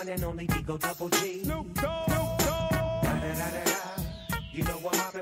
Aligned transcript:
one 0.00 0.08
and 0.08 0.24
only 0.24 0.46
Digo 0.46 0.78
Double 0.78 1.08
G. 1.10 1.42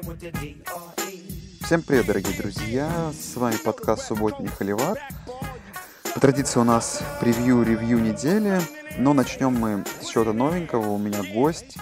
With 0.03 0.21
the 0.21 0.31
D.R.E. 0.41 1.65
Всем 1.65 1.83
привет, 1.83 2.07
дорогие 2.07 2.37
друзья! 2.37 3.13
С 3.13 3.37
вами 3.37 3.57
подкаст 3.57 4.07
«Субботний 4.07 4.49
Холивар». 4.49 4.99
По 6.15 6.21
традиции 6.21 6.61
у 6.61 6.65
нас 6.65 7.03
превью-ревью 7.21 7.99
недели, 7.99 8.61
но 8.99 9.15
начнем 9.15 9.53
мы 9.53 9.85
с 10.01 10.07
чего-то 10.07 10.33
новенького. 10.33 10.91
У 10.91 10.99
меня 10.99 11.23
гость, 11.35 11.77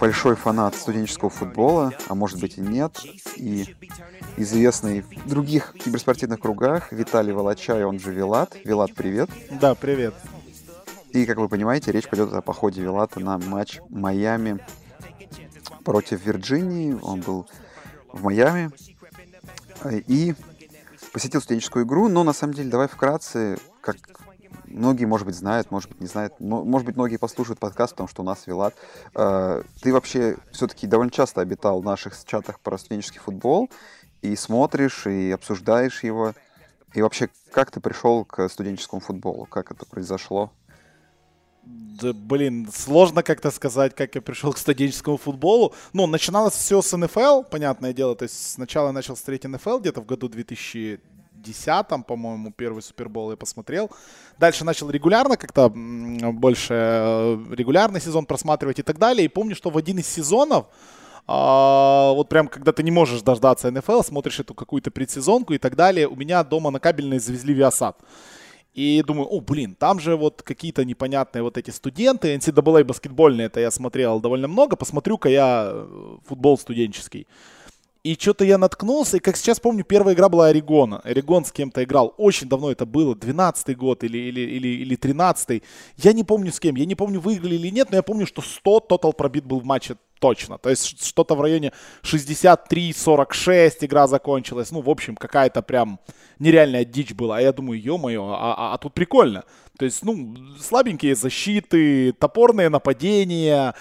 большой 0.00 0.36
фанат 0.36 0.74
студенческого 0.76 1.30
футбола, 1.30 1.92
а 2.08 2.14
может 2.14 2.40
быть 2.40 2.56
и 2.56 2.62
нет, 2.62 2.98
и 3.36 3.74
известный 4.38 5.02
в 5.02 5.28
других 5.28 5.74
киберспортивных 5.74 6.40
кругах 6.40 6.92
Виталий 6.92 7.32
Волочай, 7.32 7.84
он 7.84 8.00
же 8.00 8.12
Вилат. 8.12 8.56
Вилат, 8.64 8.94
привет! 8.94 9.28
Да, 9.60 9.74
привет. 9.74 10.14
И, 11.14 11.26
как 11.26 11.38
вы 11.38 11.48
понимаете, 11.48 11.92
речь 11.92 12.08
пойдет 12.08 12.32
о 12.32 12.42
походе 12.42 12.82
Вилата 12.82 13.20
на 13.20 13.38
матч 13.38 13.78
Майами 13.88 14.58
против 15.84 16.26
Вирджинии. 16.26 16.98
Он 17.02 17.20
был 17.20 17.48
в 18.08 18.24
Майами 18.24 18.72
э, 19.84 19.98
и 20.08 20.34
посетил 21.12 21.40
студенческую 21.40 21.84
игру. 21.84 22.08
Но, 22.08 22.24
на 22.24 22.32
самом 22.32 22.54
деле, 22.54 22.68
давай 22.68 22.88
вкратце, 22.88 23.58
как 23.80 23.96
многие, 24.64 25.04
может 25.04 25.24
быть, 25.24 25.36
знают, 25.36 25.70
может 25.70 25.88
быть, 25.88 26.00
не 26.00 26.08
знают, 26.08 26.34
но, 26.40 26.64
может 26.64 26.84
быть, 26.84 26.96
многие 26.96 27.18
послушают 27.18 27.60
подкаст, 27.60 27.92
потому 27.92 28.08
что 28.08 28.22
у 28.22 28.24
нас 28.24 28.48
Вилат. 28.48 28.74
Э, 29.14 29.62
ты 29.82 29.92
вообще 29.92 30.36
все-таки 30.50 30.88
довольно 30.88 31.12
часто 31.12 31.40
обитал 31.42 31.80
в 31.80 31.84
наших 31.84 32.16
чатах 32.24 32.58
про 32.58 32.76
студенческий 32.76 33.20
футбол 33.20 33.70
и 34.20 34.34
смотришь, 34.34 35.06
и 35.06 35.30
обсуждаешь 35.30 36.02
его. 36.02 36.34
И 36.92 37.02
вообще, 37.02 37.28
как 37.52 37.70
ты 37.70 37.78
пришел 37.78 38.24
к 38.24 38.48
студенческому 38.48 38.98
футболу? 38.98 39.46
Как 39.46 39.70
это 39.70 39.86
произошло? 39.86 40.50
Да, 41.66 42.12
блин, 42.12 42.68
сложно 42.74 43.22
как-то 43.22 43.50
сказать, 43.50 43.94
как 43.94 44.14
я 44.14 44.20
пришел 44.20 44.52
к 44.52 44.58
студенческому 44.58 45.16
футболу. 45.16 45.72
Ну, 45.92 46.06
начиналось 46.06 46.54
все 46.54 46.82
с 46.82 46.96
НФЛ, 46.96 47.42
понятное 47.42 47.92
дело. 47.92 48.16
То 48.16 48.24
есть 48.24 48.52
сначала 48.52 48.88
я 48.88 48.92
начал 48.92 49.16
смотреть 49.16 49.44
НФЛ 49.44 49.78
где-то 49.78 50.00
в 50.00 50.06
году 50.06 50.28
2010, 50.28 52.06
по-моему, 52.06 52.52
первый 52.52 52.82
Супербол 52.82 53.30
я 53.30 53.36
посмотрел. 53.36 53.90
Дальше 54.38 54.64
начал 54.64 54.90
регулярно 54.90 55.36
как-то 55.36 55.70
больше 55.70 56.74
э, 56.74 57.38
регулярный 57.52 58.00
сезон 58.00 58.26
просматривать 58.26 58.80
и 58.80 58.82
так 58.82 58.98
далее. 58.98 59.24
И 59.24 59.28
помню, 59.28 59.54
что 59.54 59.70
в 59.70 59.78
один 59.78 59.98
из 59.98 60.08
сезонов 60.08 60.66
а, 61.26 62.12
вот 62.12 62.28
прям 62.28 62.48
когда 62.48 62.72
ты 62.72 62.82
не 62.82 62.90
можешь 62.90 63.22
дождаться 63.22 63.70
НФЛ, 63.70 64.02
смотришь 64.02 64.40
эту 64.40 64.52
какую-то 64.52 64.90
предсезонку 64.90 65.54
и 65.54 65.58
так 65.58 65.76
далее. 65.76 66.08
У 66.08 66.16
меня 66.16 66.44
дома 66.44 66.70
на 66.70 66.80
кабельной 66.80 67.18
завезли 67.18 67.54
Виасад. 67.54 67.96
И 68.74 69.02
думаю, 69.06 69.28
о, 69.28 69.40
блин, 69.40 69.76
там 69.78 70.00
же 70.00 70.16
вот 70.16 70.42
какие-то 70.42 70.84
непонятные 70.84 71.42
вот 71.42 71.56
эти 71.56 71.70
студенты, 71.70 72.34
NCAA 72.34 72.82
баскетбольные, 72.82 73.46
это 73.46 73.60
я 73.60 73.70
смотрел 73.70 74.20
довольно 74.20 74.48
много, 74.48 74.74
посмотрю-ка 74.74 75.28
я 75.28 75.70
э, 75.72 76.16
футбол 76.26 76.58
студенческий. 76.58 77.28
И 78.02 78.16
что-то 78.20 78.44
я 78.44 78.58
наткнулся, 78.58 79.16
и 79.16 79.20
как 79.20 79.36
сейчас 79.36 79.60
помню, 79.60 79.84
первая 79.84 80.14
игра 80.14 80.28
была 80.28 80.48
Орегона. 80.48 80.98
Орегон 81.04 81.46
с 81.46 81.52
кем-то 81.52 81.82
играл. 81.84 82.14
Очень 82.18 82.48
давно 82.48 82.70
это 82.70 82.84
было, 82.84 83.14
12-й 83.14 83.74
год 83.74 84.04
или, 84.04 84.18
или, 84.18 84.40
или, 84.40 84.68
или 84.68 84.98
13-й. 84.98 85.62
Я 85.96 86.12
не 86.12 86.22
помню 86.22 86.52
с 86.52 86.60
кем, 86.60 86.74
я 86.74 86.84
не 86.84 86.96
помню, 86.96 87.20
выиграли 87.20 87.54
или 87.54 87.70
нет, 87.70 87.88
но 87.90 87.96
я 87.96 88.02
помню, 88.02 88.26
что 88.26 88.42
100 88.42 88.80
тотал 88.80 89.14
пробит 89.14 89.46
был 89.46 89.60
в 89.60 89.64
матче 89.64 89.96
точно. 90.24 90.58
То 90.58 90.70
есть 90.70 91.06
что-то 91.06 91.34
в 91.34 91.40
районе 91.42 91.72
63-46 92.02 93.84
игра 93.84 94.06
закончилась. 94.06 94.72
Ну, 94.72 94.80
в 94.80 94.88
общем, 94.88 95.16
какая-то 95.16 95.62
прям 95.62 95.98
нереальная 96.38 96.84
дичь 96.84 97.12
была. 97.12 97.36
А 97.36 97.40
я 97.40 97.52
думаю, 97.52 97.82
ё-моё, 97.82 98.22
а, 98.22 98.54
а, 98.54 98.74
а 98.74 98.78
тут 98.78 98.94
прикольно. 98.94 99.42
То 99.78 99.84
есть, 99.84 100.04
ну, 100.04 100.34
слабенькие 100.60 101.14
защиты, 101.14 102.12
топорные 102.12 102.70
нападения. 102.70 103.74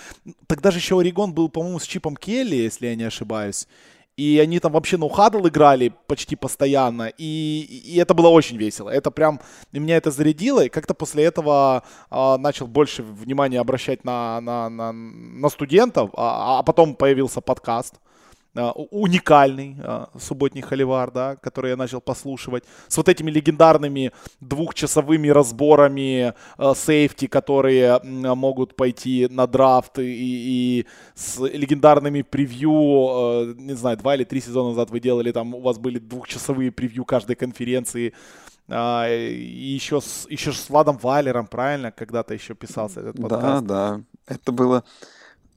Тогда 0.47 0.71
же 0.71 0.79
еще 0.79 0.99
Орегон 0.99 1.33
был, 1.33 1.49
по-моему, 1.49 1.79
с 1.79 1.87
Чипом 1.87 2.17
Келли, 2.17 2.55
если 2.55 2.87
я 2.87 2.95
не 2.95 3.05
ошибаюсь. 3.05 3.67
И 4.15 4.39
они 4.39 4.59
там 4.59 4.71
вообще 4.73 4.97
ну 4.97 5.09
хадл 5.09 5.47
играли 5.47 5.91
почти 6.07 6.35
постоянно. 6.35 7.11
И, 7.17 7.81
и 7.85 7.97
это 7.97 8.13
было 8.13 8.27
очень 8.27 8.57
весело. 8.57 8.89
Это 8.89 9.11
прям... 9.11 9.39
И 9.71 9.79
меня 9.79 9.97
это 9.97 10.11
зарядило. 10.11 10.65
И 10.65 10.69
как-то 10.69 10.93
после 10.93 11.23
этого 11.23 11.83
а, 12.09 12.37
начал 12.37 12.67
больше 12.67 13.01
внимания 13.01 13.59
обращать 13.59 14.03
на, 14.03 14.39
на, 14.41 14.69
на, 14.69 14.91
на 14.91 15.49
студентов. 15.49 16.11
А, 16.15 16.59
а 16.59 16.63
потом 16.63 16.95
появился 16.95 17.41
подкаст. 17.41 17.95
А, 17.95 18.12
уникальный 18.55 19.75
а, 19.79 20.09
субботний 20.19 20.61
холивар, 20.61 21.11
да, 21.11 21.35
который 21.37 21.71
я 21.71 21.77
начал 21.77 22.01
послушивать, 22.01 22.63
с 22.87 22.97
вот 22.97 23.09
этими 23.09 23.31
легендарными 23.31 24.11
двухчасовыми 24.41 25.29
разборами 25.29 26.33
а, 26.57 26.75
сейфти, 26.75 27.27
которые 27.27 27.99
могут 28.03 28.75
пойти 28.75 29.27
на 29.29 29.47
драфт, 29.47 29.99
и, 29.99 30.03
и 30.03 30.85
с 31.15 31.39
легендарными 31.39 32.21
превью, 32.21 33.55
не 33.57 33.73
знаю, 33.73 33.97
два 33.97 34.15
или 34.15 34.23
три 34.23 34.41
сезона 34.41 34.69
назад 34.69 34.91
вы 34.91 34.99
делали, 34.99 35.31
там 35.31 35.55
у 35.55 35.61
вас 35.61 35.79
были 35.79 35.97
двухчасовые 35.99 36.71
превью 36.71 37.05
каждой 37.05 37.35
конференции, 37.35 38.13
и 38.69 39.71
еще 39.75 39.99
с, 39.99 40.25
еще 40.29 40.53
с 40.53 40.69
Владом 40.69 40.97
Валером, 40.97 41.47
правильно, 41.47 41.91
когда-то 41.91 42.33
еще 42.33 42.53
писался 42.53 43.01
этот 43.01 43.19
подкаст? 43.19 43.65
Да, 43.65 43.97
да, 43.97 44.01
это 44.27 44.51
было 44.51 44.83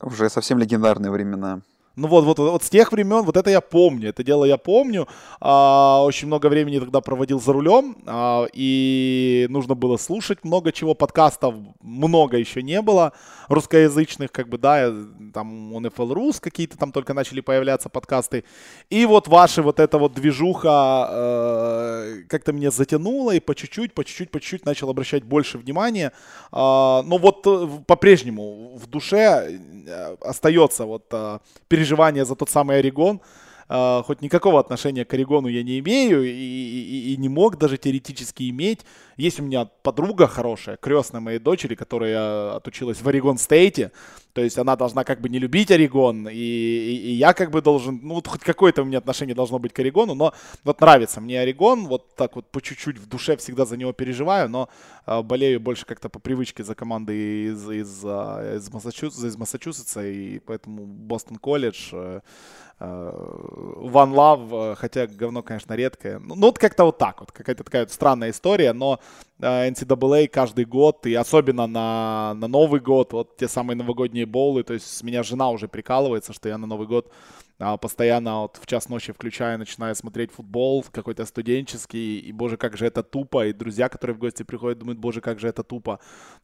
уже 0.01 0.29
совсем 0.29 0.59
легендарные 0.59 1.11
времена. 1.11 1.61
Ну 1.97 2.09
вот, 2.09 2.25
вот, 2.25 2.39
вот 2.39 2.63
с 2.63 2.69
тех 2.69 2.93
времен, 2.93 3.23
вот 3.23 3.39
это 3.39 3.49
я 3.49 3.63
помню, 3.63 4.11
это 4.11 4.23
дело 4.23 4.45
я 4.45 4.59
помню. 4.59 5.09
А, 5.41 6.03
очень 6.05 6.27
много 6.27 6.49
времени 6.49 6.79
тогда 6.79 7.01
проводил 7.01 7.41
за 7.41 7.55
рулем, 7.55 7.97
а, 8.05 8.47
и 8.53 9.47
нужно 9.49 9.75
было 9.75 9.97
слушать 9.97 10.45
много 10.45 10.73
чего, 10.73 10.95
подкастов 10.95 11.55
много 11.81 12.37
еще 12.37 12.63
не 12.63 12.83
было, 12.83 13.15
русскоязычных, 13.49 14.31
как 14.31 14.51
бы, 14.51 14.59
да, 14.59 14.93
там 15.33 15.75
NFL 15.75 16.13
Rus 16.13 16.39
какие-то 16.39 16.77
там 16.77 16.93
только 16.93 17.15
начали 17.15 17.41
появляться 17.41 17.89
подкасты. 17.89 18.45
И 18.91 19.07
вот 19.07 19.27
ваши 19.27 19.63
вот 19.63 19.81
эта 19.81 19.97
вот 19.97 20.13
движуха 20.13 21.09
э, 21.11 22.23
как-то 22.29 22.53
меня 22.53 22.71
затянула, 22.71 23.31
и 23.31 23.41
по 23.41 23.55
чуть-чуть, 23.55 23.95
по 23.95 24.05
чуть-чуть, 24.05 24.31
по 24.31 24.39
чуть-чуть 24.39 24.67
начал 24.67 24.91
обращать 24.91 25.25
больше 25.25 25.57
внимания. 25.57 26.13
А, 26.53 27.03
но 27.07 27.17
вот 27.17 27.47
э, 27.47 27.69
по-прежнему 27.87 28.77
в 28.77 28.87
душе 28.87 29.61
э, 29.87 30.17
остается 30.21 30.85
вот 30.85 31.07
э, 31.13 31.39
переживание 31.69 31.86
за 32.25 32.35
тот 32.35 32.51
самый 32.51 32.79
Орегон. 32.79 33.21
Uh, 33.69 34.05
хоть 34.05 34.23
никакого 34.23 34.61
отношения 34.61 35.05
к 35.05 35.13
Орегону 35.13 35.49
я 35.49 35.65
не 35.65 35.81
имею 35.81 36.23
и, 36.23 36.31
и, 36.31 37.13
и 37.13 37.17
не 37.17 37.29
мог 37.29 37.59
даже 37.59 37.77
теоретически 37.77 38.49
иметь. 38.51 38.83
Есть 39.17 39.41
у 39.41 39.43
меня 39.43 39.65
подруга 39.83 40.29
хорошая, 40.29 40.77
крестная 40.77 41.21
моей 41.21 41.41
дочери, 41.41 41.75
которая 41.75 42.55
отучилась 42.55 43.03
в 43.03 43.09
Орегон 43.09 43.39
Стейте. 43.39 43.91
То 44.37 44.43
есть 44.43 44.59
она 44.59 44.77
должна 44.77 45.03
как 45.03 45.23
бы 45.23 45.31
не 45.31 45.39
любить 45.39 45.71
Орегон, 45.71 46.29
и, 46.29 46.35
и, 46.35 46.97
и 47.09 47.13
я 47.13 47.33
как 47.33 47.51
бы 47.51 47.63
должен, 47.63 48.01
ну 48.03 48.17
вот 48.17 48.29
хоть 48.29 48.43
какое-то 48.43 48.83
у 48.83 48.85
меня 48.85 48.99
отношение 48.99 49.35
должно 49.35 49.59
быть 49.59 49.73
к 49.73 49.79
Орегону, 49.79 50.15
но 50.15 50.35
вот 50.63 50.79
нравится 50.83 51.23
мне 51.23 51.41
Орегон, 51.41 51.87
вот 51.87 52.15
так 52.17 52.37
вот 52.37 52.45
по 52.51 52.61
чуть-чуть 52.61 52.99
в 52.99 53.09
душе 53.09 53.39
всегда 53.39 53.65
за 53.65 53.79
него 53.79 53.95
переживаю, 53.95 54.51
но 54.51 54.69
э, 55.07 55.23
болею 55.23 55.59
больше 55.59 55.87
как-то 55.87 56.11
по 56.11 56.19
привычке 56.19 56.65
за 56.65 56.75
команды 56.75 57.47
из, 57.47 57.71
из, 57.71 58.05
э, 58.05 58.59
из, 58.59 58.71
Массачусетса, 58.71 59.27
из 59.27 59.39
Массачусетса, 59.39 60.07
и 60.07 60.39
поэтому 60.41 60.85
Бостон 60.85 61.39
колледж, 61.39 61.89
э, 61.95 62.21
One 62.79 64.13
Love, 64.13 64.75
хотя 64.75 65.07
говно, 65.07 65.43
конечно, 65.43 65.73
редкое. 65.73 66.19
Ну, 66.19 66.35
ну 66.35 66.49
вот 66.49 66.59
как-то 66.59 66.85
вот 66.85 66.99
так 66.99 67.21
вот, 67.21 67.33
какая-то 67.33 67.65
такая 67.65 67.83
вот 67.85 67.91
странная 67.91 68.31
история, 68.31 68.75
но 68.75 69.01
NCAA 69.41 70.29
каждый 70.29 70.67
год, 70.67 71.07
и 71.07 71.15
особенно 71.15 71.67
на, 71.67 72.35
на 72.35 72.49
Новый 72.49 72.81
год, 72.81 73.15
вот 73.15 73.37
те 73.39 73.49
самые 73.49 73.77
новогодние 73.77 74.26
боулы, 74.27 74.63
то 74.63 74.75
есть 74.75 74.87
с 74.87 75.03
меня 75.03 75.23
жена 75.23 75.51
уже 75.51 75.69
прикалывается, 75.69 76.33
что 76.33 76.49
я 76.49 76.59
на 76.59 76.67
Новый 76.67 76.87
год 76.87 77.13
а, 77.59 77.77
постоянно 77.79 78.43
вот 78.43 78.59
в 78.61 78.67
час 78.67 78.89
ночи 78.89 79.13
включаю, 79.13 79.59
начинаю 79.59 79.95
смотреть 79.95 80.31
футбол 80.31 80.85
какой-то 80.91 81.25
студенческий, 81.25 82.19
и, 82.19 82.33
боже, 82.33 82.57
как 82.59 82.77
же 82.77 82.87
это 82.87 83.03
тупо, 83.03 83.47
и 83.47 83.53
друзья, 83.55 83.89
которые 83.89 84.15
в 84.15 84.19
гости 84.19 84.43
приходят, 84.43 84.79
думают, 84.79 84.99
боже, 84.99 85.21
как 85.21 85.39
же 85.41 85.49
это 85.49 85.63
тупо. 85.63 85.99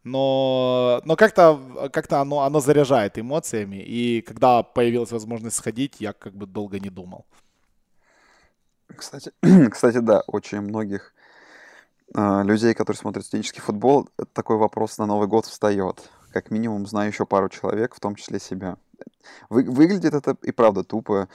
Но, 0.04 1.02
но 1.04 1.16
как-то 1.16 1.90
как 1.92 2.10
оно, 2.12 2.40
оно 2.40 2.60
заряжает 2.60 3.18
эмоциями, 3.18 3.76
и 3.76 4.22
когда 4.22 4.62
появилась 4.62 5.12
возможность 5.12 5.56
сходить, 5.56 5.96
я 6.00 6.14
как 6.14 6.34
бы 6.34 6.46
долго 6.46 6.80
не 6.80 6.88
думал. 6.88 7.26
Кстати, 8.96 9.32
кстати 9.70 9.98
да, 9.98 10.22
очень 10.26 10.60
многих 10.60 11.12
а, 12.14 12.42
людей, 12.42 12.74
которые 12.74 12.98
смотрят 12.98 13.26
студенческий 13.26 13.60
футбол, 13.60 14.08
такой 14.32 14.56
вопрос 14.56 14.98
на 14.98 15.06
Новый 15.06 15.28
год 15.28 15.46
встает. 15.46 16.10
Как 16.32 16.50
минимум 16.50 16.86
знаю 16.86 17.10
еще 17.10 17.26
пару 17.26 17.48
человек, 17.48 17.94
в 17.94 18.00
том 18.00 18.14
числе 18.14 18.40
себя. 18.40 18.76
Вы, 19.50 19.64
выглядит 19.64 20.14
это 20.14 20.36
и 20.42 20.52
правда 20.52 20.84
тупо, 20.84 21.28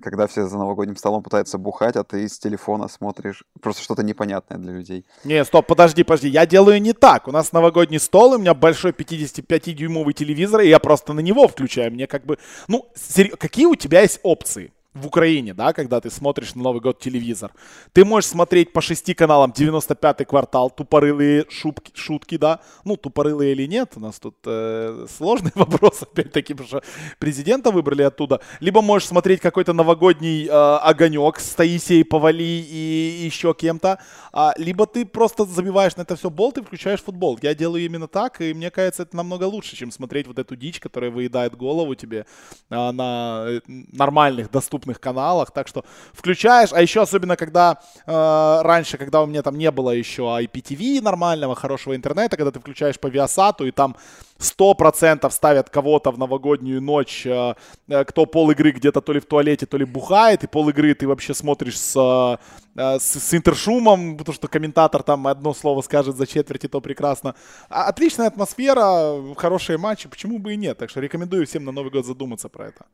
когда 0.00 0.26
все 0.26 0.46
за 0.46 0.56
новогодним 0.56 0.96
столом 0.96 1.22
пытаются 1.22 1.58
бухать, 1.58 1.96
а 1.96 2.04
ты 2.04 2.28
с 2.28 2.38
телефона 2.38 2.88
смотришь 2.88 3.44
просто 3.60 3.82
что-то 3.82 4.02
непонятное 4.02 4.58
для 4.58 4.72
людей. 4.72 5.04
Не, 5.24 5.44
стоп, 5.44 5.66
подожди, 5.66 6.02
подожди, 6.04 6.28
я 6.28 6.46
делаю 6.46 6.80
не 6.80 6.92
так. 6.92 7.28
У 7.28 7.32
нас 7.32 7.52
новогодний 7.52 7.98
стол, 7.98 8.34
у 8.34 8.38
меня 8.38 8.54
большой 8.54 8.92
55-дюймовый 8.92 10.12
телевизор, 10.12 10.60
и 10.60 10.68
я 10.68 10.78
просто 10.78 11.12
на 11.12 11.20
него 11.20 11.48
включаю. 11.48 11.92
Мне 11.92 12.06
как 12.06 12.24
бы, 12.24 12.38
ну, 12.68 12.90
сер... 12.94 13.36
какие 13.36 13.66
у 13.66 13.74
тебя 13.74 14.02
есть 14.02 14.20
опции? 14.22 14.72
В 14.94 15.06
Украине, 15.06 15.54
да, 15.54 15.72
когда 15.72 16.00
ты 16.00 16.10
смотришь 16.10 16.54
на 16.56 16.62
Новый 16.62 16.80
год 16.80 16.98
телевизор. 16.98 17.52
Ты 17.92 18.04
можешь 18.04 18.30
смотреть 18.30 18.72
по 18.72 18.80
шести 18.80 19.14
каналам 19.14 19.52
95-й 19.56 20.24
квартал, 20.24 20.68
тупорылые 20.68 21.46
шутки, 21.48 21.92
шутки, 21.94 22.36
да. 22.36 22.60
Ну, 22.84 22.96
тупорылые 22.96 23.52
или 23.52 23.66
нет, 23.66 23.92
у 23.94 24.00
нас 24.00 24.18
тут 24.18 24.36
э, 24.46 25.06
сложный 25.16 25.52
вопрос, 25.54 26.02
опять-таки, 26.02 26.54
потому 26.54 26.68
что 26.68 26.82
президента 27.20 27.70
выбрали 27.70 28.02
оттуда. 28.02 28.40
Либо 28.58 28.82
можешь 28.82 29.08
смотреть 29.08 29.40
какой-то 29.40 29.72
новогодний 29.72 30.46
э, 30.46 30.50
огонек 30.50 31.38
с 31.38 31.54
Таисией 31.54 32.04
Повали 32.04 32.42
и 32.42 33.22
еще 33.24 33.54
кем-то. 33.54 34.00
А, 34.32 34.54
либо 34.56 34.86
ты 34.86 35.06
просто 35.06 35.44
забиваешь 35.44 35.94
на 35.96 36.02
это 36.02 36.16
все 36.16 36.30
болт 36.30 36.58
и 36.58 36.62
включаешь 36.62 37.00
футбол. 37.00 37.38
Я 37.42 37.54
делаю 37.54 37.84
именно 37.84 38.08
так, 38.08 38.40
и 38.40 38.52
мне 38.54 38.72
кажется, 38.72 39.04
это 39.04 39.16
намного 39.16 39.44
лучше, 39.44 39.76
чем 39.76 39.92
смотреть 39.92 40.26
вот 40.26 40.40
эту 40.40 40.56
дичь, 40.56 40.80
которая 40.80 41.12
выедает 41.12 41.56
голову 41.56 41.94
тебе 41.94 42.26
э, 42.70 42.90
на 42.90 43.60
нормальных, 43.68 44.50
доступных 44.50 44.79
доступных 44.80 45.00
каналах. 45.00 45.50
Так 45.50 45.68
что 45.68 45.84
включаешь, 46.12 46.72
а 46.72 46.80
еще 46.80 47.02
особенно 47.02 47.36
когда 47.36 47.78
э, 48.06 48.62
раньше, 48.62 48.98
когда 48.98 49.22
у 49.22 49.26
меня 49.26 49.42
там 49.42 49.58
не 49.58 49.70
было 49.70 49.90
еще 49.90 50.22
IPTV 50.22 51.02
нормального, 51.02 51.54
хорошего 51.54 51.94
интернета, 51.94 52.36
когда 52.36 52.50
ты 52.50 52.60
включаешь 52.60 52.98
по 52.98 53.08
Viasat, 53.08 53.66
и 53.66 53.70
там 53.70 53.96
100% 54.38 55.30
ставят 55.30 55.70
кого-то 55.70 56.10
в 56.10 56.18
новогоднюю 56.18 56.80
ночь, 56.80 57.26
э, 57.26 57.54
э, 57.88 58.04
кто 58.04 58.26
пол 58.26 58.50
игры 58.50 58.72
где-то 58.72 59.00
то 59.00 59.12
ли 59.12 59.20
в 59.20 59.26
туалете, 59.26 59.66
то 59.66 59.78
ли 59.78 59.84
бухает, 59.84 60.44
и 60.44 60.46
пол 60.46 60.68
игры 60.70 60.94
ты 60.94 61.06
вообще 61.06 61.34
смотришь 61.34 61.78
с, 61.78 62.38
э, 62.76 62.98
с, 62.98 63.18
с 63.18 63.34
интершумом, 63.34 64.16
потому 64.16 64.34
что 64.34 64.48
комментатор 64.48 65.02
там 65.02 65.26
одно 65.26 65.54
слово 65.54 65.82
скажет 65.82 66.16
за 66.16 66.26
четверть, 66.26 66.64
и 66.64 66.68
то 66.68 66.80
прекрасно. 66.80 67.34
А, 67.68 67.88
отличная 67.88 68.28
атмосфера, 68.28 69.34
хорошие 69.36 69.78
матчи, 69.78 70.08
почему 70.08 70.38
бы 70.38 70.52
и 70.52 70.56
нет. 70.56 70.78
Так 70.78 70.90
что 70.90 71.00
рекомендую 71.00 71.46
всем 71.46 71.64
на 71.64 71.72
Новый 71.72 71.90
год 71.90 72.06
задуматься 72.06 72.48
про 72.48 72.68
это. 72.68 72.84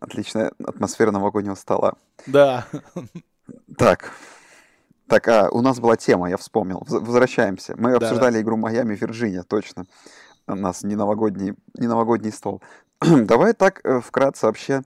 Отличная 0.00 0.52
атмосфера 0.64 1.10
новогоднего 1.10 1.54
стола. 1.54 1.94
Да. 2.26 2.66
Так. 3.76 4.12
Так, 5.06 5.28
а, 5.28 5.48
у 5.50 5.60
нас 5.60 5.80
была 5.80 5.96
тема, 5.96 6.30
я 6.30 6.36
вспомнил. 6.36 6.84
Возвращаемся. 6.88 7.74
Мы 7.76 7.90
да. 7.90 7.96
обсуждали 7.96 8.40
игру 8.40 8.56
Майами 8.56 8.94
Вирджиния, 8.94 9.42
точно. 9.42 9.86
У 10.46 10.54
нас 10.54 10.82
не 10.82 10.96
новогодний, 10.96 11.54
не 11.74 11.86
новогодний 11.86 12.32
стол. 12.32 12.62
Давай 13.00 13.52
так 13.52 13.80
э, 13.84 14.00
вкратце 14.00 14.46
вообще, 14.46 14.82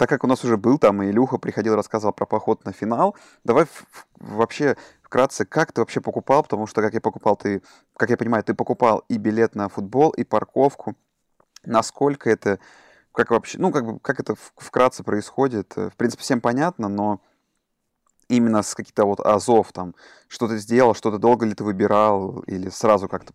так 0.00 0.08
как 0.08 0.24
у 0.24 0.26
нас 0.26 0.44
уже 0.44 0.56
был 0.56 0.78
там, 0.78 1.02
и 1.02 1.10
Илюха 1.10 1.36
приходил, 1.36 1.74
рассказывал 1.74 2.14
про 2.14 2.24
поход 2.24 2.64
на 2.64 2.72
финал, 2.72 3.16
давай 3.44 3.66
вообще 4.18 4.78
вкратце, 5.02 5.44
как 5.44 5.72
ты 5.72 5.82
вообще 5.82 6.00
покупал, 6.00 6.42
потому 6.42 6.66
что, 6.66 6.80
как 6.80 6.94
я 6.94 7.02
покупал, 7.02 7.36
ты, 7.36 7.60
как 7.96 8.08
я 8.08 8.16
понимаю, 8.16 8.42
ты 8.42 8.54
покупал 8.54 9.04
и 9.08 9.18
билет 9.18 9.54
на 9.54 9.68
футбол, 9.68 10.10
и 10.10 10.24
парковку. 10.24 10.96
Насколько 11.64 12.30
это 12.30 12.58
как 13.12 13.30
вообще, 13.30 13.58
ну, 13.58 13.72
как 13.72 13.84
бы, 13.84 13.98
как 14.00 14.20
это 14.20 14.34
вкратце 14.56 15.02
происходит, 15.02 15.72
э, 15.76 15.90
в 15.90 15.96
принципе, 15.96 16.22
всем 16.22 16.40
понятно, 16.40 16.88
но 16.88 17.20
именно 18.28 18.62
с 18.62 18.74
каких-то 18.74 19.04
вот 19.04 19.20
азов, 19.20 19.72
там, 19.72 19.94
что 20.28 20.48
ты 20.48 20.58
сделал, 20.58 20.94
что 20.94 21.10
ты 21.10 21.18
долго 21.18 21.46
ли 21.46 21.54
ты 21.54 21.64
выбирал, 21.64 22.40
или 22.46 22.68
сразу 22.68 23.08
как-то 23.08 23.32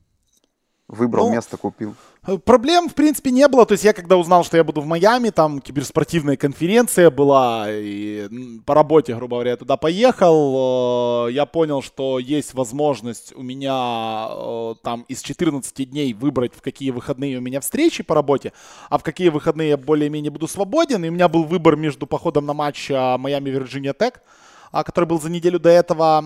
Выбрал 0.87 1.29
ну, 1.29 1.33
место, 1.33 1.57
купил. 1.57 1.95
Э, 2.27 2.37
проблем, 2.37 2.89
в 2.89 2.93
принципе, 2.93 3.31
не 3.31 3.47
было. 3.47 3.65
То 3.65 3.71
есть 3.71 3.83
я, 3.83 3.91
когда 3.91 4.17
узнал, 4.17 4.43
что 4.43 4.55
я 4.55 4.63
буду 4.63 4.81
в 4.81 4.85
Майами, 4.85 5.31
там 5.31 5.59
киберспортивная 5.59 6.37
конференция 6.37 7.09
была, 7.09 7.65
и 7.69 8.29
по 8.67 8.75
работе, 8.75 9.15
грубо 9.15 9.37
говоря, 9.37 9.51
я 9.51 9.57
туда 9.57 9.77
поехал. 9.77 11.27
Э, 11.27 11.31
я 11.31 11.47
понял, 11.47 11.81
что 11.81 12.19
есть 12.19 12.53
возможность 12.53 13.33
у 13.35 13.41
меня 13.41 14.27
э, 14.29 14.75
там 14.83 15.05
из 15.07 15.23
14 15.23 15.89
дней 15.89 16.13
выбрать, 16.13 16.53
в 16.53 16.61
какие 16.61 16.91
выходные 16.91 17.39
у 17.39 17.41
меня 17.41 17.61
встречи 17.61 18.03
по 18.03 18.13
работе, 18.13 18.53
а 18.91 18.99
в 18.99 19.03
какие 19.03 19.29
выходные 19.29 19.69
я 19.69 19.77
более-менее 19.77 20.29
буду 20.29 20.47
свободен. 20.47 21.03
И 21.03 21.09
у 21.09 21.11
меня 21.11 21.27
был 21.27 21.45
выбор 21.45 21.77
между 21.77 22.05
походом 22.05 22.45
на 22.45 22.53
матч 22.53 22.91
Майами-Вирджиния 22.91 23.93
Тек, 23.93 24.17
а, 24.17 24.44
который 24.83 25.05
был 25.05 25.21
за 25.21 25.29
неделю 25.29 25.59
до 25.59 25.69
этого, 25.69 26.23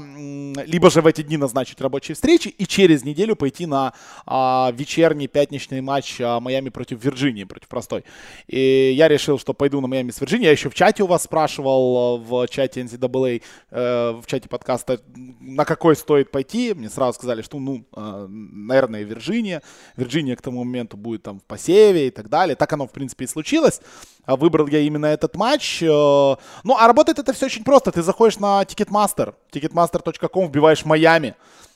либо 0.66 0.90
же 0.90 1.01
в 1.01 1.07
эти 1.07 1.22
дни 1.22 1.38
назначить 1.38 1.81
рабочие 1.81 2.16
встречи 2.16 2.48
и 2.48 2.66
через 2.66 3.04
неделю 3.04 3.36
пойти 3.36 3.66
на 3.66 3.94
а, 4.25 4.72
вечерний 4.74 5.28
пятничный 5.28 5.81
матч 5.81 6.19
а, 6.22 6.40
Майами 6.40 6.69
против 6.69 7.04
Вирджинии, 7.04 7.44
против 7.44 7.68
простой. 7.68 8.04
И 8.48 8.92
я 8.96 9.07
решил, 9.07 9.40
что 9.40 9.54
пойду 9.54 9.81
на 9.81 9.88
Майами 9.88 10.12
с 10.12 10.19
Вирджинией. 10.19 10.46
Я 10.46 10.51
еще 10.51 10.69
в 10.69 10.74
чате 10.74 11.04
у 11.04 11.07
вас 11.07 11.24
спрашивал, 11.24 12.18
в 12.18 12.48
чате 12.48 12.81
NCAA, 12.81 13.42
э, 13.72 14.12
в 14.12 14.25
чате 14.25 14.50
подкаста, 14.50 15.00
на 15.16 15.66
какой 15.66 15.95
стоит 15.95 16.31
пойти. 16.31 16.74
Мне 16.74 16.90
сразу 16.90 17.13
сказали, 17.13 17.42
что, 17.42 17.60
ну, 17.60 17.86
наверное, 17.95 19.04
Вирджиния. 19.04 19.62
Вирджиния 19.95 20.36
к 20.36 20.42
тому 20.42 20.63
моменту 20.63 20.98
будет 20.98 21.24
там 21.24 21.40
в 21.40 21.44
посеве 21.44 22.07
и 22.07 22.12
так 22.12 22.30
далее. 22.30 22.56
Так 22.56 22.72
оно, 22.74 22.88
в 22.88 22.92
принципе, 22.92 23.25
и 23.25 23.28
случилось. 23.28 23.81
А 24.25 24.36
выбрал 24.36 24.68
я 24.68 24.80
именно 24.80 25.07
этот 25.07 25.36
матч. 25.36 25.81
Э, 25.81 25.88
ну, 25.88 26.75
а 26.78 26.88
работает 26.88 27.19
это 27.19 27.34
все 27.34 27.48
очень 27.48 27.63
просто. 27.63 27.92
Ты 27.92 28.02
заходишь 28.02 28.39
на 28.40 28.64
Ticketmaster, 28.64 29.34
ticketmaster.com, 29.52 30.48
вбиваешь 30.48 30.86
Майами. 30.86 31.36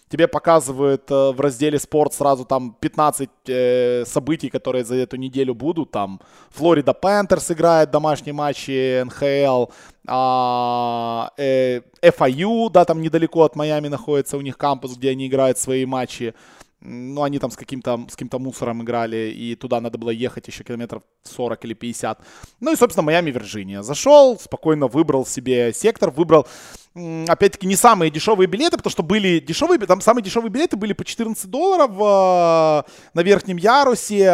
Тебе 0.10 0.27
показывают 0.27 1.10
э, 1.10 1.31
в 1.31 1.42
разделе 1.42 1.80
спорт 1.80 2.13
сразу 2.13 2.45
там 2.45 2.75
15 2.80 3.30
э, 3.48 4.04
событий, 4.06 4.50
которые 4.50 4.86
за 4.86 4.95
эту 4.95 5.15
неделю 5.15 5.56
будут. 5.56 5.89
Там 5.89 6.19
Флорида 6.51 6.94
Пентерс 6.94 7.50
играет 7.50 7.89
домашние 7.89 8.33
матчи 8.33 9.01
НХЛ. 9.04 9.71
А, 10.07 11.31
э, 11.38 11.81
FIU, 12.04 12.69
да, 12.69 12.86
там 12.86 13.01
недалеко 13.01 13.42
от 13.42 13.56
Майами 13.56 13.88
находится 13.88 14.38
у 14.38 14.42
них 14.42 14.56
кампус, 14.56 14.98
где 14.98 15.10
они 15.10 15.25
играют 15.25 15.57
свои 15.57 15.86
матчи 15.86 16.36
ну, 16.83 17.24
они 17.24 17.39
там 17.39 17.50
с 17.51 17.56
каким-то 17.56 18.06
с 18.09 18.12
каким-то 18.12 18.39
мусором 18.39 18.81
играли, 18.83 19.33
и 19.35 19.56
туда 19.56 19.80
надо 19.81 19.97
было 19.97 20.09
ехать 20.09 20.47
еще 20.47 20.63
километров 20.63 21.03
40 21.24 21.65
или 21.65 21.74
50. 21.74 22.19
Ну 22.59 22.74
и, 22.74 22.75
собственно, 22.75 23.06
Майами, 23.06 23.31
Вирджиния. 23.31 23.81
Зашел, 23.81 24.38
спокойно 24.39 24.88
выбрал 24.88 25.25
себе 25.25 25.74
сектор, 25.74 26.12
выбрал 26.12 26.47
опять-таки, 26.95 27.65
не 27.65 27.75
самые 27.75 28.11
дешевые 28.11 28.47
билеты, 28.47 28.77
потому 28.77 28.91
что 28.91 29.01
были 29.01 29.39
дешевые, 29.39 29.79
там 29.79 29.99
самые 29.99 30.23
дешевые 30.23 30.51
билеты 30.51 30.77
были 30.77 30.93
по 30.93 31.03
14 31.03 31.49
долларов 31.49 31.91
э, 31.91 32.89
на 33.13 33.21
верхнем 33.23 33.57
ярусе, 33.57 34.31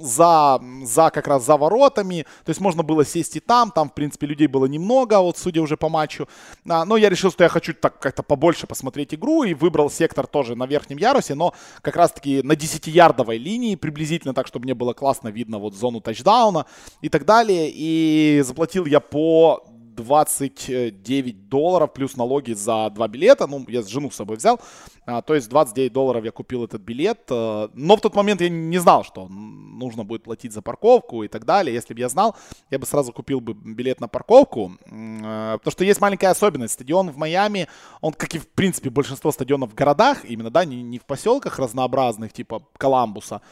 за, 0.00 0.60
за 0.82 1.10
как 1.10 1.26
раз 1.26 1.44
за 1.44 1.58
воротами, 1.58 2.26
то 2.44 2.50
есть 2.50 2.60
можно 2.60 2.82
было 2.82 3.04
сесть 3.04 3.36
и 3.36 3.40
там, 3.40 3.70
там, 3.70 3.90
в 3.90 3.94
принципе, 3.94 4.26
людей 4.26 4.46
было 4.46 4.64
немного, 4.64 5.20
вот 5.20 5.36
судя 5.36 5.60
уже 5.60 5.76
по 5.76 5.90
матчу, 5.90 6.26
а, 6.66 6.86
но 6.86 6.96
я 6.96 7.10
решил, 7.10 7.30
что 7.30 7.44
я 7.44 7.50
хочу 7.50 7.74
так 7.74 7.98
как-то 7.98 8.22
побольше 8.22 8.66
посмотреть 8.66 9.12
игру 9.12 9.42
и 9.42 9.52
выбрал 9.52 9.90
сектор 9.90 10.26
тоже 10.26 10.56
на 10.56 10.66
верхнем 10.66 10.96
ярусе, 10.96 11.34
но 11.34 11.52
как 11.82 11.96
раз-таки 11.96 12.42
на 12.42 12.52
10-ярдовой 12.52 13.36
линии, 13.36 13.74
приблизительно 13.74 14.32
так, 14.32 14.46
чтобы 14.46 14.64
мне 14.64 14.74
было 14.74 14.94
классно 14.94 15.28
видно 15.28 15.58
вот 15.58 15.74
зону 15.74 16.00
тачдауна 16.00 16.64
и 17.02 17.10
так 17.10 17.26
далее, 17.26 17.70
и 17.70 18.42
заплатил 18.42 18.86
я 18.86 19.00
по 19.00 19.66
29 20.00 21.48
долларов 21.48 21.92
плюс 21.92 22.16
налоги 22.16 22.52
за 22.52 22.90
два 22.90 23.08
билета. 23.08 23.46
Ну, 23.46 23.64
я 23.68 23.82
жену 23.82 24.10
с 24.10 24.16
собой 24.16 24.36
взял. 24.36 24.60
А, 25.06 25.22
то 25.22 25.34
есть 25.34 25.48
29 25.48 25.92
долларов 25.92 26.24
я 26.24 26.30
купил 26.30 26.64
этот 26.64 26.82
билет. 26.82 27.20
А, 27.30 27.70
но 27.74 27.96
в 27.96 28.00
тот 28.00 28.14
момент 28.14 28.40
я 28.40 28.48
не 28.48 28.78
знал, 28.78 29.04
что 29.04 29.28
нужно 29.28 30.04
будет 30.04 30.22
платить 30.22 30.52
за 30.52 30.62
парковку 30.62 31.22
и 31.22 31.28
так 31.28 31.44
далее. 31.44 31.74
Если 31.74 31.94
бы 31.94 32.00
я 32.00 32.08
знал, 32.08 32.36
я 32.70 32.78
бы 32.78 32.86
сразу 32.86 33.12
купил 33.12 33.40
бы 33.40 33.54
билет 33.54 34.00
на 34.00 34.08
парковку. 34.08 34.72
А, 34.90 35.58
потому 35.58 35.72
что 35.72 35.84
есть 35.84 36.00
маленькая 36.00 36.30
особенность. 36.30 36.74
Стадион 36.74 37.10
в 37.10 37.16
Майами, 37.16 37.68
он, 38.00 38.12
как 38.12 38.34
и 38.34 38.38
в 38.38 38.48
принципе 38.48 38.90
большинство 38.90 39.32
стадионов 39.32 39.72
в 39.72 39.74
городах, 39.74 40.24
именно, 40.24 40.50
да, 40.50 40.64
не, 40.64 40.82
не 40.82 40.98
в 40.98 41.04
поселках 41.04 41.58
разнообразных, 41.58 42.32
типа 42.32 42.62
Коламбуса 42.78 43.42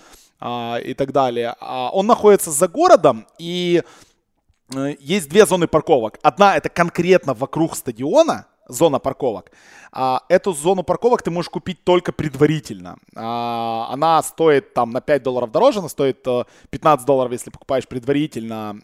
а, 0.40 0.78
и 0.78 0.94
так 0.94 1.12
далее. 1.12 1.54
А 1.60 1.90
он 1.90 2.06
находится 2.06 2.50
за 2.50 2.68
городом, 2.68 3.26
и 3.38 3.82
Э, 3.82 3.82
есть 5.00 5.28
две 5.28 5.46
зоны 5.46 5.66
парковок. 5.66 6.18
Одна 6.22 6.56
это 6.56 6.68
конкретно 6.68 7.34
вокруг 7.34 7.76
стадиона, 7.76 8.46
зона 8.68 8.98
парковок. 8.98 9.50
А, 9.92 10.22
эту 10.28 10.52
зону 10.52 10.82
парковок 10.82 11.22
ты 11.22 11.30
можешь 11.30 11.48
купить 11.48 11.82
только 11.84 12.12
предварительно. 12.12 12.98
А, 13.16 13.88
она 13.90 14.22
стоит 14.22 14.74
там 14.74 14.90
на 14.90 15.00
5 15.00 15.22
долларов 15.22 15.50
дороже, 15.50 15.78
она 15.78 15.88
стоит 15.88 16.26
15 16.70 17.04
э, 17.04 17.06
долларов, 17.06 17.32
если 17.32 17.50
покупаешь 17.50 17.88
предварительно, 17.88 18.76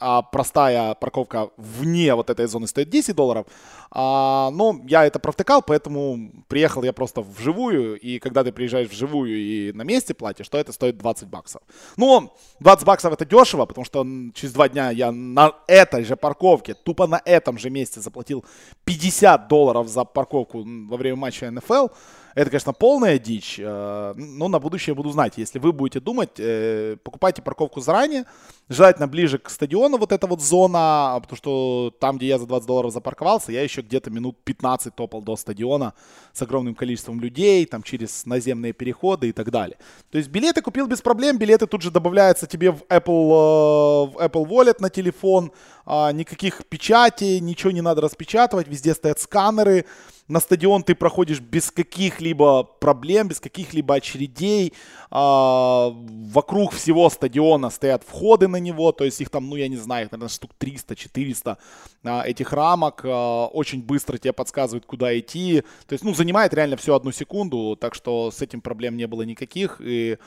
а 0.00 0.22
простая 0.22 0.94
парковка 0.94 1.50
вне 1.56 2.14
вот 2.14 2.30
этой 2.30 2.46
зоны 2.46 2.66
стоит 2.66 2.88
10 2.88 3.14
долларов. 3.14 3.46
А, 3.90 4.50
ну, 4.50 4.84
я 4.88 5.04
это 5.04 5.18
провтыкал, 5.18 5.62
поэтому 5.62 6.30
приехал 6.48 6.82
я 6.82 6.92
просто 6.92 7.20
вживую, 7.20 7.98
и 7.98 8.18
когда 8.18 8.44
ты 8.44 8.52
приезжаешь 8.52 8.88
вживую 8.88 9.36
и 9.36 9.72
на 9.72 9.82
месте 9.82 10.14
платишь, 10.14 10.48
то 10.48 10.58
это 10.58 10.72
стоит 10.72 10.98
20 10.98 11.28
баксов. 11.28 11.62
Ну, 11.96 12.32
20 12.60 12.86
баксов 12.86 13.12
это 13.12 13.24
дешево, 13.24 13.66
потому 13.66 13.84
что 13.84 14.06
через 14.34 14.52
два 14.52 14.68
дня 14.68 14.90
я 14.90 15.12
на 15.12 15.52
этой 15.66 16.04
же 16.04 16.16
парковке, 16.16 16.74
тупо 16.74 17.06
на 17.06 17.20
этом 17.24 17.58
же 17.58 17.70
месте 17.70 18.00
заплатил 18.00 18.44
50 18.88 19.48
долларов 19.48 19.88
за 19.88 20.04
парковку 20.04 20.64
во 20.64 20.96
время 20.96 21.16
матча 21.16 21.50
НФЛ. 21.50 21.88
Это, 22.34 22.50
конечно, 22.50 22.72
полная 22.72 23.18
дичь, 23.18 23.58
э, 23.58 24.14
но 24.16 24.48
на 24.48 24.58
будущее 24.58 24.94
буду 24.94 25.10
знать. 25.10 25.34
Если 25.36 25.58
вы 25.58 25.72
будете 25.72 26.00
думать, 26.00 26.30
э, 26.38 26.96
покупайте 27.02 27.42
парковку 27.42 27.80
заранее, 27.80 28.24
желательно 28.68 29.08
ближе 29.08 29.38
к 29.38 29.50
стадиону 29.50 29.98
вот 29.98 30.12
эта 30.12 30.26
вот 30.26 30.40
зона, 30.40 31.18
потому 31.22 31.36
что 31.36 31.92
там, 32.00 32.18
где 32.18 32.26
я 32.26 32.38
за 32.38 32.46
20 32.46 32.66
долларов 32.66 32.92
запарковался, 32.92 33.52
я 33.52 33.62
еще 33.62 33.80
где-то 33.80 34.10
минут 34.10 34.36
15 34.44 34.94
топал 34.94 35.22
до 35.22 35.36
стадиона 35.36 35.94
с 36.32 36.42
огромным 36.42 36.74
количеством 36.74 37.20
людей, 37.20 37.66
там 37.66 37.82
через 37.82 38.26
наземные 38.26 38.72
переходы 38.72 39.28
и 39.28 39.32
так 39.32 39.50
далее. 39.50 39.78
То 40.10 40.18
есть 40.18 40.30
билеты 40.30 40.62
купил 40.62 40.86
без 40.86 41.00
проблем, 41.00 41.38
билеты 41.38 41.66
тут 41.66 41.82
же 41.82 41.90
добавляются 41.90 42.46
тебе 42.46 42.72
в 42.72 42.82
Apple, 42.88 44.12
в 44.12 44.16
Apple 44.18 44.46
Wallet 44.46 44.76
на 44.80 44.90
телефон, 44.90 45.50
а, 45.86 46.12
никаких 46.12 46.66
печатей, 46.66 47.40
ничего 47.40 47.70
не 47.70 47.80
надо 47.80 48.02
распечатывать, 48.02 48.68
везде 48.68 48.94
стоят 48.94 49.18
сканеры, 49.18 49.86
на 50.28 50.40
стадион 50.40 50.82
ты 50.82 50.94
проходишь 50.94 51.40
без 51.40 51.70
каких-либо 51.70 52.62
проблем, 52.62 53.28
без 53.28 53.40
каких-либо 53.40 53.94
очередей. 53.94 54.74
А, 55.10 55.90
вокруг 55.90 56.72
всего 56.72 57.08
стадиона 57.08 57.70
стоят 57.70 58.04
входы 58.04 58.46
на 58.46 58.56
него, 58.56 58.92
то 58.92 59.04
есть 59.04 59.20
их 59.20 59.30
там, 59.30 59.48
ну 59.48 59.56
я 59.56 59.68
не 59.68 59.76
знаю, 59.76 60.06
их, 60.06 60.12
наверное, 60.12 60.28
штук 60.28 60.50
300-400 60.60 61.56
а, 62.04 62.22
этих 62.26 62.52
рамок. 62.52 63.00
А, 63.04 63.46
очень 63.46 63.82
быстро 63.82 64.18
тебе 64.18 64.34
подсказывают, 64.34 64.84
куда 64.84 65.18
идти. 65.18 65.62
То 65.86 65.94
есть, 65.94 66.04
ну, 66.04 66.14
занимает 66.14 66.52
реально 66.52 66.76
всю 66.76 66.94
одну 66.94 67.10
секунду, 67.10 67.76
так 67.80 67.94
что 67.94 68.30
с 68.30 68.42
этим 68.42 68.60
проблем 68.60 68.96
не 68.96 69.06
было 69.06 69.22
никаких. 69.22 69.80
И 69.80 70.18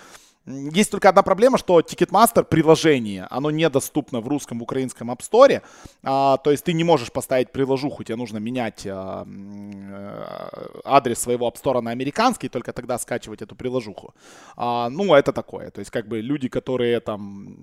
есть 0.45 0.91
только 0.91 1.09
одна 1.09 1.21
проблема, 1.21 1.57
что 1.57 1.79
Ticketmaster 1.79 2.43
приложение, 2.43 3.27
оно 3.29 3.51
недоступно 3.51 4.21
в 4.21 4.27
русском, 4.27 4.59
в 4.59 4.63
украинском 4.63 5.11
App 5.11 5.19
Store. 5.19 5.61
А, 6.03 6.37
то 6.37 6.51
есть 6.51 6.63
ты 6.63 6.73
не 6.73 6.83
можешь 6.83 7.11
поставить 7.11 7.51
приложуху, 7.51 8.03
тебе 8.03 8.15
нужно 8.15 8.39
менять 8.39 8.87
а, 8.87 9.25
э, 9.27 10.81
адрес 10.83 11.19
своего 11.19 11.47
App 11.47 11.61
Store 11.61 11.81
на 11.81 11.91
американский, 11.91 12.49
только 12.49 12.73
тогда 12.73 12.97
скачивать 12.97 13.41
эту 13.43 13.55
приложуху. 13.55 14.15
А, 14.55 14.89
ну, 14.89 15.13
это 15.13 15.31
такое. 15.31 15.69
То 15.69 15.79
есть 15.79 15.91
как 15.91 16.07
бы 16.07 16.21
люди, 16.21 16.49
которые 16.49 16.99
там 17.01 17.55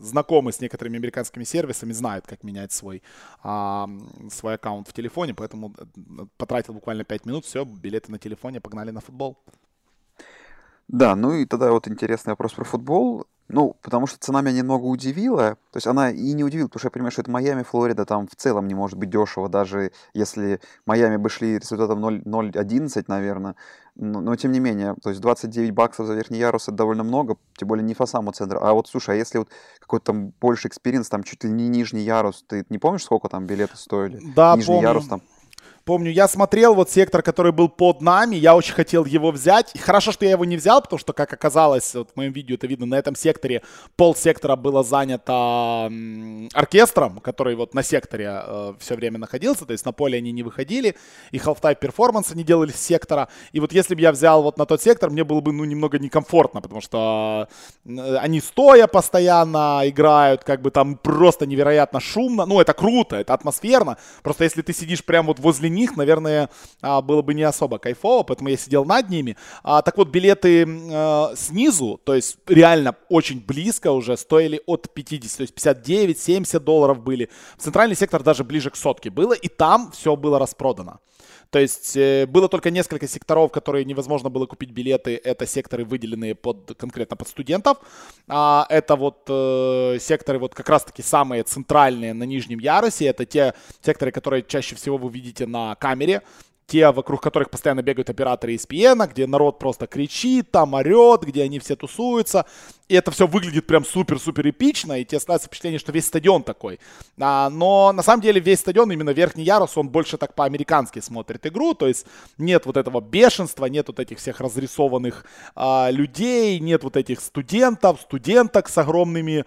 знакомы 0.00 0.52
с 0.52 0.60
некоторыми 0.60 0.98
американскими 0.98 1.44
сервисами, 1.44 1.92
знают, 1.92 2.26
как 2.26 2.44
менять 2.44 2.72
свой, 2.72 3.02
а, 3.42 3.88
свой 4.30 4.54
аккаунт 4.54 4.88
в 4.88 4.92
телефоне, 4.92 5.34
поэтому 5.34 5.74
э, 5.78 6.26
потратил 6.36 6.74
буквально 6.74 7.04
5 7.04 7.26
минут, 7.26 7.44
все, 7.44 7.64
билеты 7.64 8.12
на 8.12 8.18
телефоне, 8.18 8.60
погнали 8.60 8.92
на 8.92 9.00
футбол. 9.00 9.36
Да, 10.88 11.16
ну 11.16 11.32
и 11.32 11.46
тогда 11.46 11.70
вот 11.72 11.88
интересный 11.88 12.32
вопрос 12.32 12.52
про 12.52 12.64
футбол. 12.64 13.26
Ну, 13.48 13.76
потому 13.82 14.06
что 14.06 14.18
цена 14.18 14.40
меня 14.40 14.58
немного 14.58 14.84
удивила. 14.84 15.56
То 15.70 15.76
есть 15.76 15.86
она 15.86 16.10
и 16.10 16.32
не 16.32 16.42
удивила, 16.42 16.66
потому 16.66 16.80
что 16.80 16.86
я 16.86 16.90
понимаю, 16.92 17.10
что 17.12 17.20
это 17.22 17.30
Майами, 17.30 17.62
Флорида, 17.62 18.06
там 18.06 18.26
в 18.26 18.34
целом 18.36 18.66
не 18.66 18.74
может 18.74 18.98
быть 18.98 19.10
дешево, 19.10 19.50
даже 19.50 19.92
если 20.14 20.60
Майами 20.86 21.16
бы 21.16 21.28
шли 21.28 21.58
результатом 21.58 22.04
0.11, 22.04 23.04
наверное. 23.06 23.54
Но, 23.96 24.20
но 24.20 24.34
тем 24.36 24.50
не 24.50 24.60
менее, 24.60 24.96
то 25.02 25.10
есть 25.10 25.20
29 25.20 25.72
баксов 25.72 26.06
за 26.06 26.14
верхний 26.14 26.38
ярус 26.38 26.64
это 26.64 26.72
довольно 26.72 27.04
много, 27.04 27.36
тем 27.56 27.68
более 27.68 27.84
не 27.84 27.94
по 27.94 28.06
самому 28.06 28.32
центру. 28.32 28.60
А 28.62 28.72
вот, 28.72 28.88
слушай, 28.88 29.14
а 29.14 29.18
если 29.18 29.38
вот 29.38 29.50
какой-то 29.78 30.06
там 30.06 30.32
больше 30.40 30.68
experience, 30.68 31.08
там 31.10 31.22
чуть 31.22 31.44
ли 31.44 31.50
не 31.50 31.68
нижний 31.68 32.02
ярус, 32.02 32.44
ты 32.48 32.64
не 32.70 32.78
помнишь, 32.78 33.04
сколько 33.04 33.28
там 33.28 33.46
билеты 33.46 33.76
стоили? 33.76 34.20
Да, 34.34 34.56
Нижний 34.56 34.74
помню. 34.74 34.88
ярус 34.88 35.06
там 35.06 35.20
Помню, 35.84 36.10
я 36.10 36.28
смотрел 36.28 36.74
вот 36.74 36.90
сектор, 36.90 37.20
который 37.20 37.52
был 37.52 37.68
под 37.68 38.00
нами, 38.00 38.36
я 38.36 38.56
очень 38.56 38.72
хотел 38.72 39.04
его 39.04 39.30
взять. 39.30 39.70
И 39.74 39.78
хорошо, 39.78 40.12
что 40.12 40.24
я 40.24 40.30
его 40.30 40.46
не 40.46 40.56
взял, 40.56 40.80
потому 40.80 40.98
что, 40.98 41.12
как 41.12 41.30
оказалось, 41.34 41.94
вот 41.94 42.08
в 42.10 42.16
моем 42.16 42.32
видео 42.32 42.54
это 42.54 42.66
видно, 42.66 42.86
на 42.86 42.94
этом 42.94 43.14
секторе 43.14 43.60
пол 43.96 44.14
сектора 44.14 44.56
было 44.56 44.82
занято 44.82 45.92
оркестром, 46.54 47.18
который 47.18 47.54
вот 47.54 47.74
на 47.74 47.82
секторе 47.82 48.42
э, 48.46 48.74
все 48.78 48.94
время 48.94 49.18
находился, 49.18 49.66
то 49.66 49.72
есть 49.72 49.84
на 49.84 49.92
поле 49.92 50.16
они 50.16 50.32
не 50.32 50.42
выходили, 50.42 50.96
и 51.32 51.36
half-time 51.36 51.76
перформанс 51.78 52.32
они 52.32 52.44
делали 52.44 52.70
с 52.70 52.80
сектора. 52.80 53.28
И 53.52 53.60
вот 53.60 53.74
если 53.74 53.94
бы 53.94 54.00
я 54.00 54.12
взял 54.12 54.42
вот 54.42 54.56
на 54.56 54.64
тот 54.64 54.80
сектор, 54.80 55.10
мне 55.10 55.22
было 55.22 55.42
бы, 55.42 55.52
ну, 55.52 55.64
немного 55.64 55.98
некомфортно, 55.98 56.62
потому 56.62 56.80
что 56.80 57.48
э, 57.84 58.16
они 58.16 58.40
стоя 58.40 58.86
постоянно 58.86 59.82
играют, 59.84 60.44
как 60.44 60.62
бы 60.62 60.70
там 60.70 60.96
просто 60.96 61.44
невероятно 61.44 62.00
шумно. 62.00 62.46
Ну, 62.46 62.58
это 62.58 62.72
круто, 62.72 63.16
это 63.16 63.34
атмосферно. 63.34 63.98
Просто 64.22 64.44
если 64.44 64.62
ты 64.62 64.72
сидишь 64.72 65.04
прямо 65.04 65.28
вот 65.28 65.40
возле 65.40 65.73
них, 65.74 65.96
наверное, 65.96 66.48
а, 66.80 67.00
было 67.02 67.22
бы 67.22 67.34
не 67.34 67.42
особо 67.42 67.78
кайфово, 67.78 68.22
поэтому 68.22 68.48
я 68.48 68.56
сидел 68.56 68.84
над 68.84 69.10
ними. 69.10 69.36
А, 69.62 69.82
так 69.82 69.96
вот, 69.98 70.08
билеты 70.08 70.64
э, 70.66 71.36
снизу, 71.36 72.00
то 72.04 72.14
есть 72.14 72.38
реально 72.46 72.96
очень 73.08 73.44
близко 73.44 73.90
уже, 73.90 74.16
стоили 74.16 74.60
от 74.66 74.92
50, 74.92 75.36
то 75.36 75.42
есть 75.42 75.54
59-70 75.54 76.60
долларов 76.60 77.02
были. 77.02 77.28
В 77.56 77.62
центральный 77.62 77.96
сектор 77.96 78.22
даже 78.22 78.44
ближе 78.44 78.70
к 78.70 78.76
сотке 78.76 79.10
было, 79.10 79.32
и 79.32 79.48
там 79.48 79.90
все 79.92 80.16
было 80.16 80.38
распродано. 80.38 81.00
То 81.54 81.60
есть 81.60 81.96
э, 81.96 82.26
было 82.26 82.48
только 82.48 82.72
несколько 82.72 83.06
секторов, 83.06 83.52
которые 83.52 83.84
невозможно 83.84 84.28
было 84.28 84.44
купить 84.44 84.72
билеты. 84.72 85.20
Это 85.22 85.46
секторы, 85.46 85.84
выделенные 85.84 86.34
под, 86.34 86.74
конкретно 86.76 87.16
под 87.16 87.28
студентов. 87.28 87.78
А, 88.26 88.66
это 88.68 88.96
вот 88.96 89.24
э, 89.28 89.98
секторы 90.00 90.40
вот 90.40 90.52
как 90.52 90.68
раз-таки 90.68 91.00
самые 91.02 91.44
центральные 91.44 92.12
на 92.12 92.24
нижнем 92.24 92.58
ярусе. 92.58 93.06
Это 93.06 93.24
те 93.24 93.54
секторы, 93.82 94.10
которые 94.10 94.42
чаще 94.42 94.74
всего 94.74 94.96
вы 94.96 95.12
видите 95.12 95.46
на 95.46 95.76
камере 95.76 96.22
те, 96.66 96.90
вокруг 96.90 97.22
которых 97.22 97.50
постоянно 97.50 97.82
бегают 97.82 98.10
операторы 98.10 98.54
ESPN, 98.54 99.06
где 99.08 99.26
народ 99.26 99.58
просто 99.58 99.86
кричит, 99.86 100.50
там 100.50 100.74
орет, 100.74 101.22
где 101.22 101.42
они 101.42 101.58
все 101.58 101.76
тусуются. 101.76 102.46
И 102.88 102.94
это 102.94 103.10
все 103.10 103.26
выглядит 103.26 103.66
прям 103.66 103.84
супер-супер 103.84 104.50
эпично, 104.50 104.98
и 104.98 105.04
тебе 105.04 105.18
складывается 105.18 105.48
впечатление, 105.48 105.78
что 105.78 105.92
весь 105.92 106.06
стадион 106.06 106.42
такой. 106.42 106.80
А, 107.18 107.48
но 107.50 107.92
на 107.92 108.02
самом 108.02 108.22
деле 108.22 108.40
весь 108.40 108.60
стадион, 108.60 108.92
именно 108.92 109.10
верхний 109.10 109.44
ярус, 109.44 109.76
он 109.76 109.88
больше 109.88 110.18
так 110.18 110.34
по-американски 110.34 111.00
смотрит 111.00 111.46
игру, 111.46 111.74
то 111.74 111.86
есть 111.86 112.06
нет 112.36 112.66
вот 112.66 112.76
этого 112.76 113.00
бешенства, 113.00 113.66
нет 113.66 113.88
вот 113.88 114.00
этих 114.00 114.18
всех 114.18 114.40
разрисованных 114.40 115.24
а, 115.54 115.90
людей, 115.90 116.58
нет 116.60 116.84
вот 116.84 116.96
этих 116.96 117.20
студентов, 117.20 118.00
студенток 118.02 118.68
с 118.68 118.76
огромными 118.76 119.44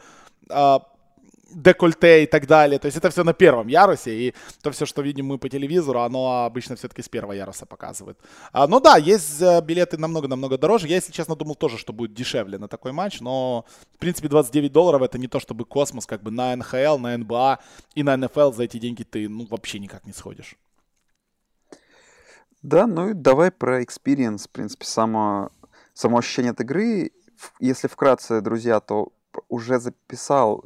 а, 0.50 0.81
декольте 1.50 2.24
и 2.24 2.25
так 2.25 2.48
далее. 2.48 2.80
То 2.80 2.86
есть 2.88 2.98
это 2.98 3.10
все 3.10 3.24
на 3.24 3.34
первом 3.34 3.68
ярусе, 3.68 4.12
и 4.12 4.34
то 4.62 4.72
все, 4.72 4.86
что 4.86 5.01
видим 5.01 5.27
мы 5.27 5.38
по 5.38 5.50
телевизору, 5.50 6.00
оно 6.01 6.46
обычно 6.46 6.75
все-таки 6.75 7.01
с 7.01 7.10
первого 7.10 7.34
яруса 7.34 7.66
показывает. 7.66 8.18
А, 8.51 8.68
ну 8.68 8.80
да, 8.80 8.98
есть 8.98 9.42
э, 9.42 9.62
билеты 9.62 9.98
намного-намного 9.98 10.58
дороже. 10.58 10.88
Я, 10.88 10.96
если 10.96 11.12
честно, 11.12 11.36
думал 11.36 11.56
тоже, 11.56 11.77
что 11.77 11.94
будет 11.94 12.13
дешевле 12.13 12.58
на 12.58 12.68
такой 12.68 12.92
матч, 12.92 13.20
но, 13.22 13.66
в 13.94 13.98
принципе, 13.98 14.27
29 14.27 14.72
долларов 14.72 15.01
это 15.01 15.18
не 15.18 15.27
то, 15.27 15.39
чтобы 15.39 15.66
космос, 15.66 16.06
как 16.06 16.24
бы 16.24 16.32
на 16.32 16.56
НХЛ, 16.56 16.98
на 16.98 17.18
НБА 17.18 17.60
и 17.96 18.04
на 18.04 18.18
НФЛ 18.18 18.51
за 18.51 18.63
эти 18.63 18.77
деньги 18.77 19.04
ты, 19.04 19.30
ну, 19.30 19.48
вообще 19.50 19.80
никак 19.80 20.06
не 20.06 20.13
сходишь. 20.13 20.58
Да, 22.62 22.88
ну 22.88 23.10
и 23.10 23.13
давай 23.13 23.51
про 23.51 23.82
experience, 23.82 24.48
в 24.48 24.50
принципе, 24.50 24.86
само, 24.86 25.51
само 25.94 26.18
ощущение 26.18 26.51
от 26.51 26.62
игры. 26.62 27.12
Если 27.60 27.88
вкратце, 27.88 28.42
друзья, 28.42 28.80
то 28.80 29.13
уже 29.50 29.80
записал 29.80 30.63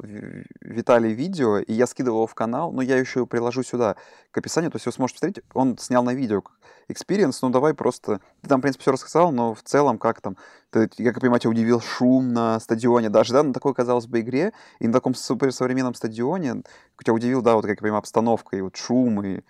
Виталий 0.60 1.12
видео, 1.12 1.58
и 1.58 1.72
я 1.72 1.86
скидывал 1.86 2.18
его 2.18 2.26
в 2.26 2.34
канал, 2.34 2.72
но 2.72 2.82
я 2.82 2.98
еще 2.98 3.26
приложу 3.26 3.62
сюда 3.62 3.96
к 4.30 4.38
описанию, 4.38 4.70
то 4.70 4.76
есть 4.76 4.86
вы 4.86 4.92
сможете 4.92 5.20
посмотреть, 5.20 5.44
он 5.54 5.78
снял 5.78 6.02
на 6.02 6.14
видео 6.14 6.42
experience, 6.88 7.38
ну 7.42 7.50
давай 7.50 7.74
просто, 7.74 8.20
ты 8.40 8.48
там, 8.48 8.60
в 8.60 8.62
принципе, 8.62 8.82
все 8.82 8.92
рассказал, 8.92 9.32
но 9.32 9.54
в 9.54 9.62
целом 9.62 9.98
как 9.98 10.20
там, 10.20 10.36
ты, 10.70 10.88
как 10.88 10.98
я 10.98 11.12
понимаю, 11.12 11.40
тебя 11.40 11.50
удивил 11.50 11.80
шум 11.80 12.32
на 12.32 12.58
стадионе, 12.60 13.08
даже, 13.08 13.32
да, 13.32 13.42
на 13.42 13.52
такой, 13.52 13.74
казалось 13.74 14.06
бы, 14.06 14.20
игре, 14.20 14.52
и 14.80 14.86
на 14.86 14.92
таком 14.92 15.14
суперсовременном 15.14 15.94
стадионе, 15.94 16.62
тебя 16.98 17.14
удивил, 17.14 17.42
да, 17.42 17.54
вот, 17.54 17.62
как 17.62 17.76
я 17.78 17.82
понимаю, 17.82 17.98
обстановка, 17.98 18.56
и 18.56 18.60
вот 18.60 18.76
шум, 18.76 19.24
и 19.24 19.40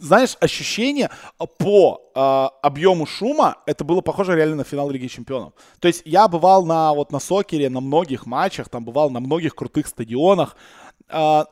знаешь, 0.00 0.36
ощущение 0.40 1.10
по 1.58 2.00
э, 2.14 2.20
объему 2.62 3.06
шума, 3.06 3.56
это 3.66 3.84
было 3.84 4.00
похоже 4.00 4.36
реально 4.36 4.56
на 4.56 4.64
финал 4.64 4.90
Лиги 4.90 5.08
Чемпионов. 5.08 5.52
То 5.80 5.88
есть 5.88 6.02
я 6.04 6.28
бывал 6.28 6.64
на, 6.64 6.92
вот 6.94 7.12
на 7.12 7.20
Сокере, 7.20 7.68
на 7.70 7.80
многих 7.80 8.26
матчах, 8.26 8.68
там 8.68 8.84
бывал 8.84 9.10
на 9.10 9.20
многих 9.20 9.54
крутых 9.54 9.86
стадионах, 9.86 10.56
э, 11.08 11.44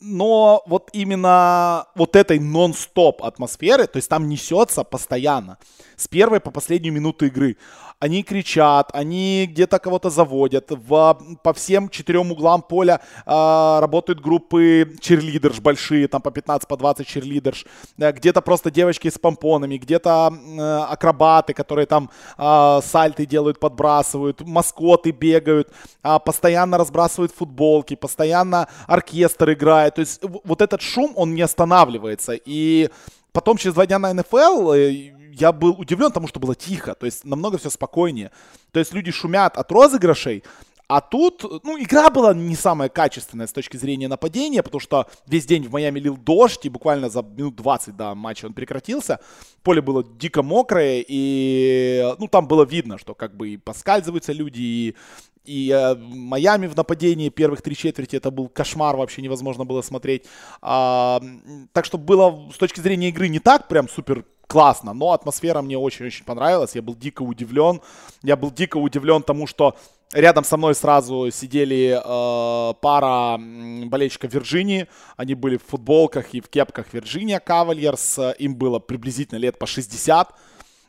но 0.00 0.62
вот 0.66 0.90
именно 0.92 1.86
вот 1.94 2.16
этой 2.16 2.38
нон-стоп 2.38 3.22
атмосферы, 3.22 3.86
то 3.86 3.98
есть 3.98 4.08
там 4.08 4.28
несется 4.28 4.84
постоянно, 4.84 5.58
с 5.96 6.08
первой 6.08 6.40
по 6.40 6.50
последнюю 6.50 6.94
минуту 6.94 7.26
игры 7.26 7.56
они 8.00 8.22
кричат, 8.22 8.90
они 8.92 9.46
где-то 9.50 9.78
кого-то 9.78 10.10
заводят. 10.10 10.70
В, 10.70 11.18
по 11.42 11.52
всем 11.52 11.88
четырем 11.88 12.30
углам 12.30 12.62
поля 12.62 13.00
э, 13.26 13.78
работают 13.80 14.20
группы 14.20 14.96
черлидерш 15.00 15.58
большие, 15.60 16.06
там 16.06 16.22
по 16.22 16.30
15, 16.30 16.68
по 16.68 16.76
20 16.76 17.06
черлидерш. 17.06 17.66
Э, 17.98 18.12
где-то 18.12 18.40
просто 18.40 18.70
девочки 18.70 19.10
с 19.10 19.18
помпонами, 19.18 19.78
где-то 19.78 20.32
э, 20.32 20.92
акробаты, 20.92 21.54
которые 21.54 21.86
там 21.86 22.10
э, 22.38 22.80
сальты 22.84 23.26
делают, 23.26 23.58
подбрасывают, 23.58 24.42
маскоты 24.42 25.10
бегают, 25.10 25.68
э, 26.04 26.18
постоянно 26.24 26.78
разбрасывают 26.78 27.32
футболки, 27.32 27.96
постоянно 27.96 28.68
оркестр 28.86 29.52
играет. 29.52 29.96
То 29.96 30.00
есть 30.00 30.20
вот 30.44 30.62
этот 30.62 30.82
шум, 30.82 31.12
он 31.16 31.34
не 31.34 31.42
останавливается. 31.42 32.34
И 32.44 32.90
потом 33.32 33.56
через 33.56 33.74
два 33.74 33.86
дня 33.86 33.98
на 33.98 34.14
НФЛ 34.14 34.72
я 35.38 35.52
был 35.52 35.78
удивлен 35.78 36.10
тому, 36.12 36.28
что 36.28 36.40
было 36.40 36.54
тихо, 36.54 36.94
то 36.94 37.06
есть 37.06 37.24
намного 37.24 37.58
все 37.58 37.70
спокойнее. 37.70 38.30
То 38.72 38.80
есть 38.80 38.92
люди 38.94 39.10
шумят 39.10 39.56
от 39.56 39.72
розыгрышей, 39.72 40.42
А 40.90 41.02
тут, 41.02 41.44
ну, 41.64 41.78
игра 41.78 42.08
была 42.08 42.32
не 42.32 42.56
самая 42.56 42.88
качественная 42.88 43.46
с 43.46 43.52
точки 43.52 43.76
зрения 43.76 44.08
нападения, 44.08 44.62
потому 44.62 44.80
что 44.80 45.06
весь 45.26 45.44
день 45.44 45.64
в 45.64 45.70
Майами 45.70 46.00
лил 46.00 46.16
дождь, 46.16 46.64
и 46.64 46.70
буквально 46.70 47.10
за 47.10 47.22
минут 47.22 47.56
20 47.56 47.94
до 47.94 48.14
матча 48.14 48.46
он 48.46 48.54
прекратился. 48.54 49.20
Поле 49.62 49.82
было 49.82 50.02
дико 50.02 50.42
мокрое, 50.42 51.04
и, 51.06 52.14
ну, 52.18 52.26
там 52.26 52.48
было 52.48 52.64
видно, 52.64 52.96
что 52.96 53.14
как 53.14 53.36
бы 53.36 53.50
и 53.50 53.56
поскальзываются 53.58 54.32
люди, 54.32 54.62
и, 54.62 54.96
и 55.44 55.70
э, 55.70 55.94
Майами 55.94 56.66
в 56.66 56.74
нападении 56.76 57.28
первых 57.28 57.60
три 57.60 57.76
четверти 57.76 58.16
это 58.16 58.30
был 58.30 58.48
кошмар, 58.48 58.96
вообще 58.96 59.20
невозможно 59.20 59.66
было 59.66 59.82
смотреть. 59.82 60.24
А, 60.62 61.20
так 61.74 61.84
что 61.84 61.98
было 61.98 62.48
с 62.50 62.56
точки 62.56 62.80
зрения 62.80 63.10
игры 63.10 63.28
не 63.28 63.40
так 63.40 63.68
прям 63.68 63.90
супер 63.90 64.24
классно, 64.48 64.92
но 64.94 65.12
атмосфера 65.12 65.62
мне 65.62 65.78
очень-очень 65.78 66.24
понравилась, 66.24 66.74
я 66.74 66.82
был 66.82 66.96
дико 66.96 67.22
удивлен. 67.22 67.80
Я 68.22 68.36
был 68.36 68.50
дико 68.50 68.78
удивлен 68.78 69.22
тому, 69.22 69.46
что 69.46 69.76
Рядом 70.14 70.42
со 70.42 70.56
мной 70.56 70.74
сразу 70.74 71.30
сидели 71.30 72.00
э, 72.02 72.74
пара 72.80 73.38
болельщиков 73.38 74.32
Вирджинии. 74.32 74.86
Они 75.18 75.34
были 75.34 75.58
в 75.58 75.64
футболках 75.64 76.32
и 76.32 76.40
в 76.40 76.48
кепках 76.48 76.86
Вирджиния 76.94 77.40
Кавальерс. 77.40 78.18
Им 78.38 78.54
было 78.56 78.78
приблизительно 78.78 79.38
лет 79.38 79.58
по 79.58 79.66
60. 79.66 80.32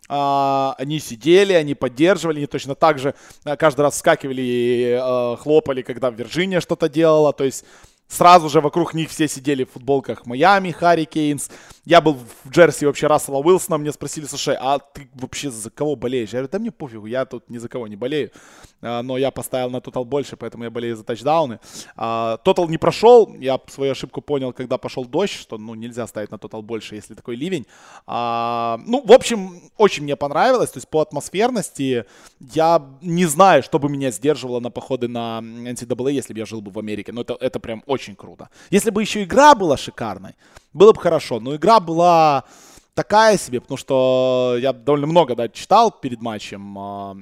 Uh, 0.09 0.73
они 0.79 0.99
сидели, 0.99 1.53
они 1.53 1.75
поддерживали, 1.75 2.37
они 2.37 2.47
точно 2.47 2.73
так 2.73 2.97
же 2.97 3.13
uh, 3.45 3.55
каждый 3.55 3.81
раз 3.81 3.93
вскакивали 3.93 4.41
и 4.41 4.83
uh, 4.85 5.37
хлопали, 5.37 5.83
когда 5.83 6.09
Вирджиния 6.09 6.61
что-то 6.61 6.89
делала. 6.89 7.31
То 7.31 7.43
есть 7.43 7.63
Сразу 8.09 8.49
же 8.49 8.59
вокруг 8.59 8.95
них 8.95 9.09
все 9.11 9.27
сидели 9.27 9.63
в 9.63 9.71
футболках 9.71 10.25
Майами, 10.25 10.71
Харри 10.71 11.05
Кейнс. 11.05 11.49
Я 11.85 12.01
был 12.01 12.17
в 12.43 12.49
джерси 12.49 12.85
вообще 12.85 13.05
Рассела 13.05 13.37
Уилсона. 13.37 13.77
Мне 13.77 13.91
спросили, 13.91 14.25
слушай, 14.25 14.57
а 14.59 14.79
ты 14.79 15.07
вообще 15.13 15.51
за 15.51 15.69
кого 15.69 15.95
болеешь? 15.95 16.29
Я 16.29 16.39
говорю, 16.39 16.49
да 16.51 16.59
мне 16.59 16.71
пофигу, 16.71 17.05
я 17.05 17.25
тут 17.25 17.49
ни 17.49 17.59
за 17.59 17.69
кого 17.69 17.87
не 17.87 17.95
болею. 17.95 18.31
А, 18.81 19.03
но 19.03 19.17
я 19.17 19.29
поставил 19.29 19.69
на 19.69 19.79
тотал 19.79 20.05
больше, 20.05 20.37
поэтому 20.37 20.63
я 20.63 20.71
болею 20.71 20.95
за 20.95 21.03
тачдауны. 21.03 21.59
Тотал 21.95 22.67
не 22.67 22.79
прошел. 22.79 23.31
Я 23.35 23.59
свою 23.67 23.91
ошибку 23.91 24.21
понял, 24.21 24.53
когда 24.53 24.79
пошел 24.79 25.05
дождь, 25.05 25.33
что 25.33 25.59
ну, 25.59 25.75
нельзя 25.75 26.07
ставить 26.07 26.31
на 26.31 26.39
тотал 26.39 26.63
больше, 26.63 26.95
если 26.95 27.13
такой 27.13 27.35
ливень. 27.35 27.67
А, 28.07 28.79
ну, 28.87 29.03
в 29.05 29.11
общем, 29.11 29.61
очень 29.77 30.03
мне 30.03 30.15
понравилось. 30.15 30.71
То 30.71 30.77
есть 30.77 30.89
по 30.89 31.01
атмосферности 31.01 32.05
я 32.39 32.87
не 33.01 33.25
знаю, 33.25 33.61
что 33.61 33.77
бы 33.77 33.87
меня 33.87 34.09
сдерживало 34.09 34.59
на 34.59 34.71
походы 34.71 35.07
на 35.07 35.41
NCAA, 35.41 36.11
если 36.11 36.33
бы 36.33 36.39
я 36.39 36.45
жил 36.47 36.61
бы 36.61 36.71
в 36.71 36.79
Америке. 36.79 37.11
Но 37.11 37.21
это, 37.21 37.37
это 37.39 37.59
прям 37.59 37.83
очень 37.85 37.98
очень 37.99 38.15
круто. 38.15 38.49
Если 38.71 38.91
бы 38.91 39.01
еще 39.01 39.23
игра 39.23 39.53
была 39.55 39.77
шикарной, 39.77 40.35
было 40.73 40.93
бы 40.93 41.01
хорошо. 41.01 41.39
Но 41.39 41.55
игра 41.55 41.79
была 41.79 42.43
такая 42.93 43.37
себе, 43.37 43.59
потому 43.59 43.77
что 43.77 44.57
я 44.59 44.73
довольно 44.73 45.07
много 45.07 45.35
да, 45.35 45.49
читал 45.49 45.91
перед 45.91 46.21
матчем. 46.21 46.77
А, 46.77 47.17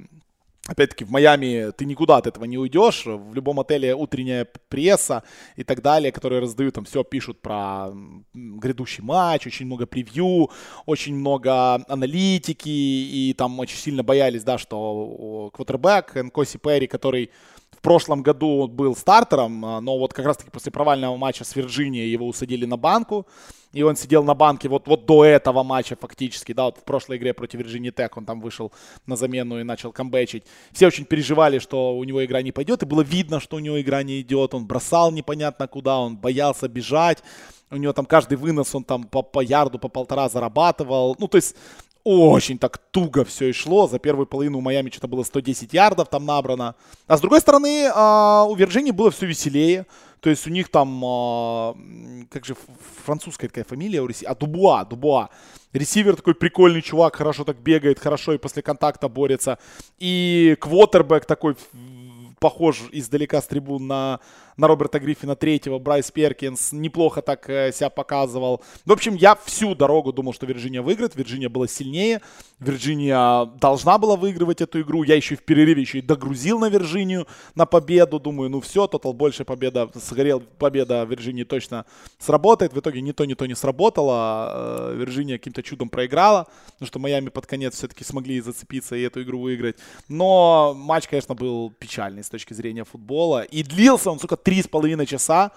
опять-таки, 0.68 1.04
в 1.04 1.10
Майами 1.10 1.72
ты 1.72 1.84
никуда 1.84 2.18
от 2.18 2.26
этого 2.28 2.44
не 2.44 2.58
уйдешь. 2.58 3.06
В 3.06 3.34
любом 3.34 3.58
отеле 3.58 3.94
утренняя 3.94 4.46
пресса 4.68 5.22
и 5.56 5.64
так 5.64 5.82
далее, 5.82 6.12
которые 6.12 6.40
раздают, 6.40 6.74
там 6.74 6.84
все 6.84 7.02
пишут 7.02 7.42
про 7.42 7.90
грядущий 8.34 9.02
матч, 9.02 9.46
очень 9.46 9.66
много 9.66 9.86
превью, 9.86 10.50
очень 10.86 11.16
много 11.16 11.74
аналитики, 11.88 12.68
и 12.68 13.34
там 13.36 13.58
очень 13.58 13.78
сильно 13.78 14.04
боялись, 14.04 14.44
да, 14.44 14.58
что 14.58 15.50
квотербек 15.54 16.14
Нкоси 16.14 16.58
Перри, 16.58 16.86
который 16.86 17.30
в 17.78 17.82
прошлом 17.82 18.22
году 18.22 18.66
был 18.66 18.96
стартером, 18.96 19.64
а, 19.64 19.80
но 19.80 19.96
вот 19.98 20.12
как 20.12 20.26
раз-таки 20.26 20.50
после 20.50 20.72
провального 20.72 21.16
матча 21.16 21.44
с 21.44 21.54
Вирджинией 21.54 22.10
его 22.10 22.26
усадили 22.26 22.66
на 22.66 22.76
банку, 22.76 23.26
и 23.72 23.82
он 23.82 23.96
сидел 23.96 24.24
на 24.24 24.34
банке 24.34 24.68
вот, 24.68 24.88
вот 24.88 25.06
до 25.06 25.24
этого 25.24 25.62
матча 25.62 25.94
фактически, 25.94 26.52
да, 26.52 26.64
вот 26.64 26.78
в 26.78 26.84
прошлой 26.84 27.18
игре 27.18 27.34
против 27.34 27.60
Вирджинии 27.60 27.90
Тек 27.90 28.16
он 28.16 28.24
там 28.24 28.40
вышел 28.40 28.72
на 29.06 29.14
замену 29.14 29.60
и 29.60 29.62
начал 29.62 29.92
камбэчить. 29.92 30.42
Все 30.72 30.88
очень 30.88 31.04
переживали, 31.04 31.60
что 31.60 31.96
у 31.96 32.02
него 32.02 32.24
игра 32.24 32.42
не 32.42 32.50
пойдет, 32.50 32.82
и 32.82 32.86
было 32.86 33.02
видно, 33.02 33.38
что 33.38 33.56
у 33.56 33.60
него 33.60 33.80
игра 33.80 34.02
не 34.02 34.20
идет, 34.20 34.54
он 34.54 34.66
бросал 34.66 35.12
непонятно 35.12 35.68
куда, 35.68 35.98
он 35.98 36.16
боялся 36.16 36.66
бежать, 36.66 37.22
у 37.70 37.76
него 37.76 37.92
там 37.92 38.06
каждый 38.06 38.38
вынос 38.38 38.74
он 38.74 38.82
там 38.82 39.04
по, 39.04 39.22
по 39.22 39.40
ярду, 39.40 39.78
по 39.78 39.88
полтора 39.88 40.28
зарабатывал. 40.28 41.14
Ну, 41.18 41.28
то 41.28 41.36
есть 41.36 41.54
очень 42.04 42.58
так 42.58 42.78
туго 42.78 43.24
все 43.24 43.48
и 43.48 43.52
шло. 43.52 43.86
За 43.86 43.98
первую 43.98 44.26
половину 44.26 44.58
у 44.58 44.60
Майами 44.60 44.90
что-то 44.90 45.08
было 45.08 45.22
110 45.22 45.72
ярдов 45.72 46.08
там 46.08 46.24
набрано. 46.24 46.74
А 47.06 47.16
с 47.16 47.20
другой 47.20 47.40
стороны, 47.40 47.90
а, 47.94 48.44
у 48.44 48.54
Вирджинии 48.54 48.90
было 48.90 49.10
все 49.10 49.26
веселее. 49.26 49.86
То 50.20 50.30
есть 50.30 50.46
у 50.46 50.50
них 50.50 50.68
там, 50.68 51.02
а, 51.04 51.76
как 52.30 52.44
же 52.44 52.56
французская 53.04 53.48
такая 53.48 53.64
фамилия 53.64 54.00
у 54.00 54.06
ресивера? 54.06 54.32
А, 54.32 54.34
Дубуа, 54.34 54.84
Дубуа. 54.84 55.28
Ресивер 55.72 56.16
такой 56.16 56.34
прикольный 56.34 56.82
чувак, 56.82 57.16
хорошо 57.16 57.44
так 57.44 57.58
бегает, 57.58 57.98
хорошо 57.98 58.32
и 58.32 58.38
после 58.38 58.62
контакта 58.62 59.08
борется. 59.08 59.58
И 59.98 60.56
квотербек 60.60 61.26
такой 61.26 61.56
похож 62.40 62.82
издалека 62.92 63.40
с 63.40 63.46
трибун 63.46 63.86
на 63.86 64.20
на 64.58 64.66
Роберта 64.66 64.98
Гриффина 64.98 65.36
третьего, 65.36 65.78
Брайс 65.78 66.10
Перкинс 66.10 66.72
неплохо 66.72 67.22
так 67.22 67.48
э, 67.48 67.72
себя 67.72 67.90
показывал. 67.90 68.60
В 68.84 68.92
общем, 68.92 69.14
я 69.14 69.36
всю 69.36 69.74
дорогу 69.76 70.12
думал, 70.12 70.34
что 70.34 70.46
Вирджиния 70.46 70.82
выиграет. 70.82 71.14
Вирджиния 71.14 71.48
была 71.48 71.68
сильнее. 71.68 72.20
Вирджиния 72.58 73.44
должна 73.60 73.98
была 73.98 74.16
выигрывать 74.16 74.60
эту 74.60 74.80
игру. 74.80 75.04
Я 75.04 75.14
еще 75.14 75.36
в 75.36 75.44
перерыве 75.44 75.82
еще 75.82 75.98
и 75.98 76.02
догрузил 76.02 76.58
на 76.58 76.68
Вирджинию 76.68 77.28
на 77.54 77.66
победу. 77.66 78.18
Думаю, 78.18 78.50
ну 78.50 78.60
все, 78.60 78.88
тотал 78.88 79.12
больше 79.12 79.44
победа, 79.44 79.90
сгорел 79.94 80.40
победа 80.40 81.04
Вирджинии 81.04 81.44
точно 81.44 81.86
сработает. 82.18 82.72
В 82.72 82.80
итоге 82.80 83.00
ни 83.00 83.12
то, 83.12 83.24
ни 83.26 83.34
то 83.34 83.46
не 83.46 83.54
сработало. 83.54 84.90
Э, 84.90 84.94
Вирджиния 84.96 85.38
каким-то 85.38 85.62
чудом 85.62 85.88
проиграла. 85.88 86.48
Потому 86.72 86.88
что 86.88 86.98
Майами 86.98 87.28
под 87.28 87.46
конец 87.46 87.76
все-таки 87.76 88.02
смогли 88.02 88.40
зацепиться 88.40 88.96
и 88.96 89.02
эту 89.02 89.22
игру 89.22 89.40
выиграть. 89.40 89.76
Но 90.08 90.74
матч, 90.74 91.06
конечно, 91.06 91.36
был 91.36 91.70
печальный 91.70 92.24
с 92.24 92.28
точки 92.28 92.54
зрения 92.54 92.82
футбола. 92.82 93.42
И 93.42 93.62
длился 93.62 94.10
он, 94.10 94.18
сука, 94.18 94.36
три 94.48 94.62
с 94.62 94.66
половиной 94.66 95.04
часа. 95.04 95.50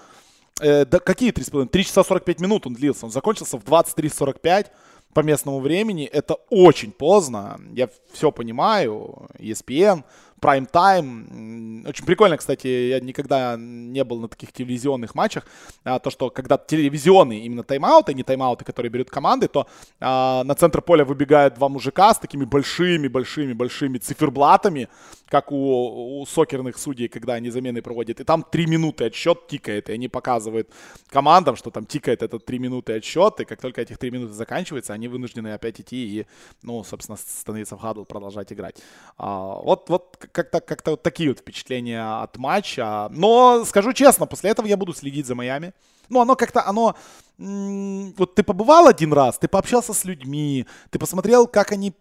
Э, 0.60 0.84
да 0.84 1.00
какие 1.00 1.32
три 1.32 1.46
с 1.46 1.50
половиной? 1.50 1.70
Три 1.70 1.86
часа 1.86 2.04
45 2.04 2.42
минут 2.42 2.68
он 2.68 2.74
длился. 2.74 3.06
Он 3.06 3.12
закончился 3.12 3.58
в 3.58 3.64
23.45 3.64 4.66
по 5.14 5.22
местному 5.22 5.62
времени. 5.62 6.04
Это 6.06 6.34
очень 6.50 6.92
поздно. 6.92 7.58
Я 7.72 7.88
все 8.12 8.34
понимаю. 8.34 9.30
ESPN, 9.40 10.04
Prime 10.42 10.70
Time. 10.70 11.88
Очень 11.88 12.06
прикольно, 12.06 12.38
кстати, 12.38 12.68
я 12.68 13.00
никогда 13.00 13.56
не 13.58 14.04
был 14.04 14.20
на 14.20 14.28
таких 14.28 14.52
телевизионных 14.52 15.14
матчах. 15.14 15.46
А, 15.84 16.00
то, 16.00 16.10
что 16.10 16.30
когда 16.30 16.58
телевизионные 16.58 17.42
именно 17.42 17.64
тайм-ауты, 17.64 18.14
не 18.14 18.24
тайм-ауты, 18.24 18.66
которые 18.66 18.90
берут 18.90 19.10
команды, 19.10 19.48
то 19.48 19.68
а, 20.00 20.44
на 20.44 20.56
центр 20.56 20.82
поля 20.82 21.06
выбегают 21.06 21.54
два 21.54 21.70
мужика 21.70 22.14
с 22.14 22.20
такими 22.20 22.46
большими-большими-большими 22.46 24.00
циферблатами, 24.00 24.90
как 25.28 25.52
у, 25.52 26.22
у 26.22 26.26
сокерных 26.26 26.78
судей, 26.78 27.08
когда 27.08 27.34
они 27.34 27.52
замены 27.52 27.82
проводят. 27.82 28.20
И 28.20 28.24
там 28.24 28.44
три 28.44 28.66
минуты 28.66 29.06
отсчет 29.06 29.48
тикает, 29.48 29.90
и 29.90 29.94
они 29.94 30.08
показывают 30.08 30.70
командам, 31.10 31.56
что 31.56 31.70
там 31.70 31.86
тикает 31.86 32.24
этот 32.24 32.46
три 32.46 32.60
минуты 32.60 32.94
отсчет, 32.94 33.40
и 33.40 33.46
как 33.46 33.62
только 33.62 33.82
этих 33.82 33.98
три 33.98 34.10
минуты 34.10 34.34
заканчиваются, 34.34 34.94
они 34.94 35.08
вынуждены 35.08 35.54
опять 35.54 35.80
идти 35.80 36.20
и, 36.20 36.26
ну, 36.64 36.84
собственно, 36.84 37.18
становиться 37.18 37.78
в 37.78 37.80
хадл, 37.80 38.06
продолжать 38.06 38.52
играть. 38.52 38.78
А, 39.18 39.56
вот, 39.56 39.90
вот 39.90 40.18
как-то 40.32 40.62
как 40.62 40.86
вот 40.86 41.04
такие 41.04 41.30
вот 41.30 41.40
впечатления 41.40 42.02
от 42.22 42.38
матча. 42.38 43.10
Но 43.12 43.66
скажу 43.66 43.94
честно, 43.94 44.26
после 44.26 44.52
этого 44.52 44.68
я 44.68 44.78
буду 44.78 44.94
следить 44.94 45.26
за 45.26 45.36
Майами. 45.36 45.74
Ну, 46.10 46.20
оно 46.22 46.36
как-то, 46.36 46.66
оно 46.66 46.96
вот 47.42 48.36
ты 48.36 48.44
побывал 48.44 48.88
один 48.88 49.14
раз, 49.14 49.40
ты 49.40 49.48
пообщался 49.48 49.94
с 49.94 50.06
людьми, 50.06 50.68
ты 50.92 51.00
посмотрел, 51.00 51.48
как 51.48 51.72
они 51.72 51.94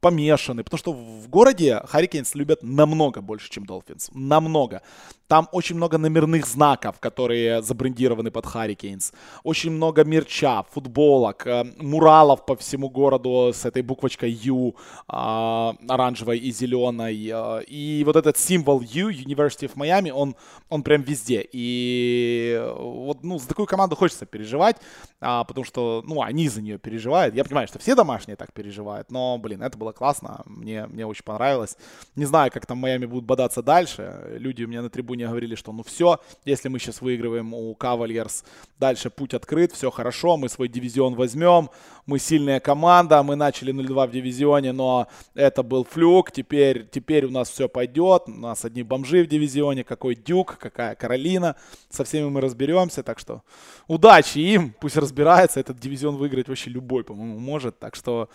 помешаны, 0.00 0.64
потому 0.64 0.78
что 0.78 0.92
в 0.92 1.28
городе 1.28 1.82
Харрикейнс 1.84 2.34
любят 2.34 2.62
намного 2.62 3.20
больше, 3.20 3.50
чем 3.50 3.66
Долфинс, 3.66 4.10
намного. 4.14 4.80
Там 5.28 5.48
очень 5.52 5.76
много 5.76 5.98
номерных 5.98 6.46
знаков, 6.46 7.00
которые 7.00 7.60
забрендированы 7.60 8.30
под 8.30 8.46
Харрикейнс, 8.46 9.12
очень 9.42 9.72
много 9.72 10.04
мерча, 10.04 10.62
футболок, 10.72 11.46
э, 11.46 11.64
муралов 11.78 12.46
по 12.46 12.54
всему 12.54 12.88
городу 12.88 13.50
с 13.52 13.66
этой 13.66 13.82
буквочкой 13.82 14.30
U, 14.30 14.76
а, 15.08 15.74
оранжевой 15.88 16.38
и 16.38 16.52
зеленой, 16.52 17.30
э, 17.32 17.64
и 17.64 18.04
вот 18.06 18.16
этот 18.16 18.38
символ 18.38 18.80
U, 18.80 19.10
University 19.10 19.66
of 19.66 19.74
Miami, 19.74 20.10
он, 20.10 20.36
он 20.68 20.82
прям 20.82 21.02
везде, 21.02 21.46
и 21.52 22.62
вот, 22.78 23.24
ну, 23.24 23.38
за 23.38 23.48
такую 23.48 23.66
команду 23.66 23.96
хочется 23.96 24.26
переживать, 24.26 24.76
а, 25.20 25.44
потому 25.44 25.64
что, 25.64 26.02
ну, 26.06 26.22
они 26.22 26.48
за 26.48 26.60
нее 26.60 26.78
переживают. 26.78 27.34
Я 27.34 27.44
понимаю, 27.44 27.68
что 27.68 27.78
все 27.78 27.94
домашние 27.94 28.36
так 28.36 28.52
переживают, 28.52 29.10
но, 29.10 29.38
блин, 29.38 29.62
это 29.62 29.78
было 29.78 29.92
классно, 29.92 30.42
мне, 30.44 30.86
мне 30.86 31.06
очень 31.06 31.24
понравилось. 31.24 31.76
Не 32.14 32.26
знаю, 32.26 32.50
как 32.52 32.66
там 32.66 32.78
Майами 32.78 33.06
будут 33.06 33.24
бодаться 33.24 33.62
дальше. 33.62 34.36
Люди 34.38 34.64
у 34.64 34.68
меня 34.68 34.82
на 34.82 34.90
трибуне 34.90 35.26
говорили, 35.26 35.54
что 35.54 35.72
ну 35.72 35.82
все, 35.82 36.20
если 36.44 36.68
мы 36.68 36.78
сейчас 36.78 37.00
выигрываем 37.00 37.54
у 37.54 37.74
Кавальерс, 37.74 38.44
дальше 38.78 39.10
путь 39.10 39.34
открыт, 39.34 39.72
все 39.72 39.90
хорошо, 39.90 40.36
мы 40.36 40.48
свой 40.48 40.68
дивизион 40.68 41.14
возьмем, 41.14 41.70
мы 42.04 42.18
сильная 42.18 42.60
команда, 42.60 43.22
мы 43.22 43.36
начали 43.36 43.72
0-2 43.72 44.08
в 44.08 44.10
дивизионе, 44.12 44.72
но 44.72 45.08
это 45.34 45.62
был 45.62 45.84
флюк, 45.84 46.30
теперь, 46.30 46.86
теперь 46.86 47.24
у 47.24 47.30
нас 47.30 47.50
все 47.50 47.68
пойдет, 47.68 48.24
у 48.26 48.32
нас 48.32 48.64
одни 48.64 48.82
бомжи 48.82 49.24
в 49.24 49.28
дивизионе, 49.28 49.82
какой 49.82 50.14
Дюк, 50.14 50.58
какая 50.58 50.94
Каролина, 50.94 51.56
со 51.90 52.04
всеми 52.04 52.28
мы 52.28 52.40
разберемся, 52.40 53.02
так 53.02 53.18
что 53.18 53.42
удачи 53.88 54.38
им, 54.38 54.74
пусть 54.80 54.96
разбирается, 54.96 55.60
этот 55.60 55.78
дивизион 55.78 56.16
выиграть 56.16 56.48
вообще 56.48 56.70
любой, 56.70 57.04
по-моему, 57.04 57.38
может, 57.38 57.78
так 57.78 57.94
что 57.94 58.28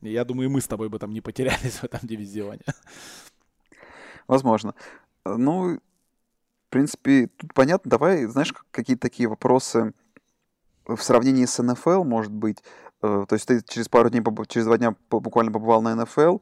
я 0.00 0.24
думаю, 0.24 0.48
и 0.48 0.52
мы 0.52 0.60
с 0.60 0.66
тобой 0.66 0.88
бы 0.88 0.98
там 0.98 1.12
не 1.12 1.20
потерялись 1.20 1.78
в 1.80 1.84
этом 1.84 2.00
дивизионе. 2.02 2.62
Возможно. 4.26 4.74
Ну, 5.24 5.76
в 5.76 6.70
принципе, 6.70 7.28
тут 7.28 7.54
понятно. 7.54 7.90
Давай, 7.90 8.26
знаешь, 8.26 8.52
какие-то 8.70 9.02
такие 9.02 9.28
вопросы 9.28 9.92
в 10.86 11.00
сравнении 11.02 11.44
с 11.44 11.62
НФЛ, 11.62 12.04
может 12.04 12.32
быть. 12.32 12.62
Э, 13.02 13.24
То 13.28 13.34
есть 13.34 13.46
ты 13.46 13.62
через 13.66 13.88
пару 13.88 14.10
дней, 14.10 14.22
через 14.48 14.66
два 14.66 14.78
дня 14.78 14.94
буквально 15.10 15.52
побывал 15.52 15.82
на 15.82 15.94
НФЛ, 15.94 16.38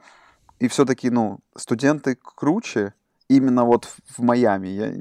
и 0.59 0.69
все-таки, 0.69 1.11
ну, 1.11 1.41
студенты 1.57 2.17
круче 2.17 2.95
именно 3.29 3.65
вот 3.65 3.87
в, 4.17 4.23
Майами. 4.23 4.69
Я... 4.69 4.93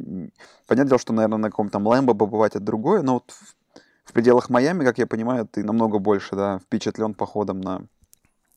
Понятное 0.68 0.90
дело, 0.90 1.00
что, 1.00 1.14
наверное, 1.14 1.38
на 1.38 1.50
каком-то 1.50 1.74
там 1.74 1.88
Лэмбо 1.88 2.14
побывать 2.14 2.56
это 2.56 2.64
другое, 2.64 3.02
но 3.02 3.16
вот 3.16 3.34
в, 4.12 4.14
пределах 4.14 4.50
Майами, 4.50 4.84
как 4.84 4.98
я 4.98 5.08
понимаю, 5.08 5.48
ты 5.48 5.64
намного 5.64 6.00
больше, 6.00 6.36
да, 6.36 6.60
впечатлен 6.60 7.14
походом 7.14 7.62
на 7.62 7.82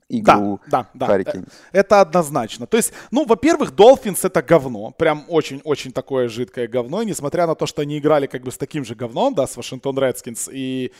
игру 0.09 0.61
Да, 0.67 0.88
да, 0.95 1.07
да. 1.07 1.17
Hurricanes. 1.17 1.49
Это 1.73 2.01
однозначно. 2.01 2.67
То 2.67 2.77
есть, 2.77 2.93
ну, 3.11 3.25
во-первых, 3.25 3.73
Dolphins 3.73 4.21
это 4.23 4.43
говно. 4.43 4.90
Прям 4.90 5.25
очень-очень 5.29 5.93
такое 5.93 6.29
жидкое 6.29 6.69
говно. 6.69 7.03
И 7.03 7.07
несмотря 7.07 7.47
на 7.47 7.55
то, 7.55 7.67
что 7.67 7.83
они 7.83 7.99
играли 7.99 8.27
как 8.27 8.43
бы 8.43 8.51
с 8.51 8.59
таким 8.59 8.85
же 8.85 8.95
говном, 8.95 9.35
да, 9.35 9.47
с 9.47 9.57
Вашингтон 9.57 9.99
Редскинс, 9.99 10.49
и, 10.53 10.93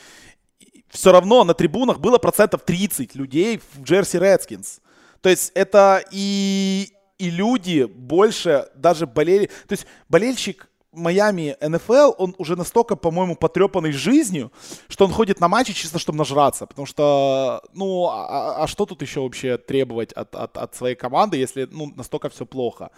все 0.89 1.11
равно 1.11 1.43
на 1.43 1.53
трибунах 1.53 1.99
было 1.99 2.17
процентов 2.17 2.63
30 2.63 3.15
людей 3.15 3.61
в 3.73 3.83
Джерси 3.83 4.17
Редскинс. 4.17 4.81
То 5.21 5.29
есть 5.29 5.51
это 5.55 6.03
и, 6.11 6.89
и 7.17 7.29
люди 7.29 7.83
больше 7.83 8.67
даже 8.75 9.07
болели. 9.07 9.47
То 9.67 9.73
есть 9.73 9.87
болельщик 10.09 10.69
Майами 10.95 11.57
НФЛ, 11.61 12.13
он 12.17 12.35
уже 12.37 12.55
настолько, 12.55 12.95
по-моему, 12.95 13.35
потрепанный 13.35 13.91
жизнью, 13.91 14.51
что 14.87 15.05
он 15.05 15.11
ходит 15.11 15.39
на 15.39 15.47
матчи 15.47 15.73
чисто, 15.73 15.99
чтобы 15.99 16.17
нажраться. 16.17 16.65
Потому 16.65 16.85
что, 16.85 17.61
ну, 17.73 18.07
а, 18.07 18.63
а 18.63 18.67
что 18.67 18.85
тут 18.85 19.01
еще 19.01 19.19
вообще 19.19 19.57
требовать 19.57 20.13
от, 20.13 20.35
от, 20.35 20.57
от 20.57 20.75
своей 20.75 20.95
команды, 20.95 21.37
если, 21.37 21.67
ну, 21.71 21.91
настолько 21.95 22.29
все 22.29 22.45
плохо? 22.45 22.89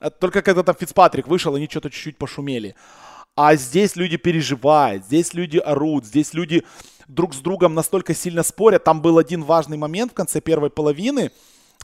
А 0.00 0.10
Только 0.10 0.42
когда 0.42 0.62
там 0.62 0.74
Фицпатрик 0.78 1.28
вышел, 1.28 1.54
они 1.54 1.68
что-то 1.68 1.90
чуть-чуть 1.90 2.18
пошумели. 2.18 2.74
А 3.34 3.54
здесь 3.56 3.96
люди 3.96 4.16
переживают, 4.16 5.04
здесь 5.04 5.34
люди 5.34 5.58
орут, 5.58 6.06
здесь 6.06 6.32
люди 6.32 6.64
друг 7.08 7.34
с 7.34 7.38
другом 7.38 7.74
настолько 7.74 8.14
сильно 8.14 8.42
спорят. 8.42 8.84
Там 8.84 9.02
был 9.02 9.18
один 9.18 9.42
важный 9.42 9.76
момент 9.76 10.12
в 10.12 10.14
конце 10.14 10.40
первой 10.40 10.70
половины, 10.70 11.30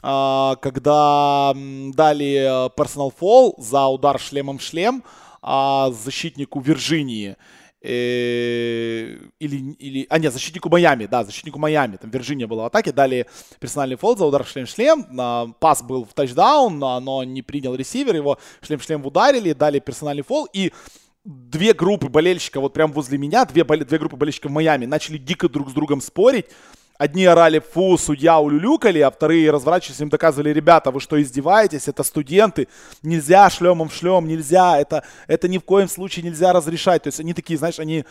а, 0.03 0.57
когда 0.57 1.53
дали 1.55 2.71
персонал 2.77 3.13
фол 3.17 3.55
за 3.59 3.87
удар 3.87 4.19
шлемом 4.19 4.59
в 4.59 4.63
шлем 4.63 5.05
а, 5.43 5.91
защитнику 5.91 6.61
Вирджинии. 6.61 7.37
Э, 7.85 9.17
или, 9.41 9.73
или, 9.73 10.07
а 10.09 10.19
нет, 10.21 10.33
защитнику 10.33 10.71
Майами, 10.71 11.07
да, 11.07 11.25
защитнику 11.25 11.59
Майами, 11.59 11.97
там 11.97 12.11
Вирджиния 12.11 12.47
была 12.47 12.63
в 12.63 12.67
атаке, 12.67 12.93
дали 12.93 13.27
персональный 13.59 13.97
фол 13.97 14.17
за 14.17 14.25
удар 14.25 14.47
шлем-шлем, 14.47 15.05
а, 15.19 15.49
пас 15.59 15.83
был 15.83 16.05
в 16.05 16.15
тачдаун, 16.15 16.79
но 16.79 17.25
не 17.25 17.43
принял 17.43 17.75
ресивер, 17.75 18.15
его 18.15 18.39
шлем-шлем 18.61 19.05
ударили, 19.05 19.53
дали 19.53 19.81
персональный 19.81 20.23
фол, 20.23 20.49
и 20.53 20.73
две 21.25 21.73
группы 21.73 22.09
болельщиков 22.09 22.63
вот 22.63 22.73
прям 22.73 22.93
возле 22.93 23.19
меня, 23.19 23.45
две, 23.45 23.65
две 23.65 23.99
группы 23.99 24.17
болельщиков 24.17 24.51
в 24.51 24.55
Майами 24.55 24.87
начали 24.87 25.19
дико 25.19 25.49
друг 25.49 25.71
с 25.71 25.73
другом 25.73 26.01
спорить. 26.01 26.47
Одни 27.03 27.25
орали 27.25 27.59
«фу, 27.59 27.99
судья 27.99 28.39
улюлюкали», 28.39 29.01
а 29.01 29.11
вторые 29.11 29.51
разворачивались, 29.51 30.01
им 30.01 30.09
доказывали, 30.09 30.51
ребята, 30.51 30.93
вы 30.93 31.01
что, 31.01 31.21
издеваетесь? 31.21 31.89
Это 31.89 32.05
студенты, 32.05 32.69
нельзя 33.03 33.51
шлемом 33.51 33.89
в 33.89 33.93
шлем, 33.93 34.29
нельзя, 34.29 34.79
это, 34.79 35.03
это 35.27 35.49
ни 35.49 35.59
в 35.59 35.63
коем 35.63 35.89
случае 35.89 36.25
нельзя 36.25 36.53
разрешать. 36.53 37.03
То 37.03 37.09
есть 37.09 37.19
они 37.19 37.35
такие, 37.35 37.59
знаешь, 37.59 37.81
они 37.81 38.05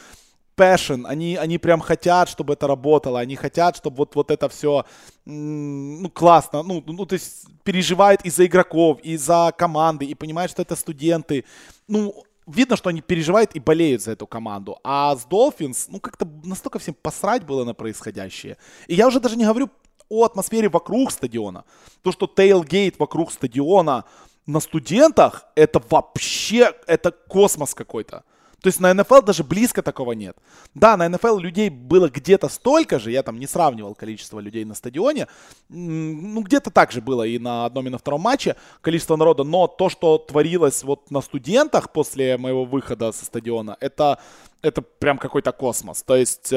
passion, 0.58 1.06
они, 1.08 1.38
они 1.38 1.58
прям 1.58 1.80
хотят, 1.80 2.28
чтобы 2.28 2.52
это 2.52 2.68
работало, 2.68 3.22
они 3.22 3.38
хотят, 3.38 3.78
чтобы 3.78 3.96
вот, 3.96 4.16
вот 4.16 4.30
это 4.30 4.50
все, 4.50 4.84
ну, 5.24 6.10
классно, 6.10 6.62
ну, 6.62 6.84
ну, 6.86 7.06
то 7.06 7.14
есть 7.14 7.46
переживают 7.64 8.26
из-за 8.26 8.46
игроков, 8.46 9.00
из-за 9.04 9.54
команды, 9.58 10.04
и 10.04 10.16
понимают, 10.16 10.52
что 10.52 10.64
это 10.64 10.76
студенты, 10.76 11.46
ну, 11.88 12.26
видно, 12.52 12.76
что 12.76 12.90
они 12.90 13.02
переживают 13.02 13.56
и 13.56 13.60
болеют 13.60 14.02
за 14.02 14.12
эту 14.12 14.28
команду. 14.28 14.80
А 14.84 15.16
с 15.16 15.26
Dolphins, 15.26 15.86
ну, 15.90 16.00
как-то 16.00 16.28
настолько 16.44 16.80
всем 16.80 16.96
посрать 17.02 17.44
было 17.46 17.64
на 17.64 17.74
происходящее. 17.74 18.58
И 18.88 18.96
я 18.96 19.08
уже 19.08 19.20
даже 19.20 19.38
не 19.38 19.46
говорю 19.46 19.70
о 20.10 20.26
атмосфере 20.26 20.70
вокруг 20.70 21.12
стадиона. 21.12 21.64
То, 22.04 22.12
что 22.12 22.28
тейлгейт 22.28 23.00
вокруг 23.00 23.32
стадиона 23.32 24.04
на 24.46 24.60
студентах, 24.60 25.46
это 25.56 25.82
вообще, 25.90 26.74
это 26.88 27.12
космос 27.12 27.74
какой-то. 27.74 28.24
То 28.62 28.68
есть 28.68 28.80
на 28.80 28.94
НФЛ 28.94 29.22
даже 29.22 29.44
близко 29.44 29.82
такого 29.82 30.12
нет. 30.12 30.38
Да, 30.76 30.96
на 30.96 31.10
НФЛ 31.10 31.38
людей 31.38 31.70
было 31.70 32.10
где-то 32.10 32.48
столько 32.48 33.00
же, 33.00 33.12
я 33.12 33.24
там 33.24 33.40
не 33.40 33.48
сравнивал 33.48 33.96
количество 33.96 34.40
людей 34.40 34.66
на 34.66 34.76
стадионе, 34.76 35.28
ну 35.70 36.42
где-то 36.42 36.70
так 36.70 36.92
же 36.92 37.02
было 37.02 37.24
и 37.24 37.40
на 37.40 37.66
одном, 37.66 37.88
и 37.88 37.90
на 37.90 37.98
втором 37.98 38.22
матче 38.22 38.56
количество 38.82 39.16
народа, 39.16 39.44
но 39.44 39.68
то, 39.68 39.90
что 39.90 40.20
творилось 40.20 40.84
вот 40.84 41.10
на 41.10 41.22
студентах 41.22 41.92
после 41.92 42.38
моего 42.38 42.66
выхода 42.66 43.12
со 43.12 43.26
стадиона, 43.26 43.78
это, 43.80 44.20
это 44.62 44.82
прям 44.82 45.18
какой-то 45.18 45.52
космос. 45.52 46.04
То 46.04 46.16
есть... 46.16 46.54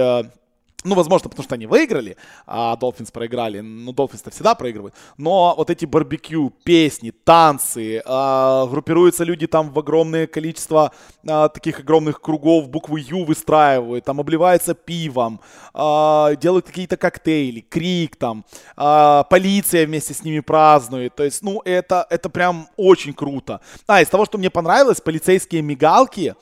э, 0.84 0.88
ну, 0.88 0.94
возможно, 0.94 1.30
потому 1.30 1.44
что 1.44 1.54
они 1.54 1.66
выиграли, 1.66 2.16
а 2.46 2.76
Долфинс 2.76 3.10
проиграли. 3.10 3.60
Ну, 3.60 3.92
Долфинс-то 3.92 4.30
всегда 4.30 4.54
проигрывают. 4.54 4.94
Но 5.16 5.54
вот 5.56 5.70
эти 5.70 5.86
барбекю, 5.86 6.52
песни, 6.64 7.10
танцы, 7.10 8.02
а, 8.04 8.66
группируются 8.66 9.24
люди 9.24 9.46
там 9.46 9.70
в 9.70 9.78
огромное 9.78 10.26
количество 10.26 10.92
а, 11.26 11.48
таких 11.48 11.80
огромных 11.80 12.20
кругов, 12.20 12.68
буквы 12.68 13.00
Ю 13.00 13.24
выстраивают, 13.24 14.04
там 14.04 14.20
обливаются 14.20 14.74
пивом, 14.74 15.40
а, 15.72 16.34
делают 16.36 16.66
какие-то 16.66 16.96
коктейли, 16.96 17.60
крик 17.60 18.16
там, 18.16 18.44
а, 18.76 19.24
полиция 19.24 19.86
вместе 19.86 20.14
с 20.14 20.22
ними 20.22 20.40
празднует. 20.40 21.14
То 21.14 21.24
есть, 21.24 21.42
ну, 21.42 21.62
это, 21.64 22.06
это 22.10 22.28
прям 22.28 22.68
очень 22.76 23.14
круто. 23.14 23.60
А, 23.86 24.02
из 24.02 24.08
того, 24.08 24.24
что 24.26 24.38
мне 24.38 24.50
понравилось, 24.50 25.00
полицейские 25.00 25.62
мигалки, 25.62 26.34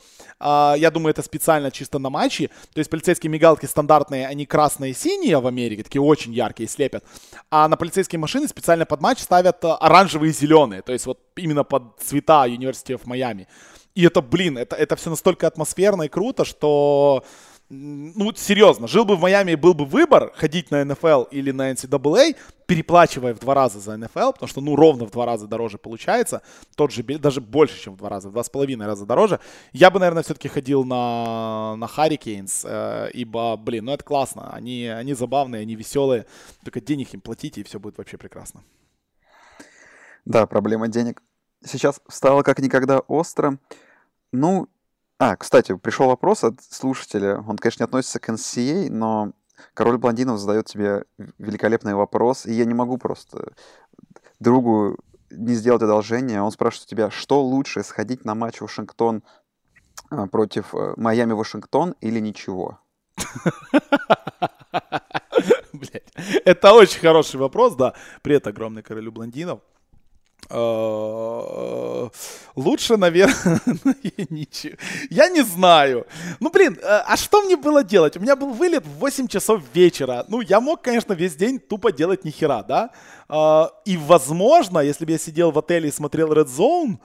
я 0.43 0.91
думаю, 0.91 1.11
это 1.11 1.21
специально 1.21 1.71
чисто 1.71 1.99
на 1.99 2.09
матче. 2.09 2.49
То 2.73 2.79
есть 2.79 2.89
полицейские 2.89 3.29
мигалки 3.29 3.65
стандартные, 3.65 4.27
они 4.27 4.45
красные 4.45 4.91
и 4.91 4.95
синие 4.95 5.39
в 5.39 5.47
Америке, 5.47 5.83
такие 5.83 6.01
очень 6.01 6.33
яркие, 6.33 6.67
слепят. 6.67 7.03
А 7.49 7.67
на 7.67 7.77
полицейские 7.77 8.19
машины 8.19 8.47
специально 8.47 8.85
под 8.85 9.01
матч 9.01 9.19
ставят 9.19 9.63
а, 9.65 9.77
оранжевые 9.77 10.31
и 10.31 10.33
зеленые. 10.33 10.81
То 10.81 10.91
есть 10.91 11.05
вот 11.05 11.19
именно 11.35 11.63
под 11.63 11.83
цвета 11.99 12.45
University 12.47 12.95
of 12.95 13.05
Miami. 13.05 13.47
И 13.95 14.03
это, 14.05 14.21
блин, 14.21 14.57
это, 14.57 14.75
это 14.75 14.95
все 14.95 15.09
настолько 15.09 15.47
атмосферно 15.47 16.03
и 16.03 16.07
круто, 16.07 16.45
что 16.45 17.23
ну, 17.69 18.33
серьезно, 18.35 18.87
жил 18.87 19.05
бы 19.05 19.15
в 19.15 19.21
Майами 19.21 19.55
был 19.55 19.73
бы 19.73 19.85
выбор 19.85 20.31
ходить 20.35 20.69
на 20.69 20.83
НФЛ 20.85 21.23
или 21.31 21.51
на 21.51 21.71
NCAA, 21.71 22.35
переплачивая 22.65 23.33
в 23.33 23.39
два 23.39 23.55
раза 23.55 23.79
за 23.79 23.97
НФЛ, 23.97 24.31
потому 24.31 24.47
что, 24.47 24.61
ну, 24.61 24.75
ровно 24.75 25.05
в 25.05 25.11
два 25.11 25.25
раза 25.25 25.47
дороже 25.47 25.77
получается, 25.77 26.41
тот 26.75 26.91
же, 26.91 27.03
даже 27.03 27.41
больше, 27.41 27.81
чем 27.81 27.93
в 27.93 27.97
два 27.97 28.09
раза, 28.09 28.29
в 28.29 28.33
два 28.33 28.43
с 28.43 28.49
половиной 28.49 28.85
раза 28.85 29.05
дороже, 29.05 29.39
я 29.71 29.89
бы, 29.89 29.99
наверное, 29.99 30.23
все-таки 30.23 30.47
ходил 30.49 30.83
на, 30.83 31.75
на 31.77 31.85
Hurricanes, 31.85 32.65
э, 32.65 33.09
ибо, 33.13 33.57
блин, 33.57 33.85
ну, 33.85 33.93
это 33.93 34.03
классно, 34.03 34.53
они, 34.53 34.85
они 34.87 35.13
забавные, 35.13 35.61
они 35.61 35.75
веселые, 35.75 36.25
только 36.63 36.79
денег 36.79 37.13
им 37.13 37.21
платите, 37.21 37.61
и 37.61 37.63
все 37.63 37.79
будет 37.79 37.97
вообще 37.97 38.17
прекрасно. 38.17 38.63
Да, 40.25 40.45
проблема 40.45 40.87
денег 40.87 41.21
сейчас 41.65 42.01
стала 42.07 42.43
как 42.43 42.59
никогда 42.59 42.99
остро. 42.99 43.57
Ну, 44.31 44.67
а, 45.23 45.37
кстати, 45.37 45.73
пришел 45.77 46.07
вопрос 46.07 46.43
от 46.43 46.61
слушателя. 46.61 47.37
Он, 47.47 47.57
конечно, 47.57 47.83
не 47.83 47.85
относится 47.85 48.19
к 48.19 48.27
NCA, 48.27 48.89
но 48.89 49.31
король 49.73 49.97
блондинов 49.97 50.37
задает 50.37 50.65
тебе 50.65 51.05
великолепный 51.37 51.93
вопрос, 51.93 52.45
и 52.45 52.51
я 52.51 52.65
не 52.65 52.73
могу 52.73 52.97
просто 52.97 53.53
другу 54.41 54.97
не 55.31 55.53
сделать 55.53 55.81
одолжение. 55.81 56.41
Он 56.41 56.51
спрашивает 56.51 56.87
у 56.87 56.89
тебя, 56.89 57.09
что 57.09 57.41
лучше, 57.41 57.83
сходить 57.83 58.25
на 58.25 58.35
матч 58.35 58.59
Вашингтон 58.59 59.23
а, 60.09 60.27
против 60.27 60.75
э, 60.75 60.93
Майами-Вашингтон 60.97 61.95
или 62.01 62.19
ничего? 62.19 62.79
Блять, 65.71 66.11
это 66.43 66.73
очень 66.73 66.99
хороший 66.99 67.39
вопрос, 67.39 67.75
да. 67.75 67.93
Привет 68.23 68.45
огромный 68.47 68.83
королю 68.83 69.13
блондинов. 69.13 69.61
Э, 70.49 72.09
Лучше, 72.55 72.97
наверное, 72.97 73.59
ничего. 74.29 74.75
Я 75.09 75.29
не 75.29 75.41
знаю. 75.43 76.05
Ну, 76.39 76.49
блин, 76.51 76.77
э, 76.81 76.85
а 77.07 77.17
что 77.17 77.41
мне 77.41 77.55
было 77.55 77.83
делать? 77.83 78.15
У 78.17 78.19
меня 78.19 78.35
был 78.35 78.51
вылет 78.53 78.85
в 78.85 78.99
8 78.99 79.27
часов 79.27 79.61
вечера. 79.73 80.25
Ну, 80.27 80.41
я 80.41 80.59
мог, 80.61 80.81
конечно, 80.81 81.13
весь 81.13 81.35
день 81.35 81.59
тупо 81.59 81.91
делать 81.91 82.25
ни 82.25 82.29
хера, 82.31 82.63
да? 82.63 82.89
Э, 83.29 83.65
И, 83.85 83.97
возможно, 83.97 84.79
если 84.79 85.05
бы 85.05 85.11
я 85.13 85.17
сидел 85.17 85.51
в 85.51 85.57
отеле 85.57 85.89
и 85.89 85.91
смотрел 85.91 86.31
Red 86.31 86.47
Zone, 86.47 86.97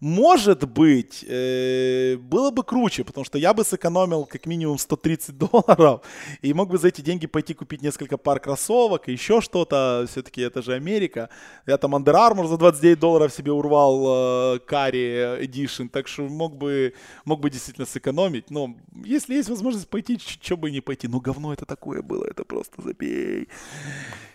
может 0.00 0.68
быть, 0.68 1.24
э, 1.26 2.16
было 2.16 2.50
бы 2.50 2.62
круче, 2.62 3.04
потому 3.04 3.24
что 3.24 3.38
я 3.38 3.54
бы 3.54 3.64
сэкономил 3.64 4.24
как 4.24 4.46
минимум 4.46 4.78
130 4.78 5.38
долларов 5.50 6.02
и 6.42 6.52
мог 6.52 6.70
бы 6.70 6.78
за 6.78 6.88
эти 6.88 7.00
деньги 7.00 7.26
пойти 7.26 7.54
купить 7.54 7.82
несколько 7.82 8.18
пар 8.18 8.40
кроссовок 8.40 9.08
и 9.08 9.12
еще 9.12 9.40
что-то. 9.40 10.06
Все-таки 10.10 10.42
это 10.42 10.62
же 10.62 10.74
Америка. 10.74 11.30
Я 11.66 11.78
там 11.78 11.94
Under 11.94 12.14
Armour 12.14 12.46
за 12.46 12.56
29 12.58 12.98
долларов 12.98 13.32
себе 13.32 13.52
урвал 13.52 14.56
э, 14.56 14.58
Карри 14.60 15.44
Edition, 15.44 15.88
так 15.88 16.08
что 16.08 16.22
мог 16.22 16.56
бы, 16.56 16.94
мог 17.24 17.40
бы 17.40 17.50
действительно 17.50 17.86
сэкономить. 17.86 18.50
Но 18.50 18.76
если 19.04 19.34
есть 19.34 19.48
возможность 19.48 19.88
пойти, 19.88 20.18
что 20.18 20.56
бы 20.56 20.68
и 20.68 20.72
не 20.72 20.80
пойти. 20.80 21.08
Ну, 21.08 21.20
говно 21.20 21.52
это 21.52 21.64
такое 21.64 22.02
было, 22.02 22.24
это 22.24 22.44
просто 22.44 22.82
забей. 22.82 23.48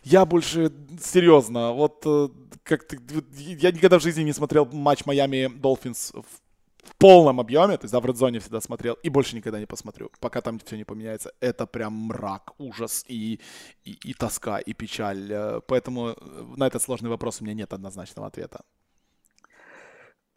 Я 0.04 0.26
больше 0.26 0.72
серьезно, 1.00 1.74
вот 1.74 2.02
э, 2.06 2.30
как 2.64 2.88
ты, 2.88 3.00
вот 3.14 3.26
я 3.36 3.72
никогда 3.72 4.00
в 4.00 4.04
жизни 4.04 4.24
не 4.24 4.34
смотрел 4.34 4.66
матч 4.72 5.06
Майами 5.06 5.51
Dolphins 5.60 6.14
в 6.14 6.42
в 6.84 6.96
полном 6.98 7.40
объеме, 7.40 7.78
то 7.78 7.86
есть, 7.86 7.94
да, 7.94 8.00
в 8.00 8.06
редзоне 8.06 8.40
всегда 8.40 8.62
смотрел, 8.62 8.98
и 9.04 9.10
больше 9.10 9.36
никогда 9.36 9.60
не 9.60 9.66
посмотрю, 9.66 10.10
пока 10.20 10.42
там 10.42 10.60
все 10.60 10.78
не 10.78 10.84
поменяется. 10.84 11.32
Это 11.40 11.68
прям 11.68 11.94
мрак, 11.94 12.54
ужас 12.58 13.06
и, 13.08 13.40
и, 13.84 13.92
и 14.04 14.14
тоска, 14.14 14.58
и 14.60 14.74
печаль. 14.74 15.32
Э, 15.32 15.62
поэтому 15.68 16.16
на 16.58 16.68
этот 16.68 16.82
сложный 16.82 17.10
вопрос 17.10 17.42
у 17.42 17.44
меня 17.44 17.54
нет 17.54 17.74
однозначного 17.74 18.28
ответа. 18.28 18.62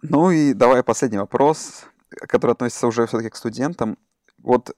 Ну 0.02 0.30
и 0.30 0.52
давай 0.52 0.82
последний 0.82 1.18
вопрос, 1.18 1.86
который 2.10 2.52
относится 2.52 2.86
уже 2.86 3.06
все-таки 3.06 3.30
к 3.30 3.36
студентам. 3.36 3.96
Вот 4.38 4.76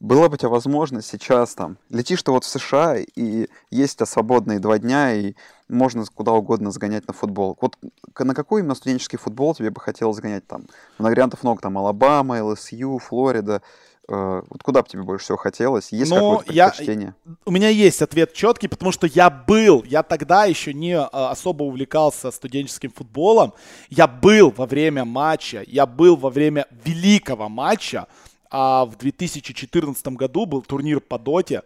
была 0.00 0.28
бы 0.28 0.34
у 0.34 0.36
тебя 0.36 0.48
возможность 0.50 1.08
сейчас 1.08 1.54
там, 1.54 1.78
летишь 1.88 2.22
ты 2.22 2.30
вот 2.30 2.44
в 2.44 2.48
США, 2.48 2.96
и 2.98 3.48
есть 3.70 3.94
у 3.94 3.96
тебя 3.96 4.06
свободные 4.06 4.58
два 4.58 4.78
дня, 4.78 5.14
и 5.14 5.34
можно 5.68 6.04
куда 6.14 6.32
угодно 6.32 6.70
сгонять 6.70 7.06
на 7.08 7.14
футбол. 7.14 7.56
Вот 7.60 7.76
на 8.18 8.34
какой 8.34 8.60
именно 8.60 8.74
студенческий 8.74 9.18
футбол 9.18 9.54
тебе 9.54 9.70
бы 9.70 9.80
хотелось 9.80 10.16
сгонять 10.16 10.46
там? 10.46 10.66
На 10.98 11.08
вариантов 11.08 11.42
много, 11.42 11.62
там 11.62 11.78
Алабама, 11.78 12.42
ЛСЮ, 12.44 12.98
Флорида. 12.98 13.62
Э, 14.08 14.42
вот 14.48 14.62
куда 14.62 14.82
бы 14.82 14.88
тебе 14.88 15.02
больше 15.02 15.24
всего 15.24 15.38
хотелось? 15.38 15.90
Есть 15.90 16.10
Но 16.12 16.38
какое-то 16.38 16.52
предпочтение? 16.52 17.14
Я, 17.24 17.34
у 17.44 17.50
меня 17.50 17.68
есть 17.68 18.02
ответ 18.02 18.32
четкий, 18.34 18.68
потому 18.68 18.92
что 18.92 19.06
я 19.06 19.30
был, 19.30 19.82
я 19.84 20.02
тогда 20.02 20.44
еще 20.44 20.72
не 20.72 20.96
а, 20.96 21.30
особо 21.30 21.64
увлекался 21.64 22.30
студенческим 22.30 22.92
футболом. 22.92 23.54
Я 23.88 24.06
был 24.06 24.50
во 24.50 24.66
время 24.66 25.04
матча, 25.04 25.64
я 25.66 25.86
был 25.86 26.16
во 26.16 26.30
время 26.30 26.66
великого 26.84 27.48
матча 27.48 28.06
а 28.50 28.84
в 28.84 28.96
2014 28.96 30.06
году 30.08 30.46
был 30.46 30.62
турнир 30.62 31.00
по 31.00 31.18
доте 31.18 31.62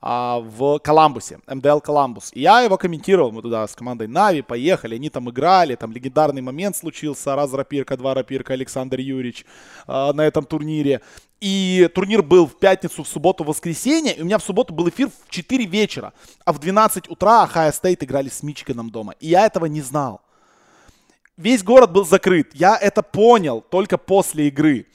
а, 0.00 0.40
в 0.40 0.78
Коламбусе, 0.80 1.40
МДЛ 1.46 1.80
Коламбус. 1.80 2.30
И 2.34 2.40
я 2.40 2.60
его 2.60 2.76
комментировал, 2.76 3.32
мы 3.32 3.42
туда 3.42 3.66
с 3.66 3.74
командой 3.74 4.06
Нави 4.06 4.42
поехали, 4.42 4.96
они 4.96 5.10
там 5.10 5.30
играли, 5.30 5.76
там 5.76 5.92
легендарный 5.92 6.42
момент 6.42 6.76
случился, 6.76 7.34
раз 7.34 7.52
рапирка, 7.52 7.96
два 7.96 8.14
рапирка, 8.14 8.52
Александр 8.52 8.98
Юрьевич 9.00 9.46
а, 9.86 10.12
на 10.12 10.22
этом 10.22 10.44
турнире. 10.44 11.00
И 11.40 11.90
турнир 11.94 12.22
был 12.22 12.46
в 12.46 12.58
пятницу, 12.58 13.02
в 13.02 13.08
субботу, 13.08 13.44
в 13.44 13.48
воскресенье. 13.48 14.14
И 14.14 14.22
у 14.22 14.24
меня 14.24 14.38
в 14.38 14.42
субботу 14.42 14.72
был 14.72 14.88
эфир 14.88 15.08
в 15.08 15.30
4 15.30 15.66
вечера. 15.66 16.14
А 16.44 16.52
в 16.52 16.58
12 16.58 17.10
утра 17.10 17.42
Ахая 17.42 17.70
Стейт 17.70 18.02
играли 18.02 18.30
с 18.30 18.42
Мичиганом 18.42 18.90
дома. 18.90 19.14
И 19.20 19.28
я 19.28 19.44
этого 19.44 19.66
не 19.66 19.82
знал. 19.82 20.22
Весь 21.36 21.64
город 21.64 21.92
был 21.92 22.06
закрыт. 22.06 22.54
Я 22.54 22.76
это 22.76 23.02
понял 23.02 23.60
только 23.60 23.98
после 23.98 24.48
игры. 24.48 24.86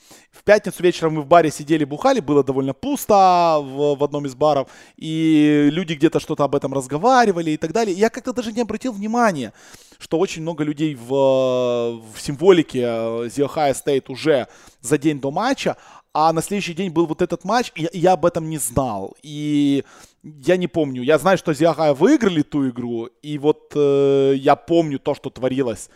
Пятницу 0.50 0.82
вечером 0.82 1.14
мы 1.14 1.22
в 1.22 1.26
баре 1.26 1.48
сидели, 1.48 1.84
бухали, 1.84 2.18
было 2.18 2.42
довольно 2.42 2.74
пусто 2.74 3.60
в, 3.62 3.94
в 3.94 4.02
одном 4.02 4.26
из 4.26 4.34
баров, 4.34 4.66
и 4.96 5.68
люди 5.70 5.92
где-то 5.94 6.18
что-то 6.18 6.42
об 6.42 6.56
этом 6.56 6.74
разговаривали 6.74 7.52
и 7.52 7.56
так 7.56 7.72
далее. 7.72 7.96
я 7.96 8.10
как-то 8.10 8.32
даже 8.32 8.50
не 8.50 8.60
обратил 8.60 8.92
внимания, 8.92 9.52
что 10.00 10.18
очень 10.18 10.42
много 10.42 10.64
людей 10.64 10.96
в, 10.96 11.08
в 11.08 12.18
символике 12.18 12.80
The 12.80 13.46
Ohio 13.46 13.74
State 13.74 14.06
уже 14.08 14.48
за 14.80 14.98
день 14.98 15.20
до 15.20 15.30
матча, 15.30 15.76
а 16.12 16.32
на 16.32 16.42
следующий 16.42 16.74
день 16.74 16.90
был 16.90 17.06
вот 17.06 17.22
этот 17.22 17.44
матч, 17.44 17.70
и 17.76 17.88
я 17.92 18.14
об 18.14 18.26
этом 18.26 18.50
не 18.50 18.58
знал. 18.58 19.16
И 19.22 19.84
я 20.24 20.56
не 20.56 20.66
помню. 20.66 21.04
Я 21.04 21.18
знаю, 21.18 21.38
что 21.38 21.54
Зиахая 21.54 21.94
выиграли 21.94 22.42
ту 22.42 22.68
игру, 22.70 23.06
и 23.22 23.38
вот 23.38 23.70
э, 23.76 24.34
я 24.36 24.56
помню 24.56 24.98
то, 24.98 25.14
что 25.14 25.30
творилось 25.30 25.90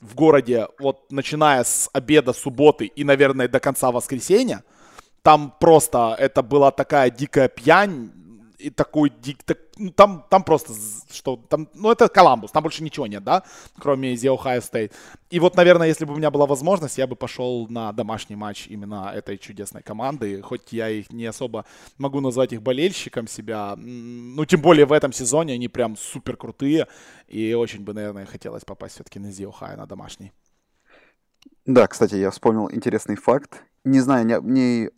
в 0.00 0.14
городе, 0.14 0.68
вот 0.78 1.10
начиная 1.10 1.64
с 1.64 1.90
обеда 1.92 2.32
субботы 2.32 2.86
и, 2.86 3.04
наверное, 3.04 3.48
до 3.48 3.60
конца 3.60 3.90
воскресенья, 3.90 4.64
там 5.22 5.54
просто 5.60 6.16
это 6.18 6.42
была 6.42 6.70
такая 6.70 7.10
дикая 7.10 7.48
пьянь, 7.48 8.10
и 8.60 8.70
такой 8.70 9.10
дик, 9.10 9.42
так, 9.42 9.58
ну, 9.76 9.90
там, 9.90 10.24
там 10.28 10.44
просто, 10.44 10.74
что, 11.10 11.36
там, 11.36 11.68
ну, 11.74 11.90
это 11.90 12.08
Коламбус, 12.08 12.52
там 12.52 12.62
больше 12.62 12.82
ничего 12.82 13.06
нет, 13.06 13.24
да, 13.24 13.42
кроме 13.78 14.14
The 14.14 14.36
Ohio 14.36 14.60
State. 14.60 14.92
И 15.30 15.40
вот, 15.40 15.56
наверное, 15.56 15.88
если 15.88 16.04
бы 16.04 16.12
у 16.12 16.16
меня 16.16 16.30
была 16.30 16.46
возможность, 16.46 16.98
я 16.98 17.06
бы 17.06 17.16
пошел 17.16 17.66
на 17.68 17.92
домашний 17.92 18.36
матч 18.36 18.66
именно 18.68 19.10
этой 19.14 19.38
чудесной 19.38 19.82
команды, 19.82 20.42
хоть 20.42 20.72
я 20.72 20.88
их 20.88 21.10
не 21.10 21.26
особо 21.26 21.64
могу 21.98 22.20
назвать 22.20 22.52
их 22.52 22.62
болельщиком 22.62 23.26
себя, 23.26 23.74
ну, 23.76 24.44
тем 24.44 24.60
более 24.60 24.86
в 24.86 24.92
этом 24.92 25.12
сезоне 25.12 25.54
они 25.54 25.68
прям 25.68 25.96
супер 25.96 26.36
крутые, 26.36 26.86
и 27.28 27.54
очень 27.54 27.80
бы, 27.80 27.94
наверное, 27.94 28.26
хотелось 28.26 28.64
попасть 28.64 28.94
все-таки 28.94 29.18
на 29.18 29.28
The 29.28 29.50
Ohio, 29.50 29.76
на 29.76 29.86
домашний. 29.86 30.32
Да, 31.66 31.86
кстати, 31.86 32.16
я 32.16 32.30
вспомнил 32.30 32.70
интересный 32.70 33.16
факт. 33.16 33.62
Не 33.84 34.00
знаю, 34.00 34.26
не, 34.26 34.38
не 34.42 34.90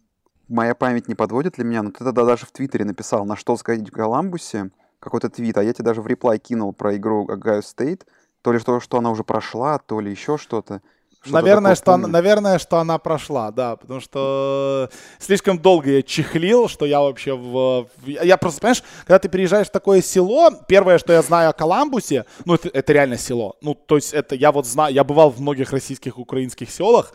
моя 0.53 0.75
память 0.75 1.09
не 1.09 1.15
подводит 1.15 1.59
ли 1.59 1.65
меня, 1.65 1.83
но 1.83 1.91
ты 1.91 2.05
тогда 2.05 2.25
даже 2.25 2.47
в 2.47 2.53
Твиттере 2.53 2.85
написал, 2.85 3.25
на 3.25 3.37
что 3.37 3.57
сказать 3.57 3.89
в 3.89 3.93
Коламбусе, 3.93 4.71
какой-то 5.01 5.31
твит, 5.31 5.57
а 5.59 5.65
я 5.65 5.73
тебе 5.73 5.87
даже 5.87 6.03
в 6.03 6.07
реплай 6.07 6.39
кинул 6.39 6.73
про 6.73 6.97
игру 6.97 7.27
Агаю 7.29 7.63
Стейт, 7.63 8.07
то 8.43 8.53
ли 8.53 8.59
то, 8.59 8.79
что 8.79 8.99
она 8.99 9.11
уже 9.11 9.25
прошла, 9.25 9.79
то 9.79 10.01
ли 10.01 10.11
еще 10.11 10.39
что-то. 10.39 10.83
Что 11.25 11.35
наверное, 11.35 11.75
что 11.77 11.93
она, 11.93 12.09
наверное, 12.09 12.59
что 12.59 12.79
она 12.79 12.99
прошла, 12.99 13.53
да, 13.53 13.77
потому 13.77 14.01
что 14.01 14.91
слишком 15.21 15.57
долго 15.57 15.91
я 15.91 16.03
чехлил, 16.03 16.69
что 16.69 16.85
я 16.85 17.01
вообще 17.01 17.37
в... 17.37 17.87
Я 18.05 18.37
просто, 18.37 18.61
понимаешь, 18.61 18.83
когда 19.07 19.21
ты 19.21 19.29
приезжаешь 19.29 19.69
в 19.69 19.71
такое 19.71 20.03
село, 20.03 20.51
первое, 20.67 20.99
что 20.99 21.13
я 21.13 21.23
знаю 21.23 21.51
о 21.51 21.53
Коламбусе, 21.53 22.25
ну, 22.45 22.55
это, 22.55 22.71
это 22.71 22.93
реально 22.93 23.19
село. 23.19 23.55
Ну, 23.61 23.75
то 23.75 23.95
есть 23.95 24.13
это, 24.13 24.35
я 24.35 24.51
вот 24.51 24.67
знаю, 24.67 24.93
я 24.93 25.05
бывал 25.05 25.31
в 25.31 25.41
многих 25.41 25.71
российских, 25.73 26.19
украинских 26.19 26.69
селах, 26.69 27.13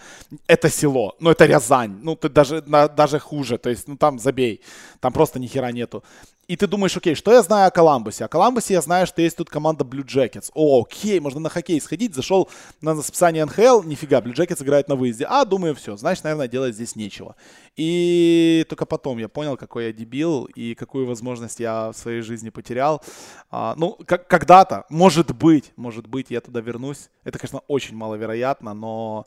это 0.48 0.70
село, 0.70 1.16
ну, 1.20 1.30
это 1.30 1.46
Рязань, 1.46 2.00
ну, 2.02 2.16
ты 2.16 2.30
даже, 2.30 2.64
на, 2.66 2.88
даже 2.88 3.20
хуже, 3.20 3.58
то 3.58 3.70
есть, 3.70 3.90
ну, 3.90 3.98
там 3.98 4.20
забей, 4.20 4.62
там 5.02 5.12
просто 5.12 5.38
ни 5.38 5.48
хера 5.48 5.74
нету. 5.74 6.02
И 6.48 6.56
ты 6.56 6.66
думаешь, 6.66 6.96
окей, 6.96 7.14
что 7.14 7.34
я 7.34 7.42
знаю 7.42 7.68
о 7.68 7.72
Коламбусе? 7.72 8.24
О 8.24 8.30
Коламбусе 8.30 8.76
я 8.76 8.82
знаю, 8.82 9.06
что 9.06 9.22
есть 9.22 9.36
тут 9.36 9.50
команда 9.50 9.84
Blue 9.84 10.06
Jackets. 10.06 10.50
О, 10.54 10.82
окей, 10.82 11.20
можно 11.20 11.42
на 11.42 11.50
хоккей 11.50 11.82
сходить. 11.82 12.16
Зашел 12.16 12.50
на 12.80 12.94
расписание 12.94 13.44
НХЛ, 13.44 13.84
нифига, 13.98 14.20
Blue 14.20 14.34
Jackets 14.34 14.64
играет 14.64 14.88
на 14.88 14.96
выезде. 14.96 15.26
А, 15.28 15.46
думаю, 15.46 15.76
все, 15.76 15.98
значит, 15.98 16.24
наверное, 16.24 16.48
делать 16.48 16.76
здесь 16.76 16.96
нечего. 16.96 17.36
И 17.76 18.66
только 18.70 18.86
потом 18.86 19.18
я 19.18 19.28
понял, 19.28 19.58
какой 19.58 19.86
я 19.86 19.94
дебил 19.94 20.46
и 20.46 20.76
какую 20.76 21.06
возможность 21.08 21.60
я 21.60 21.92
в 21.92 21.98
своей 21.98 22.22
жизни 22.22 22.50
потерял. 22.50 23.02
А, 23.50 23.74
ну, 23.78 23.98
как, 24.06 24.28
когда-то, 24.28 24.86
может 24.90 25.36
быть, 25.36 25.74
может 25.76 26.08
быть, 26.08 26.30
я 26.30 26.42
туда 26.42 26.62
вернусь. 26.62 27.10
Это, 27.24 27.40
конечно, 27.40 27.62
очень 27.68 27.96
маловероятно, 27.96 28.74
но 28.74 29.26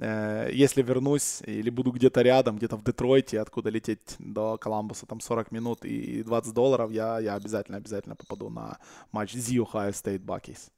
Э, 0.00 0.48
если 0.52 0.82
вернусь 0.82 1.42
или 1.44 1.70
буду 1.70 1.90
где-то 1.90 2.22
рядом, 2.22 2.56
где-то 2.56 2.76
в 2.76 2.84
Детройте, 2.84 3.40
откуда 3.40 3.70
лететь 3.70 4.16
до 4.18 4.56
Коламбуса, 4.56 5.06
там 5.06 5.20
40 5.20 5.50
минут 5.50 5.84
и 5.84 6.22
20 6.22 6.54
долларов, 6.54 6.90
я, 6.92 7.18
я 7.18 7.34
обязательно, 7.34 7.78
обязательно 7.78 8.14
попаду 8.14 8.48
на 8.48 8.78
матч 9.12 9.34
The 9.34 9.64
Ohio 9.64 9.90
State 9.90 10.24
Buckies. 10.24 10.70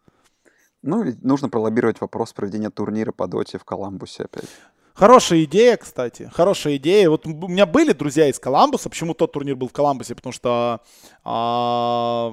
Ну, 0.82 1.04
нужно 1.22 1.48
пролоббировать 1.48 2.00
вопрос 2.00 2.32
проведения 2.32 2.70
турнира 2.70 3.12
по 3.12 3.26
доте 3.26 3.58
в 3.58 3.64
Коламбусе 3.64 4.24
опять. 4.24 4.48
Хорошая 5.00 5.44
идея, 5.44 5.78
кстати. 5.78 6.30
Хорошая 6.30 6.76
идея. 6.76 7.08
Вот 7.08 7.26
у 7.26 7.48
меня 7.48 7.64
были 7.64 7.92
друзья 7.92 8.28
из 8.28 8.38
Коламбуса. 8.38 8.90
Почему 8.90 9.14
тот 9.14 9.32
турнир 9.32 9.56
был 9.56 9.66
в 9.66 9.72
Коламбусе? 9.72 10.14
Потому 10.14 10.34
что 10.34 10.82
а, 11.24 12.30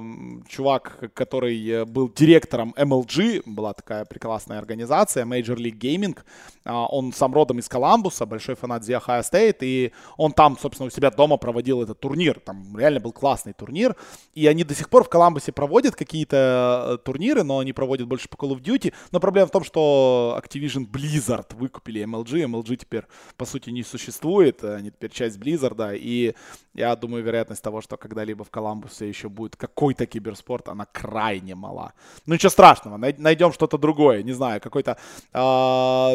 чувак, 0.50 1.14
который 1.14 1.86
был 1.86 2.12
директором 2.12 2.74
MLG, 2.76 3.44
была 3.46 3.72
такая 3.72 4.04
прекрасная 4.04 4.58
организация, 4.58 5.24
Major 5.24 5.56
League 5.56 5.78
Gaming, 5.78 6.18
а, 6.64 6.84
он 6.88 7.14
сам 7.14 7.32
родом 7.32 7.58
из 7.58 7.70
Коламбуса, 7.70 8.26
большой 8.26 8.54
фанат 8.54 8.82
The 8.82 9.02
Ohio 9.02 9.22
State, 9.22 9.60
и 9.62 9.92
он 10.18 10.32
там, 10.32 10.58
собственно, 10.58 10.88
у 10.88 10.90
себя 10.90 11.10
дома 11.10 11.38
проводил 11.38 11.82
этот 11.82 12.00
турнир. 12.00 12.38
Там 12.38 12.76
реально 12.76 13.00
был 13.00 13.12
классный 13.12 13.54
турнир. 13.54 13.96
И 14.34 14.46
они 14.46 14.64
до 14.64 14.74
сих 14.74 14.90
пор 14.90 15.04
в 15.04 15.08
Коламбусе 15.08 15.52
проводят 15.52 15.96
какие-то 15.96 16.98
э, 16.98 16.98
турниры, 17.02 17.44
но 17.44 17.60
они 17.60 17.72
проводят 17.72 18.06
больше 18.06 18.28
по 18.28 18.36
Call 18.36 18.50
of 18.50 18.62
Duty. 18.62 18.92
Но 19.10 19.20
проблема 19.20 19.46
в 19.46 19.52
том, 19.52 19.64
что 19.64 20.38
Activision 20.44 20.86
Blizzard 20.86 21.56
выкупили 21.56 22.04
MLG. 22.04 22.57
MLG 22.57 22.57
теперь, 22.62 23.04
по 23.36 23.44
сути, 23.44 23.70
не 23.70 23.82
существует. 23.82 24.64
Они 24.64 24.90
теперь 24.90 25.10
часть 25.10 25.38
Blizzard. 25.38 25.96
И 25.96 26.34
я 26.78 26.96
думаю, 26.96 27.24
вероятность 27.24 27.62
того, 27.62 27.80
что 27.80 27.96
когда-либо 27.96 28.44
в 28.44 28.50
Коламбусе 28.50 29.08
еще 29.08 29.28
будет 29.28 29.56
какой-то 29.56 30.06
киберспорт, 30.06 30.68
она 30.68 30.86
крайне 30.86 31.54
мала. 31.54 31.92
Ну 32.26 32.34
ничего 32.34 32.50
страшного, 32.50 32.96
найдем 32.96 33.52
что-то 33.52 33.78
другое, 33.78 34.22
не 34.22 34.32
знаю, 34.32 34.60
какой-то 34.60 34.96
э, 35.32 35.38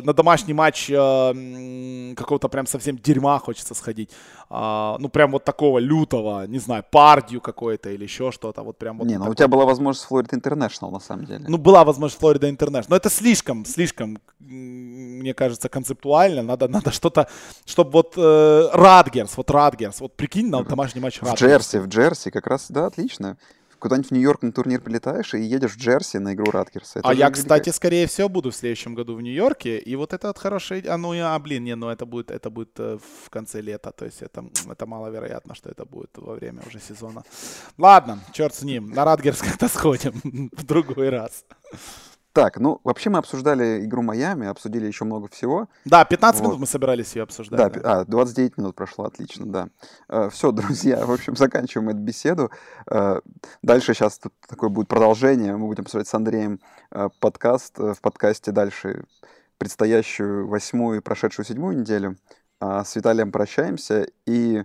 на 0.06 0.14
домашний 0.14 0.54
матч 0.54 0.90
э, 0.90 2.14
какого-то 2.16 2.50
прям 2.50 2.66
совсем 2.66 2.98
дерьма 2.98 3.40
хочется 3.40 3.74
сходить. 3.74 4.12
Э, 4.50 4.96
ну 5.00 5.10
прям 5.10 5.32
вот 5.32 5.44
такого 5.44 5.80
лютого, 5.80 6.48
не 6.48 6.60
знаю, 6.60 6.84
пардию 6.92 7.42
какой-то 7.42 7.90
или 7.90 8.04
еще 8.04 8.32
что-то. 8.32 8.64
Вот 8.64 8.78
прям 8.78 8.98
вот 8.98 9.08
не, 9.08 9.18
ну 9.18 9.30
у 9.30 9.36
тебя 9.36 9.48
была 9.48 9.66
возможность 9.66 10.08
Флорида 10.08 10.36
Интернешнл 10.36 10.92
на 10.92 11.00
самом 11.00 11.26
деле. 11.26 11.46
Ну 11.48 11.58
была 11.58 11.84
возможность 11.84 12.20
Флорида 12.20 12.50
Интернешнл, 12.50 12.92
но 12.92 12.96
это 12.96 13.10
слишком, 13.10 13.66
слишком, 13.66 14.18
мне 14.40 15.34
кажется, 15.34 15.68
концептуально. 15.68 16.14
Надо, 16.32 16.68
надо 16.68 16.92
что-то, 16.92 17.28
чтобы 17.66 17.92
вот 17.92 18.14
э, 18.18 18.70
Радгерс, 18.74 19.38
вот 19.38 19.52
Радгерс, 19.52 20.00
вот 20.02 20.16
прикинь, 20.16 20.50
на 20.50 20.64
домашний 20.64 21.02
матч 21.02 21.22
В 21.22 21.34
Джерси, 21.34 21.78
в 21.78 21.88
Джерси, 21.88 22.32
как 22.32 22.48
раз, 22.48 22.68
да, 22.70 22.86
отлично. 22.86 23.38
Куда-нибудь 23.84 24.12
в 24.12 24.14
Нью-Йорк 24.14 24.44
на 24.44 24.54
турнир 24.54 24.80
прилетаешь 24.80 25.34
и 25.34 25.42
едешь 25.42 25.72
в 25.74 25.78
Джерси 25.78 26.18
на 26.18 26.34
игру 26.34 26.50
Радгерса. 26.52 27.02
а 27.04 27.14
я, 27.14 27.30
кстати, 27.30 27.70
скорее 27.70 28.08
всего, 28.08 28.30
буду 28.30 28.50
в 28.50 28.56
следующем 28.56 28.96
году 28.96 29.14
в 29.16 29.22
Нью-Йорке. 29.22 29.78
И 29.78 29.98
вот 29.98 30.14
это 30.14 30.28
вот 30.28 30.38
хорошее... 30.38 30.86
А, 30.88 30.98
ну, 30.98 31.12
а, 31.22 31.38
блин, 31.40 31.66
не, 31.66 31.76
ну 31.76 31.90
это 31.90 32.06
будет, 32.06 32.32
это 32.32 32.50
будет 32.50 32.80
э, 32.80 32.98
в 33.26 33.30
конце 33.30 33.60
лета. 33.60 33.92
То 33.92 34.06
есть 34.06 34.22
это, 34.22 34.46
это 34.72 34.86
маловероятно, 34.86 35.54
что 35.54 35.70
это 35.70 35.84
будет 35.84 36.12
во 36.16 36.36
время 36.36 36.62
уже 36.66 36.80
сезона. 36.80 37.24
Ладно, 37.78 38.20
черт 38.32 38.56
с 38.56 38.62
ним. 38.62 38.90
На 38.90 39.04
Радгерс 39.04 39.42
как-то 39.42 39.68
сходим 39.68 40.14
в 40.54 40.64
другой 40.64 41.10
раз. 41.10 41.44
Так, 42.34 42.58
ну, 42.60 42.82
вообще 42.84 43.12
мы 43.12 43.20
обсуждали 43.20 43.86
игру 43.86 44.02
Майами, 44.02 44.48
обсудили 44.48 44.88
еще 44.88 45.06
много 45.06 45.28
всего. 45.28 45.70
Да, 45.86 46.04
15 46.04 46.42
Вот. 46.42 46.48
минут 46.48 46.60
мы 46.62 46.66
собирались 46.66 47.16
ее 47.16 47.22
обсуждать. 47.24 47.60
Да, 47.60 47.70
да. 47.80 48.00
а, 48.02 48.06
29 48.06 48.58
минут 48.58 48.76
прошло, 48.76 49.06
отлично, 49.06 49.46
да. 49.46 50.30
Все, 50.32 50.52
друзья, 50.52 51.06
в 51.06 51.12
общем, 51.12 51.36
заканчиваем 51.36 51.90
эту 51.90 52.00
беседу. 52.00 52.50
Э, 52.90 53.20
Дальше 53.62 53.94
сейчас 53.94 54.18
тут 54.18 54.34
такое 54.48 54.72
будет 54.72 54.88
продолжение. 54.88 55.56
Мы 55.56 55.68
будем 55.68 55.84
обсуждать 55.84 56.08
с 56.08 56.14
Андреем 56.16 56.60
э, 56.90 57.10
подкаст. 57.20 57.80
э, 57.80 57.94
В 57.94 58.02
подкасте 58.02 58.52
дальше 58.52 59.06
предстоящую 59.60 60.48
восьмую 60.48 60.98
и 60.98 61.02
прошедшую 61.02 61.46
седьмую 61.46 61.78
неделю. 61.78 62.18
А 62.60 62.84
С 62.84 62.96
Виталием 62.96 63.32
прощаемся. 63.32 64.08
И, 64.26 64.64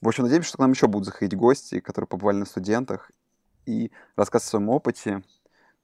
в 0.00 0.06
общем, 0.06 0.22
надеемся, 0.22 0.50
что 0.50 0.58
к 0.58 0.60
нам 0.60 0.70
еще 0.70 0.86
будут 0.86 1.06
заходить 1.06 1.36
гости, 1.36 1.80
которые 1.80 2.06
побывали 2.06 2.36
на 2.36 2.46
студентах, 2.46 3.10
и 3.66 3.90
рассказывать 4.14 4.46
о 4.46 4.50
своем 4.50 4.68
опыте. 4.68 5.24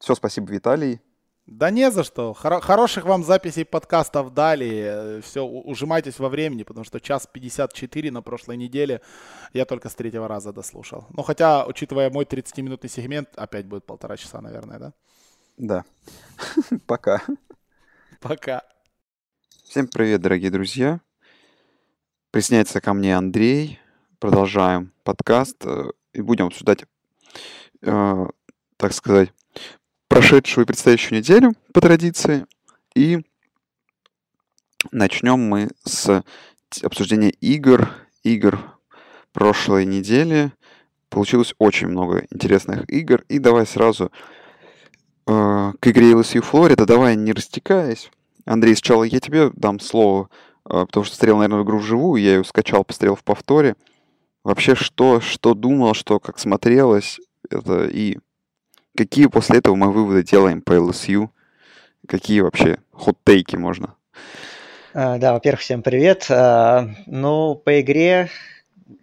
Все, 0.03 0.17
спасибо, 0.17 0.51
Виталий. 0.51 1.01
Да 1.47 1.71
не 1.71 1.88
за 1.93 2.03
что. 2.03 2.33
Хоро- 2.33 2.61
хороших 2.61 3.05
вам 3.05 3.23
записей 3.23 3.65
подкастов 3.65 4.35
дали. 4.35 5.21
Все, 5.21 5.47
ужимайтесь 5.47 6.19
во 6.19 6.29
времени, 6.29 6.65
потому 6.65 6.85
что 6.85 6.99
час 6.99 7.29
54 7.33 8.11
на 8.11 8.21
прошлой 8.21 8.57
неделе 8.57 9.01
я 9.53 9.65
только 9.65 9.88
с 9.88 9.95
третьего 9.95 10.27
раза 10.27 10.53
дослушал. 10.53 11.07
Ну, 11.11 11.23
хотя, 11.23 11.65
учитывая 11.67 12.11
мой 12.11 12.25
30-минутный 12.25 12.91
сегмент, 12.91 13.29
опять 13.37 13.67
будет 13.67 13.87
полтора 13.87 14.17
часа, 14.17 14.41
наверное, 14.41 14.81
да? 14.81 14.93
Да. 15.57 15.85
Пока. 16.87 17.23
Пока. 18.21 18.65
Всем 19.62 19.87
привет, 19.87 20.21
дорогие 20.21 20.51
друзья. 20.51 21.01
Присоединяется 22.33 22.81
ко 22.81 22.93
мне 22.93 23.17
Андрей. 23.17 23.79
Продолжаем 24.19 24.93
подкаст 25.05 25.65
э, 25.65 25.93
и 26.12 26.23
будем 26.23 26.47
обсуждать, 26.47 26.87
э, 27.83 28.27
так 28.77 28.93
сказать, 28.95 29.33
прошедшую 30.12 30.64
и 30.64 30.66
предстоящую 30.66 31.20
неделю 31.20 31.55
по 31.72 31.81
традиции. 31.81 32.44
И 32.94 33.20
начнем 34.90 35.40
мы 35.40 35.70
с 35.85 36.22
обсуждения 36.83 37.31
игр. 37.31 37.88
Игр 38.22 38.61
прошлой 39.33 39.87
недели. 39.87 40.53
Получилось 41.09 41.55
очень 41.59 41.88
много 41.88 42.27
интересных 42.31 42.85
игр. 42.90 43.25
И 43.31 43.38
давай 43.38 43.66
сразу 43.66 44.12
э, 45.27 45.72
к 45.81 45.87
игре 45.88 46.12
LSU 46.12 46.42
Флорида. 46.42 46.85
Давай 46.85 47.16
не 47.16 47.33
растекаясь. 47.33 48.11
Андрей, 48.44 48.77
сначала 48.77 49.05
я 49.05 49.18
тебе 49.18 49.51
дам 49.55 49.81
слово, 49.81 50.29
э, 50.66 50.85
потому 50.87 51.05
что 51.05 51.16
смотрел, 51.16 51.38
наверное, 51.38 51.64
игру 51.64 51.79
вживую, 51.79 52.22
я 52.22 52.35
ее 52.35 52.44
скачал, 52.44 52.85
посмотрел 52.85 53.16
в 53.16 53.25
повторе. 53.25 53.77
Вообще, 54.44 54.75
что, 54.75 55.20
что 55.20 55.55
думал, 55.55 55.94
что 55.94 56.20
как 56.20 56.38
смотрелось, 56.38 57.18
это 57.48 57.87
и 57.87 58.18
какие 58.96 59.26
после 59.26 59.59
этого 59.59 59.74
мы 59.74 59.92
выводы 59.92 60.22
делаем 60.22 60.62
по 60.62 60.72
LSU, 60.72 61.28
какие 62.07 62.40
вообще 62.40 62.78
хот-тейки 62.92 63.57
можно. 63.57 63.94
А, 64.94 65.18
Да, 65.18 65.33
во-первых, 65.33 65.61
всем 65.61 65.83
привет. 65.83 66.26
А, 66.31 66.88
Ну, 67.07 67.55
по 67.55 67.81
игре 67.81 68.31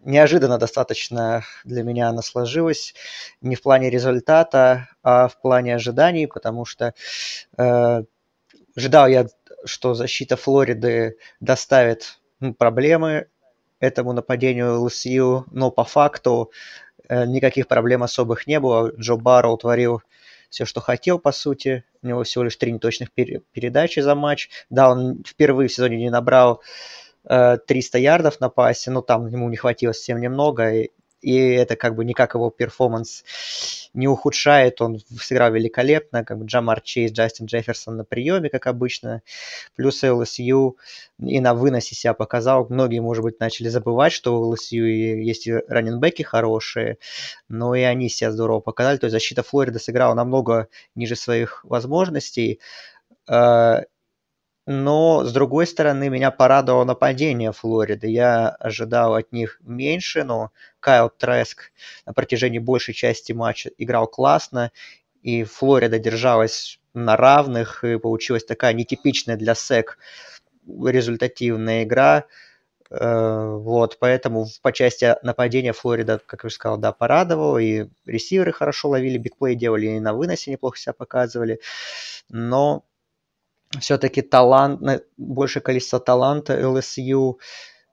неожиданно 0.03 0.57
достаточно 0.57 1.43
для 1.63 1.83
меня 1.83 2.09
она 2.09 2.21
сложилась. 2.21 2.93
Не 3.41 3.55
в 3.55 3.61
плане 3.61 3.89
результата, 3.89 4.89
а 5.03 5.27
в 5.27 5.39
плане 5.41 5.75
ожиданий, 5.75 6.27
потому 6.27 6.65
что 6.65 6.93
э, 7.57 8.03
ожидал 8.75 9.07
я, 9.07 9.27
что 9.65 9.93
защита 9.93 10.37
Флориды 10.37 11.17
доставит 11.39 12.19
ну, 12.39 12.53
проблемы 12.53 13.27
этому 13.79 14.13
нападению 14.13 14.85
LSU, 14.85 15.45
но 15.51 15.71
по 15.71 15.83
факту 15.83 16.51
никаких 17.09 17.67
проблем 17.67 18.03
особых 18.03 18.47
не 18.47 18.59
было. 18.59 18.91
Джо 18.97 19.15
Барроу 19.15 19.57
творил 19.57 20.01
все, 20.49 20.65
что 20.65 20.81
хотел, 20.81 21.19
по 21.19 21.31
сути. 21.31 21.83
У 22.01 22.07
него 22.07 22.23
всего 22.23 22.43
лишь 22.43 22.55
три 22.55 22.71
неточных 22.71 23.11
пере- 23.11 23.41
передачи 23.51 23.99
за 23.99 24.15
матч. 24.15 24.49
Да, 24.69 24.91
он 24.91 25.23
впервые 25.25 25.67
в 25.67 25.73
сезоне 25.73 25.97
не 25.97 26.09
набрал 26.09 26.61
э, 27.25 27.57
300 27.65 27.97
ярдов 27.99 28.39
на 28.39 28.49
пасе, 28.49 28.91
но 28.91 29.01
там 29.01 29.27
ему 29.27 29.49
не 29.49 29.57
хватило 29.57 29.91
совсем 29.91 30.19
немного. 30.19 30.73
И, 30.73 30.91
и 31.21 31.35
это 31.35 31.75
как 31.75 31.95
бы 31.95 32.05
никак 32.05 32.35
его 32.35 32.49
перформанс 32.49 33.23
не 33.93 34.07
ухудшает. 34.07 34.81
Он 34.81 34.99
сыграл 35.19 35.51
великолепно, 35.51 36.23
как 36.23 36.37
бы 36.37 36.45
Джамар 36.45 36.81
Чейз, 36.81 37.11
Джастин 37.11 37.45
Джефферсон 37.45 37.97
на 37.97 38.05
приеме, 38.05 38.49
как 38.49 38.67
обычно. 38.67 39.21
Плюс 39.75 40.03
LSU 40.03 40.75
и 41.19 41.39
на 41.39 41.53
выносе 41.53 41.95
себя 41.95 42.13
показал. 42.13 42.67
Многие, 42.69 42.99
может 42.99 43.23
быть, 43.23 43.39
начали 43.39 43.67
забывать, 43.69 44.13
что 44.13 44.39
у 44.39 44.53
LSU 44.53 44.85
есть 44.85 45.47
и 45.47 45.53
раненбеки 45.67 46.21
хорошие, 46.21 46.97
но 47.47 47.75
и 47.75 47.81
они 47.81 48.09
себя 48.09 48.31
здорово 48.31 48.59
показали. 48.59 48.97
То 48.97 49.05
есть 49.05 49.13
защита 49.13 49.43
Флориды 49.43 49.79
сыграла 49.79 50.13
намного 50.13 50.67
ниже 50.95 51.15
своих 51.15 51.63
возможностей. 51.65 52.59
Э, 53.27 53.83
Но, 54.67 55.23
с 55.23 55.33
другой 55.33 55.65
стороны, 55.65 56.09
меня 56.09 56.29
порадовало 56.31 56.83
нападение 56.83 57.51
Флориды. 57.51 58.07
Я 58.07 58.49
ожидал 58.49 59.15
от 59.15 59.31
них 59.31 59.59
меньше, 59.63 60.23
но 60.23 60.51
Кайл 60.79 61.09
Треск 61.09 61.71
на 62.05 62.13
протяжении 62.13 62.59
большей 62.59 62.93
части 62.93 63.31
матча 63.31 63.71
играл 63.79 64.05
классно, 64.07 64.71
и 65.23 65.43
Флорида 65.43 65.97
держалась 65.99 66.79
на 66.93 67.17
равных, 67.17 67.83
и 67.83 67.97
получилась 67.97 68.45
такая 68.45 68.73
нетипичная 68.73 69.37
для 69.37 69.55
СЭК 69.55 69.97
результативная 70.67 71.83
игра. 71.83 72.25
Э, 72.91 73.55
Вот, 73.57 73.97
поэтому 73.99 74.47
по 74.61 74.71
части 74.73 75.15
нападения 75.23 75.73
Флорида, 75.73 76.19
как 76.25 76.43
я 76.43 76.47
уже 76.47 76.55
сказал, 76.55 76.77
да, 76.77 76.91
порадовал, 76.93 77.57
и 77.59 77.87
ресиверы 78.05 78.51
хорошо 78.53 78.89
ловили, 78.89 79.17
бигплей 79.17 79.55
делали, 79.55 79.87
и 79.87 79.99
на 79.99 80.13
выносе 80.13 80.51
неплохо 80.51 80.77
себя 80.79 80.93
показывали, 80.93 81.59
но 82.29 82.85
все-таки 83.79 84.21
талант, 84.21 84.81
большее 85.17 85.61
количество 85.61 85.99
таланта 85.99 86.59
LSU 86.59 87.35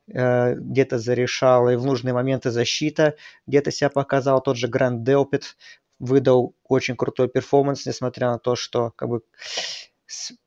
э, 0.08 0.54
где-то 0.54 0.98
зарешала, 0.98 1.70
и 1.70 1.76
в 1.76 1.84
нужные 1.84 2.14
моменты 2.14 2.50
защита 2.50 3.16
где-то 3.46 3.70
себя 3.70 3.90
показала. 3.90 4.40
Тот 4.40 4.56
же 4.56 4.68
Гранд 4.68 5.02
Делпит 5.02 5.56
выдал 5.98 6.54
очень 6.64 6.96
крутой 6.96 7.28
перформанс, 7.28 7.86
несмотря 7.86 8.30
на 8.30 8.38
то, 8.38 8.56
что 8.56 8.92
как 8.96 9.08
бы 9.08 9.22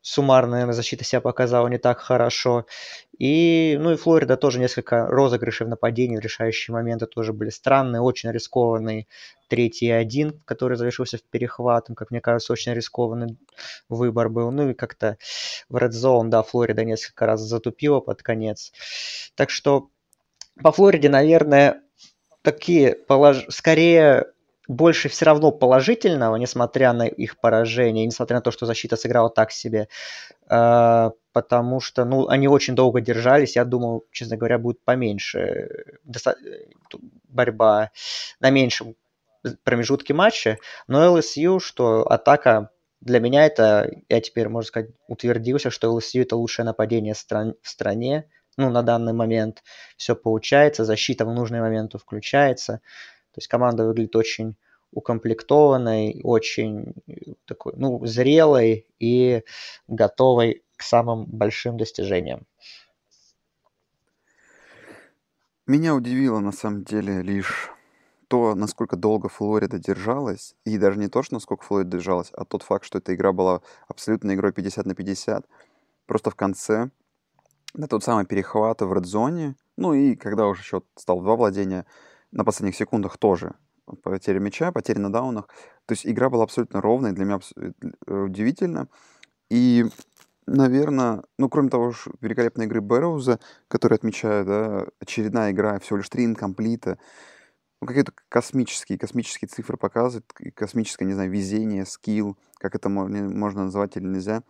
суммарно, 0.02 0.52
наверное, 0.52 0.74
защита 0.74 1.04
себя 1.04 1.22
показала 1.22 1.68
не 1.68 1.78
так 1.78 2.00
хорошо. 2.00 2.66
И, 3.18 3.78
ну 3.80 3.92
и 3.92 3.96
Флорида 3.98 4.38
тоже 4.38 4.60
несколько 4.60 5.08
розыгрышей 5.08 5.68
в 5.68 5.70
нападении, 5.70 6.18
в 6.18 6.22
решающие 6.22 6.74
моменты 6.74 7.06
тоже 7.06 7.34
были 7.34 7.50
странные, 7.50 8.02
очень 8.02 8.32
рискованный 8.32 9.08
третий 9.50 9.90
один, 9.90 10.42
который 10.46 10.78
завершился 10.78 11.18
в 11.18 11.24
перехватом, 11.24 11.96
как 11.96 12.12
мне 12.12 12.22
кажется, 12.22 12.54
очень 12.54 12.74
рискованный 12.74 13.38
выбор 13.90 14.30
был. 14.30 14.52
Ну 14.52 14.70
и 14.70 14.74
как-то 14.74 15.18
в 15.68 15.76
Red 15.76 15.92
Zone, 15.92 16.30
да, 16.30 16.44
Флорида 16.44 16.86
несколько 16.86 17.26
раз 17.26 17.42
затупила 17.42 18.00
под 18.00 18.22
конец. 18.24 18.72
Так 19.36 19.50
что 19.50 19.90
по 20.62 20.72
Флориде, 20.72 21.10
наверное, 21.10 21.82
такие 22.42 22.96
полож... 22.96 23.46
скорее 23.50 24.28
больше 24.70 25.10
все 25.10 25.26
равно 25.26 25.52
положительного, 25.52 26.36
несмотря 26.36 26.94
на 26.94 27.08
их 27.08 27.40
поражение, 27.40 28.06
несмотря 28.06 28.38
на 28.38 28.42
то, 28.42 28.52
что 28.52 28.68
защита 28.68 28.96
сыграла 28.96 29.32
так 29.32 29.52
себе, 29.52 29.90
э, 30.50 31.12
потому 31.34 31.80
что, 31.80 32.06
ну, 32.06 32.28
они 32.28 32.48
очень 32.48 32.76
долго 32.76 33.02
держались, 33.02 33.56
я 33.56 33.66
думал, 33.66 34.06
честно 34.12 34.38
говоря, 34.38 34.60
будет 34.60 34.80
поменьше 34.86 35.40
э, 35.40 35.98
э, 36.28 36.34
борьба 37.28 37.90
на 38.40 38.52
меньшем 38.52 38.96
промежутке 39.64 40.14
матча, 40.14 40.58
но 40.88 41.18
LSU, 41.18 41.60
что 41.60 42.04
атака 42.08 42.70
для 43.02 43.20
меня 43.20 43.48
это, 43.48 43.90
я 44.08 44.22
теперь, 44.22 44.50
можно 44.50 44.68
сказать, 44.68 44.92
утвердился, 45.08 45.72
что 45.72 45.88
LSU 45.98 46.22
это 46.22 46.36
лучшее 46.36 46.66
нападение 46.66 47.16
стран- 47.16 47.56
в 47.64 47.70
стране, 47.70 48.30
ну, 48.56 48.70
на 48.70 48.84
данный 48.84 49.14
момент 49.14 49.64
все 49.98 50.16
получается, 50.16 50.86
защита 50.86 51.26
в 51.26 51.34
нужные 51.34 51.62
моменты 51.62 51.98
включается, 51.98 52.82
то 53.32 53.38
есть 53.38 53.48
команда 53.48 53.86
выглядит 53.86 54.16
очень 54.16 54.56
укомплектованной, 54.92 56.22
очень 56.24 56.94
э, 57.08 57.34
такой, 57.46 57.74
ну, 57.76 58.06
зрелой 58.06 58.88
и 59.00 59.44
готовой 59.88 60.64
к 60.78 60.84
самым 60.84 61.26
большим 61.26 61.78
достижениям. 61.78 62.48
Меня 65.68 65.94
удивило 65.94 66.40
на 66.40 66.52
самом 66.52 66.84
деле 66.84 67.22
лишь 67.22 67.70
то, 68.28 68.56
насколько 68.56 68.96
долго 68.96 69.28
Флорида 69.30 69.80
держалась, 69.80 70.56
и 70.66 70.78
даже 70.78 71.00
не 71.00 71.10
то, 71.10 71.22
что 71.24 71.36
насколько 71.36 71.64
Флорида 71.66 71.98
держалась, 71.98 72.32
а 72.34 72.46
тот 72.46 72.64
факт, 72.64 72.86
что 72.86 73.00
эта 73.00 73.14
игра 73.14 73.34
была 73.34 73.62
абсолютно 73.88 74.34
игрой 74.34 74.54
50 74.54 74.86
на 74.86 74.96
50. 74.96 75.46
Просто 76.06 76.32
в 76.32 76.36
конце, 76.36 76.90
на 77.74 77.88
тот 77.88 78.04
самый 78.04 78.26
перехват 78.26 78.82
в 78.82 78.94
редзоне, 78.94 79.56
ну 79.78 79.94
и 79.94 80.16
когда 80.16 80.48
уже 80.48 80.64
счет 80.64 80.86
стал 80.96 81.22
два 81.22 81.36
владения, 81.36 81.86
на 82.32 82.44
последних 82.44 82.76
секундах 82.76 83.18
тоже 83.18 83.56
потеря 84.04 84.40
мяча, 84.40 84.72
потери 84.72 85.00
на 85.00 85.12
даунах. 85.12 85.48
То 85.86 85.94
есть 85.94 86.06
игра 86.06 86.30
была 86.30 86.44
абсолютно 86.44 86.82
ровной, 86.82 87.12
для 87.14 87.26
меня 87.26 87.36
абс- 87.36 87.54
э, 87.56 88.14
удивительно. 88.14 88.88
И, 89.50 89.86
наверное, 90.46 91.24
ну, 91.38 91.50
кроме 91.50 91.70
того 91.70 91.92
же 91.92 92.12
великолепной 92.22 92.66
игры 92.66 92.82
Бэрроуза, 92.82 93.40
который 93.68 93.96
отмечаю, 93.96 94.46
да, 94.46 94.88
очередная 95.00 95.52
игра, 95.52 95.80
всего 95.80 95.98
лишь 95.98 96.10
три 96.10 96.26
инкомплита, 96.26 97.00
ну, 97.82 97.88
какие-то 97.88 98.12
космические, 98.28 99.00
космические 99.00 99.48
цифры 99.48 99.78
показывает, 99.78 100.32
космическое, 100.54 101.06
не 101.06 101.14
знаю, 101.14 101.32
везение, 101.32 101.86
скилл, 101.86 102.38
как 102.58 102.76
это 102.76 102.90
можно, 102.90 103.30
можно 103.30 103.66
назвать 103.66 103.96
или 103.98 104.06
нельзя. 104.06 104.44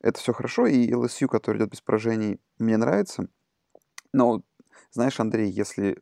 Это 0.00 0.20
все 0.20 0.32
хорошо, 0.32 0.66
и 0.66 0.88
LSU, 0.90 1.26
который 1.26 1.58
идет 1.58 1.70
без 1.70 1.80
поражений, 1.80 2.40
мне 2.58 2.76
нравится. 2.76 3.28
Но, 4.12 4.42
знаешь, 4.92 5.18
Андрей, 5.18 5.50
если 5.50 5.98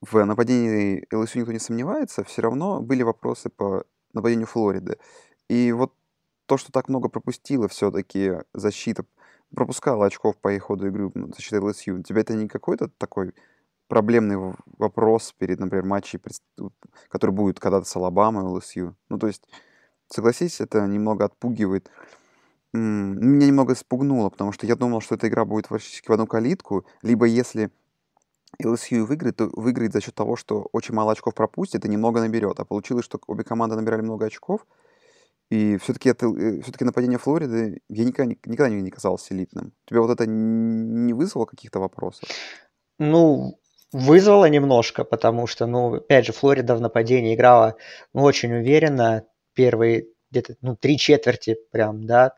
в 0.00 0.24
нападении 0.24 1.06
LSU 1.12 1.40
никто 1.40 1.52
не 1.52 1.58
сомневается, 1.58 2.24
все 2.24 2.42
равно 2.42 2.80
были 2.80 3.02
вопросы 3.02 3.48
по 3.50 3.84
нападению 4.12 4.46
Флориды. 4.46 4.98
И 5.48 5.72
вот 5.72 5.92
то, 6.46 6.56
что 6.56 6.72
так 6.72 6.88
много 6.88 7.08
пропустила 7.08 7.68
все-таки 7.68 8.34
защита, 8.54 9.04
пропускала 9.54 10.06
очков 10.06 10.36
по 10.36 10.52
их 10.52 10.64
ходу 10.64 10.88
игры 10.88 11.10
ну, 11.14 11.28
защита 11.28 11.56
LSU, 11.56 12.02
тебя 12.02 12.20
это 12.20 12.34
не 12.34 12.48
какой-то 12.48 12.88
такой 12.98 13.34
проблемный 13.88 14.54
вопрос 14.78 15.34
перед, 15.36 15.58
например, 15.58 15.84
матчем, 15.84 16.20
который 17.08 17.30
будет 17.30 17.58
когда-то 17.58 17.86
с 17.86 17.96
Алабамой, 17.96 18.44
LSU? 18.44 18.94
Ну, 19.08 19.18
то 19.18 19.26
есть, 19.26 19.48
согласись, 20.08 20.60
это 20.60 20.86
немного 20.86 21.24
отпугивает. 21.24 21.90
Меня 22.72 23.46
немного 23.46 23.72
испугнуло, 23.72 24.28
потому 24.28 24.52
что 24.52 24.66
я 24.66 24.76
думал, 24.76 25.00
что 25.00 25.14
эта 25.14 25.28
игра 25.28 25.46
будет 25.46 25.66
фактически 25.66 26.08
в 26.08 26.12
одну 26.12 26.26
калитку, 26.26 26.84
либо 27.02 27.24
если 27.24 27.70
LSU 28.62 29.04
выиграет, 29.04 29.36
то 29.36 29.50
выиграет 29.52 29.92
за 29.92 30.00
счет 30.00 30.14
того, 30.14 30.36
что 30.36 30.68
очень 30.72 30.94
мало 30.94 31.12
очков 31.12 31.34
пропустит 31.34 31.84
и 31.84 31.88
немного 31.88 32.20
наберет. 32.20 32.60
А 32.60 32.64
получилось, 32.64 33.04
что 33.04 33.20
обе 33.26 33.44
команды 33.44 33.76
набирали 33.76 34.02
много 34.02 34.26
очков, 34.26 34.66
и 35.50 35.78
все-таки 35.78 36.10
это, 36.10 36.26
э, 36.26 36.60
все-таки 36.60 36.84
нападение 36.84 37.18
Флориды 37.18 37.80
я 37.88 38.04
никогда, 38.04 38.34
никогда 38.44 38.68
не 38.68 38.90
казалось 38.90 39.30
элитным. 39.30 39.72
Тебе 39.86 40.00
вот 40.00 40.10
это 40.10 40.26
не 40.26 41.12
вызвало 41.14 41.46
каких-то 41.46 41.80
вопросов? 41.80 42.28
Ну, 42.98 43.58
вызвало 43.92 44.46
немножко, 44.46 45.04
потому 45.04 45.46
что, 45.46 45.66
ну, 45.66 45.94
опять 45.94 46.26
же, 46.26 46.32
Флорида 46.32 46.74
в 46.76 46.80
нападении 46.80 47.34
играла 47.34 47.76
ну, 48.12 48.22
очень 48.22 48.52
уверенно. 48.52 49.24
Первые 49.54 50.08
где-то 50.30 50.56
ну, 50.60 50.76
три 50.76 50.98
четверти 50.98 51.56
прям, 51.70 52.06
да, 52.06 52.34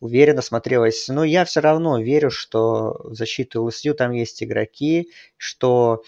уверенно 0.00 0.42
смотрелась. 0.42 1.08
Но 1.08 1.24
я 1.24 1.44
все 1.44 1.60
равно 1.60 2.00
верю, 2.00 2.30
что 2.30 3.00
в 3.04 3.14
защиту 3.14 3.64
ЛСЮ 3.64 3.94
там 3.94 4.12
есть 4.12 4.42
игроки, 4.42 5.10
что, 5.36 6.02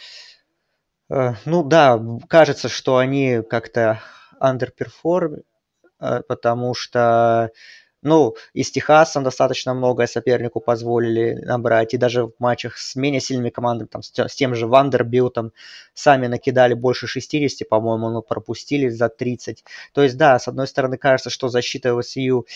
э, 1.11 1.35
ну 1.45 1.65
да, 1.65 2.01
кажется, 2.29 2.69
что 2.69 2.99
они 2.99 3.43
как-то 3.49 4.01
underperform, 4.41 5.43
э, 6.01 6.23
потому 6.29 6.75
что 6.75 7.51
ну, 8.03 8.37
и 8.53 8.63
с 8.63 8.71
Техасом 8.71 9.25
достаточно 9.25 9.75
многое 9.75 10.07
сопернику 10.07 10.61
позволили 10.61 11.35
набрать. 11.45 11.95
И 11.95 11.97
даже 11.97 12.27
в 12.27 12.33
матчах 12.39 12.79
с 12.79 12.95
менее 12.95 13.21
сильными 13.21 13.51
командами, 13.51 13.89
там, 13.89 14.03
с 14.03 14.35
тем 14.35 14.55
же 14.55 14.67
Вандербилтом, 14.67 15.53
сами 15.95 16.29
накидали 16.29 16.75
больше 16.75 17.07
60, 17.07 17.69
по-моему, 17.69 18.11
но 18.11 18.23
пропустили 18.23 18.89
за 18.89 19.09
30. 19.09 19.65
То 19.93 20.03
есть, 20.03 20.17
да, 20.17 20.39
с 20.39 20.47
одной 20.49 20.69
стороны, 20.69 20.97
кажется, 20.97 21.31
что 21.31 21.49
защита 21.49 21.95
ЛСЮ 21.95 22.47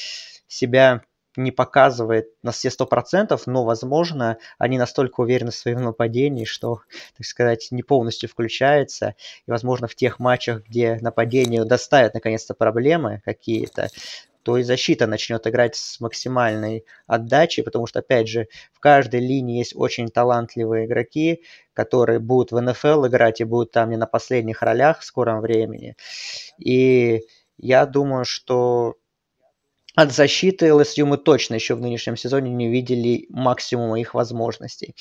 себя 0.47 1.03
не 1.36 1.51
показывает 1.51 2.28
на 2.43 2.53
все 2.53 2.70
сто 2.70 2.86
процентов, 2.86 3.47
но, 3.47 3.64
возможно, 3.64 4.38
они 4.59 4.78
настолько 4.78 5.20
уверены 5.20 5.51
в 5.51 5.57
своем 5.57 5.82
нападении, 5.82 6.45
что, 6.45 6.82
так 7.16 7.26
сказать, 7.26 7.68
не 7.70 7.82
полностью 7.82 8.28
включается. 8.28 9.14
И, 9.47 9.51
возможно, 9.51 9.88
в 9.88 9.95
тех 9.95 10.18
матчах, 10.18 10.62
где 10.68 10.99
нападению 11.01 11.64
доставят 11.64 12.14
наконец-то 12.14 12.55
проблемы 12.55 13.22
какие-то, 13.24 13.88
то 14.43 14.57
и 14.59 14.62
защита 14.62 15.07
начнет 15.07 15.47
играть 15.47 15.76
с 15.76 16.01
максимальной 16.01 16.84
отдачей, 17.07 17.62
потому 17.62 17.86
что, 17.86 18.01
опять 18.01 18.28
же, 18.28 18.49
в 18.72 18.80
каждой 18.80 19.20
линии 19.20 19.59
есть 19.59 19.74
очень 19.74 20.09
талантливые 20.09 20.86
игроки, 20.86 21.43
которые 21.74 22.18
будут 22.18 22.53
в 22.53 22.61
НФЛ 22.61 23.07
играть 23.07 23.40
и 23.40 23.45
будут 23.45 23.72
там 23.72 23.90
не 23.90 23.97
на 23.97 24.07
последних 24.07 24.62
ролях 24.62 25.01
в 25.01 25.05
скором 25.05 25.40
времени. 25.40 25.97
И 26.59 27.22
я 27.59 27.86
думаю, 27.86 28.24
что 28.24 28.97
от 29.95 30.12
защиты 30.12 30.68
LSU 30.68 31.05
мы 31.05 31.18
точно 31.18 31.55
еще 31.55 31.74
в 31.74 31.80
нынешнем 31.80 32.16
сезоне 32.16 32.51
не 32.51 32.70
видели 32.70 33.26
максимума 33.28 34.01
их 34.01 34.14
возможностей. 34.14 34.95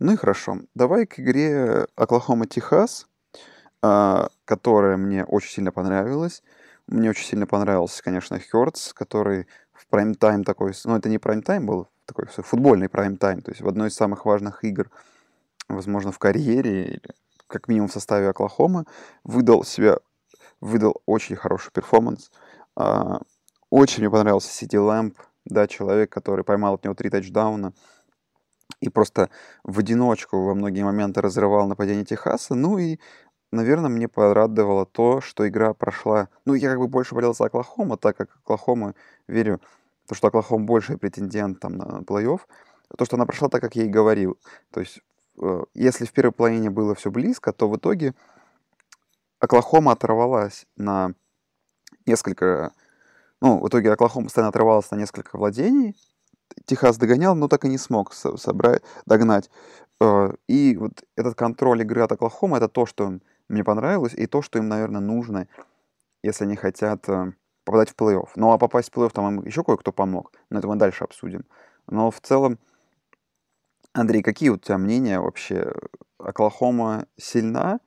Ну 0.00 0.12
и 0.12 0.16
хорошо. 0.16 0.58
Давай 0.74 1.06
к 1.06 1.20
игре 1.20 1.86
Оклахома-Техас, 1.96 3.06
а, 3.82 4.28
которая 4.44 4.96
мне 4.96 5.24
очень 5.24 5.50
сильно 5.50 5.70
понравилась. 5.70 6.42
Мне 6.86 7.10
очень 7.10 7.26
сильно 7.26 7.46
понравился, 7.46 8.02
конечно, 8.02 8.38
Хёртс, 8.38 8.92
который 8.92 9.46
в 9.72 9.86
прайм-тайм 9.88 10.44
такой, 10.44 10.72
ну 10.84 10.96
это 10.96 11.08
не 11.08 11.18
прайм-тайм 11.18 11.64
был, 11.66 11.88
такой 12.04 12.26
футбольный 12.26 12.88
прайм-тайм, 12.88 13.40
то 13.40 13.50
есть 13.50 13.62
в 13.62 13.68
одной 13.68 13.88
из 13.88 13.94
самых 13.94 14.26
важных 14.26 14.64
игр, 14.64 14.90
возможно, 15.68 16.12
в 16.12 16.18
карьере, 16.18 16.84
или 16.84 17.02
как 17.46 17.68
минимум 17.68 17.88
в 17.88 17.92
составе 17.92 18.28
Оклахомы, 18.28 18.84
выдал 19.24 19.64
себя, 19.64 19.98
выдал 20.60 21.02
очень 21.06 21.36
хороший 21.36 21.72
performance. 21.72 22.30
А, 22.76 23.20
очень 23.70 24.00
мне 24.02 24.10
понравился 24.10 24.52
Сиди 24.52 24.78
Лэмб, 24.78 25.18
да, 25.46 25.66
человек, 25.66 26.10
который 26.12 26.44
поймал 26.44 26.74
от 26.74 26.84
него 26.84 26.94
три 26.94 27.10
тачдауна 27.10 27.72
и 28.80 28.88
просто 28.88 29.30
в 29.62 29.78
одиночку 29.78 30.42
во 30.42 30.54
многие 30.54 30.82
моменты 30.82 31.20
разрывал 31.20 31.66
нападение 31.66 32.04
Техаса. 32.04 32.54
Ну 32.54 32.78
и 32.78 32.98
наверное, 33.54 33.90
мне 33.90 34.08
порадовало 34.08 34.86
то, 34.86 35.20
что 35.20 35.48
игра 35.48 35.74
прошла... 35.74 36.28
Ну, 36.44 36.54
я 36.54 36.70
как 36.70 36.78
бы 36.78 36.88
больше 36.88 37.14
болел 37.14 37.34
за 37.34 37.46
Оклахома, 37.46 37.96
так 37.96 38.16
как 38.16 38.36
Оклахома, 38.42 38.94
верю, 39.26 39.60
то, 40.06 40.14
что 40.14 40.28
Оклахома 40.28 40.64
больше 40.64 40.98
претендент 40.98 41.60
там 41.60 41.76
на 41.76 42.02
плей-офф, 42.02 42.40
то, 42.96 43.04
что 43.04 43.16
она 43.16 43.26
прошла 43.26 43.48
так, 43.48 43.60
как 43.60 43.76
я 43.76 43.84
и 43.84 43.88
говорил. 43.88 44.38
То 44.70 44.80
есть, 44.80 45.00
э, 45.40 45.62
если 45.74 46.04
в 46.04 46.12
первой 46.12 46.32
половине 46.32 46.70
было 46.70 46.94
все 46.94 47.10
близко, 47.10 47.52
то 47.52 47.68
в 47.68 47.76
итоге 47.76 48.14
Оклахома 49.40 49.92
оторвалась 49.92 50.66
на 50.76 51.14
несколько... 52.06 52.72
Ну, 53.40 53.60
в 53.60 53.68
итоге 53.68 53.92
Оклахома 53.92 54.26
постоянно 54.26 54.50
отрывалась 54.50 54.90
на 54.90 54.96
несколько 54.96 55.36
владений. 55.36 55.96
Техас 56.66 56.96
догонял, 56.96 57.34
но 57.34 57.48
так 57.48 57.64
и 57.64 57.68
не 57.68 57.78
смог 57.78 58.12
собрать, 58.14 58.82
догнать. 59.06 59.50
Э, 60.00 60.32
и 60.48 60.76
вот 60.76 61.04
этот 61.16 61.34
контроль 61.34 61.82
игры 61.82 62.02
от 62.02 62.12
Оклахомы, 62.12 62.56
это 62.58 62.68
то, 62.68 62.86
что 62.86 63.18
мне 63.48 63.64
понравилось, 63.64 64.14
и 64.14 64.26
то, 64.26 64.42
что 64.42 64.58
им, 64.58 64.68
наверное, 64.68 65.00
нужно, 65.00 65.48
если 66.22 66.44
они 66.44 66.56
хотят 66.56 67.08
э, 67.08 67.32
попадать 67.64 67.90
в 67.90 67.96
плей-офф. 67.96 68.28
Ну, 68.36 68.52
а 68.52 68.58
попасть 68.58 68.90
в 68.90 68.96
плей-офф 68.96 69.10
там 69.12 69.38
им 69.38 69.44
еще 69.44 69.64
кое-кто 69.64 69.92
помог, 69.92 70.32
но 70.50 70.58
это 70.58 70.68
мы 70.68 70.76
дальше 70.76 71.04
обсудим. 71.04 71.44
Но 71.86 72.10
в 72.10 72.20
целом, 72.20 72.58
Андрей, 73.92 74.22
какие 74.22 74.48
у 74.48 74.56
тебя 74.56 74.78
мнения 74.78 75.20
вообще? 75.20 75.72
Оклахома 76.18 77.06
сильна 77.16 77.80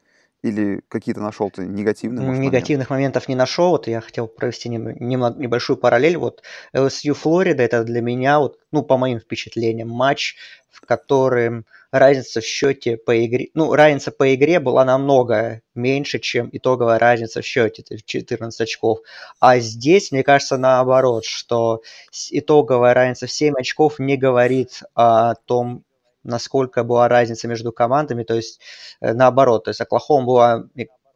или 0.48 0.82
какие-то 0.88 1.22
нашел 1.22 1.50
ты 1.50 1.66
негативные 1.66 2.26
может, 2.26 2.42
Негативных 2.42 2.90
моментов? 2.90 3.24
моментов 3.24 3.28
не 3.28 3.36
нашел. 3.36 3.70
Вот 3.70 3.88
я 3.88 4.02
хотел 4.02 4.28
провести 4.28 4.70
небольшую 4.70 5.78
параллель. 5.78 6.18
Вот 6.18 6.42
LSU 6.74 7.14
Флорида 7.14 7.64
это 7.64 7.84
для 7.84 8.02
меня, 8.02 8.40
вот, 8.40 8.60
ну, 8.72 8.84
по 8.84 8.98
моим 8.98 9.20
впечатлениям, 9.20 9.90
матч, 9.90 10.36
в 10.70 10.82
котором 10.82 11.66
разница 11.92 12.42
в 12.42 12.44
счете 12.44 12.98
по 12.98 13.26
игре, 13.26 13.50
ну, 13.54 13.74
разница 13.74 14.12
по 14.12 14.34
игре 14.36 14.60
была 14.60 14.86
намного 14.86 15.62
меньше, 15.74 16.20
чем 16.20 16.50
итоговая 16.52 17.00
разница 17.00 17.42
в 17.42 17.46
счете, 17.46 17.84
есть 17.90 18.06
14 18.06 18.62
очков. 18.62 19.00
А 19.40 19.60
здесь, 19.60 20.12
мне 20.12 20.24
кажется, 20.24 20.58
наоборот, 20.58 21.26
что 21.26 21.82
итоговая 22.30 22.94
разница 22.94 23.28
в 23.28 23.32
7 23.32 23.56
очков 23.58 24.00
не 24.00 24.18
говорит 24.18 24.82
о 24.94 25.36
том, 25.46 25.84
насколько 26.28 26.84
была 26.84 27.08
разница 27.08 27.48
между 27.48 27.72
командами, 27.72 28.24
то 28.24 28.36
есть 28.36 28.60
э, 29.02 29.14
наоборот, 29.14 29.66
то 29.66 29.70
есть 29.70 29.82
Оклахома 29.82 30.26
была, 30.26 30.64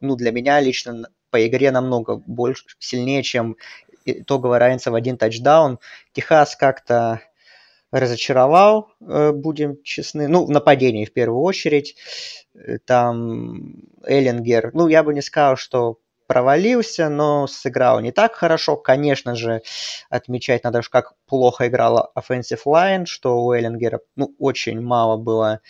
ну, 0.00 0.16
для 0.16 0.32
меня 0.32 0.60
лично 0.60 1.06
по 1.30 1.46
игре 1.46 1.70
намного 1.70 2.16
больше, 2.16 2.64
сильнее, 2.78 3.22
чем 3.22 3.56
итоговая 4.04 4.58
разница 4.58 4.90
в 4.90 4.94
один 4.94 5.16
тачдаун. 5.16 5.78
Техас 6.12 6.56
как-то 6.56 7.20
разочаровал, 7.92 8.88
э, 9.00 9.32
будем 9.32 9.82
честны. 9.82 10.26
Ну, 10.26 10.46
в 10.46 10.50
нападении 10.50 11.04
в 11.04 11.12
первую 11.12 11.42
очередь. 11.42 11.96
Э, 12.54 12.78
там 12.78 13.74
Эллингер, 14.04 14.70
ну, 14.74 14.88
я 14.88 15.02
бы 15.02 15.14
не 15.14 15.22
сказал, 15.22 15.56
что 15.56 15.98
провалился, 16.32 17.10
но 17.10 17.46
сыграл 17.46 18.00
не 18.00 18.10
так 18.10 18.34
хорошо. 18.34 18.76
Конечно 18.76 19.34
же, 19.34 19.60
отмечать 20.08 20.64
надо, 20.64 20.80
как 20.90 21.12
плохо 21.26 21.68
играла 21.68 22.10
offensive 22.18 22.62
line, 22.64 23.04
что 23.04 23.44
у 23.44 23.52
Эллингера 23.52 24.00
ну, 24.16 24.34
очень 24.38 24.80
мало 24.80 25.18
было 25.18 25.60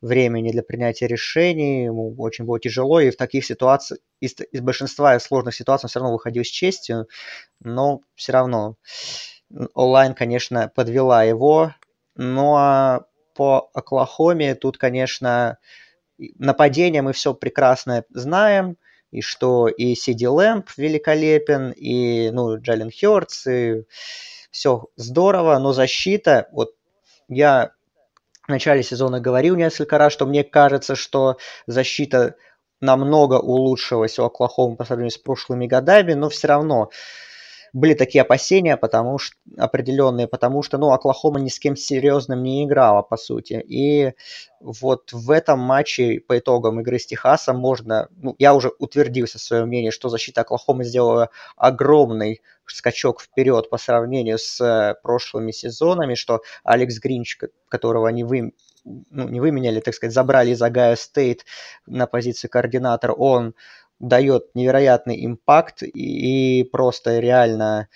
времени 0.00 0.50
для 0.50 0.64
принятия 0.64 1.06
решений, 1.06 1.84
ему 1.84 2.12
очень 2.18 2.44
было 2.44 2.58
тяжело, 2.58 2.98
и 2.98 3.10
в 3.10 3.16
таких 3.16 3.44
ситуациях, 3.44 4.00
из, 4.18 4.34
из 4.50 4.60
большинства 4.60 5.16
сложных 5.20 5.54
ситуаций 5.54 5.84
он 5.86 5.90
все 5.90 6.00
равно 6.00 6.14
выходил 6.14 6.42
с 6.42 6.48
честью, 6.48 7.06
но 7.60 8.00
все 8.16 8.32
равно 8.32 8.74
онлайн, 9.74 10.14
конечно, 10.14 10.72
подвела 10.74 11.22
его. 11.22 11.72
Ну 12.16 12.56
а 12.56 13.02
по 13.36 13.70
Оклахоме 13.74 14.56
тут, 14.56 14.76
конечно, 14.76 15.58
нападение 16.18 17.00
мы 17.00 17.12
все 17.12 17.32
прекрасно 17.32 18.02
знаем. 18.10 18.76
И 19.10 19.22
что 19.22 19.68
и 19.68 19.94
Сиди 19.94 20.26
Лэмп 20.26 20.70
великолепен, 20.76 21.72
и 21.72 22.30
ну, 22.30 22.58
Джален 22.58 22.90
Хёртс, 22.90 23.46
и 23.46 23.84
все 24.50 24.86
здорово, 24.96 25.58
но 25.58 25.72
защита, 25.72 26.48
вот 26.52 26.74
я 27.28 27.72
в 28.46 28.48
начале 28.48 28.82
сезона 28.82 29.20
говорил 29.20 29.56
несколько 29.56 29.98
раз, 29.98 30.12
что 30.12 30.26
мне 30.26 30.44
кажется, 30.44 30.96
что 30.96 31.36
защита 31.66 32.36
намного 32.80 33.34
улучшилась 33.34 34.18
у 34.18 34.24
Оклахомы 34.24 34.76
по 34.76 34.84
сравнению 34.84 35.12
с 35.12 35.18
прошлыми 35.18 35.66
годами, 35.66 36.14
но 36.14 36.28
все 36.28 36.48
равно 36.48 36.90
были 37.72 37.94
такие 37.94 38.22
опасения, 38.22 38.76
потому 38.76 39.18
что 39.18 39.36
определенные, 39.56 40.26
потому 40.26 40.62
что, 40.62 40.78
ну, 40.78 40.92
Оклахома 40.92 41.40
ни 41.40 41.48
с 41.48 41.58
кем 41.58 41.76
серьезным 41.76 42.42
не 42.42 42.64
играла, 42.64 43.02
по 43.02 43.16
сути. 43.16 43.64
И 43.66 44.14
вот 44.60 45.12
в 45.12 45.30
этом 45.30 45.58
матче 45.58 46.20
по 46.20 46.38
итогам 46.38 46.80
игры 46.80 46.98
с 46.98 47.06
Техасом 47.06 47.58
можно, 47.58 48.08
ну, 48.16 48.34
я 48.38 48.54
уже 48.54 48.72
утвердился 48.78 49.38
в 49.38 49.42
своем 49.42 49.68
мнении, 49.68 49.90
что 49.90 50.08
защита 50.08 50.42
Оклахомы 50.42 50.84
сделала 50.84 51.30
огромный 51.56 52.42
скачок 52.66 53.20
вперед 53.20 53.68
по 53.68 53.78
сравнению 53.78 54.38
с 54.38 54.60
э, 54.60 54.94
прошлыми 55.02 55.50
сезонами, 55.50 56.14
что 56.14 56.42
Алекс 56.62 56.98
Гринч, 56.98 57.38
которого 57.68 58.08
они 58.08 58.24
вы, 58.24 58.52
ну, 58.84 59.28
не 59.28 59.40
выменяли, 59.40 59.80
так 59.80 59.94
сказать, 59.94 60.14
забрали 60.14 60.50
из 60.50 60.62
Огайо 60.62 60.96
Стейт 60.96 61.44
на 61.86 62.06
позицию 62.06 62.50
координатора, 62.50 63.12
он 63.12 63.54
дает 64.00 64.54
невероятный 64.54 65.24
impact 65.24 65.82
и, 65.82 66.68
просто 66.72 67.20
реально 67.20 67.88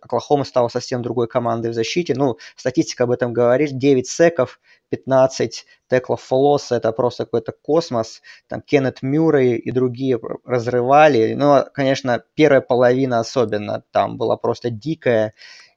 Оклахома 0.00 0.44
стала 0.44 0.68
совсем 0.68 1.02
другой 1.02 1.28
командой 1.28 1.70
в 1.70 1.74
защите. 1.74 2.14
Ну, 2.14 2.38
статистика 2.56 3.04
об 3.04 3.10
этом 3.10 3.32
говорит. 3.32 3.76
9 3.76 4.08
sack 4.08 4.37
ов, 4.37 4.58
15 4.88 5.66
tackle 5.88 6.13
ов 6.13 6.22
for 6.22 6.42
loss, 6.42 6.76
это 6.76 6.92
просто 6.92 7.24
какой-то 7.24 7.52
космос. 7.52 8.22
Там 8.48 8.62
Кеннет 8.62 9.02
Мюррей 9.02 9.56
и 9.56 9.70
другие 9.70 10.18
разрывали. 10.44 11.34
Ну, 11.34 11.64
конечно, 11.74 12.24
первая 12.34 12.62
половина 12.62 13.20
особенно 13.20 13.84
там 13.92 14.16
была 14.16 14.36
просто 14.36 14.70
дикая. 14.70 15.34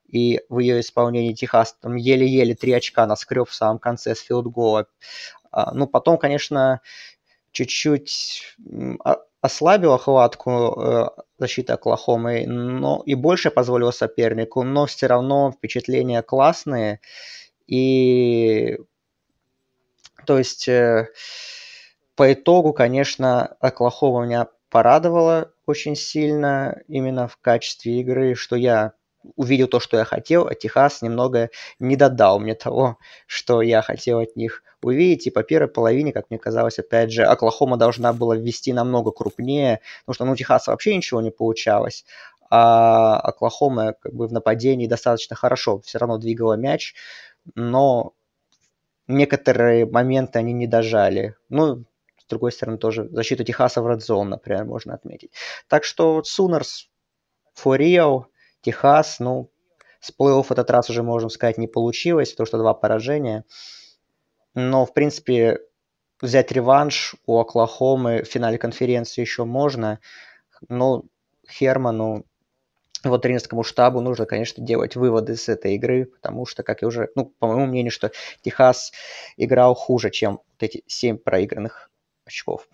И 0.07 0.41
в 0.49 0.59
ее 0.59 0.79
исполнении 0.79 1.33
Техас 1.33 1.73
там 1.73 1.95
еле-еле 1.95 2.55
три 2.55 2.71
очка 2.73 3.05
наскреб 3.05 3.47
в 3.49 3.53
самом 3.53 3.79
конце 3.79 4.15
с 4.15 4.21
филдгола. 4.21 4.87
А, 5.51 5.73
ну, 5.73 5.87
потом, 5.87 6.17
конечно, 6.17 6.81
чуть-чуть 7.51 8.55
а, 9.03 9.17
ослабила 9.41 9.97
хватку 9.97 10.51
э, 10.51 11.09
защиты 11.37 11.73
Оклахомы, 11.73 12.45
но 12.45 13.01
и 13.05 13.15
больше 13.15 13.51
позволила 13.51 13.91
сопернику, 13.91 14.63
но 14.63 14.85
все 14.85 15.07
равно 15.07 15.51
впечатления 15.51 16.21
классные. 16.21 16.99
И 17.67 18.77
то 20.25 20.37
есть 20.37 20.67
э, 20.67 21.09
по 22.15 22.33
итогу, 22.33 22.73
конечно, 22.73 23.55
Оклахома 23.59 24.25
меня 24.25 24.47
порадовала 24.69 25.51
очень 25.65 25.95
сильно 25.95 26.81
именно 26.87 27.27
в 27.27 27.37
качестве 27.37 28.01
игры, 28.01 28.35
что 28.35 28.55
я 28.55 28.93
увидел 29.35 29.67
то, 29.67 29.79
что 29.79 29.97
я 29.97 30.05
хотел, 30.05 30.47
а 30.47 30.55
Техас 30.55 31.01
немного 31.01 31.49
не 31.79 31.95
додал 31.95 32.39
мне 32.39 32.55
того, 32.55 32.97
что 33.27 33.61
я 33.61 33.81
хотел 33.81 34.19
от 34.19 34.35
них 34.35 34.63
увидеть. 34.81 35.27
И 35.27 35.31
по 35.31 35.43
первой 35.43 35.67
половине, 35.67 36.13
как 36.13 36.29
мне 36.29 36.39
казалось, 36.39 36.79
опять 36.79 37.11
же, 37.11 37.23
Оклахома 37.23 37.77
должна 37.77 38.13
была 38.13 38.35
ввести 38.35 38.73
намного 38.73 39.11
крупнее, 39.11 39.81
потому 40.01 40.15
что 40.15 40.25
ну, 40.25 40.31
у 40.33 40.35
Техаса 40.35 40.71
вообще 40.71 40.95
ничего 40.95 41.21
не 41.21 41.31
получалось. 41.31 42.05
А 42.49 43.19
Оклахома 43.19 43.93
как 43.93 44.13
бы 44.13 44.27
в 44.27 44.33
нападении 44.33 44.87
достаточно 44.87 45.35
хорошо 45.35 45.81
все 45.81 45.99
равно 45.99 46.17
двигала 46.17 46.53
мяч, 46.53 46.95
но 47.55 48.13
некоторые 49.07 49.85
моменты 49.85 50.39
они 50.39 50.53
не 50.53 50.67
дожали. 50.67 51.35
Ну, 51.49 51.83
с 52.17 52.25
другой 52.29 52.51
стороны, 52.51 52.77
тоже 52.77 53.07
защиту 53.09 53.43
Техаса 53.43 53.81
в 53.81 53.87
Zone, 53.87 54.25
например, 54.25 54.65
можно 54.65 54.93
отметить. 54.93 55.31
Так 55.67 55.83
что 55.83 56.23
for 57.55 57.77
real– 57.77 58.25
Техас, 58.61 59.19
ну, 59.19 59.49
с 59.99 60.11
плей-офф 60.11 60.45
этот 60.49 60.69
раз 60.71 60.89
уже, 60.89 61.03
можно 61.03 61.29
сказать, 61.29 61.57
не 61.57 61.67
получилось, 61.67 62.31
потому 62.31 62.47
что 62.47 62.57
два 62.57 62.73
поражения. 62.73 63.45
Но, 64.55 64.85
в 64.85 64.93
принципе, 64.93 65.59
взять 66.21 66.51
реванш 66.51 67.15
у 67.25 67.39
Оклахомы 67.39 68.23
в 68.23 68.27
финале 68.27 68.57
конференции 68.57 69.21
еще 69.21 69.45
можно. 69.45 69.99
Но 70.67 71.03
Херману, 71.49 72.25
вот 73.03 73.21
тренерскому 73.21 73.63
штабу 73.63 74.01
нужно, 74.01 74.25
конечно, 74.25 74.63
делать 74.63 74.95
выводы 74.95 75.35
с 75.35 75.47
этой 75.47 75.75
игры, 75.75 76.05
потому 76.05 76.45
что, 76.45 76.63
как 76.63 76.81
я 76.81 76.87
уже, 76.87 77.09
ну, 77.15 77.25
по 77.39 77.47
моему 77.47 77.65
мнению, 77.65 77.91
что 77.91 78.11
Техас 78.41 78.91
играл 79.37 79.73
хуже, 79.73 80.09
чем 80.11 80.33
вот 80.33 80.63
эти 80.63 80.83
семь 80.87 81.17
проигранных 81.17 81.89
очков. 82.25 82.67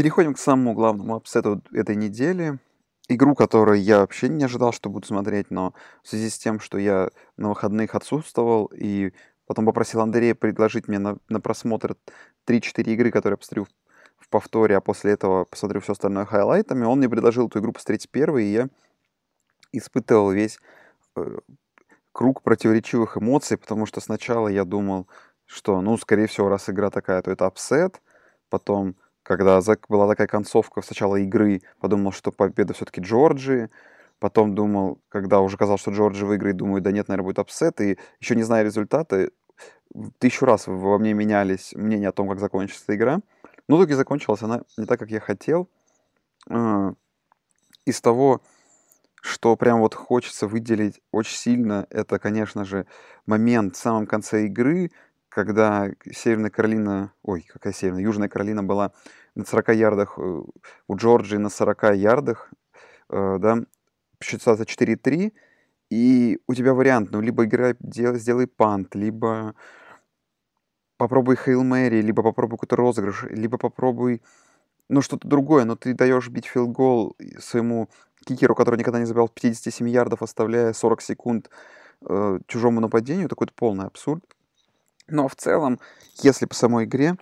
Переходим 0.00 0.32
к 0.32 0.38
самому 0.38 0.72
главному 0.72 1.16
апсету 1.16 1.60
этой 1.74 1.94
недели. 1.94 2.58
Игру, 3.08 3.34
которую 3.34 3.82
я 3.82 3.98
вообще 3.98 4.30
не 4.30 4.44
ожидал, 4.44 4.72
что 4.72 4.88
буду 4.88 5.06
смотреть, 5.06 5.50
но 5.50 5.74
в 6.02 6.08
связи 6.08 6.30
с 6.30 6.38
тем, 6.38 6.58
что 6.58 6.78
я 6.78 7.10
на 7.36 7.50
выходных 7.50 7.94
отсутствовал, 7.94 8.70
и 8.74 9.12
потом 9.44 9.66
попросил 9.66 10.00
Андрея 10.00 10.34
предложить 10.34 10.88
мне 10.88 10.98
на, 10.98 11.18
на 11.28 11.38
просмотр 11.38 11.96
3-4 12.46 12.82
игры, 12.84 13.10
которые 13.10 13.34
я 13.34 13.36
посмотрю 13.36 13.66
в, 14.16 14.28
повторе, 14.30 14.78
а 14.78 14.80
после 14.80 15.12
этого 15.12 15.44
посмотрю 15.44 15.82
все 15.82 15.92
остальное 15.92 16.24
хайлайтами, 16.24 16.84
он 16.84 16.96
мне 16.96 17.10
предложил 17.10 17.48
эту 17.48 17.58
игру 17.58 17.72
посмотреть 17.72 18.08
первой, 18.08 18.46
и 18.46 18.52
я 18.52 18.68
испытывал 19.72 20.30
весь 20.30 20.60
э, 21.16 21.40
круг 22.12 22.40
противоречивых 22.40 23.18
эмоций, 23.18 23.58
потому 23.58 23.84
что 23.84 24.00
сначала 24.00 24.48
я 24.48 24.64
думал, 24.64 25.08
что, 25.44 25.82
ну, 25.82 25.98
скорее 25.98 26.26
всего, 26.26 26.48
раз 26.48 26.70
игра 26.70 26.88
такая, 26.88 27.20
то 27.20 27.30
это 27.30 27.44
upset, 27.44 28.00
потом 28.48 28.96
когда 29.30 29.60
была 29.88 30.08
такая 30.08 30.26
концовка 30.26 30.82
сначала 30.82 31.14
игры, 31.14 31.62
подумал, 31.78 32.10
что 32.10 32.32
победа 32.32 32.74
все-таки 32.74 33.00
Джорджии, 33.00 33.70
потом 34.18 34.56
думал, 34.56 34.98
когда 35.08 35.38
уже 35.38 35.56
казалось, 35.56 35.82
что 35.82 35.92
Джорджи 35.92 36.26
выиграет, 36.26 36.56
думаю, 36.56 36.82
да 36.82 36.90
нет, 36.90 37.06
наверное, 37.06 37.26
будет 37.26 37.38
upset, 37.38 37.80
и 37.80 37.96
еще 38.18 38.34
не 38.34 38.42
зная 38.42 38.64
результаты, 38.64 39.30
тысячу 40.18 40.46
раз 40.46 40.66
во 40.66 40.98
мне 40.98 41.12
менялись 41.12 41.74
мнения 41.76 42.08
о 42.08 42.12
том, 42.12 42.28
как 42.28 42.40
закончится 42.40 42.92
игра. 42.96 43.20
Но 43.68 43.76
в 43.76 43.78
итоге 43.78 43.94
закончилась 43.94 44.42
она 44.42 44.62
не 44.76 44.84
так, 44.84 44.98
как 44.98 45.12
я 45.12 45.20
хотел. 45.20 45.68
А, 46.48 46.94
из 47.84 48.00
того, 48.00 48.42
что 49.22 49.54
прям 49.54 49.78
вот 49.78 49.94
хочется 49.94 50.48
выделить 50.48 51.00
очень 51.12 51.36
сильно, 51.36 51.86
это, 51.90 52.18
конечно 52.18 52.64
же, 52.64 52.84
момент 53.26 53.76
в 53.76 53.78
самом 53.78 54.08
конце 54.08 54.46
игры, 54.46 54.90
когда 55.28 55.88
Северная 56.10 56.50
Каролина, 56.50 57.12
ой, 57.22 57.46
какая 57.48 57.72
Северная, 57.72 58.02
Южная 58.02 58.28
Каролина 58.28 58.64
была 58.64 58.92
на 59.34 59.44
40 59.44 59.68
ярдах, 59.74 60.18
э, 60.18 60.42
у 60.88 60.96
Джорджии 60.96 61.36
на 61.36 61.50
40 61.50 61.94
ярдах, 61.94 62.50
э, 63.10 63.38
да, 63.38 63.58
считается 64.22 64.64
4-3, 64.64 65.32
и 65.90 66.38
у 66.46 66.54
тебя 66.54 66.74
вариант, 66.74 67.10
ну, 67.12 67.20
либо 67.20 67.44
играй, 67.44 67.74
делай, 67.80 68.18
сделай 68.18 68.46
пант, 68.46 68.94
либо 68.94 69.54
попробуй 70.96 71.36
Хейл 71.36 71.64
Мэри, 71.64 72.02
либо 72.02 72.22
попробуй 72.22 72.58
какой-то 72.58 72.76
розыгрыш, 72.76 73.24
либо 73.30 73.58
попробуй, 73.58 74.22
ну, 74.88 75.02
что-то 75.02 75.26
другое, 75.26 75.64
но 75.64 75.76
ты 75.76 75.94
даешь 75.94 76.28
бить 76.28 76.46
филгол 76.46 77.16
своему 77.38 77.88
кикеру, 78.24 78.54
который 78.54 78.78
никогда 78.78 78.98
не 78.98 79.06
забивал 79.06 79.28
57 79.28 79.88
ярдов, 79.88 80.22
оставляя 80.22 80.72
40 80.72 81.00
секунд 81.00 81.50
э, 82.06 82.38
чужому 82.46 82.80
нападению, 82.80 83.28
такой 83.28 83.48
полный 83.54 83.86
абсурд. 83.86 84.24
Но 85.08 85.26
в 85.26 85.34
целом, 85.34 85.80
если 86.22 86.46
по 86.46 86.54
самой 86.54 86.84
игре, 86.84 87.16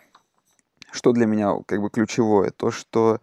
что 0.90 1.12
для 1.12 1.26
меня 1.26 1.54
как 1.66 1.80
бы 1.80 1.90
ключевое, 1.90 2.50
то 2.50 2.70
что 2.70 3.20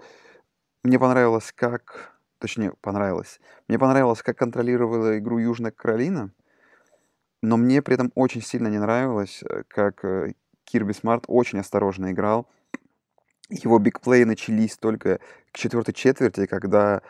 мне 0.83 0.99
понравилось, 0.99 1.51
как, 1.55 2.13
точнее, 2.39 2.73
понравилось, 2.81 3.39
мне 3.67 3.79
понравилось, 3.79 4.21
как 4.21 4.37
контролировала 4.37 5.17
игру 5.17 5.37
Южная 5.39 5.71
Каролина, 5.71 6.31
но 7.41 7.57
мне 7.57 7.81
при 7.81 7.95
этом 7.95 8.11
очень 8.15 8.41
сильно 8.41 8.67
не 8.67 8.79
нравилось, 8.79 9.43
э, 9.43 9.63
как 9.67 10.03
э, 10.03 10.33
Кирби 10.63 10.93
Смарт 10.93 11.25
очень 11.27 11.59
осторожно 11.59 12.11
играл. 12.11 12.47
Его 13.49 13.77
бигплеи 13.77 14.23
начались 14.23 14.77
только 14.77 15.19
к 15.51 15.57
четвертой 15.57 15.93
четверти, 15.93 16.47
когда 16.47 17.03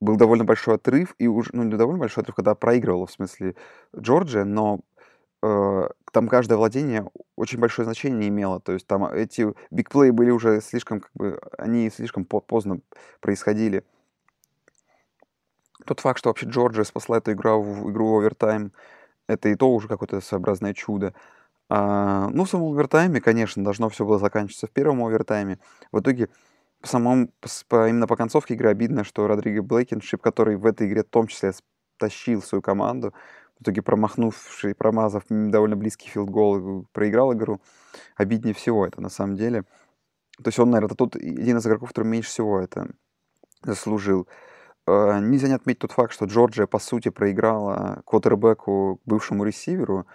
был 0.00 0.16
довольно 0.16 0.44
большой 0.44 0.76
отрыв, 0.76 1.14
и 1.18 1.26
уже, 1.26 1.50
ну, 1.52 1.64
не 1.64 1.76
довольно 1.76 2.00
большой 2.00 2.22
отрыв, 2.22 2.36
когда 2.36 2.54
проигрывала, 2.54 3.06
в 3.06 3.12
смысле, 3.12 3.56
Джорджия, 3.96 4.44
но 4.44 4.80
там 5.40 6.28
каждое 6.28 6.56
владение 6.56 7.10
очень 7.36 7.58
большое 7.58 7.84
значение 7.84 8.28
имело. 8.28 8.60
То 8.60 8.72
есть 8.72 8.86
там 8.86 9.04
эти 9.06 9.52
бигплеи 9.70 10.10
были 10.10 10.30
уже 10.30 10.60
слишком, 10.60 11.00
как 11.00 11.10
бы, 11.14 11.40
они 11.56 11.90
слишком 11.90 12.24
поздно 12.24 12.80
происходили. 13.20 13.84
Тот 15.86 16.00
факт, 16.00 16.18
что 16.18 16.28
вообще 16.28 16.46
Джорджия 16.46 16.84
спасла 16.84 17.18
эту 17.18 17.32
игру 17.32 17.62
в 17.62 17.90
игру 17.90 18.08
в 18.08 18.18
овертайм, 18.18 18.72
это 19.26 19.48
и 19.48 19.54
то 19.54 19.72
уже 19.72 19.88
какое-то 19.88 20.20
своеобразное 20.20 20.74
чудо. 20.74 21.14
А, 21.68 22.28
ну, 22.30 22.44
в 22.44 22.50
самом 22.50 22.72
овертайме, 22.72 23.20
конечно, 23.20 23.62
должно 23.64 23.88
все 23.88 24.04
было 24.04 24.18
заканчиваться 24.18 24.66
в 24.66 24.70
первом 24.70 25.02
овертайме. 25.04 25.58
В 25.92 26.00
итоге, 26.00 26.28
по 26.80 26.88
самому, 26.88 27.30
по, 27.68 27.88
именно 27.88 28.06
по 28.06 28.16
концовке 28.16 28.54
игры 28.54 28.70
обидно, 28.70 29.04
что 29.04 29.26
Родриго 29.26 29.62
Бланкеншип, 29.62 30.20
который 30.20 30.56
в 30.56 30.66
этой 30.66 30.88
игре 30.88 31.02
в 31.02 31.08
том 31.08 31.28
числе 31.28 31.52
тащил 31.96 32.42
свою 32.42 32.60
команду, 32.60 33.14
в 33.60 33.62
итоге 33.62 33.82
промахнувший, 33.82 34.74
промазав 34.74 35.24
довольно 35.28 35.76
близкий 35.76 36.08
field 36.08 36.47
goal, 36.47 36.86
проиграл 36.92 37.34
игру. 37.34 37.60
Обиднее 38.16 38.54
всего 38.54 38.86
это 38.86 39.02
на 39.02 39.10
самом 39.10 39.36
деле. 39.36 39.64
То 40.42 40.48
есть 40.48 40.58
он, 40.58 40.70
наверное, 40.70 40.96
тот 40.96 41.16
один 41.16 41.58
из 41.58 41.66
игроков, 41.66 41.90
который 41.90 42.06
меньше 42.06 42.30
всего 42.30 42.58
это 42.58 42.88
заслужил. 43.62 44.26
э, 44.86 45.20
нельзя 45.20 45.48
не 45.48 45.54
отметить 45.54 45.80
тот 45.80 45.92
факт, 45.92 46.12
что 46.12 46.24
Джорджия, 46.24 46.66
по 46.66 46.78
сути, 46.78 47.10
проиграла 47.10 48.02
квотербеку, 48.06 48.98
бывшему 49.04 49.44
ресиверу, 49.44 50.06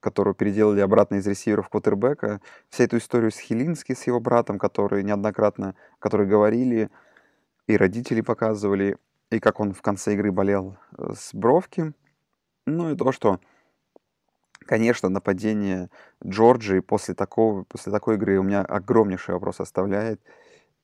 которого 0.00 0.34
переделали 0.34 0.80
обратно 0.80 1.16
из 1.16 1.26
ресивера 1.26 1.60
в 1.60 1.68
квотербека. 1.68 2.40
Вся 2.70 2.84
эту 2.84 2.96
историю 2.96 3.30
с 3.30 3.38
Хилински, 3.38 3.94
с 3.94 4.06
его 4.06 4.20
братом, 4.20 4.58
который 4.58 5.02
неоднократно, 5.02 5.74
которые 5.98 6.26
говорили, 6.26 6.90
и 7.66 7.76
родители 7.76 8.22
показывали, 8.22 8.96
и 9.30 9.40
как 9.40 9.60
он 9.60 9.74
в 9.74 9.82
конце 9.82 10.14
игры 10.14 10.32
болел 10.32 10.78
э, 10.96 11.12
с 11.14 11.34
Бровки. 11.34 11.92
Ну 12.66 12.90
и 12.90 12.96
то, 12.96 13.12
что, 13.12 13.40
конечно, 14.60 15.08
нападение 15.08 15.90
Джорджии 16.24 16.80
после, 16.80 17.14
такого, 17.14 17.64
после 17.64 17.92
такой 17.92 18.16
игры 18.16 18.38
у 18.38 18.42
меня 18.42 18.62
огромнейший 18.62 19.34
вопрос 19.34 19.60
оставляет. 19.60 20.20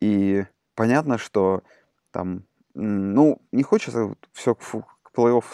И 0.01 0.45
понятно, 0.75 1.19
что 1.19 1.63
там, 2.11 2.45
ну, 2.75 3.41
не 3.53 3.63
хочется 3.63 4.15
все 4.33 4.55
к 4.55 4.63
плей-офф 5.15 5.45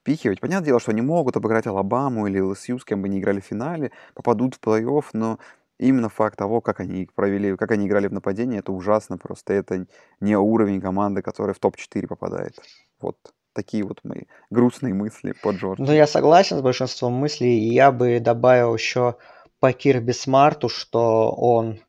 впихивать. 0.00 0.40
Понятное 0.40 0.66
дело, 0.66 0.80
что 0.80 0.92
они 0.92 1.02
могут 1.02 1.36
обыграть 1.36 1.66
Алабаму 1.66 2.26
или 2.26 2.40
ЛСЮ, 2.40 2.78
с 2.78 2.84
кем 2.84 3.02
бы 3.02 3.08
ни 3.08 3.18
играли 3.18 3.40
в 3.40 3.44
финале, 3.44 3.90
попадут 4.14 4.54
в 4.54 4.60
плей-офф, 4.60 5.04
но 5.12 5.38
именно 5.78 6.08
факт 6.08 6.38
того, 6.38 6.60
как 6.60 6.80
они 6.80 7.08
провели, 7.14 7.56
как 7.56 7.70
они 7.72 7.86
играли 7.86 8.08
в 8.08 8.12
нападении, 8.12 8.58
это 8.58 8.72
ужасно 8.72 9.18
просто. 9.18 9.52
Это 9.52 9.86
не 10.20 10.36
уровень 10.36 10.80
команды, 10.80 11.22
которая 11.22 11.54
в 11.54 11.58
топ-4 11.58 12.06
попадает. 12.06 12.58
Вот 13.00 13.16
такие 13.52 13.84
вот 13.84 14.00
мои 14.04 14.22
грустные 14.50 14.94
мысли 14.94 15.34
по 15.42 15.50
Джорджу. 15.50 15.84
Ну, 15.84 15.92
я 15.92 16.06
согласен 16.06 16.58
с 16.58 16.62
большинством 16.62 17.14
мыслей. 17.14 17.58
И 17.58 17.74
я 17.74 17.90
бы 17.92 18.20
добавил 18.20 18.74
еще 18.74 19.16
по 19.60 19.72
Кирби 19.72 20.12
Смарту, 20.12 20.68
что 20.68 21.32
он 21.32 21.80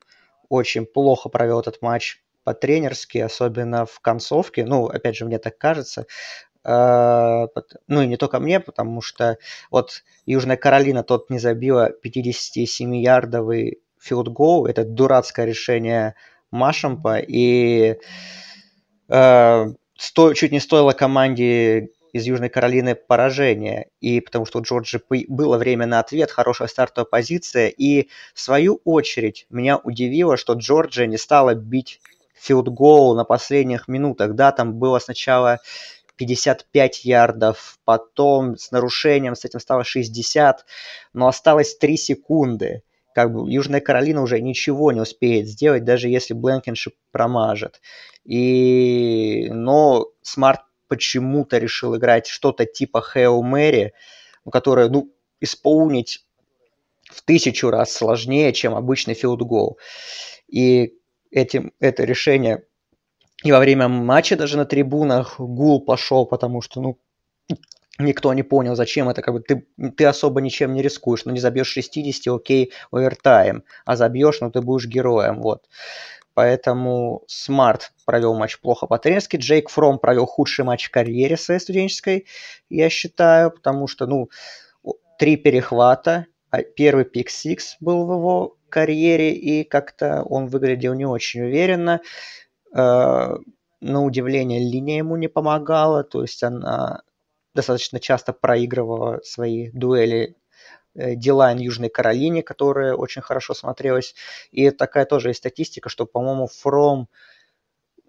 очень 0.50 0.86
плохо 0.86 1.30
провел 1.30 1.60
этот 1.60 1.82
матч 1.82 2.24
по-тренерски, 2.44 3.20
особенно 3.20 3.86
в 3.86 4.00
концовке. 4.00 4.66
Ну, 4.66 4.88
опять 4.88 5.16
же, 5.16 5.26
мне 5.26 5.38
так 5.38 5.58
кажется. 5.58 6.06
А, 6.64 7.48
ну 7.88 8.02
и 8.02 8.08
не 8.08 8.18
только 8.18 8.40
мне, 8.40 8.60
потому 8.60 9.02
что 9.02 9.38
вот 9.72 10.04
Южная 10.26 10.58
Каролина 10.58 11.04
тот 11.04 11.30
не 11.30 11.40
забила 11.40 11.92
57-ярдовый 12.04 13.82
field 14.00 14.33
goal, 14.33 14.66
это 14.66 14.84
дурацкое 14.84 15.46
решение 15.46 16.16
Мушампа, 16.52 17.20
и 17.20 17.98
э, 19.10 19.66
сто, 20.00 20.34
чуть 20.34 20.52
не 20.52 20.60
стоило 20.60 20.94
команде 20.94 21.90
из 22.14 22.26
Южной 22.26 22.50
Каролины 22.50 22.96
поражение, 22.96 23.90
и 24.00 24.22
потому 24.22 24.46
что 24.46 24.60
у 24.60 24.62
Джорджи 24.64 25.02
было 25.28 25.58
время 25.58 25.86
на 25.86 26.00
ответ, 26.00 26.32
хорошая 26.32 26.70
стартовая 26.70 27.06
позиция, 27.06 27.68
и 27.68 28.08
в 28.34 28.40
свою 28.40 28.82
очередь 28.86 29.46
меня 29.50 29.78
удивило, 29.78 30.38
что 30.38 30.54
Джорджия 30.54 31.06
не 31.06 31.18
стала 31.18 31.54
бить 31.54 32.02
field 32.34 32.80
goal 32.80 33.16
на 33.16 33.26
последних 33.26 33.88
минутах, 33.88 34.34
да, 34.34 34.52
там 34.52 34.74
было 34.74 35.00
сначала 35.00 35.60
55 36.16 37.04
ярдов, 37.06 37.78
потом 37.84 38.58
с 38.58 38.72
нарушением 38.72 39.36
с 39.36 39.44
этим 39.44 39.60
стало 39.60 39.84
60, 39.84 40.66
но 41.14 41.28
осталось 41.28 41.78
3 41.78 41.98
секунды. 41.98 42.84
Как 43.20 43.34
бы 43.34 43.52
Южная 43.52 43.82
Каролина 43.82 44.22
уже 44.22 44.40
ничего 44.40 44.94
не 44.94 45.02
успеет 45.02 45.46
сделать, 45.46 45.84
даже 45.84 46.08
если 46.08 46.34
Бланкеншип 46.34 46.96
промажет. 47.12 47.82
И... 48.24 49.50
Но 49.52 50.08
Смарт 50.22 50.62
почему-то 50.88 51.58
решил 51.58 51.98
играть 51.98 52.28
что-то 52.28 52.66
типа 52.66 53.04
Hail 53.14 53.42
Mary, 53.42 53.90
которое, 54.50 54.88
ну, 54.88 55.14
исполнить 55.42 56.26
в 57.12 57.22
тысячу 57.24 57.70
раз 57.70 57.92
сложнее, 57.92 58.54
чем 58.54 58.74
обычный 58.74 59.16
goal. 59.16 59.74
И 60.48 60.94
этим, 61.30 61.74
это 61.82 62.06
решение 62.06 62.64
и 63.44 63.52
во 63.52 63.60
время 63.60 63.90
матча 63.90 64.38
даже 64.38 64.56
на 64.56 64.64
трибунах 64.64 65.42
гул 65.42 65.84
пошел, 65.84 66.26
потому 66.26 66.62
что, 66.62 66.80
ну, 66.80 66.98
никто 68.00 68.34
не 68.34 68.44
понял, 68.44 68.76
зачем 68.76 69.10
это, 69.10 69.22
как 69.22 69.34
бы 69.34 69.42
ты, 69.42 69.66
ты 69.96 70.06
особо 70.06 70.42
ничем 70.42 70.74
не 70.74 70.82
рискуешь, 70.82 71.26
ну 71.26 71.32
не 71.32 71.40
забьешь 71.40 71.68
60, 71.68 72.34
окей, 72.34 72.72
овертайм, 72.92 73.64
а 73.86 73.96
забьешь, 73.96 74.40
ну 74.42 74.52
ты 74.52 74.62
будешь 74.62 74.88
героем, 74.88 75.42
вот. 75.42 75.68
Поэтому 76.34 77.24
Смарт 77.28 77.92
провел 78.06 78.34
матч 78.34 78.60
плохо 78.60 78.88
по-тренерски, 78.88 79.38
Джейк 79.38 79.70
Фром 79.70 80.00
провел 80.00 80.26
худший 80.26 80.64
матч 80.64 80.88
в 80.88 80.92
карьере 80.92 81.36
своей 81.36 81.60
студенческой, 81.60 82.26
я 82.70 82.90
считаю, 82.90 83.52
потому 83.52 83.88
что, 83.88 84.06
ну, 84.08 84.30
три 85.18 85.36
перехвата, 85.36 86.28
а 86.50 86.64
первый 86.64 87.04
pick-six 87.04 87.76
был 87.82 88.06
в 88.06 88.14
его 88.14 88.58
карьере, 88.70 89.34
и 89.34 89.64
как-то 89.64 90.24
он 90.24 90.48
выглядел 90.48 90.94
не 90.94 91.06
очень 91.06 91.42
уверенно. 91.42 92.00
Э, 92.74 93.36
на 93.82 94.04
удивление, 94.04 94.60
линия 94.60 94.98
ему 94.98 95.16
не 95.18 95.28
помогала, 95.28 96.04
то 96.04 96.22
есть 96.22 96.44
она 96.44 97.02
достаточно 97.54 98.00
часто 98.00 98.34
проигрывала 98.34 99.22
свои 99.24 99.70
дуэли 99.72 100.36
э, 100.96 101.16
D-line 101.16 101.58
Южной 101.58 101.90
Каролине, 101.90 102.44
которая 102.44 102.94
очень 102.94 103.22
хорошо 103.22 103.54
смотрелась. 103.54 104.16
И 104.52 104.70
такая 104.72 105.06
тоже 105.06 105.30
есть 105.30 105.40
статистика, 105.40 105.90
что, 105.90 106.06
по-моему, 106.06 106.48
Фром 106.48 107.10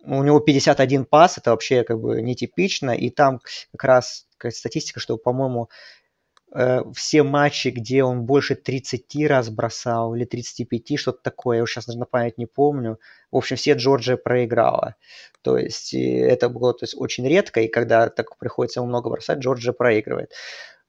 у 0.04 0.22
него 0.22 0.40
51 0.40 1.04
пас, 1.04 1.38
это 1.38 1.50
вообще 1.50 1.84
как 1.84 2.00
бы 2.00 2.22
нетипично, 2.22 2.90
и 2.90 3.10
там 3.10 3.40
как 3.72 3.84
раз 3.84 4.26
статистика, 4.48 4.98
что, 4.98 5.18
по-моему, 5.18 5.68
все 6.94 7.22
матчи, 7.22 7.68
где 7.68 8.02
он 8.02 8.24
больше 8.24 8.56
30 8.56 9.26
раз 9.28 9.50
бросал 9.50 10.14
или 10.14 10.24
35, 10.24 10.98
что-то 10.98 11.22
такое, 11.22 11.58
я 11.58 11.66
сейчас 11.66 11.86
на 11.86 12.06
память 12.06 12.38
не 12.38 12.46
помню. 12.46 12.98
В 13.30 13.36
общем, 13.36 13.56
все 13.56 13.74
Джорджия 13.74 14.16
проиграла. 14.16 14.96
То 15.42 15.56
есть 15.56 15.94
это 15.94 16.48
было 16.48 16.74
то 16.74 16.84
есть, 16.84 16.94
очень 16.96 17.26
редко, 17.28 17.60
и 17.60 17.68
когда 17.68 18.08
так 18.08 18.36
приходится 18.38 18.82
много 18.82 19.10
бросать, 19.10 19.38
Джорджия 19.38 19.72
проигрывает. 19.72 20.32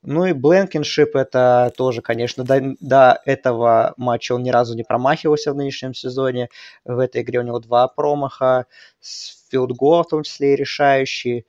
Ну 0.04 0.26
и 0.26 0.34
Бленкиншип 0.34 1.16
это 1.16 1.72
тоже, 1.78 2.02
конечно, 2.02 2.44
до, 2.44 2.76
до 2.80 3.22
этого 3.26 3.94
матча 3.98 4.34
он 4.34 4.42
ни 4.42 4.50
разу 4.50 4.76
не 4.76 4.84
промахивался 4.84 5.54
в 5.54 5.56
нынешнем 5.56 5.94
сезоне. 5.94 6.50
В 6.84 6.98
этой 6.98 7.22
игре 7.22 7.40
у 7.40 7.44
него 7.44 7.60
два 7.60 7.88
промаха, 7.88 8.66
с 9.00 9.48
field 9.52 9.81
goal 9.81 10.04
в 10.04 10.08
том 10.10 10.24
числе 10.24 10.54
и 10.54 10.56
решающие. 10.56 11.46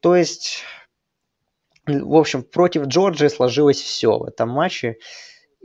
То 0.00 0.14
есть 0.14 0.62
в 1.86 2.16
общем, 2.16 2.42
против 2.42 2.86
Джорджии 2.86 3.28
сложилось 3.28 3.80
все 3.80 4.18
в 4.18 4.24
этом 4.24 4.50
матче. 4.50 4.98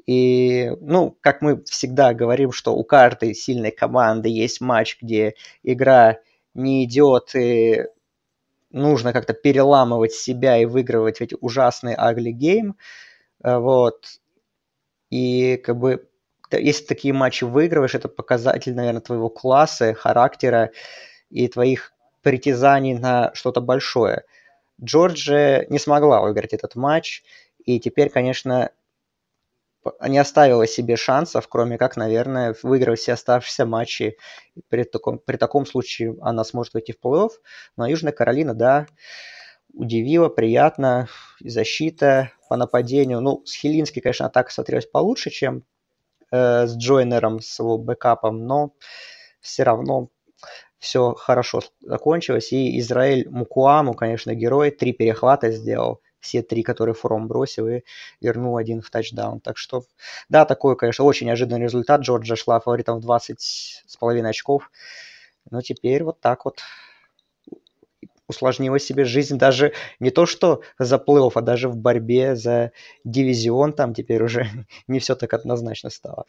И, 0.05 0.72
ну, 0.82 1.15
как 1.22 1.41
мы 1.41 1.63
всегда 1.65 2.13
говорим, 2.13 2.51
что 2.51 2.76
у 2.76 2.84
каждой 2.84 3.36
сильной 3.36 3.72
команды 3.72 4.30
есть 4.30 4.59
матч, 4.59 4.97
где 5.01 5.36
игра 5.61 6.17
не 6.53 6.86
идет, 6.86 7.36
и 7.36 7.86
нужно 8.72 9.13
как-то 9.13 9.34
переламывать 9.34 10.13
себя 10.13 10.57
и 10.57 10.65
выигрывать 10.65 11.22
эти 11.22 11.38
ужасные 11.39 11.95
ugly 11.95 12.32
game. 12.32 12.74
Э, 13.43 13.57
вот. 13.57 14.20
И 15.09 15.57
как 15.57 15.78
бы 15.78 16.07
если 16.51 16.86
такие 16.86 17.13
матчи 17.13 17.43
выигрываешь, 17.43 17.95
это 17.95 18.07
показатель, 18.09 18.74
наверное, 18.74 19.01
твоего 19.01 19.30
класса, 19.30 19.93
характера 19.93 20.72
и 21.30 21.47
твоих 21.47 21.93
притязаний 22.22 22.97
на 22.97 23.32
что-то 23.36 23.61
большое. 23.61 24.24
Джорджия 24.82 25.65
не 25.69 25.80
смогла 25.80 26.21
выиграть 26.21 26.53
этот 26.53 26.75
матч, 26.75 27.23
и 27.63 27.80
теперь, 27.80 28.09
конечно, 28.09 28.71
не 30.05 30.17
оставила 30.17 30.67
себе 30.67 30.95
шансов, 30.95 31.47
кроме 31.47 31.77
как, 31.77 31.97
наверное, 31.97 32.55
выиграть 32.63 32.99
все 32.99 33.13
оставшиеся 33.13 33.65
матчи. 33.65 34.17
При 34.69 34.84
таком, 34.84 35.19
при 35.19 35.38
таком 35.38 35.65
случае 35.65 36.15
она 36.21 36.43
сможет 36.43 36.73
войти 36.73 36.93
в 36.93 37.05
плей-офф. 37.05 37.32
Но 37.77 37.88
Южная 37.88 38.11
Каролина, 38.11 38.53
да, 38.53 38.88
удивила, 39.73 40.30
приятно. 40.30 41.07
Защита 41.39 42.32
по 42.49 42.57
нападению. 42.57 43.21
Ну, 43.21 43.43
с 43.45 43.55
Хилински, 43.55 44.01
конечно, 44.01 44.25
атака 44.25 44.51
смотрелась 44.51 44.86
получше, 44.86 45.30
чем 45.30 45.63
э, 46.32 46.67
с 46.67 46.75
Джойнером, 46.75 47.39
с 47.39 47.59
его 47.59 47.77
бэкапом, 47.77 48.45
но 48.45 48.73
все 49.39 49.63
равно 49.63 50.09
все 50.80 51.13
хорошо 51.13 51.61
закончилось. 51.82 52.51
И 52.51 52.80
Израиль 52.80 53.30
Мукуаму, 53.30 53.93
конечно, 53.93 54.34
герой, 54.34 54.71
три 54.71 54.93
перехвата 54.93 55.51
сделал, 55.51 56.01
все 56.19 56.41
три, 56.41 56.63
которые 56.63 56.95
Фром 56.95 57.27
бросил, 57.27 57.67
и 57.67 57.82
вернул 58.21 58.57
один 58.57 58.82
в 58.82 58.89
тачдаун. 58.89 59.39
Так 59.41 59.57
что, 59.57 59.84
да, 60.30 60.45
такой, 60.45 60.75
конечно, 60.75 61.05
очень 61.05 61.27
неожиданный 61.27 61.63
результат. 61.63 62.01
Джорджия 62.01 62.36
шла 62.36 62.59
фаворитом 62.59 62.97
в 62.97 63.01
20 63.01 63.39
с 63.39 63.97
половиной 63.97 64.32
очков. 64.32 64.71
Но 65.51 65.61
теперь 65.61 66.03
вот 66.03 66.19
так 66.19 66.45
вот 66.45 66.59
усложнила 68.27 68.80
себе 68.80 69.05
жизнь 69.05 69.38
даже 69.38 69.73
не 69.99 70.11
то 70.11 70.25
что 70.25 70.61
за 70.77 70.97
плей-офф, 70.97 71.32
а 71.36 71.41
даже 71.41 71.67
в 71.67 71.75
борьбе 71.75 72.36
за 72.36 72.71
дивизион 73.03 73.73
там 73.73 73.93
теперь 73.93 74.23
уже 74.23 74.47
не 74.88 74.99
все 74.99 75.15
так 75.15 75.34
однозначно 75.34 75.89
стало. 75.89 76.25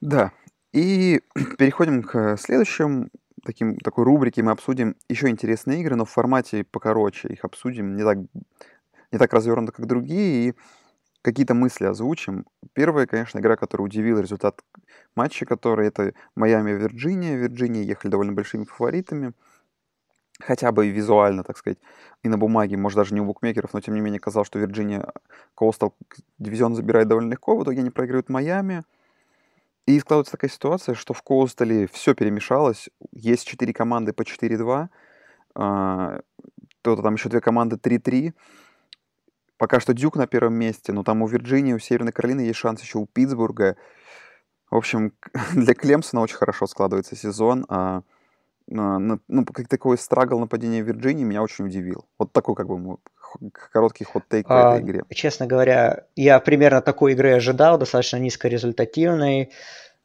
Да, 0.00 0.32
и 0.72 1.20
переходим 1.58 2.02
к 2.02 2.36
следующим 2.36 3.10
таким, 3.44 3.76
такой 3.78 4.04
рубрике. 4.04 4.42
Мы 4.42 4.52
обсудим 4.52 4.96
еще 5.08 5.28
интересные 5.28 5.80
игры, 5.80 5.96
но 5.96 6.04
в 6.04 6.10
формате 6.10 6.64
покороче. 6.64 7.28
Их 7.28 7.44
обсудим 7.44 7.96
не 7.96 8.02
так, 8.02 8.18
не 9.12 9.18
так 9.18 9.32
развернуто, 9.32 9.72
как 9.72 9.86
другие. 9.86 10.48
И 10.48 10.54
какие-то 11.22 11.54
мысли 11.54 11.86
озвучим. 11.86 12.46
Первая, 12.74 13.06
конечно, 13.06 13.38
игра, 13.38 13.56
которая 13.56 13.86
удивила 13.86 14.20
результат 14.20 14.62
матча, 15.14 15.46
который 15.46 15.88
это 15.88 16.14
Майами-Вирджиния. 16.36 17.36
Вирджиния 17.36 17.82
ехали 17.82 18.10
довольно 18.10 18.32
большими 18.32 18.64
фаворитами. 18.64 19.32
Хотя 20.40 20.70
бы 20.70 20.88
визуально, 20.88 21.42
так 21.42 21.58
сказать, 21.58 21.78
и 22.22 22.28
на 22.28 22.38
бумаге, 22.38 22.76
может, 22.76 22.96
даже 22.96 23.12
не 23.12 23.20
у 23.20 23.24
букмекеров, 23.24 23.74
но 23.74 23.80
тем 23.80 23.94
не 23.94 24.00
менее 24.00 24.20
казалось, 24.20 24.46
что 24.46 24.60
Вирджиния 24.60 25.12
Коустал 25.56 25.96
дивизион 26.38 26.76
забирает 26.76 27.08
довольно 27.08 27.32
легко. 27.32 27.56
В 27.56 27.64
итоге 27.64 27.80
они 27.80 27.90
проигрывают 27.90 28.28
Майами. 28.28 28.84
И 29.88 29.98
складывается 30.00 30.32
такая 30.32 30.50
ситуация, 30.50 30.94
что 30.94 31.14
в 31.14 31.22
Коустале 31.22 31.86
все 31.90 32.14
перемешалось. 32.14 32.90
Есть 33.10 33.46
четыре 33.46 33.72
команды 33.72 34.12
по 34.12 34.20
4-2. 34.20 34.88
А, 35.54 36.20
то 36.82 36.96
там 36.96 37.14
еще 37.14 37.30
две 37.30 37.40
команды 37.40 37.76
3-3. 37.76 38.34
Пока 39.56 39.80
что 39.80 39.94
Дюк 39.94 40.16
на 40.16 40.26
первом 40.26 40.56
месте, 40.56 40.92
но 40.92 41.04
там 41.04 41.22
у 41.22 41.26
Вирджинии, 41.26 41.72
у 41.72 41.78
Северной 41.78 42.12
Каролины 42.12 42.42
есть 42.42 42.58
шанс 42.58 42.82
еще 42.82 42.98
у 42.98 43.06
Питтсбурга. 43.06 43.76
В 44.70 44.76
общем, 44.76 45.14
для 45.54 45.72
Клемсона 45.72 46.20
очень 46.20 46.36
хорошо 46.36 46.66
складывается 46.66 47.16
сезон. 47.16 47.64
А, 47.70 48.02
ну, 48.66 49.18
как 49.54 49.68
такой 49.68 49.96
страгл 49.96 50.38
нападения 50.38 50.82
Вирджинии 50.82 51.24
меня 51.24 51.42
очень 51.42 51.64
удивил. 51.64 52.04
Вот 52.18 52.30
такой 52.34 52.54
как 52.56 52.66
бы 52.66 52.98
короткий 53.72 54.04
ход-тейк 54.04 54.46
по 54.46 54.72
а, 54.72 54.76
этой 54.76 54.84
игре. 54.84 55.02
Честно 55.10 55.46
говоря, 55.46 56.04
я 56.16 56.40
примерно 56.40 56.80
такой 56.80 57.12
игры 57.12 57.32
ожидал, 57.32 57.78
достаточно 57.78 58.16
низкорезультативной. 58.16 59.52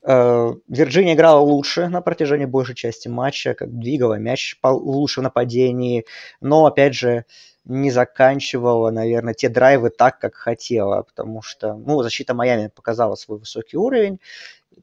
Э, 0.05 0.53
Вирджиния 0.67 1.13
играла 1.13 1.39
лучше 1.39 1.87
на 1.87 2.01
протяжении 2.01 2.45
большей 2.45 2.75
части 2.75 3.07
матча, 3.07 3.53
как 3.53 3.77
двигала 3.77 4.15
мяч 4.15 4.57
лучше 4.63 5.21
в 5.21 5.23
нападении, 5.23 6.05
но, 6.41 6.65
опять 6.65 6.95
же, 6.95 7.25
не 7.65 7.91
заканчивала, 7.91 8.91
наверное, 8.91 9.33
те 9.33 9.47
драйвы 9.47 9.89
так, 9.89 10.19
как 10.19 10.35
хотела, 10.35 11.03
потому 11.03 11.41
что, 11.41 11.75
ну, 11.75 12.01
защита 12.03 12.33
Майами 12.33 12.67
показала 12.67 13.15
свой 13.15 13.39
высокий 13.39 13.77
уровень, 13.77 14.19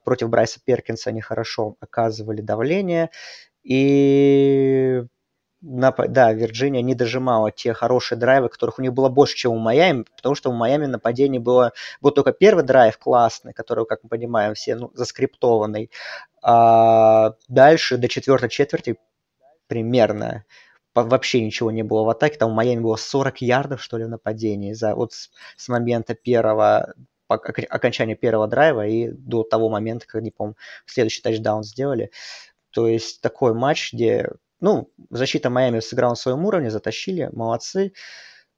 против 0.05 0.31
Брайса 0.31 0.61
Перкинса 0.65 1.11
они 1.11 1.21
хорошо 1.21 1.77
оказывали 1.81 2.41
давление, 2.41 3.11
и 3.63 5.05
да, 5.63 6.33
Вирджиния 6.33 6.83
не 6.83 6.95
дожимала 6.95 7.51
те 7.51 7.75
хорошие 7.75 8.19
драйвы, 8.19 8.49
которых 8.49 8.79
у 8.79 8.83
них 8.83 8.95
было 8.95 9.09
больше, 9.09 9.37
чем 9.37 9.53
у 9.53 9.59
Майами, 9.59 10.05
потому 10.17 10.35
что 10.35 10.51
у 10.51 10.55
Майами 10.55 10.87
нападений 10.87 11.39
было, 11.39 11.73
был 12.01 12.13
только 12.13 12.33
первый 12.33 12.65
драйв 12.65 12.97
классный, 12.99 13.53
который, 13.53 13.85
как 13.85 14.03
мы 14.03 14.09
понимаем, 14.09 14.55
все 14.55 14.77
ну, 14.77 14.91
заскриптованный, 14.95 15.91
а 16.43 17.35
дальше 17.49 17.99
до 17.99 18.09
четвертой 18.09 18.49
четверти 18.49 18.99
примерно 19.67 20.45
вообще 20.95 21.45
ничего 21.45 21.71
не 21.71 21.83
было 21.83 22.05
в 22.05 22.09
атаке, 22.09 22.39
там 22.39 22.51
у 22.51 22.55
Майами 22.55 22.81
было 22.81 22.97
40 22.97 23.43
ярдов, 23.43 23.83
что 23.83 23.99
ли, 23.99 24.05
в 24.05 24.09
нападении 24.09 24.73
за, 24.73 24.95
вот 24.95 25.13
с, 25.13 25.31
с 25.57 25.69
момента 25.69 26.15
первого 26.15 26.95
окончания 27.29 28.17
первого 28.17 28.49
драйва 28.49 28.87
и 28.87 29.09
до 29.09 29.45
того 29.45 29.69
момента, 29.69 30.07
когда, 30.07 30.25
не 30.25 30.33
помню, 30.33 30.57
следующий 30.85 31.23
тачдаун 31.23 31.63
сделали. 31.63 32.11
То 32.71 32.89
есть 32.89 33.21
такой 33.21 33.55
матч, 33.55 33.93
где 33.93 34.31
ну, 34.61 34.91
защита 35.11 35.51
Майами 35.51 35.81
сыграла 35.81 36.11
на 36.11 36.17
своем 36.17 36.45
уровне, 36.45 36.71
затащили, 36.71 37.31
молодцы. 37.33 37.93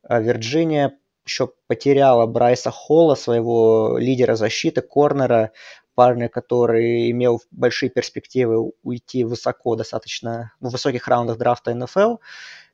А 0.02 0.20
Вирджиния 0.20 0.98
еще 1.24 1.50
потеряла 1.68 2.26
Брайса 2.26 2.70
Холла, 2.70 3.14
своего 3.14 3.96
лидера 3.98 4.34
защиты, 4.34 4.82
корнера, 4.82 5.52
парня, 5.94 6.28
который 6.28 7.10
имел 7.10 7.40
большие 7.50 7.90
перспективы 7.90 8.72
уйти 8.82 9.24
высоко, 9.24 9.76
достаточно 9.76 10.52
ну, 10.60 10.70
в 10.70 10.72
высоких 10.72 11.06
раундах 11.06 11.38
драфта 11.38 11.74
НФЛ. 11.74 12.16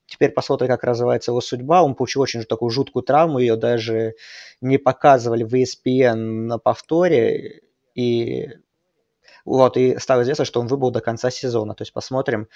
Теперь 0.06 0.30
посмотрим, 0.30 0.68
как 0.68 0.84
развивается 0.84 1.32
его 1.32 1.42
судьба. 1.42 1.82
Он 1.82 1.94
получил 1.94 2.22
очень 2.22 2.42
такую 2.44 2.70
жуткую 2.70 3.02
травму, 3.02 3.40
ее 3.40 3.56
даже 3.56 4.14
не 4.62 4.78
показывали 4.78 5.44
в 5.44 5.52
ESPN 5.54 6.14
на 6.14 6.58
повторе. 6.58 7.60
И 7.94 8.48
вот, 9.44 9.76
и 9.76 9.98
стало 9.98 10.22
известно, 10.22 10.44
что 10.44 10.60
он 10.60 10.66
выбыл 10.66 10.90
до 10.90 11.00
конца 11.00 11.30
сезона. 11.30 11.74
То 11.74 11.82
есть 11.82 11.92
посмотрим, 11.92 12.48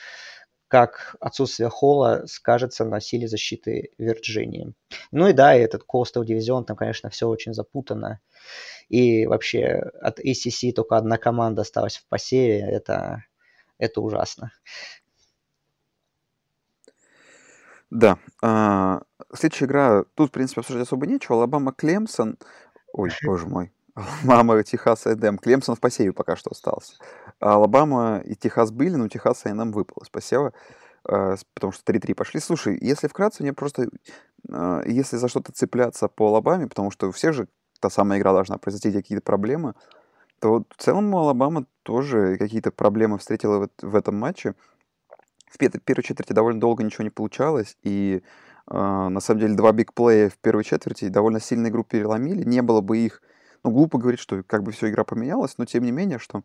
как 0.72 1.16
отсутствие 1.20 1.68
Холла 1.68 2.22
скажется 2.24 2.86
на 2.86 2.98
силе 2.98 3.28
защиты 3.28 3.90
Вирджинии. 3.98 4.72
Ну 5.10 5.28
и 5.28 5.34
да, 5.34 5.54
и 5.54 5.60
этот 5.60 5.82
Coastal 5.82 6.24
дивизион, 6.24 6.64
там, 6.64 6.78
конечно, 6.78 7.10
все 7.10 7.28
очень 7.28 7.52
запутано. 7.52 8.20
И 8.88 9.26
вообще 9.26 9.66
от 10.00 10.18
ACC 10.18 10.72
только 10.72 10.96
одна 10.96 11.18
команда 11.18 11.60
осталась 11.60 11.98
в 11.98 12.06
посеве. 12.08 12.60
Это, 12.60 13.22
это 13.76 14.00
ужасно. 14.00 14.50
Да. 17.90 18.16
А, 18.42 19.02
следующая 19.34 19.66
игра, 19.66 20.04
тут, 20.14 20.30
в 20.30 20.32
принципе, 20.32 20.62
обсуждать 20.62 20.86
особо 20.86 21.06
нечего. 21.06 21.36
Алабама 21.36 21.74
Клемсон. 21.74 22.38
Ой, 22.94 23.10
боже 23.26 23.46
мой. 23.46 23.72
Алабама, 24.24 24.62
Техас 24.62 25.06
A&M. 25.06 25.38
Клемсон 25.38 25.76
в 25.76 25.80
посеве 25.80 26.12
пока 26.12 26.36
что 26.36 26.50
остался. 26.50 26.94
Алабама 27.40 28.22
и 28.24 28.34
Техас 28.34 28.70
были, 28.70 28.94
но 28.94 29.08
Техас 29.08 29.44
A&M 29.46 29.72
выпало 29.72 30.04
с 30.04 30.08
посева, 30.08 30.52
э, 31.08 31.36
потому 31.54 31.72
что 31.72 31.92
3-3 31.92 32.14
пошли. 32.14 32.40
Слушай, 32.40 32.78
если 32.80 33.08
вкратце, 33.08 33.42
мне 33.42 33.52
просто, 33.52 33.88
э, 34.48 34.82
если 34.86 35.16
за 35.16 35.28
что-то 35.28 35.52
цепляться 35.52 36.08
по 36.08 36.28
Алабаме, 36.28 36.68
потому 36.68 36.90
что 36.90 37.08
у 37.08 37.12
всех 37.12 37.34
же 37.34 37.48
та 37.80 37.90
самая 37.90 38.18
игра 38.18 38.32
должна 38.32 38.56
произойти 38.56 38.92
какие-то 38.92 39.22
проблемы, 39.22 39.74
то 40.40 40.64
в 40.70 40.82
целом 40.82 41.14
Алабама 41.14 41.66
тоже 41.82 42.38
какие-то 42.38 42.70
проблемы 42.70 43.18
встретила 43.18 43.66
в, 43.66 43.68
в 43.82 43.94
этом 43.94 44.16
матче. 44.16 44.54
В 45.50 45.58
первой 45.58 46.02
четверти 46.02 46.32
довольно 46.32 46.60
долго 46.60 46.82
ничего 46.82 47.04
не 47.04 47.10
получалось, 47.10 47.76
и 47.82 48.22
э, 48.70 48.74
на 48.74 49.20
самом 49.20 49.40
деле 49.40 49.54
два 49.54 49.72
бигплея 49.72 50.30
в 50.30 50.38
первой 50.38 50.64
четверти 50.64 51.08
довольно 51.08 51.40
сильно 51.40 51.68
игру 51.68 51.84
переломили. 51.84 52.42
Не 52.42 52.62
было 52.62 52.80
бы 52.80 52.96
их 52.96 53.20
ну, 53.64 53.70
глупо 53.70 53.98
говорить, 53.98 54.20
что 54.20 54.42
как 54.42 54.62
бы 54.62 54.72
все 54.72 54.88
игра 54.88 55.04
поменялась, 55.04 55.56
но 55.58 55.64
тем 55.64 55.84
не 55.84 55.92
менее, 55.92 56.18
что 56.18 56.42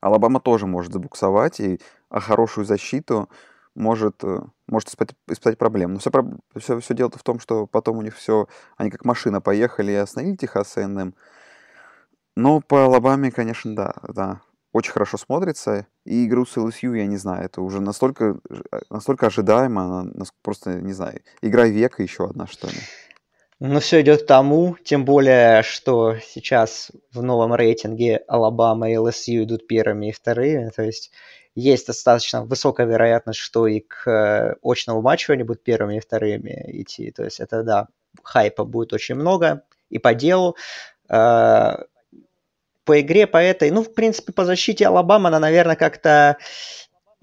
Алабама 0.00 0.40
тоже 0.40 0.66
может 0.66 0.92
забуксовать, 0.92 1.60
и 1.60 1.80
а 2.10 2.20
хорошую 2.20 2.64
защиту 2.64 3.28
может, 3.74 4.22
э, 4.22 4.40
может 4.68 4.88
испытать, 4.88 5.16
испытать 5.28 5.58
проблем. 5.58 5.94
Но 5.94 5.98
все, 5.98 6.10
все, 6.56 6.80
все 6.80 6.94
дело-то 6.94 7.18
в 7.18 7.22
том, 7.22 7.40
что 7.40 7.66
потом 7.66 7.98
у 7.98 8.02
них 8.02 8.14
все, 8.14 8.46
они 8.76 8.90
как 8.90 9.04
машина 9.04 9.40
поехали 9.40 9.92
и 9.92 9.96
остановили 9.96 10.36
Техас 10.36 10.76
A&M. 10.76 11.14
Но 12.36 12.60
по 12.60 12.84
Алабаме, 12.84 13.30
конечно, 13.30 13.74
да, 13.74 13.94
да, 14.08 14.40
очень 14.72 14.92
хорошо 14.92 15.16
смотрится. 15.16 15.86
И 16.04 16.26
игру 16.26 16.44
с 16.44 16.56
LSU, 16.56 16.96
я 16.96 17.06
не 17.06 17.16
знаю, 17.16 17.44
это 17.44 17.62
уже 17.62 17.80
настолько, 17.80 18.38
э, 18.50 18.80
настолько 18.90 19.26
ожидаемо, 19.26 20.12
просто, 20.42 20.80
не 20.80 20.92
знаю, 20.92 21.22
игра 21.42 21.66
века 21.66 22.02
еще 22.02 22.26
одна, 22.26 22.46
что 22.46 22.66
ли. 22.66 22.78
Ну, 23.60 23.78
все 23.80 24.00
идет 24.00 24.24
к 24.24 24.26
тому, 24.26 24.76
тем 24.84 25.04
более, 25.04 25.62
что 25.62 26.16
сейчас 26.18 26.90
в 27.12 27.22
новом 27.22 27.54
рейтинге 27.54 28.24
Алабама 28.26 28.90
и 28.90 28.96
ЛСЮ 28.96 29.44
идут 29.44 29.66
первыми 29.68 30.08
и 30.08 30.12
вторыми, 30.12 30.70
то 30.74 30.82
есть 30.82 31.12
есть 31.54 31.86
достаточно 31.86 32.44
высокая 32.44 32.86
вероятность, 32.86 33.38
что 33.38 33.68
и 33.68 33.80
к 33.80 34.10
э, 34.10 34.56
очному 34.62 35.02
матчу 35.02 35.32
они 35.32 35.44
будут 35.44 35.62
первыми 35.62 35.96
и 35.96 36.00
вторыми 36.00 36.64
идти. 36.80 37.12
То 37.12 37.22
есть 37.24 37.38
это, 37.38 37.62
да, 37.62 37.88
хайпа 38.24 38.64
будет 38.64 38.92
очень 38.92 39.14
много 39.14 39.62
и 39.88 39.98
по 39.98 40.14
делу. 40.14 40.56
Э, 41.08 41.76
по 42.84 43.00
игре, 43.00 43.26
по 43.26 43.38
этой, 43.38 43.70
ну, 43.70 43.82
в 43.82 43.94
принципе, 43.94 44.32
по 44.32 44.44
защите 44.44 44.86
Алабама 44.86 45.28
она, 45.28 45.38
наверное, 45.38 45.76
как-то 45.76 46.38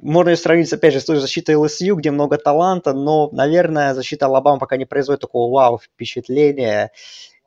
можно 0.01 0.29
ее 0.29 0.37
сравнить, 0.37 0.73
опять 0.73 0.93
же, 0.93 0.99
с 0.99 1.05
той 1.05 1.17
защитой 1.17 1.55
LSU, 1.55 1.95
где 1.95 2.11
много 2.11 2.37
таланта, 2.37 2.93
но, 2.93 3.29
наверное, 3.31 3.93
защита 3.93 4.25
Алабама 4.25 4.59
пока 4.59 4.77
не 4.77 4.85
производит 4.85 5.21
такого 5.21 5.51
вау 5.51 5.77
впечатления 5.79 6.91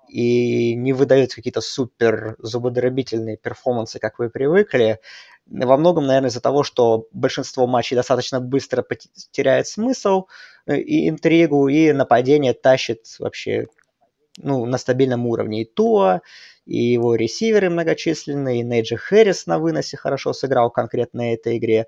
и 0.08 0.74
не 0.74 0.92
выдает 0.92 1.34
какие-то 1.34 1.60
супер 1.60 2.36
зубодробительные 2.38 3.36
перформансы, 3.36 3.98
как 3.98 4.18
вы 4.18 4.30
привыкли. 4.30 5.00
Во 5.46 5.76
многом, 5.76 6.06
наверное, 6.06 6.30
из-за 6.30 6.40
того, 6.40 6.62
что 6.62 7.08
большинство 7.12 7.66
матчей 7.66 7.96
достаточно 7.96 8.40
быстро 8.40 8.84
теряет 9.32 9.66
смысл 9.66 10.26
э, 10.66 10.78
и 10.78 11.08
интригу, 11.08 11.68
и 11.68 11.92
нападение 11.92 12.54
тащит 12.54 13.06
вообще 13.18 13.66
ну, 14.38 14.64
на 14.64 14.78
стабильном 14.78 15.26
уровне. 15.26 15.62
И 15.62 15.64
Туа, 15.64 16.22
и 16.66 16.76
его 16.76 17.14
ресиверы 17.14 17.68
многочисленные, 17.68 18.60
и 18.60 18.64
Нейджи 18.64 18.96
Хэррис 18.96 19.46
на 19.46 19.58
выносе 19.58 19.96
хорошо 19.96 20.32
сыграл 20.32 20.70
конкретно 20.70 21.34
этой 21.34 21.58
игре. 21.58 21.86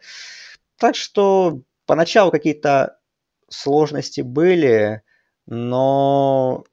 Так 0.79 0.95
что 0.95 1.61
поначалу 1.87 2.31
какие-то 2.31 2.99
сложности 3.49 4.21
были, 4.21 5.03
но, 5.47 6.65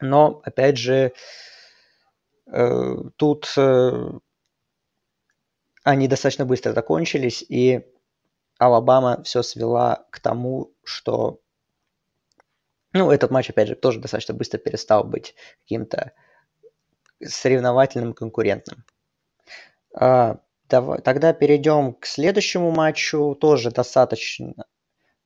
но 0.00 0.40
опять 0.44 0.78
же, 0.78 1.12
э, 2.46 2.94
тут 3.16 3.52
э, 3.56 4.10
они 5.82 6.08
достаточно 6.08 6.46
быстро 6.46 6.72
закончились, 6.72 7.42
и 7.42 7.86
Алабама 8.58 9.22
все 9.24 9.42
свела 9.42 10.06
к 10.10 10.20
тому, 10.20 10.72
что 10.84 11.40
ну, 12.94 13.10
этот 13.10 13.32
матч, 13.32 13.50
опять 13.50 13.66
же, 13.68 13.74
тоже 13.74 13.98
достаточно 13.98 14.34
быстро 14.34 14.58
перестал 14.58 15.02
быть 15.02 15.34
каким-то 15.62 16.12
соревновательным 17.20 18.14
конкурентным. 18.14 18.84
А, 19.92 20.38
Давай, 20.68 21.00
тогда 21.00 21.32
перейдем 21.32 21.94
к 21.94 22.06
следующему 22.06 22.70
матчу. 22.70 23.36
Тоже 23.40 23.70
достаточно 23.70 24.54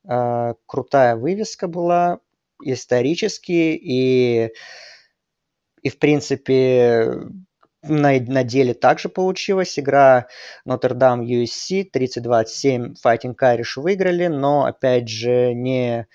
э, 0.07 0.53
крутая 0.65 1.15
вывеска 1.15 1.67
была. 1.67 2.19
исторически, 2.61 3.79
и, 3.81 4.51
и 5.81 5.89
в 5.89 5.97
принципе, 5.97 7.21
на, 7.81 8.19
на 8.19 8.43
деле 8.43 8.73
также 8.73 9.07
получилось. 9.07 9.79
Игра 9.79 10.27
Notre-Dame 10.67 11.23
USC 11.23 11.89
32-7 11.93 12.95
Fighting 13.03 13.35
Irish 13.41 13.81
выиграли, 13.81 14.27
но, 14.27 14.65
опять 14.65 15.07
же, 15.07 15.53
не 15.53 16.07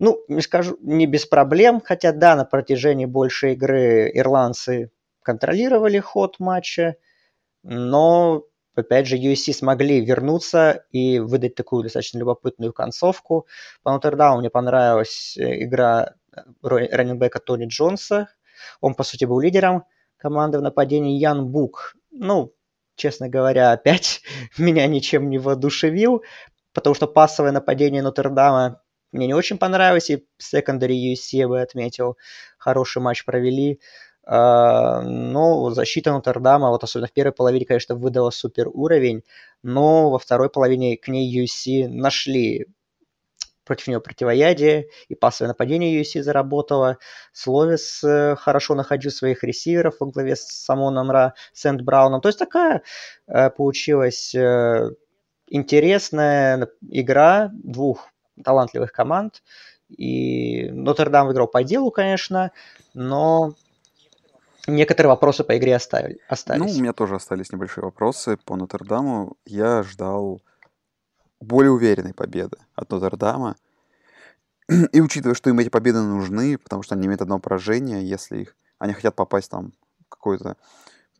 ну, 0.00 0.18
не 0.28 0.42
скажу, 0.42 0.76
не 0.82 1.06
без 1.06 1.24
проблем, 1.24 1.80
хотя 1.82 2.12
да, 2.12 2.34
на 2.34 2.44
протяжении 2.44 3.06
большей 3.06 3.52
игры 3.52 4.10
ирландцы 4.12 4.90
контролировали 5.22 5.98
ход 6.00 6.40
матча, 6.40 6.96
но, 7.64 8.44
опять 8.74 9.06
же, 9.06 9.16
USC 9.16 9.52
смогли 9.52 10.04
вернуться 10.04 10.84
и 10.90 11.18
выдать 11.18 11.54
такую 11.54 11.82
достаточно 11.82 12.18
любопытную 12.18 12.72
концовку. 12.72 13.46
По 13.82 13.92
Нотр-Дау 13.92 14.38
мне 14.38 14.50
понравилась 14.50 15.36
э, 15.36 15.64
игра 15.64 16.14
э, 16.32 16.40
раненбека 16.62 17.40
Тони 17.40 17.66
Джонса. 17.66 18.28
Он, 18.80 18.94
по 18.94 19.02
сути, 19.02 19.24
был 19.24 19.40
лидером 19.40 19.84
команды 20.18 20.58
в 20.58 20.62
нападении 20.62 21.18
Ян 21.18 21.46
Бук. 21.46 21.94
Ну, 22.10 22.54
честно 22.96 23.28
говоря, 23.28 23.72
опять 23.72 24.22
меня 24.58 24.86
ничем 24.86 25.30
не 25.30 25.38
воодушевил, 25.38 26.22
потому 26.74 26.94
что 26.94 27.06
пассовое 27.06 27.50
нападение 27.50 28.02
Нотр-Дама 28.02 28.82
мне 29.14 29.28
не 29.28 29.34
очень 29.34 29.58
понравилось, 29.58 30.10
и 30.10 30.26
секондари 30.38 31.14
USC 31.14 31.36
я 31.36 31.48
бы 31.48 31.60
отметил. 31.62 32.18
Хороший 32.58 33.00
матч 33.00 33.24
провели. 33.24 33.80
Uh, 34.26 35.02
но 35.02 35.68
защита 35.70 36.10
Нотр-Дама, 36.12 36.70
вот 36.70 36.82
особенно 36.82 37.08
в 37.08 37.12
первой 37.12 37.32
половине, 37.32 37.66
конечно, 37.66 37.94
выдала 37.94 38.30
супер 38.30 38.68
уровень, 38.72 39.22
но 39.62 40.08
во 40.08 40.18
второй 40.18 40.48
половине 40.48 40.96
к 40.96 41.08
ней 41.08 41.44
USC 41.44 41.88
нашли 41.88 42.66
против 43.64 43.88
нее 43.88 44.00
противоядие, 44.00 44.88
и 45.08 45.14
пасовое 45.14 45.48
нападение 45.48 46.00
USC 46.00 46.22
заработало. 46.22 46.98
Словис 47.32 48.02
э, 48.04 48.36
хорошо 48.36 48.74
находил 48.74 49.10
своих 49.10 49.42
ресиверов 49.42 49.96
во 50.00 50.06
главе 50.06 50.36
с 50.36 50.42
Самоном 50.42 51.10
Ра, 51.10 51.34
Сент 51.52 51.82
Брауном. 51.82 52.20
То 52.20 52.28
есть 52.28 52.38
такая 52.38 52.82
э, 53.26 53.50
получилась 53.50 54.34
э, 54.34 54.90
интересная 55.48 56.68
игра 56.90 57.50
двух 57.52 58.08
талантливых 58.42 58.92
команд. 58.92 59.42
И 59.88 60.68
Нотр-Дам 60.70 61.26
выиграл 61.26 61.46
по 61.46 61.62
делу, 61.62 61.90
конечно, 61.90 62.52
но 62.94 63.54
некоторые 64.66 65.10
вопросы 65.10 65.44
по 65.44 65.56
игре 65.56 65.76
оставили, 65.76 66.20
остались. 66.28 66.60
Ну, 66.60 66.78
у 66.78 66.80
меня 66.80 66.92
тоже 66.92 67.16
остались 67.16 67.52
небольшие 67.52 67.84
вопросы 67.84 68.36
по 68.44 68.56
Нотр-Даму. 68.56 69.36
Я 69.44 69.82
ждал 69.82 70.42
более 71.40 71.70
уверенной 71.70 72.14
победы 72.14 72.58
от 72.74 72.90
Нотр-Дама. 72.90 73.56
И 74.92 75.00
учитывая, 75.00 75.34
что 75.34 75.50
им 75.50 75.58
эти 75.58 75.68
победы 75.68 76.00
нужны, 76.00 76.56
потому 76.58 76.82
что 76.82 76.94
они 76.94 77.06
имеют 77.06 77.22
одно 77.22 77.38
поражение, 77.38 78.08
если 78.08 78.38
их 78.38 78.56
они 78.78 78.94
хотят 78.94 79.14
попасть 79.14 79.50
там 79.50 79.72
в 80.06 80.08
какой-то 80.08 80.56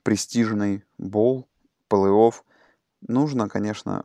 престижный 0.03 0.85
бол, 0.99 1.47
плей-офф, 1.91 2.35
нужно, 3.07 3.49
конечно, 3.49 4.03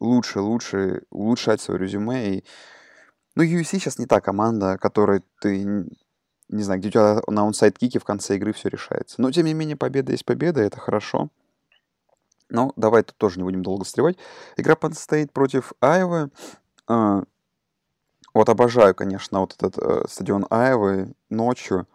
лучше, 0.00 0.40
лучше 0.40 1.02
улучшать 1.10 1.60
свое 1.60 1.80
резюме. 1.80 2.36
И... 2.36 2.44
Ну, 3.36 3.44
UFC 3.44 3.64
сейчас 3.64 3.98
не 3.98 4.06
та 4.06 4.20
команда, 4.20 4.76
которой 4.78 5.22
ты, 5.40 5.86
не 6.50 6.62
знаю, 6.62 6.80
где 6.80 6.88
у 6.88 6.92
тебя 6.92 7.20
на 7.28 7.42
онсайд-кике 7.42 7.98
в 7.98 8.04
конце 8.04 8.36
игры 8.36 8.52
все 8.52 8.68
решается. 8.68 9.20
Но, 9.20 9.30
тем 9.30 9.46
не 9.46 9.54
менее, 9.54 9.76
победа 9.76 10.12
есть 10.12 10.24
победа, 10.24 10.60
это 10.60 10.78
хорошо. 10.78 11.28
Но 12.48 12.72
давай 12.76 13.04
тут 13.04 13.16
тоже 13.16 13.38
не 13.38 13.44
будем 13.44 13.62
долго 13.62 13.84
встревать. 13.84 14.16
Игра 14.56 14.74
Penn 14.74 14.90
State 14.90 15.30
против 15.30 15.72
Айвы. 15.80 16.30
А, 16.88 17.22
вот 18.34 18.48
обожаю, 18.48 18.94
конечно, 18.94 19.40
вот 19.40 19.54
этот 19.54 19.78
э, 19.78 20.04
стадион 20.08 20.46
Айвы 20.50 21.12
ночью. 21.28 21.86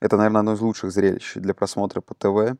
Это, 0.00 0.16
наверное, 0.16 0.40
одно 0.40 0.54
из 0.54 0.60
лучших 0.60 0.90
зрелищ 0.90 1.34
для 1.34 1.52
просмотра 1.52 2.00
по 2.00 2.14
ТВ. 2.14 2.58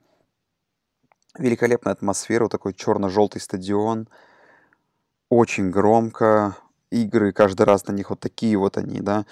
Великолепная 1.38 1.94
атмосфера, 1.94 2.44
вот 2.44 2.52
такой 2.52 2.74
черно-желтый 2.74 3.40
стадион 3.40 4.08
очень 5.30 5.70
громко, 5.70 6.56
игры 6.90 7.32
каждый 7.32 7.62
раз 7.62 7.86
на 7.86 7.92
них 7.92 8.10
вот 8.10 8.20
такие 8.20 8.58
вот 8.58 8.76
они, 8.76 9.00
да, 9.00 9.24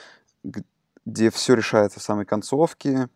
где 1.08 1.30
все 1.30 1.54
решается 1.54 2.00
в 2.00 2.02
самой 2.02 2.26
концовке. 2.26 3.08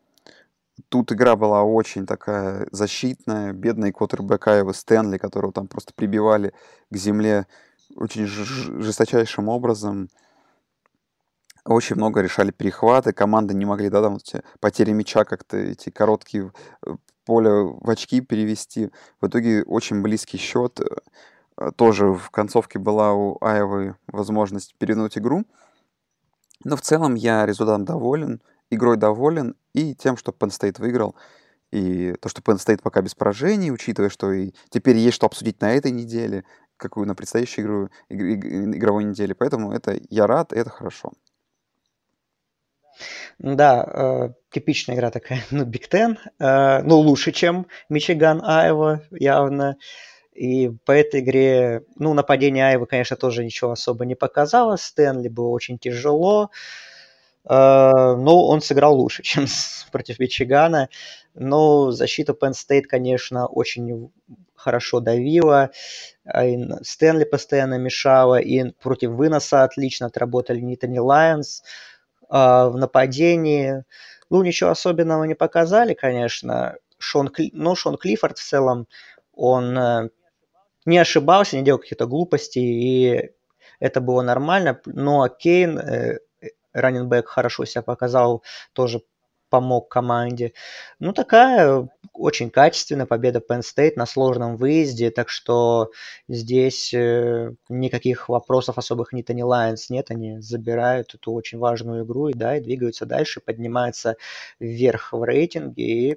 Тут 0.88 1.12
игра 1.12 1.36
была 1.36 1.62
очень 1.62 2.06
такая 2.06 2.66
защитная. 2.72 3.52
Бедный 3.52 3.92
квотербек 3.92 4.48
Айва 4.48 4.72
Стэнли, 4.72 5.18
которого 5.18 5.52
там 5.52 5.68
просто 5.68 5.92
прибивали 5.94 6.54
к 6.90 6.96
земле 6.96 7.46
очень 7.94 8.26
жесточайшим 8.26 9.48
образом. 9.48 10.08
Очень 11.66 11.96
много 11.96 12.22
решали 12.22 12.50
перехваты, 12.50 13.12
команды 13.12 13.54
не 13.54 13.66
могли, 13.66 13.88
да, 13.88 14.02
там 14.02 14.16
эти 14.16 14.42
потери 14.58 14.92
мяча 14.92 15.24
как-то, 15.24 15.58
эти 15.58 15.90
короткие 15.90 16.50
э, 16.84 16.96
поля 17.24 17.62
в 17.62 17.88
очки 17.88 18.20
перевести. 18.20 18.90
В 19.20 19.28
итоге 19.28 19.62
очень 19.64 20.02
близкий 20.02 20.38
счет. 20.38 20.80
Э, 20.80 21.70
тоже 21.76 22.14
в 22.14 22.30
концовке 22.30 22.80
была 22.80 23.12
у 23.12 23.36
Аевы 23.40 23.96
возможность 24.08 24.74
перевернуть 24.78 25.18
игру. 25.18 25.44
Но 26.64 26.76
в 26.76 26.82
целом 26.82 27.14
я 27.14 27.46
результатом 27.46 27.84
доволен, 27.84 28.40
игрой 28.70 28.96
доволен 28.96 29.56
и 29.74 29.94
тем, 29.94 30.16
что 30.16 30.32
Penn 30.32 30.48
State 30.48 30.80
выиграл. 30.80 31.14
И 31.70 32.14
то, 32.20 32.28
что 32.28 32.42
Penn 32.42 32.56
State 32.56 32.82
пока 32.82 33.00
без 33.00 33.14
поражений, 33.14 33.72
учитывая, 33.72 34.10
что 34.10 34.32
и 34.32 34.52
теперь 34.68 34.96
есть 34.96 35.16
что 35.16 35.26
обсудить 35.26 35.60
на 35.60 35.72
этой 35.72 35.90
неделе, 35.90 36.44
какую 36.76 37.06
на 37.06 37.14
предстоящей 37.14 37.62
игру, 37.62 37.88
игровой 38.08 39.04
неделе. 39.04 39.34
Поэтому 39.34 39.72
это 39.72 39.98
я 40.10 40.26
рад, 40.26 40.52
это 40.52 40.70
хорошо. 40.70 41.12
Да, 43.38 43.84
э, 43.84 44.28
типичная 44.50 44.96
игра 44.96 45.10
такая, 45.10 45.42
ну, 45.50 45.64
Биг 45.64 45.88
Тен, 45.88 46.18
э, 46.38 46.82
ну, 46.82 46.98
лучше, 46.98 47.32
чем 47.32 47.66
Мичиган 47.88 48.42
Айва, 48.44 49.02
явно. 49.10 49.76
И 50.32 50.70
по 50.84 50.92
этой 50.92 51.20
игре, 51.20 51.84
ну, 51.96 52.14
нападение 52.14 52.66
Айвы, 52.66 52.86
конечно, 52.86 53.16
тоже 53.16 53.44
ничего 53.44 53.72
особо 53.72 54.06
не 54.06 54.14
показало. 54.14 54.76
Стэнли 54.76 55.28
было 55.28 55.48
очень 55.48 55.78
тяжело. 55.78 56.50
Uh, 57.44 58.14
но 58.14 58.46
он 58.46 58.60
сыграл 58.60 58.96
лучше, 58.96 59.22
чем 59.24 59.46
против 59.90 60.18
Мичигана. 60.20 60.88
Но 61.34 61.90
защита 61.90 62.32
Penn 62.32 62.52
State, 62.52 62.82
конечно, 62.82 63.46
очень 63.46 64.12
хорошо 64.54 65.00
давила. 65.00 65.70
И 66.40 66.58
Стэнли 66.82 67.24
постоянно 67.24 67.78
мешала. 67.78 68.40
И 68.40 68.70
против 68.80 69.10
выноса 69.10 69.64
отлично 69.64 70.06
отработали 70.06 70.60
Нитани 70.60 70.98
Лайонс. 70.98 71.62
Uh, 72.30 72.70
в 72.70 72.78
нападении, 72.78 73.84
ну, 74.30 74.42
ничего 74.42 74.70
особенного 74.70 75.24
не 75.24 75.34
показали, 75.34 75.92
конечно. 75.92 76.76
Шон, 76.96 77.28
Кли... 77.28 77.50
Но 77.52 77.74
Шон 77.74 77.98
Клиффорд 77.98 78.38
в 78.38 78.42
целом, 78.42 78.86
он 79.34 79.76
э, 79.76 80.08
не 80.84 80.98
ошибался, 80.98 81.56
не 81.56 81.62
делал 81.64 81.78
каких-то 81.78 82.06
глупостей, 82.06 82.62
и 82.62 83.30
это 83.80 84.00
было 84.00 84.22
нормально. 84.22 84.80
Но 84.86 85.28
Кейн, 85.28 85.78
э, 85.78 86.18
раненбэк, 86.72 87.28
хорошо 87.28 87.64
себя 87.64 87.82
показал, 87.82 88.42
тоже 88.72 89.02
помог 89.52 89.90
команде. 89.90 90.54
Ну, 90.98 91.12
такая 91.12 91.86
очень 92.14 92.48
качественная 92.48 93.04
победа 93.04 93.42
Penn 93.46 93.60
State 93.60 93.92
на 93.96 94.06
сложном 94.06 94.56
выезде, 94.56 95.10
так 95.10 95.28
что 95.28 95.90
здесь 96.26 96.94
э, 96.94 97.52
никаких 97.68 98.30
вопросов 98.30 98.78
особых 98.78 99.12
ни 99.12 99.20
Тони 99.20 99.42
Лайонс 99.42 99.90
нет, 99.90 100.10
они 100.10 100.40
забирают 100.40 101.14
эту 101.14 101.32
очень 101.32 101.58
важную 101.58 102.04
игру 102.06 102.28
и, 102.28 102.32
да, 102.32 102.56
и 102.56 102.62
двигаются 102.62 103.04
дальше, 103.04 103.40
поднимаются 103.40 104.16
вверх 104.58 105.12
в 105.12 105.22
рейтинге 105.22 105.84
и 105.84 106.16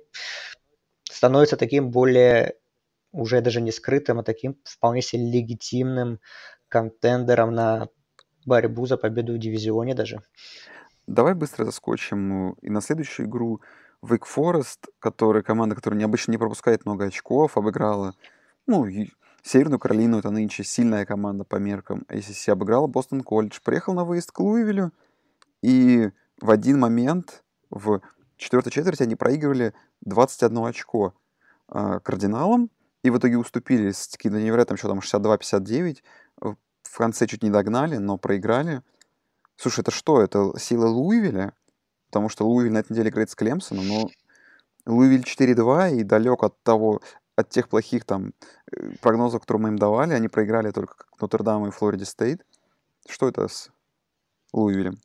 становится 1.03 1.57
таким 1.57 1.91
более 1.91 2.55
уже 3.15 3.41
даже 3.41 3.61
не 3.61 3.71
скрытым, 3.71 4.19
а 4.19 4.23
таким 4.23 4.57
вполне 4.63 5.01
себе 5.01 5.23
легитимным 5.31 6.19
контендером 6.69 7.53
на 7.53 7.87
борьбу 8.45 8.85
за 8.85 8.97
победу 8.97 9.33
в 9.33 9.37
дивизионе 9.37 9.95
даже. 9.95 10.21
Давай 11.07 11.33
быстро 11.33 11.65
заскочим 11.65 12.53
и 12.53 12.69
на 12.69 12.81
следующую 12.81 13.27
игру. 13.27 13.61
Wake 14.03 14.25
Forest, 14.35 14.89
которая 14.99 15.41
команда, 15.41 15.75
которая 15.75 15.99
необычно 15.99 16.31
не 16.31 16.37
пропускает 16.37 16.85
много 16.85 17.05
очков, 17.05 17.57
обыграла, 17.57 18.13
ну, 18.67 18.85
Северную 19.41 19.79
Каролину, 19.79 20.17
это 20.17 20.31
нынче 20.31 20.63
сильная 20.63 21.05
команда 21.05 21.43
по 21.43 21.57
меркам 21.57 22.03
ACC, 22.09 22.51
обыграла 22.51 22.87
Бостон 22.87 23.21
Колледж, 23.21 23.59
приехал 23.63 23.93
на 23.93 24.03
выезд 24.03 24.31
к 24.31 24.39
Луивилю, 24.39 24.91
и 25.61 26.09
в 26.41 26.49
один 26.49 26.79
момент 26.79 27.43
в 27.69 28.01
четвертой 28.37 28.71
четверти 28.71 29.03
они 29.03 29.15
проигрывали 29.15 29.73
21 30.01 30.65
очко 30.65 31.13
э, 31.69 31.99
кардиналам, 32.03 32.69
и 33.05 33.11
в 33.11 33.19
итоге 33.19 33.37
уступили 33.37 33.91
с 33.91 34.07
каким-то 34.07 34.39
невероятным 34.39 34.77
счетом 34.77 34.97
62-59. 34.97 35.99
В 36.39 36.97
конце 36.97 37.27
чуть 37.27 37.43
не 37.43 37.51
догнали, 37.51 37.97
но 37.97 38.17
проиграли. 38.17 38.81
Слушай, 39.57 39.81
это 39.81 39.91
что? 39.91 40.21
Это 40.21 40.57
сила 40.57 40.87
Луивиля? 40.87 41.53
Потому 42.07 42.29
что 42.29 42.47
Луивиль 42.47 42.71
на 42.71 42.79
этой 42.79 42.93
неделе 42.93 43.11
играет 43.11 43.29
с 43.29 43.35
Клемсоном, 43.35 43.87
но 43.87 44.09
Луивиль 44.87 45.21
4-2 45.21 45.97
и 45.97 46.03
далек 46.03 46.41
от 46.41 46.59
того, 46.63 46.99
от 47.35 47.49
тех 47.49 47.69
плохих 47.69 48.05
там 48.05 48.33
э, 48.71 48.95
прогнозов, 49.01 49.41
которые 49.41 49.61
мы 49.61 49.69
им 49.69 49.77
давали. 49.77 50.13
Они 50.13 50.27
проиграли 50.27 50.71
только 50.71 51.05
Нотр-Дам 51.21 51.67
и 51.67 51.71
Флориде 51.71 52.05
Стейт. 52.05 52.43
Что 53.07 53.27
это 53.27 53.47
с 53.47 53.69
Луивилем? 54.51 54.99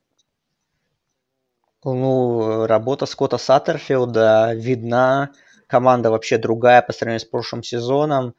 Ну, 1.85 2.67
работа 2.67 3.05
Скотта 3.05 3.37
Саттерфилда 3.37 4.55
видна. 4.55 5.33
Команда 5.71 6.11
вообще 6.11 6.37
другая 6.37 6.83
по 6.83 6.93
сравнению 6.93 7.21
с 7.21 7.25
прошлым 7.25 7.63
сезоном. 7.63 8.35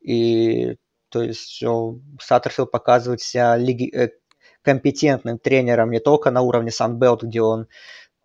И 0.00 0.78
то 1.10 1.22
есть 1.22 1.62
Саттерфилд 2.20 2.72
показывает 2.72 3.20
себя 3.20 3.56
лиги... 3.56 3.88
Э, 3.94 4.10
компетентным 4.62 5.38
тренером 5.38 5.90
не 5.90 6.00
только 6.00 6.30
на 6.30 6.40
уровне 6.42 6.70
Санбелт, 6.70 7.22
где 7.22 7.40
он 7.40 7.68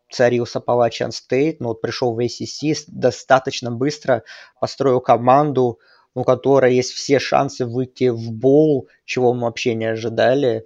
царился 0.09 0.59
Палачан 0.59 1.11
Стейт, 1.11 1.59
но 1.59 1.69
вот 1.69 1.81
пришел 1.81 2.13
в 2.13 2.19
ACC, 2.19 2.75
достаточно 2.87 3.71
быстро 3.71 4.23
построил 4.59 5.01
команду, 5.01 5.79
у 6.15 6.23
которой 6.23 6.75
есть 6.75 6.93
все 6.93 7.19
шансы 7.19 7.65
выйти 7.65 8.09
в 8.09 8.31
бол, 8.31 8.87
чего 9.05 9.33
мы 9.33 9.41
вообще 9.41 9.75
не 9.75 9.85
ожидали. 9.85 10.65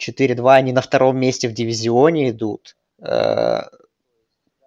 4-2, 0.00 0.52
они 0.52 0.72
на 0.72 0.82
втором 0.82 1.18
месте 1.18 1.48
в 1.48 1.52
дивизионе 1.52 2.30
идут. 2.30 2.76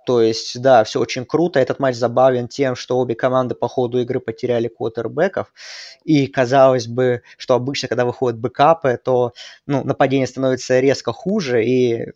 То 0.08 0.22
есть, 0.22 0.62
да, 0.62 0.86
все 0.86 1.02
очень 1.02 1.26
круто. 1.26 1.60
Этот 1.60 1.80
матч 1.80 1.98
забавен 1.98 2.48
тем, 2.48 2.78
что 2.78 2.98
обе 2.98 3.14
команды 3.14 3.56
по 3.56 3.68
ходу 3.68 4.00
игры 4.00 4.22
потеряли 4.22 4.70
квотербеков. 4.70 5.54
И 6.06 6.28
казалось 6.28 6.88
бы, 6.88 7.24
что 7.38 7.56
обычно, 7.56 7.90
когда 7.90 8.06
выходят 8.06 8.40
бэкапы, 8.40 8.98
то 9.04 9.34
ну, 9.66 9.84
нападение 9.84 10.26
становится 10.26 10.80
резко 10.80 11.12
хуже 11.12 11.66
и 11.66 12.14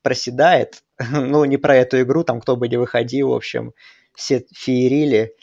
проседает. 0.00 0.84
ну, 1.10 1.44
не 1.44 1.58
про 1.58 1.76
эту 1.76 2.00
игру, 2.00 2.24
там 2.24 2.40
кто 2.40 2.56
бы 2.56 2.66
не 2.66 2.78
выходил, 2.78 3.28
в 3.28 3.34
общем, 3.34 3.74
все 4.14 4.46
феерили. 4.54 5.34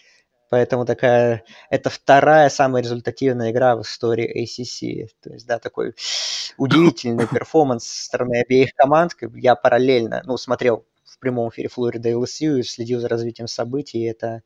Поэтому 0.49 0.85
такая... 0.85 1.43
Это 1.69 1.91
вторая 1.91 2.49
самая 2.49 2.81
результативная 2.81 3.51
игра 3.51 3.75
в 3.75 3.83
истории 3.83 4.43
ACC. 4.43 5.07
То 5.21 5.33
есть, 5.33 5.45
да, 5.45 5.59
такой 5.59 5.93
удивительный 6.57 7.27
перформанс 7.27 7.85
со 7.85 8.05
стороны 8.05 8.41
обеих 8.41 8.71
команд. 8.73 9.11
Я 9.35 9.53
параллельно, 9.53 10.23
ну, 10.25 10.37
смотрел 10.37 10.83
прямом 11.21 11.49
эфире 11.49 11.69
Флорида 11.69 12.09
LSU 12.09 12.59
и 12.59 12.63
следил 12.63 12.99
за 12.99 13.07
развитием 13.07 13.47
событий. 13.47 13.99
И 13.99 14.09
это 14.09 14.43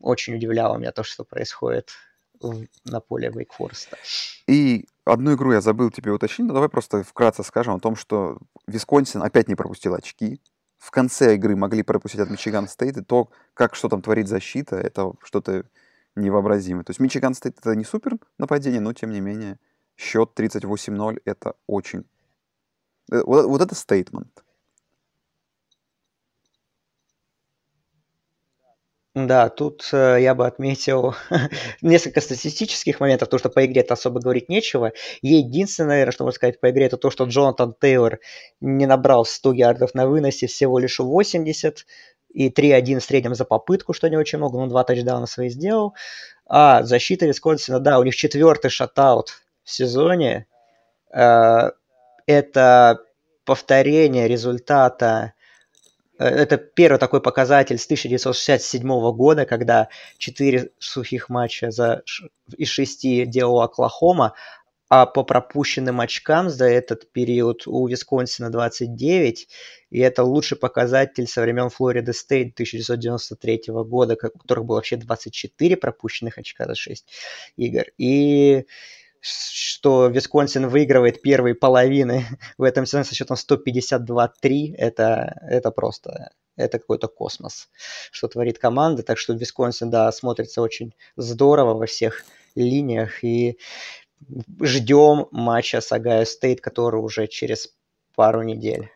очень 0.00 0.34
удивляло 0.34 0.76
меня 0.76 0.92
то, 0.92 1.02
что 1.02 1.24
происходит 1.24 1.90
на 2.84 3.00
поле 3.00 3.30
Вейк 3.30 3.52
Фореста. 3.52 3.96
И 4.46 4.86
одну 5.04 5.34
игру 5.34 5.52
я 5.52 5.60
забыл 5.60 5.90
тебе 5.90 6.12
уточнить, 6.12 6.46
но 6.46 6.54
давай 6.54 6.68
просто 6.68 7.02
вкратце 7.02 7.42
скажем 7.42 7.74
о 7.74 7.80
том, 7.80 7.96
что 7.96 8.38
Висконсин 8.66 9.22
опять 9.22 9.48
не 9.48 9.56
пропустил 9.56 9.94
очки 9.94 10.40
в 10.78 10.90
конце 10.90 11.34
игры 11.34 11.56
могли 11.56 11.82
пропустить 11.82 12.20
от 12.20 12.30
Мичиган 12.30 12.68
Стейт, 12.68 12.96
и 12.96 13.02
то, 13.04 13.28
как 13.54 13.74
что 13.74 13.88
там 13.88 14.00
творит 14.00 14.28
защита, 14.28 14.76
это 14.76 15.12
что-то 15.22 15.64
невообразимое. 16.14 16.84
То 16.84 16.90
есть 16.90 17.00
Мичиган 17.00 17.34
Стейт 17.34 17.58
это 17.58 17.74
не 17.74 17.84
супер 17.84 18.12
нападение, 18.38 18.80
но 18.80 18.92
тем 18.92 19.10
не 19.10 19.20
менее 19.20 19.58
счет 19.96 20.30
38-0 20.36 21.20
это 21.24 21.54
очень... 21.66 22.04
Э, 23.10 23.22
вот, 23.24 23.46
вот 23.46 23.60
это 23.60 23.74
стейтмент. 23.74 24.44
Да, 29.14 29.48
тут 29.48 29.88
э, 29.92 30.18
я 30.20 30.34
бы 30.34 30.46
отметил 30.46 31.14
несколько 31.82 32.20
статистических 32.20 33.00
моментов, 33.00 33.28
то, 33.28 33.38
что 33.38 33.48
по 33.48 33.64
игре-то 33.64 33.94
особо 33.94 34.20
говорить 34.20 34.48
нечего. 34.48 34.92
Единственное, 35.22 35.90
наверное, 35.90 36.12
что 36.12 36.24
можно 36.24 36.36
сказать 36.36 36.60
по 36.60 36.70
игре, 36.70 36.86
это 36.86 36.98
то, 36.98 37.10
что 37.10 37.24
Джонатан 37.24 37.74
Тейлор 37.80 38.20
не 38.60 38.86
набрал 38.86 39.24
100 39.24 39.52
ярдов 39.54 39.94
на 39.94 40.06
выносе, 40.06 40.46
всего 40.46 40.78
лишь 40.78 40.98
80, 40.98 41.86
и 42.28 42.50
3-1 42.50 43.00
в 43.00 43.04
среднем 43.04 43.34
за 43.34 43.44
попытку, 43.44 43.92
что 43.94 44.08
не 44.08 44.16
очень 44.16 44.38
много, 44.38 44.58
но 44.58 44.66
два 44.66 44.84
тачдауна 44.84 45.26
свои 45.26 45.48
сделал. 45.48 45.94
А 46.46 46.82
защита 46.82 47.26
Висконсина, 47.26 47.80
да, 47.80 47.98
у 47.98 48.04
них 48.04 48.14
четвертый 48.14 48.70
шатаут 48.70 49.42
в 49.64 49.70
сезоне. 49.70 50.46
Э, 51.12 51.70
это 52.26 53.00
повторение 53.44 54.28
результата 54.28 55.32
это 56.18 56.56
первый 56.56 56.98
такой 56.98 57.20
показатель 57.20 57.78
с 57.78 57.84
1967 57.84 58.82
года, 59.12 59.46
когда 59.46 59.88
4 60.18 60.70
сухих 60.78 61.28
матча 61.28 61.70
за, 61.70 62.02
из 62.56 62.68
6 62.68 63.28
делал 63.30 63.60
Оклахома, 63.60 64.34
а 64.90 65.04
по 65.04 65.22
пропущенным 65.22 66.00
очкам 66.00 66.48
за 66.48 66.64
этот 66.64 67.12
период 67.12 67.66
у 67.66 67.86
Висконсина 67.86 68.50
29, 68.50 69.48
и 69.90 69.98
это 69.98 70.24
лучший 70.24 70.56
показатель 70.56 71.26
со 71.26 71.42
времен 71.42 71.68
Флорида 71.68 72.12
Стейт 72.14 72.54
1993 72.54 73.64
года, 73.84 74.14
у 74.14 74.38
которых 74.38 74.64
было 74.64 74.76
вообще 74.76 74.96
24 74.96 75.76
пропущенных 75.76 76.38
очка 76.38 76.64
за 76.64 76.74
6 76.74 77.06
игр. 77.56 77.84
И 77.98 78.64
что 79.20 80.08
Висконсин 80.08 80.68
выигрывает 80.68 81.22
первые 81.22 81.54
половины 81.54 82.26
в 82.58 82.62
этом 82.62 82.86
сезоне 82.86 83.04
со 83.04 83.14
счетом 83.14 83.36
152-3, 83.36 84.74
это, 84.76 85.40
это 85.48 85.70
просто 85.70 86.30
это 86.56 86.78
какой-то 86.78 87.08
космос, 87.08 87.68
что 88.10 88.28
творит 88.28 88.58
команда. 88.58 89.02
Так 89.02 89.18
что 89.18 89.32
Висконсин, 89.32 89.90
да, 89.90 90.10
смотрится 90.12 90.60
очень 90.60 90.94
здорово 91.16 91.74
во 91.74 91.86
всех 91.86 92.24
линиях. 92.54 93.22
И 93.22 93.58
ждем 94.60 95.28
матча 95.30 95.80
с 95.80 95.92
Огайо 95.92 96.24
Стейт, 96.24 96.60
который 96.60 97.00
уже 97.00 97.28
через 97.28 97.72
пару 98.14 98.42
недель 98.42 98.90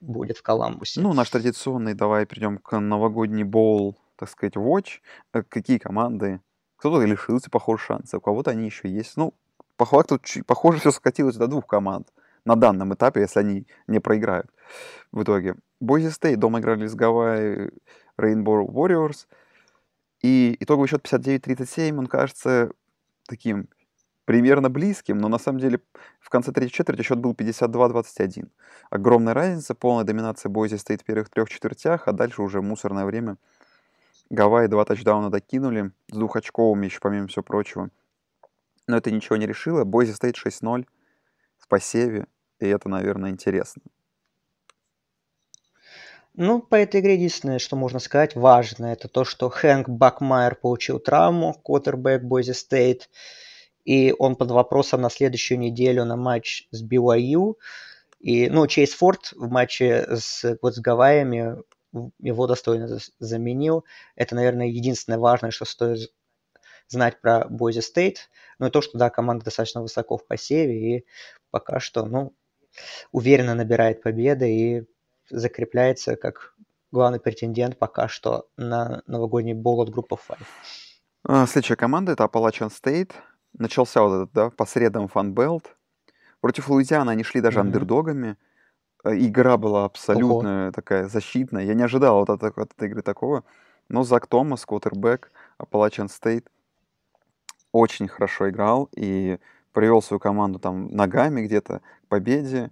будет 0.00 0.38
в 0.38 0.42
Коламбусе. 0.42 1.00
Ну, 1.00 1.12
наш 1.12 1.30
традиционный, 1.30 1.94
давай 1.94 2.26
перейдем 2.26 2.58
к 2.58 2.78
новогодний 2.78 3.42
боул, 3.42 3.98
так 4.16 4.28
сказать, 4.28 4.54
watch. 4.54 5.00
Э, 5.32 5.42
какие 5.42 5.78
команды? 5.78 6.40
Кто-то 6.76 7.04
лишился, 7.04 7.50
похож, 7.50 7.84
шанса, 7.84 8.18
у 8.18 8.20
кого-то 8.20 8.50
они 8.50 8.66
еще 8.66 8.88
есть. 8.88 9.16
Ну, 9.16 9.34
по 9.76 9.84
факту, 9.84 10.20
похоже, 10.46 10.78
все 10.78 10.90
скатилось 10.90 11.36
до 11.36 11.46
двух 11.46 11.66
команд 11.66 12.08
на 12.44 12.56
данном 12.56 12.94
этапе, 12.94 13.20
если 13.20 13.40
они 13.40 13.66
не 13.86 14.00
проиграют 14.00 14.50
в 15.12 15.22
итоге. 15.22 15.56
Бойзи 15.80 16.10
Стейт 16.10 16.38
дома 16.38 16.60
играли 16.60 16.86
с 16.86 16.94
Гавайи 16.94 17.70
Rainbow 18.18 18.66
Warriors. 18.66 19.26
И 20.22 20.56
итоговый 20.60 20.88
счет 20.88 21.04
59-37, 21.04 21.98
он 21.98 22.06
кажется 22.06 22.70
таким 23.26 23.68
примерно 24.24 24.70
близким, 24.70 25.18
но 25.18 25.28
на 25.28 25.38
самом 25.38 25.58
деле 25.58 25.80
в 26.20 26.28
конце 26.30 26.52
третьей 26.52 26.72
четверти 26.72 27.02
счет 27.02 27.18
был 27.18 27.32
52-21. 27.32 28.48
Огромная 28.90 29.34
разница, 29.34 29.74
полная 29.74 30.04
доминация 30.04 30.48
Бойзи 30.48 30.76
стоит 30.76 31.02
в 31.02 31.04
первых 31.04 31.28
трех 31.28 31.48
четвертях, 31.48 32.06
а 32.06 32.12
дальше 32.12 32.42
уже 32.42 32.62
мусорное 32.62 33.04
время. 33.04 33.36
Гавайи 34.30 34.68
два 34.68 34.84
тачдауна 34.84 35.30
докинули 35.30 35.90
с 36.10 36.16
двухочковыми 36.16 36.86
еще, 36.86 37.00
помимо 37.00 37.26
всего 37.26 37.42
прочего. 37.42 37.90
Но 38.86 38.96
это 38.96 39.10
ничего 39.10 39.36
не 39.36 39.46
решило. 39.46 39.84
Бойзи 39.84 40.12
стоит 40.12 40.36
6-0 40.36 40.86
в 41.58 41.68
посеве, 41.68 42.26
и 42.58 42.66
это, 42.66 42.88
наверное, 42.88 43.30
интересно. 43.30 43.82
Ну, 46.34 46.62
по 46.62 46.76
этой 46.76 47.00
игре 47.00 47.14
единственное, 47.14 47.58
что 47.58 47.76
можно 47.76 47.98
сказать, 47.98 48.34
важно, 48.34 48.86
это 48.86 49.08
то, 49.08 49.24
что 49.24 49.50
Хэнк 49.50 49.88
Бакмайер 49.88 50.54
получил 50.54 50.98
травму, 50.98 51.52
квотербек 51.62 52.22
Бойзи 52.22 52.52
Стейт, 52.52 53.10
и 53.84 54.14
он 54.18 54.36
под 54.36 54.50
вопросом 54.50 55.02
на 55.02 55.10
следующую 55.10 55.58
неделю 55.58 56.04
на 56.04 56.16
матч 56.16 56.68
с 56.70 56.82
BYU. 56.82 57.56
И, 58.20 58.48
ну, 58.48 58.66
Чейз 58.66 58.94
Форд 58.94 59.32
в 59.32 59.50
матче 59.50 60.06
с, 60.08 60.56
вот 60.62 60.74
с 60.74 60.78
Гавайями 60.78 61.56
его 62.20 62.46
достойно 62.46 62.98
заменил. 63.18 63.84
Это, 64.14 64.34
наверное, 64.34 64.68
единственное 64.68 65.18
важное, 65.18 65.50
что 65.50 65.64
стоит 65.64 66.10
знать 66.92 67.20
про 67.20 67.46
Бойзи 67.48 67.80
Стейт. 67.80 68.30
Ну 68.58 68.66
и 68.66 68.70
то, 68.70 68.80
что, 68.80 68.98
да, 68.98 69.10
команда 69.10 69.44
достаточно 69.44 69.82
высоко 69.82 70.16
в 70.16 70.26
посеве 70.26 70.96
и 70.96 71.06
пока 71.50 71.80
что, 71.80 72.06
ну, 72.06 72.34
уверенно 73.10 73.54
набирает 73.54 74.02
победы 74.02 74.54
и 74.54 74.86
закрепляется 75.30 76.16
как 76.16 76.54
главный 76.90 77.20
претендент 77.20 77.78
пока 77.78 78.08
что 78.08 78.48
на 78.56 79.02
новогодний 79.06 79.54
бол 79.54 79.80
от 79.80 79.90
группы 79.90 80.16
5. 80.28 80.38
А, 81.24 81.46
следующая 81.46 81.76
команда 81.76 82.12
это 82.12 82.24
Appalachian 82.24 82.70
State. 82.70 83.12
Начался 83.54 84.02
вот 84.02 84.14
этот, 84.14 84.32
да, 84.32 84.50
по 84.50 84.66
средам 84.66 85.08
Fun 85.08 85.34
Belt. 85.34 85.76
Против 86.40 86.68
Луизианы 86.68 87.10
они 87.10 87.22
шли 87.22 87.40
даже 87.40 87.58
mm-hmm. 87.58 87.62
андердогами. 87.62 88.36
Э, 89.04 89.16
игра 89.16 89.56
была 89.56 89.84
абсолютно 89.84 90.64
Ого. 90.64 90.72
такая 90.72 91.08
защитная. 91.08 91.64
Я 91.64 91.74
не 91.74 91.82
ожидал 91.82 92.18
вот 92.20 92.30
от, 92.30 92.42
от 92.42 92.72
этой 92.72 92.88
игры 92.88 93.02
такого. 93.02 93.44
Но 93.88 94.04
Зак 94.04 94.26
Томас, 94.26 94.64
квотербек, 94.64 95.30
Appalachian 95.58 96.08
State, 96.08 96.46
очень 97.72 98.08
хорошо 98.08 98.50
играл 98.50 98.88
и 98.94 99.38
привел 99.72 100.02
свою 100.02 100.20
команду 100.20 100.58
там 100.58 100.88
ногами 100.88 101.42
где-то 101.42 101.80
к 102.04 102.08
победе. 102.08 102.70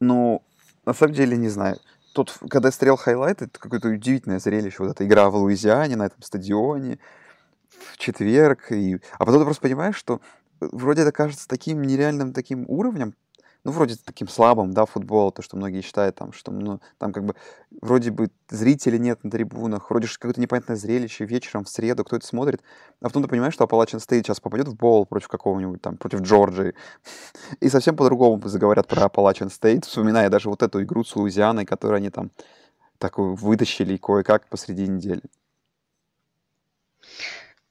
Ну, 0.00 0.42
на 0.84 0.94
самом 0.94 1.14
деле, 1.14 1.36
не 1.36 1.48
знаю. 1.48 1.78
Тут, 2.14 2.36
когда 2.48 2.68
я 2.68 2.72
смотрел 2.72 2.96
highlight, 2.96 3.42
это 3.42 3.58
какое-то 3.58 3.88
удивительное 3.88 4.40
зрелище. 4.40 4.82
Вот 4.82 4.90
эта 4.90 5.06
игра 5.06 5.30
в 5.30 5.36
Луизиане, 5.36 5.96
на 5.96 6.06
этом 6.06 6.22
стадионе, 6.22 6.98
в 7.68 7.98
четверг. 7.98 8.72
И... 8.72 8.98
А 9.18 9.24
потом 9.24 9.40
ты 9.40 9.44
просто 9.44 9.62
понимаешь, 9.62 9.96
что 9.96 10.20
вроде 10.60 11.02
это 11.02 11.12
кажется 11.12 11.46
таким 11.46 11.82
нереальным 11.82 12.32
таким 12.32 12.64
уровнем, 12.68 13.14
ну, 13.64 13.72
вроде 13.72 13.96
таким 14.02 14.28
слабым, 14.28 14.72
да, 14.72 14.86
футбол, 14.86 15.32
то, 15.32 15.42
что 15.42 15.56
многие 15.56 15.82
считают, 15.82 16.16
там, 16.16 16.32
что, 16.32 16.50
ну, 16.50 16.80
там 16.98 17.12
как 17.12 17.24
бы 17.24 17.34
вроде 17.80 18.10
бы 18.10 18.30
зрителей 18.48 18.98
нет 18.98 19.22
на 19.22 19.30
трибунах, 19.30 19.90
вроде 19.90 20.06
же 20.06 20.14
какое-то 20.14 20.40
непонятное 20.40 20.76
зрелище 20.76 21.24
вечером 21.24 21.64
в 21.64 21.68
среду, 21.68 22.04
кто 22.04 22.16
это 22.16 22.26
смотрит, 22.26 22.62
а 23.00 23.04
потом 23.04 23.22
ты 23.22 23.28
понимаешь, 23.28 23.54
что 23.54 23.64
Appalachian 23.64 23.98
State 23.98 24.22
сейчас 24.22 24.40
попадет 24.40 24.68
в 24.68 24.76
бол 24.76 25.04
против 25.04 25.28
какого-нибудь 25.28 25.82
там, 25.82 25.96
против 25.96 26.20
Джорджии, 26.20 26.74
и 27.60 27.68
совсем 27.68 27.96
по-другому 27.96 28.40
заговорят 28.48 28.88
про 28.88 29.06
Appalachian 29.06 29.48
State, 29.48 29.86
вспоминая 29.86 30.30
даже 30.30 30.48
вот 30.48 30.62
эту 30.62 30.82
игру 30.82 31.04
с 31.04 31.14
Луизианой, 31.14 31.66
которую 31.66 31.98
они 31.98 32.10
там 32.10 32.30
такую 32.98 33.34
вытащили 33.34 33.96
кое-как 33.96 34.48
посреди 34.48 34.86
недели. 34.86 35.22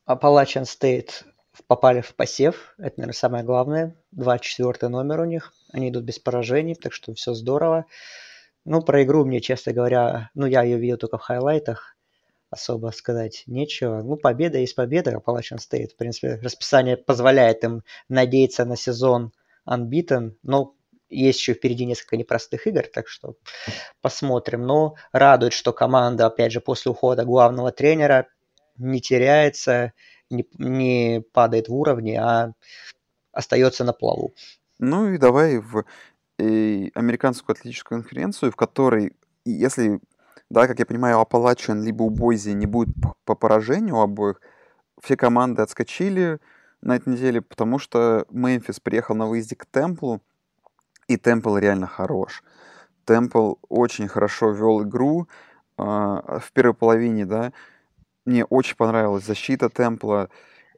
Appalachian 0.08 0.64
State 0.64 1.24
попали 1.68 2.02
в 2.02 2.16
посев. 2.16 2.74
Это, 2.78 3.00
наверное, 3.00 3.14
самое 3.14 3.44
главное. 3.44 3.96
24 4.12 4.90
номер 4.90 5.22
у 5.22 5.26
них. 5.26 5.54
Они 5.72 5.90
идут 5.90 6.04
без 6.04 6.20
поражений, 6.20 6.76
так 6.76 6.94
что 6.94 7.14
все 7.14 7.34
здорово. 7.34 7.86
Ну, 8.66 8.82
про 8.82 9.04
игру 9.04 9.26
мне, 9.26 9.42
честно 9.42 9.74
говоря, 9.74 10.30
ну, 10.34 10.46
я 10.46 10.64
ее 10.64 10.78
видел 10.78 10.98
только 10.98 11.18
в 11.18 11.22
хайлайтах. 11.22 11.96
Особо 12.50 12.90
сказать 12.90 13.44
нечего. 13.46 14.02
Ну, 14.02 14.16
победа 14.16 14.58
есть 14.58 14.76
победа. 14.76 15.12
Appalachian 15.12 15.58
State, 15.58 15.90
в 15.90 15.96
принципе, 15.96 16.40
расписание 16.42 16.98
позволяет 16.98 17.64
им 17.64 17.84
надеяться 18.08 18.66
на 18.66 18.76
сезон 18.76 19.32
unbeaten, 19.68 20.36
но 20.42 20.74
есть 21.10 21.40
еще 21.40 21.54
впереди 21.54 21.86
несколько 21.86 22.18
непростых 22.18 22.68
игр, 22.68 22.84
так 22.92 23.08
что 23.08 23.36
посмотрим. 24.02 24.66
Но 24.66 24.96
радует, 25.12 25.54
что 25.54 25.74
команда, 25.74 26.28
опять 26.28 26.52
же, 26.52 26.62
после 26.62 26.92
ухода 26.92 27.26
главного 27.26 27.72
тренера 27.72 28.28
не 28.78 29.02
теряется, 29.02 29.94
не, 30.30 30.48
не 30.58 31.24
падает 31.34 31.68
в 31.68 31.76
уровне, 31.76 32.20
а 32.22 32.54
остается 33.32 33.84
на 33.84 33.94
плаву. 33.94 34.34
Ну 34.80 35.10
и 35.10 35.18
давай 35.18 35.58
в 35.58 35.86
и 36.40 36.88
э, 36.88 36.92
американскую 36.96 37.54
атлетическую 37.54 38.02
конференцию, 38.02 38.52
в 38.52 38.56
которой, 38.56 39.14
если, 39.46 40.00
да, 40.50 40.68
как 40.68 40.80
я 40.80 40.86
понимаю, 40.86 41.20
Апалачен 41.20 41.84
либо 41.84 42.04
у 42.04 42.10
Бойзи 42.10 42.52
не 42.52 42.66
будет 42.66 42.96
по 43.26 43.36
поражению 43.36 43.98
у 43.98 44.02
обоих, 44.02 44.42
все 45.02 45.18
команды 45.18 45.62
отскочили 45.62 46.40
на 46.82 46.96
этой 46.96 47.14
неделе, 47.14 47.42
потому 47.42 47.78
что 47.78 48.26
Мемфис 48.30 48.80
приехал 48.80 49.16
на 49.16 49.28
выезде 49.28 49.56
к 49.56 49.66
Темплу, 49.66 50.22
и 51.08 51.18
Темпл 51.18 51.58
реально 51.58 51.88
хорош. 51.88 52.44
Темпл 53.06 53.56
очень 53.68 54.08
хорошо 54.08 54.52
вел 54.52 54.84
игру 54.84 55.28
э, 55.78 55.82
в 55.82 56.52
первой 56.54 56.74
половине, 56.74 57.26
да, 57.26 57.52
мне 58.30 58.46
очень 58.46 58.76
понравилась 58.76 59.26
защита 59.26 59.70
Темпла. 59.70 60.30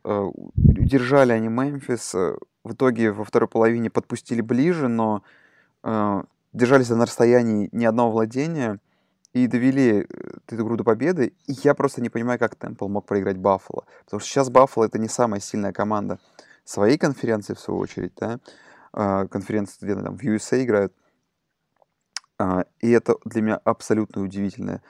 Э, 0.03 0.29
удержали 0.55 1.33
они 1.33 1.49
Мемфис. 1.49 2.15
Э, 2.15 2.37
в 2.63 2.73
итоге 2.73 3.11
во 3.11 3.25
второй 3.25 3.49
половине 3.49 3.89
подпустили 3.89 4.39
ближе, 4.39 4.87
но 4.87 5.23
э, 5.83 6.23
держались 6.53 6.89
на 6.89 7.05
расстоянии 7.05 7.69
ни 7.73 7.83
одного 7.83 8.11
владения 8.11 8.79
и 9.33 9.47
довели 9.47 10.07
эту 10.47 10.55
игру 10.55 10.77
до 10.77 10.85
победы. 10.85 11.33
И 11.47 11.53
я 11.63 11.73
просто 11.73 12.01
не 12.01 12.09
понимаю, 12.09 12.39
как 12.39 12.55
Темпл 12.55 12.87
мог 12.87 13.05
проиграть 13.05 13.37
Баффало. 13.37 13.85
Потому 14.05 14.21
что 14.21 14.29
сейчас 14.29 14.49
Баффало 14.49 14.85
это 14.85 14.97
не 14.97 15.09
самая 15.09 15.41
сильная 15.41 15.73
команда 15.73 16.19
своей 16.63 16.97
конференции, 16.97 17.53
в 17.53 17.59
свою 17.59 17.79
очередь, 17.79 18.13
да, 18.15 18.39
конференции, 19.27 19.77
где 19.81 19.95
там 19.95 20.17
в 20.17 20.23
USA 20.23 20.63
играют. 20.63 20.93
И 22.79 22.91
это 22.91 23.15
для 23.25 23.41
меня 23.41 23.55
абсолютно 23.63 24.21
удивительное 24.21 24.81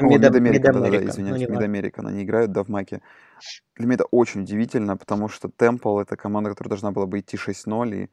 Мид-Америка, 0.00 0.72
да, 0.72 0.80
да, 0.80 0.90
да, 0.90 1.04
извиняюсь, 1.04 1.48
Мид-Америка, 1.48 2.02
они 2.04 2.22
играют, 2.22 2.52
да, 2.52 2.62
в 2.64 2.68
Маке. 2.68 3.00
Для 3.76 3.86
меня 3.86 3.94
это 3.94 4.04
очень 4.10 4.42
удивительно, 4.42 4.96
потому 4.96 5.28
что 5.28 5.48
Темпл— 5.48 5.98
это 6.00 6.16
команда, 6.16 6.50
которая 6.50 6.70
должна 6.70 6.90
была 6.90 7.06
бы 7.06 7.20
идти 7.20 7.36
6-0, 7.36 7.94
и 7.94 8.10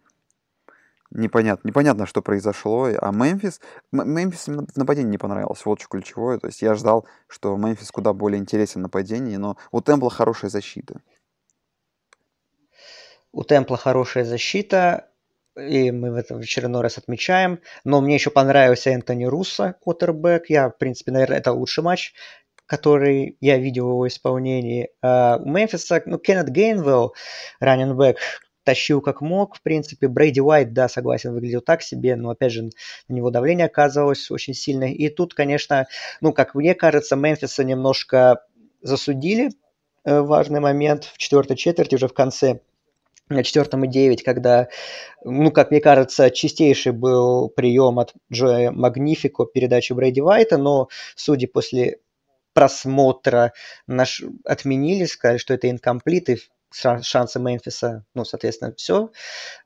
непонятно, 1.12 1.68
непонятно, 1.68 2.06
что 2.06 2.22
произошло. 2.22 2.90
А 3.00 3.12
Мемфис, 3.12 3.62
Мемфис 3.92 4.48
в 4.48 4.78
нападении 4.78 5.12
не 5.12 5.18
понравилось, 5.18 5.66
вот 5.66 5.80
что 5.80 5.90
ключевое. 5.90 6.40
То 6.40 6.48
есть 6.48 6.62
я 6.62 6.74
ждал, 6.76 7.08
что 7.28 7.56
Мемфис 7.58 7.92
куда 7.92 8.14
более 8.14 8.40
интересен 8.40 8.82
в 8.82 8.84
нападении, 8.84 9.38
но 9.38 9.58
у 9.72 9.82
Темпла 9.82 10.10
хорошая 10.10 10.50
защита. 10.50 11.02
У 13.32 13.44
Темпла 13.44 13.78
хорошая 13.78 14.26
защита, 14.26 15.10
и 15.58 15.92
мы 15.92 16.12
в 16.12 16.16
этом 16.16 16.38
в 16.38 16.42
очередной 16.42 16.82
раз 16.82 16.98
отмечаем. 16.98 17.60
Но 17.84 18.02
мне 18.02 18.16
еще 18.16 18.30
понравился 18.30 18.92
Энтони 18.92 19.26
Руссо, 19.26 19.76
квотербек. 19.84 20.50
Я, 20.50 20.70
в 20.70 20.78
принципе, 20.78 21.12
наверное, 21.12 21.40
это 21.40 21.52
лучший 21.52 21.84
матч, 21.84 22.14
который 22.66 23.38
я 23.42 23.58
видел 23.58 23.86
в 23.86 23.90
его 23.90 24.08
исполнении. 24.08 24.90
А 25.02 25.38
у 25.38 25.50
Мемфиса, 25.50 26.02
ну, 26.06 26.18
Кеннет 26.20 26.50
Гейнвелл, 26.50 27.14
раненбэк, 27.60 28.18
тащил 28.64 29.02
как 29.02 29.22
мог, 29.22 29.56
в 29.56 29.62
принципе. 29.62 30.08
Брейди 30.08 30.42
Уайт, 30.42 30.74
да, 30.74 30.90
согласен, 30.90 31.34
выглядел 31.34 31.62
так 31.62 31.82
себе, 31.82 32.16
но, 32.16 32.32
опять 32.32 32.52
же, 32.52 32.70
на 33.08 33.14
него 33.14 33.32
давление 33.32 33.68
оказывалось 33.68 34.30
очень 34.30 34.54
сильное. 34.54 34.90
И 34.90 35.10
тут, 35.10 35.34
конечно, 35.34 35.88
ну, 36.22 36.34
как 36.34 36.54
мне 36.54 36.76
кажется, 36.76 37.16
Мемфиса 37.16 37.64
немножко 37.64 38.44
засудили 38.82 39.52
э, 40.04 40.20
важный 40.20 40.60
момент 40.60 41.06
в 41.06 41.18
четвертой 41.18 41.56
четверти, 41.56 41.96
уже 41.96 42.10
в 42.10 42.14
конце 42.14 42.60
на 43.30 43.44
четвертом 43.44 43.86
и 43.86 43.88
девять, 43.88 44.24
когда, 44.24 44.70
ну, 45.24 45.52
как 45.52 45.72
мне 45.72 45.82
кажется, 45.82 46.30
чистейший 46.32 46.92
был 46.92 47.50
прием 47.50 48.00
от 48.00 48.14
Джоя 48.32 48.72
Магнифико 48.72 49.46
передачи 49.46 49.94
Брэди 49.94 50.22
Вайта, 50.22 50.58
но, 50.58 50.88
судя 51.16 51.48
после 51.48 52.00
просмотра, 52.54 53.54
наш 53.86 54.24
отменили, 54.44 55.06
сказали, 55.06 55.38
что 55.38 55.54
это 55.54 55.70
инкомплит, 55.70 56.30
и 56.30 56.38
шансы 56.72 57.40
Мемфиса, 57.40 58.06
ну, 58.14 58.26
соответственно, 58.26 58.74
все 58.76 59.12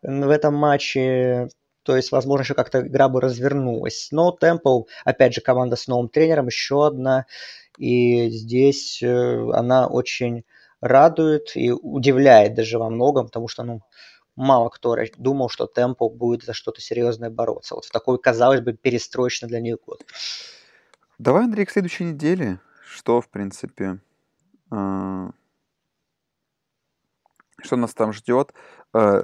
в 0.01 0.29
этом 0.29 0.55
матче. 0.55 1.49
То 1.83 1.95
есть, 1.95 2.11
возможно, 2.11 2.43
еще 2.43 2.53
как-то 2.53 2.85
игра 2.85 3.09
бы 3.09 3.21
развернулась. 3.21 4.09
Но 4.11 4.31
Темпл, 4.31 4.83
опять 5.03 5.33
же, 5.33 5.41
команда 5.41 5.75
с 5.75 5.87
новым 5.87 6.09
тренером, 6.09 6.47
еще 6.47 6.85
одна. 6.85 7.25
И 7.77 8.29
здесь 8.29 9.01
э, 9.01 9.49
она 9.53 9.87
очень 9.87 10.43
радует 10.81 11.55
и 11.55 11.71
удивляет 11.71 12.55
даже 12.55 12.77
во 12.77 12.89
многом, 12.89 13.27
потому 13.27 13.47
что, 13.47 13.63
ну, 13.63 13.81
мало 14.35 14.69
кто 14.69 14.97
думал, 15.17 15.49
что 15.49 15.67
Темпо 15.67 16.09
будет 16.09 16.43
за 16.43 16.53
что-то 16.53 16.81
серьезное 16.81 17.29
бороться. 17.29 17.75
Вот 17.75 17.85
в 17.85 17.91
такой, 17.91 18.19
казалось 18.19 18.61
бы, 18.61 18.73
перестроечный 18.73 19.47
для 19.47 19.61
них 19.61 19.77
год. 19.85 20.03
Давай, 21.19 21.43
Андрей, 21.43 21.65
к 21.65 21.71
следующей 21.71 22.05
неделе. 22.05 22.59
Что, 22.83 23.21
в 23.21 23.29
принципе, 23.29 23.99
э, 24.71 25.31
что 27.61 27.75
нас 27.75 27.93
там 27.93 28.11
ждет? 28.11 28.53
Э, 28.93 29.23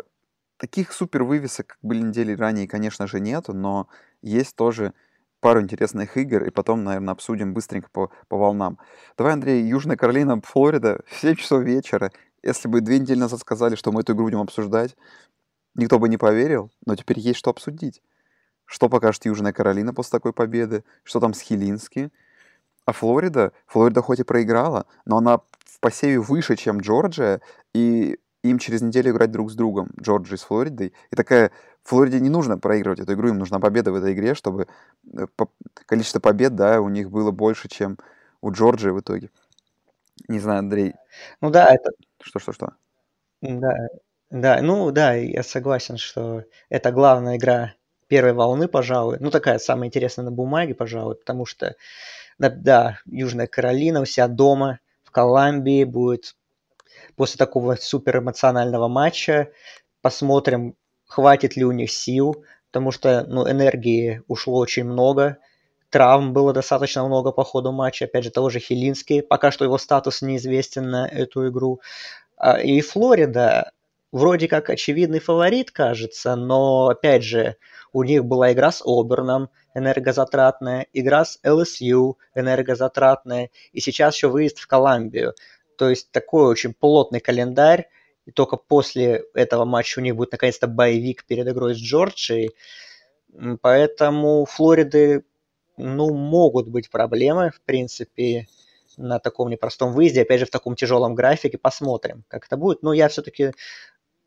таких 0.58 0.94
супер 0.94 1.24
вывесок, 1.24 1.68
как 1.68 1.78
были 1.82 2.02
недели 2.02 2.34
ранее, 2.34 2.68
конечно 2.68 3.08
же, 3.08 3.20
нету, 3.20 3.54
но 3.54 3.88
есть 4.22 4.56
тоже 4.56 4.94
пару 5.40 5.62
интересных 5.62 6.18
игр, 6.18 6.44
и 6.44 6.50
потом, 6.50 6.84
наверное, 6.84 7.14
обсудим 7.14 7.54
быстренько 7.54 7.90
по, 7.92 8.12
по 8.28 8.38
волнам. 8.38 8.80
Давай, 9.18 9.34
Андрей, 9.34 9.64
Южная 9.64 9.98
Каролина, 9.98 10.42
Флорида, 10.42 11.02
в 11.08 11.20
7 11.20 11.36
часов 11.36 11.64
вечера. 11.64 12.12
Если 12.44 12.68
бы 12.68 12.82
две 12.82 13.00
недели 13.00 13.20
назад 13.20 13.40
сказали, 13.40 13.76
что 13.76 13.92
мы 13.92 14.02
эту 14.02 14.14
игру 14.14 14.26
будем 14.26 14.40
обсуждать, 14.40 14.96
никто 15.76 16.00
бы 16.00 16.10
не 16.10 16.18
поверил, 16.18 16.72
но 16.86 16.96
теперь 16.96 17.20
есть 17.20 17.40
что 17.40 17.52
обсудить. 17.52 18.02
Что 18.66 18.90
покажет 18.90 19.26
Южная 19.26 19.54
Каролина 19.54 19.94
после 19.94 20.12
такой 20.12 20.34
победы, 20.34 20.84
что 21.04 21.20
там 21.20 21.34
с 21.34 21.40
Хилински. 21.40 22.12
А 22.86 22.92
Флорида, 22.94 23.54
Флорида 23.68 24.02
хоть 24.02 24.20
и 24.20 24.24
проиграла, 24.24 24.86
но 25.06 25.18
она 25.18 25.40
в 25.66 25.80
посеве 25.80 26.20
выше, 26.20 26.56
чем 26.56 26.80
Джорджия, 26.80 27.42
и 27.74 28.20
им 28.44 28.60
через 28.60 28.82
неделю 28.82 29.12
играть 29.12 29.32
друг 29.32 29.52
с 29.52 29.56
другом, 29.56 29.90
Джорджией 30.00 30.38
с 30.38 30.44
Флоридой. 30.44 30.94
И 31.12 31.16
такая 31.16 31.52
Флориде 31.88 32.20
не 32.20 32.30
нужно 32.30 32.58
проигрывать 32.58 33.00
эту 33.00 33.14
игру, 33.14 33.30
им 33.30 33.40
нужна 33.40 33.60
победа 33.60 33.94
в 33.94 33.96
этой 33.96 34.12
игре, 34.12 34.36
чтобы 34.36 34.68
э, 35.14 35.26
количество 35.86 36.20
побед, 36.20 36.54
да, 36.54 36.82
у 36.82 36.90
них 36.90 37.10
было 37.10 37.32
больше, 37.32 37.70
чем 37.70 37.98
у 38.42 38.52
Джорджии 38.52 38.90
в 38.90 39.00
итоге. 39.00 39.30
Не 40.28 40.40
знаю, 40.40 40.60
Андрей. 40.60 40.96
Ну 41.40 41.50
да, 41.50 41.74
это... 41.74 41.92
Что, 42.22 42.40
что, 42.40 42.52
что? 42.52 42.74
Да, 43.42 43.74
да, 44.30 44.62
ну 44.62 44.92
да, 44.92 45.14
я 45.14 45.44
согласен, 45.44 45.96
что 45.96 46.44
это 46.68 46.92
главная 46.92 47.38
игра 47.38 47.74
первой 48.08 48.34
волны, 48.34 48.68
пожалуй. 48.68 49.18
Ну, 49.22 49.32
такая 49.32 49.58
самая 49.58 49.88
интересная 49.88 50.26
на 50.26 50.32
бумаге, 50.32 50.76
пожалуй, 50.76 51.16
потому 51.16 51.46
что, 51.46 51.78
да, 52.38 52.50
да 52.50 53.00
Южная 53.06 53.48
Каролина 53.48 54.02
у 54.02 54.06
себя 54.06 54.28
дома, 54.28 54.80
в 55.04 55.12
Колумбии 55.12 55.86
будет 55.86 56.36
после 57.16 57.38
такого 57.38 57.76
супер 57.76 58.18
эмоционального 58.18 58.90
матча. 58.90 59.52
Посмотрим, 60.02 60.76
хватит 61.08 61.56
ли 61.56 61.66
у 61.66 61.72
них 61.72 61.92
сил, 61.92 62.44
потому 62.72 62.92
что 62.92 63.26
ну, 63.28 63.50
энергии 63.50 64.22
ушло 64.28 64.60
очень 64.60 64.84
много, 64.84 65.38
травм 65.90 66.34
было 66.34 66.54
достаточно 66.54 67.06
много 67.06 67.32
по 67.32 67.44
ходу 67.44 67.72
матча, 67.72 68.06
опять 68.06 68.26
же, 68.26 68.32
того 68.32 68.50
же 68.50 68.60
Хилинский, 68.60 69.22
пока 69.22 69.52
что 69.52 69.66
его 69.66 69.78
статус 69.78 70.22
неизвестен 70.22 70.90
на 70.90 71.08
эту 71.08 71.50
игру. 71.50 71.82
А, 72.38 72.60
и 72.60 72.82
Флорида 72.82 73.72
вроде 74.12 74.48
как 74.48 74.70
очевидный 74.70 75.20
фаворит, 75.20 75.72
кажется, 75.72 76.36
но, 76.36 76.88
опять 76.88 77.24
же, 77.24 77.56
у 77.94 78.04
них 78.04 78.26
была 78.26 78.54
игра 78.54 78.72
с 78.72 78.82
Оберном, 78.86 79.50
энергозатратная, 79.74 80.88
игра 80.94 81.26
с 81.26 81.40
LSU, 81.44 82.16
энергозатратная, 82.36 83.50
и 83.72 83.80
сейчас 83.80 84.16
еще 84.16 84.28
выезд 84.28 84.60
в 84.60 84.68
Колумбию. 84.68 85.34
То 85.78 85.90
есть 85.90 86.12
такой 86.12 86.48
очень 86.48 86.74
плотный 86.74 87.20
календарь, 87.20 87.88
и 88.28 88.32
только 88.32 88.58
после 88.58 89.24
этого 89.34 89.64
матча 89.64 90.00
у 90.00 90.02
них 90.02 90.16
будет 90.18 90.34
наконец-то 90.34 90.68
bye 90.68 90.92
week 90.92 91.24
перед 91.24 91.48
игрой 91.48 91.74
с 91.74 91.78
Джорджией. 91.78 92.52
Поэтому 93.62 94.46
Флориды, 94.46 95.24
ну, 95.78 96.14
могут 96.14 96.68
быть 96.68 96.90
проблемы, 96.90 97.52
в 97.52 97.62
принципе, 97.62 98.48
на 98.98 99.20
таком 99.20 99.50
непростом 99.50 99.94
выезде, 99.94 100.24
опять 100.24 100.42
же, 100.42 100.46
в 100.46 100.50
таком 100.50 100.76
тяжелом 100.76 101.16
графике. 101.16 101.58
Посмотрим, 101.58 102.26
как 102.28 102.46
это 102.48 102.58
будет. 102.58 102.84
Но 102.84 102.92
я 102.92 103.08
все-таки 103.08 103.54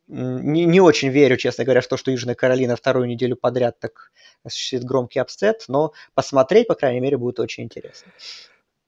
не, 0.09 0.64
не 0.64 0.81
очень 0.81 1.10
верю, 1.10 1.36
честно 1.36 1.64
говоря, 1.64 1.82
в 1.82 1.86
то, 1.86 1.98
что 1.98 2.10
Южная 2.10 2.35
Каролина 2.35 2.77
вторую 2.77 3.06
неделю 3.06 3.36
подряд 3.36 3.81
так 3.81 4.12
осуществит 4.43 4.85
громкий 4.85 5.18
upset, 5.19 5.65
но 5.68 5.93
посмотреть, 6.14 6.68
по 6.68 6.74
крайней 6.74 7.01
мере, 7.01 7.18
будет 7.18 7.39
очень 7.39 7.64
интересно. 7.64 8.10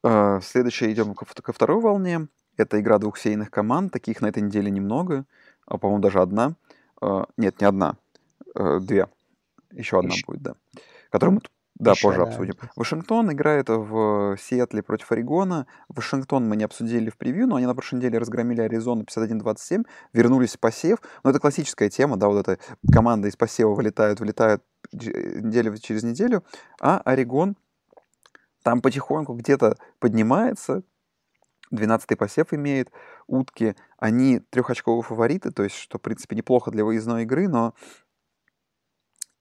А, 0.02 0.40
следующее 0.40 0.90
идем 0.90 1.14
ко, 1.14 1.26
ко 1.26 1.52
второй 1.52 1.82
волне. 1.82 2.28
Это 2.57 2.81
игра 2.81 2.99
двух 2.99 3.19
сейных 3.19 3.51
команд. 3.51 3.93
Таких 3.93 4.20
на 4.20 4.27
этой 4.27 4.43
неделе 4.43 4.70
немного. 4.70 5.24
А, 5.66 5.79
по-моему, 5.79 6.03
даже 6.03 6.20
одна. 6.20 6.55
А, 7.01 7.27
нет, 7.37 7.61
не 7.61 7.66
одна. 7.66 7.97
А, 8.55 8.79
две. 8.81 9.09
Еще 9.73 9.99
одна 9.99 10.12
Еще... 10.12 10.27
будет, 10.27 10.43
да. 10.43 10.55
Которую 11.11 11.37
мы 11.37 11.41
да, 11.83 11.93
Еще, 11.93 12.07
позже 12.07 12.19
да. 12.19 12.24
обсудим. 12.24 12.55
Вашингтон 12.77 13.33
играет 13.33 13.69
в 13.69 14.37
Сиэтле 14.39 14.83
против 14.83 15.11
Орегона. 15.11 15.66
Вашингтон 15.89 16.49
мы 16.49 16.55
не 16.55 16.62
обсудили 16.62 17.11
в 17.11 17.16
превью, 17.16 17.49
но 17.49 17.57
они 17.57 17.66
на 17.66 17.74
прошлой 17.74 17.97
неделе 17.97 18.19
разгромили 18.19 18.61
Аризону 18.61 19.03
51-27, 19.05 19.85
вернулись 20.12 20.55
в 20.55 20.61
посев. 20.61 20.99
Но 21.24 21.31
это 21.31 21.41
классическая 21.41 21.89
тема, 21.89 22.16
да, 22.16 22.29
вот 22.29 22.47
эта 22.47 22.62
команда 22.93 23.27
из 23.27 23.37
посева 23.37 23.74
вылетают, 23.74 24.20
вылетают 24.20 24.62
неделю 24.93 25.77
через 25.79 26.05
неделю, 26.05 26.45
а 26.81 27.01
Орегон 27.05 27.57
там 28.62 28.81
потихоньку 28.81 29.35
где-то 29.35 29.77
поднимается, 29.99 30.83
12-й 31.73 32.16
посев 32.16 32.53
имеет, 32.53 32.90
утки, 33.27 33.74
они 33.99 34.40
трехочковые 34.51 35.03
фавориты, 35.03 35.51
то 35.51 35.62
есть, 35.62 35.77
что, 35.77 35.99
в 35.99 36.03
принципе, 36.03 36.36
неплохо 36.36 36.70
для 36.70 36.85
выездной 36.85 37.23
игры, 37.23 37.49
но 37.49 37.74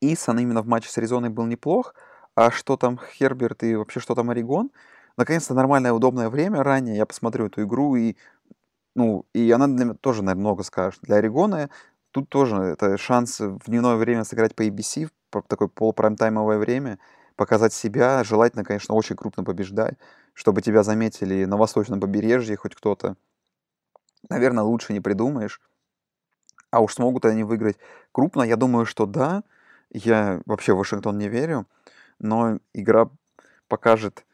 Исан 0.02 0.40
именно 0.40 0.62
в 0.62 0.68
матче 0.68 0.90
с 0.90 0.98
Аризоной 0.98 1.30
был 1.30 1.45
неплох, 1.45 1.94
а 2.36 2.52
что 2.52 2.78
там 2.78 2.98
Херберт 2.98 3.64
и 3.64 3.76
вообще 3.76 3.99
что 3.99 4.16
там 4.16 4.30
Орегон, 4.30 4.72
наконец-то 5.18 5.53
нормальное, 5.53 5.94
удобное 5.94 6.30
время. 6.30 6.64
Ранее, 6.64 6.98
я 6.98 7.06
посмотрю 7.06 7.48
эту 7.48 7.64
игру, 7.64 7.95
и, 7.95 8.16
ну, 8.95 9.26
и 9.34 9.52
она 9.52 9.68
для 9.68 9.86
меня 9.86 9.94
тоже, 9.95 10.24
наверное, 10.24 10.41
много 10.41 10.64
скажет. 10.64 11.02
Для 11.03 11.18
Орегона 11.18 11.70
тут 12.12 12.30
тоже 12.30 12.56
это 12.58 12.98
шанс 12.98 13.40
в 13.40 13.66
дневное 13.66 13.95
время 13.95 14.24
сыграть 14.24 14.56
по 14.56 14.66
ABC, 14.66 15.10
такое 15.48 15.68
полупраймтаймовое 15.68 16.58
время, 16.58 16.99
показать 17.36 17.74
себя, 17.74 18.24
желательно, 18.24 18.64
конечно, 18.64 18.95
очень 18.95 19.16
крупно 19.16 19.44
побеждать, 19.44 19.98
чтобы 20.34 20.62
тебя 20.62 20.84
заметили 20.84 21.45
на 21.45 21.58
восточном 21.58 21.99
побережье 21.99 22.56
хоть 22.58 22.76
кто-то. 22.76 23.16
Наверное, 24.30 24.64
лучше 24.64 24.94
не 24.94 24.99
придумаешь. 24.99 25.62
А 26.70 26.82
уж 26.82 26.94
смогут 26.94 27.26
они 27.26 27.44
выиграть 27.44 27.78
крупно? 28.12 28.44
Я 28.44 28.56
думаю, 28.56 28.86
что 28.86 29.06
да. 29.06 29.44
Я 29.90 30.41
вообще 30.45 30.74
в 30.74 30.78
Вашингтон 30.78 31.18
не 31.18 31.28
верю. 31.28 31.68
Но 32.20 32.60
игра 32.74 33.10
покажет 33.68 34.26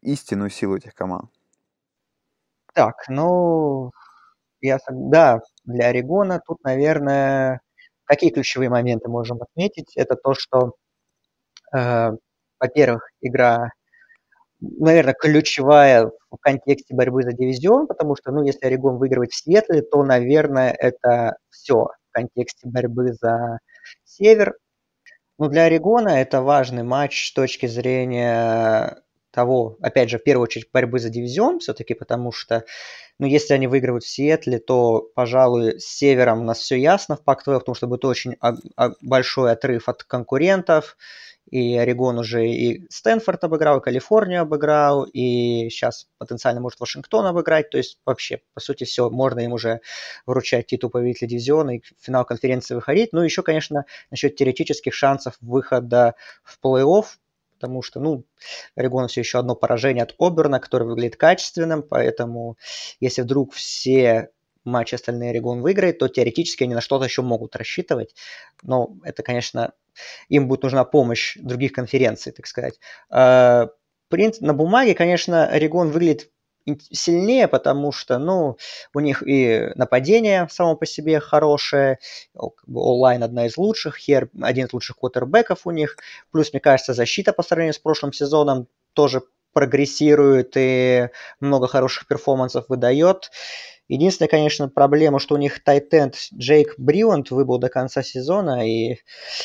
истинную 0.00 0.50
силу 0.50 0.76
этих 0.76 0.94
команд. 0.94 1.30
Так, 2.74 2.94
ну, 3.08 3.90
я, 4.60 4.78
да, 4.90 5.40
для 5.64 5.88
Орегона 5.88 6.40
тут, 6.46 6.62
наверное, 6.64 7.60
какие 8.04 8.30
ключевые 8.30 8.70
моменты 8.70 9.08
можем 9.08 9.42
отметить? 9.42 9.96
Это 9.96 10.16
то, 10.16 10.34
что 10.34 10.74
э, 11.74 12.10
во-первых, 12.60 13.08
игра, 13.20 13.70
наверное, 14.62 15.14
ключевая 15.14 16.06
в 16.30 16.36
контексте 16.40 16.94
борьбы 16.94 17.22
за 17.24 17.32
дивизион, 17.32 17.86
потому 17.86 18.16
что, 18.16 18.32
ну, 18.32 18.44
если 18.44 18.66
Орегон 18.66 18.98
выигрывает 18.98 19.32
в 19.32 19.36
Сиэтле, 19.36 19.82
то, 19.82 20.02
наверное, 20.04 20.72
это 20.78 21.36
все 21.50 21.86
в 22.10 22.12
контексте 22.12 22.68
борьбы 22.68 23.12
за 23.14 23.58
север. 24.04 24.54
Но 25.38 25.48
для 25.48 25.64
Орегона 25.64 26.10
это 26.20 26.42
важный 26.42 26.82
матч 26.84 27.28
с 27.30 27.32
точки 27.34 27.66
зрения 27.66 29.02
того, 29.32 29.76
опять 29.80 30.10
же, 30.10 30.18
в 30.18 30.24
первую 30.24 30.44
очередь, 30.44 30.68
борьбы 30.72 30.98
за 30.98 31.10
дивизион 31.10 31.58
все-таки, 31.60 31.94
потому 31.94 32.32
что, 32.32 32.64
ну, 33.18 33.26
если 33.26 33.54
они 33.54 33.66
выигрывают 33.66 34.04
в 34.04 34.08
Сиэтле, 34.08 34.58
то, 34.58 35.08
пожалуй, 35.14 35.78
с 35.80 35.84
севером 35.84 36.40
у 36.40 36.44
нас 36.44 36.58
все 36.58 36.76
ясно 36.76 37.16
в 37.16 37.22
пак 37.22 37.44
потому 37.44 37.74
что 37.74 37.86
будет 37.86 38.04
очень 38.04 38.36
большой 39.00 39.52
отрыв 39.52 39.88
от 39.88 40.02
конкурентов, 40.04 40.96
и 41.50 41.76
Орегон 41.76 42.18
уже 42.18 42.48
и 42.48 42.86
Стэнфорд 42.88 43.44
обыграл, 43.44 43.78
и 43.78 43.82
Калифорнию 43.82 44.42
обыграл, 44.42 45.04
и 45.04 45.68
сейчас 45.70 46.06
потенциально 46.18 46.60
может 46.60 46.80
Вашингтон 46.80 47.26
обыграть. 47.26 47.68
То 47.70 47.78
есть 47.78 47.98
вообще, 48.06 48.40
по 48.54 48.60
сути, 48.60 48.84
все, 48.84 49.10
можно 49.10 49.40
им 49.40 49.52
уже 49.52 49.80
вручать 50.24 50.66
титул 50.66 50.90
победителя 50.90 51.28
дивизиона 51.28 51.76
и 51.76 51.80
в 51.80 52.04
финал 52.04 52.24
конференции 52.24 52.74
выходить. 52.74 53.12
Ну, 53.12 53.22
еще, 53.22 53.42
конечно, 53.42 53.84
насчет 54.10 54.36
теоретических 54.36 54.94
шансов 54.94 55.34
выхода 55.40 56.14
в 56.44 56.58
плей-офф, 56.64 57.04
потому 57.62 57.82
что, 57.82 58.00
ну, 58.00 58.24
Орегон 58.74 59.06
все 59.06 59.20
еще 59.20 59.38
одно 59.38 59.54
поражение 59.54 60.02
от 60.02 60.16
Оберна, 60.18 60.58
который 60.58 60.86
выглядит 60.88 61.16
качественным, 61.16 61.84
поэтому 61.84 62.56
если 62.98 63.22
вдруг 63.22 63.54
все 63.54 64.30
матчи 64.64 64.96
остальные 64.96 65.30
Орегон 65.30 65.62
выиграет, 65.62 65.98
то 65.98 66.08
теоретически 66.08 66.64
они 66.64 66.74
на 66.74 66.80
что-то 66.80 67.04
еще 67.04 67.22
могут 67.22 67.54
рассчитывать. 67.54 68.16
Но 68.62 68.96
это, 69.04 69.22
конечно, 69.22 69.72
им 70.28 70.48
будет 70.48 70.64
нужна 70.64 70.84
помощь 70.84 71.36
других 71.36 71.72
конференций, 71.72 72.32
так 72.32 72.46
сказать. 72.48 72.80
А, 73.10 73.68
на 74.10 74.54
бумаге, 74.54 74.94
конечно, 74.94 75.46
Орегон 75.46 75.90
выглядит 75.90 76.30
сильнее, 76.90 77.48
потому 77.48 77.92
что, 77.92 78.18
ну, 78.18 78.56
у 78.94 79.00
них 79.00 79.22
и 79.26 79.70
нападение 79.74 80.48
само 80.50 80.76
по 80.76 80.86
себе 80.86 81.20
хорошее, 81.20 81.98
онлайн 82.72 83.22
одна 83.22 83.46
из 83.46 83.56
лучших, 83.56 83.96
Хер 83.96 84.28
один 84.40 84.66
из 84.66 84.72
лучших 84.72 84.98
квотербеков 84.98 85.66
у 85.66 85.70
них, 85.70 85.96
плюс, 86.30 86.52
мне 86.52 86.60
кажется, 86.60 86.94
защита 86.94 87.32
по 87.32 87.42
сравнению 87.42 87.74
с 87.74 87.78
прошлым 87.78 88.12
сезоном 88.12 88.68
тоже 88.94 89.22
прогрессирует 89.52 90.52
и 90.56 91.08
много 91.40 91.66
хороших 91.68 92.06
перформансов 92.06 92.66
выдает. 92.68 93.30
Единственная, 93.88 94.28
конечно, 94.28 94.68
проблема, 94.68 95.18
что 95.18 95.34
у 95.34 95.38
них 95.38 95.62
тайтенд 95.62 96.16
Джейк 96.34 96.74
Бриланд 96.78 97.30
выбыл 97.30 97.58
до 97.58 97.68
конца 97.68 98.02
сезона, 98.02 98.66
и, 98.66 98.96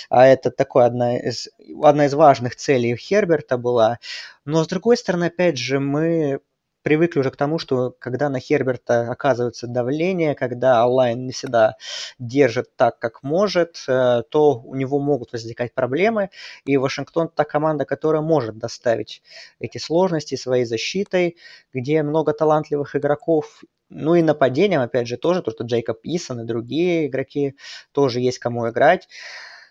а 0.10 0.26
это 0.28 0.52
такой 0.52 0.86
одна 0.86 1.18
из, 1.18 1.50
одна 1.84 2.06
из 2.06 2.14
важных 2.14 2.56
целей 2.56 2.96
Херберта 2.96 3.58
была. 3.58 4.00
Но, 4.46 4.64
с 4.64 4.68
другой 4.68 4.96
стороны, 4.98 5.26
опять 5.26 5.58
же, 5.58 5.80
мы 5.80 6.40
привыкли 6.88 7.20
уже 7.20 7.32
к 7.32 7.36
тому, 7.36 7.60
что 7.60 7.94
когда 8.00 8.30
на 8.30 8.40
Херберта 8.40 9.12
оказывается 9.12 9.68
давление, 9.68 10.36
когда 10.36 10.88
онлайн 10.88 11.26
не 11.26 11.34
всегда 11.34 11.76
держит 12.18 12.78
так, 12.78 12.98
как 12.98 13.24
может, 13.24 13.84
э, 13.90 14.24
то 14.30 14.62
у 14.62 14.74
него 14.74 14.98
могут 14.98 15.34
возникать 15.34 15.74
проблемы. 15.74 16.30
И 16.64 16.78
Вашингтон 16.78 17.28
та 17.28 17.44
команда, 17.44 17.84
которая 17.84 18.22
может 18.22 18.58
доставить 18.58 19.22
эти 19.60 19.80
сложности 19.80 20.36
своей 20.36 20.64
защитой, 20.64 21.36
где 21.74 22.04
много 22.04 22.32
талантливых 22.32 22.96
игроков 22.96 23.64
ну 23.90 24.16
и 24.16 24.22
нападением, 24.22 24.80
опять 24.80 25.08
же, 25.08 25.18
тоже, 25.18 25.42
то, 25.42 25.52
что 25.52 25.66
Джейкоб 25.66 26.00
Исон 26.04 26.42
и 26.42 26.46
другие 26.46 27.08
игроки 27.08 27.58
тоже 27.92 28.22
есть 28.22 28.40
кому 28.40 28.70
играть. 28.70 29.10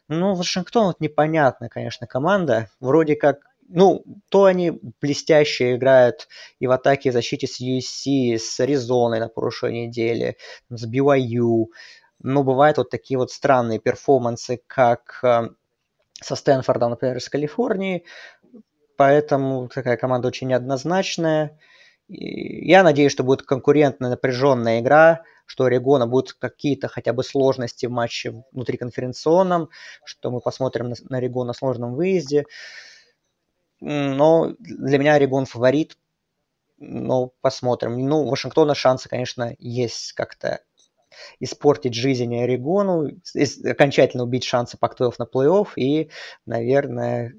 Ну, 0.09 0.35
Вашингтон 0.35 0.89
вот 0.89 1.01
непонятная, 1.01 1.71
конечно, 1.71 2.07
команда. 2.07 2.69
Вроде 2.79 3.17
как, 3.17 3.39
ну, 3.69 4.05
то 4.29 4.45
они 4.45 4.81
блестяще 5.01 5.75
играют 5.75 6.29
и 6.59 6.67
в 6.67 6.71
атаке, 6.71 7.09
и 7.09 7.11
в 7.11 7.15
защите 7.15 7.47
с 7.47 7.61
USC, 7.61 8.39
с 8.39 8.61
Аризоной 8.61 9.21
на 9.21 9.29
прошлой 9.29 9.73
неделе, 9.73 10.37
с 10.71 10.87
BYU. 10.87 11.67
Но 12.21 12.43
бывают 12.43 12.79
вот 12.79 12.91
такие 12.91 13.19
вот 13.19 13.31
странные 13.31 13.79
перформансы, 13.79 14.61
как 14.67 15.21
э, 15.23 15.49
со 16.21 16.37
Стэнфордом, 16.37 16.91
например, 16.91 17.17
из 17.17 17.29
Калифорнии. 17.29 18.05
Поэтому 18.97 19.69
такая 19.69 19.97
команда 19.97 20.29
очень 20.29 20.49
неоднозначная. 20.49 21.59
Я 22.09 22.83
надеюсь, 22.83 23.13
что 23.13 23.25
будет 23.25 23.43
конкурентная 23.43 24.11
напряженная 24.11 24.81
игра, 24.81 25.23
что 25.45 25.65
у 25.65 25.67
Орегона 25.67 26.07
будут 26.07 26.35
какие-то 26.35 26.89
хотя 26.89 27.13
бы 27.13 27.23
сложности 27.23 27.87
в 27.87 27.91
матче 27.91 28.45
внутриконференционном, 28.53 29.71
что 30.05 30.31
мы 30.31 30.41
посмотрим 30.41 30.95
на 31.09 31.19
Орегон 31.19 31.49
на 31.49 31.53
сложном 31.53 31.95
выезде. 31.95 32.47
Но 33.81 34.55
для 34.59 34.99
меня 34.99 35.15
Орегон 35.15 35.47
фаворит. 35.47 35.97
Но 36.79 37.33
посмотрим. 37.41 37.99
Ну, 37.99 38.23
у 38.23 38.29
Вашингтона 38.29 38.75
шансы, 38.75 39.09
конечно, 39.09 39.55
есть 39.59 40.13
как-то 40.13 40.61
испортить 41.41 41.95
жизнь 41.95 42.35
Орегону, 42.37 43.11
окончательно 43.65 44.25
убить 44.25 44.45
шансы 44.45 44.77
Пак-12 44.77 45.15
на 45.19 45.25
плей-офф 45.25 45.69
и, 45.77 46.11
наверное, 46.45 47.35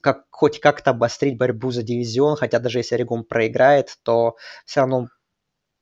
как, 0.00 0.24
хоть 0.30 0.60
как-то 0.60 0.90
обострить 0.90 1.38
борьбу 1.38 1.70
за 1.70 1.82
дивизион, 1.82 2.36
хотя 2.36 2.58
даже 2.58 2.78
если 2.78 2.96
Орегон 2.96 3.24
проиграет, 3.24 3.96
то 4.02 4.36
все 4.66 4.80
равно 4.80 5.08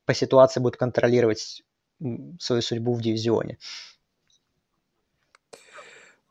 по 0.05 0.13
ситуации 0.13 0.59
будет 0.59 0.77
контролировать 0.77 1.63
свою 2.39 2.61
судьбу 2.61 2.93
в 2.93 3.01
дивизионе. 3.01 3.57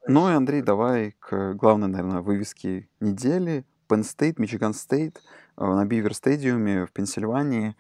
Ну 0.07 0.31
и, 0.31 0.33
Андрей, 0.33 0.63
давай 0.63 1.13
к 1.19 1.55
главной, 1.55 1.89
наверное, 1.89 2.23
вывеске 2.23 2.89
недели. 3.01 3.65
Penn 3.89 4.03
State, 4.03 4.35
Мичиган 4.39 4.73
Стейт 4.73 5.21
на 5.57 5.85
Бивер 5.85 6.15
Стадиуме 6.15 6.87
в 6.87 6.93
Пенсильвании. 6.93 7.77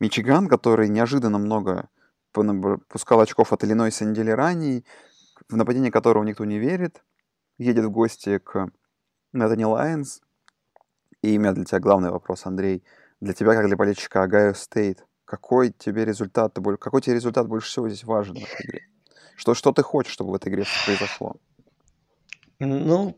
Мичиган, 0.00 0.48
который 0.48 0.88
неожиданно 0.88 1.38
много 1.38 1.88
пускал 2.88 3.20
очков 3.20 3.52
от 3.52 3.62
Иллинойса 3.62 4.04
недели 4.04 4.30
ранее, 4.30 4.82
в 5.48 5.56
нападение 5.56 5.92
которого 5.92 6.24
никто 6.24 6.44
не 6.44 6.58
верит, 6.58 7.04
едет 7.58 7.84
в 7.84 7.90
гости 7.90 8.38
к 8.38 8.68
Ниттани 9.32 9.64
Лайонс. 9.64 10.20
И 11.22 11.38
у 11.38 11.40
меня 11.40 11.52
для 11.52 11.64
тебя 11.64 11.78
главный 11.78 12.10
вопрос, 12.10 12.46
Андрей. 12.46 12.82
Для 13.20 13.32
тебя, 13.32 13.54
как 13.54 13.66
для 13.68 13.76
болельщика 13.76 14.22
Огайо 14.24 14.54
Стейт, 14.54 15.06
какой 15.24 15.70
тебе 15.70 16.04
результат, 16.04 16.58
какой 16.80 17.00
тебе 17.00 17.14
результат 17.14 17.46
больше 17.46 17.68
всего 17.68 17.88
здесь 17.88 18.04
важен 18.04 18.34
в 18.34 18.42
этой 18.42 18.66
игре? 18.66 18.88
Что, 19.36 19.54
что 19.54 19.72
ты 19.72 19.82
хочешь, 19.82 20.12
чтобы 20.12 20.32
в 20.32 20.34
этой 20.34 20.52
игре 20.52 20.64
произошло? 20.84 21.36
Ну, 22.58 23.16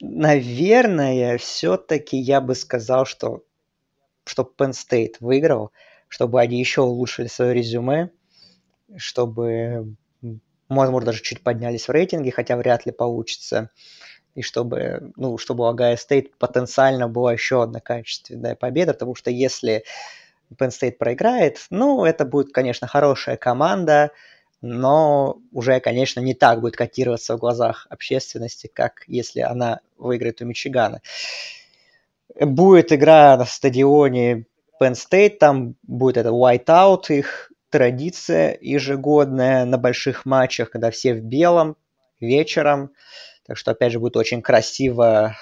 наверное, 0.00 1.38
все-таки 1.38 2.16
я 2.16 2.40
бы 2.40 2.54
сказал, 2.54 3.04
что 3.04 3.44
чтобы 4.24 4.52
Penn 4.58 4.72
State 4.72 5.16
выиграл, 5.20 5.72
чтобы 6.08 6.40
они 6.40 6.58
еще 6.60 6.82
улучшили 6.82 7.26
свое 7.28 7.54
резюме, 7.54 8.10
чтобы, 8.96 9.96
возможно, 10.68 11.06
даже 11.06 11.22
чуть 11.22 11.42
поднялись 11.42 11.88
в 11.88 11.92
рейтинге, 11.92 12.32
хотя 12.32 12.56
вряд 12.56 12.86
ли 12.86 12.92
получится, 12.92 13.70
и 14.34 14.42
чтобы, 14.42 15.12
ну, 15.16 15.38
чтобы 15.38 15.64
у 15.64 15.68
Агая 15.68 15.96
Стейт 15.96 16.36
потенциально 16.38 17.08
была 17.08 17.32
еще 17.34 17.62
одна 17.62 17.80
качественная 17.80 18.56
победа, 18.56 18.94
потому 18.94 19.14
что 19.14 19.30
если 19.30 19.84
Penn 20.56 20.70
State 20.70 20.92
проиграет, 20.98 21.66
ну, 21.70 22.04
это 22.04 22.24
будет, 22.24 22.52
конечно, 22.52 22.86
хорошая 22.88 23.36
команда, 23.36 24.12
но 24.60 25.38
уже, 25.52 25.80
конечно, 25.80 26.20
не 26.20 26.34
так 26.34 26.60
будет 26.60 26.76
котироваться 26.76 27.36
в 27.36 27.40
глазах 27.40 27.86
общественности, 27.90 28.70
как 28.72 29.04
если 29.06 29.40
она 29.40 29.80
выиграет 29.96 30.42
у 30.42 30.44
Мичигана. 30.44 31.00
Будет 32.38 32.92
игра 32.92 33.36
на 33.36 33.44
стадионе 33.44 34.46
Penn 34.80 34.92
State, 34.92 35.38
там 35.38 35.74
будет 35.82 36.18
это 36.18 36.30
whiteout, 36.30 37.04
их 37.08 37.52
традиция 37.70 38.58
ежегодная 38.60 39.64
на 39.64 39.78
больших 39.78 40.24
матчах, 40.26 40.70
когда 40.70 40.90
все 40.90 41.14
в 41.14 41.22
белом 41.22 41.76
вечером. 42.20 42.92
Так 43.46 43.56
что, 43.56 43.70
опять 43.72 43.92
же, 43.92 44.00
будет 44.00 44.16
очень 44.16 44.42
красиво 44.42 45.36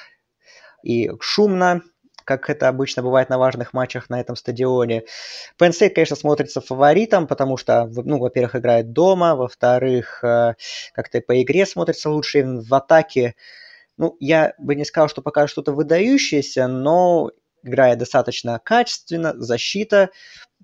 и 0.82 1.11
шумно 1.20 1.82
как 2.28 2.50
это 2.50 2.68
обычно 2.68 3.02
бывает 3.02 3.30
на 3.30 3.38
важных 3.38 3.72
матчах 3.72 4.10
на 4.10 4.20
этом 4.20 4.36
стадионе. 4.36 5.05
Penn 5.59 5.70
State, 5.70 5.94
конечно, 5.94 6.14
смотрится 6.14 6.60
фаворитом, 6.60 7.26
потому 7.26 7.56
что, 7.56 7.86
ну, 7.86 8.18
во-первых, 8.18 8.56
играет 8.56 8.92
дома, 8.92 9.34
во-вторых, 9.34 10.22
э, 10.22 10.55
как-то 10.92 11.22
по 11.22 11.40
игре 11.40 11.64
смотрится 11.64 12.10
лучше, 12.10 12.44
в 12.44 12.74
атаке, 12.74 13.34
ну, 13.96 14.14
я 14.20 14.52
бы 14.59 14.74
не 14.74 14.84
сказал, 14.84 15.09
что 15.09 15.22
пока 15.22 15.46
что-то 15.46 15.72
выдающееся, 15.72 16.68
но 16.68 17.30
играет 17.62 17.98
достаточно 17.98 18.60
качественно, 18.62 19.32
защита 19.34 20.10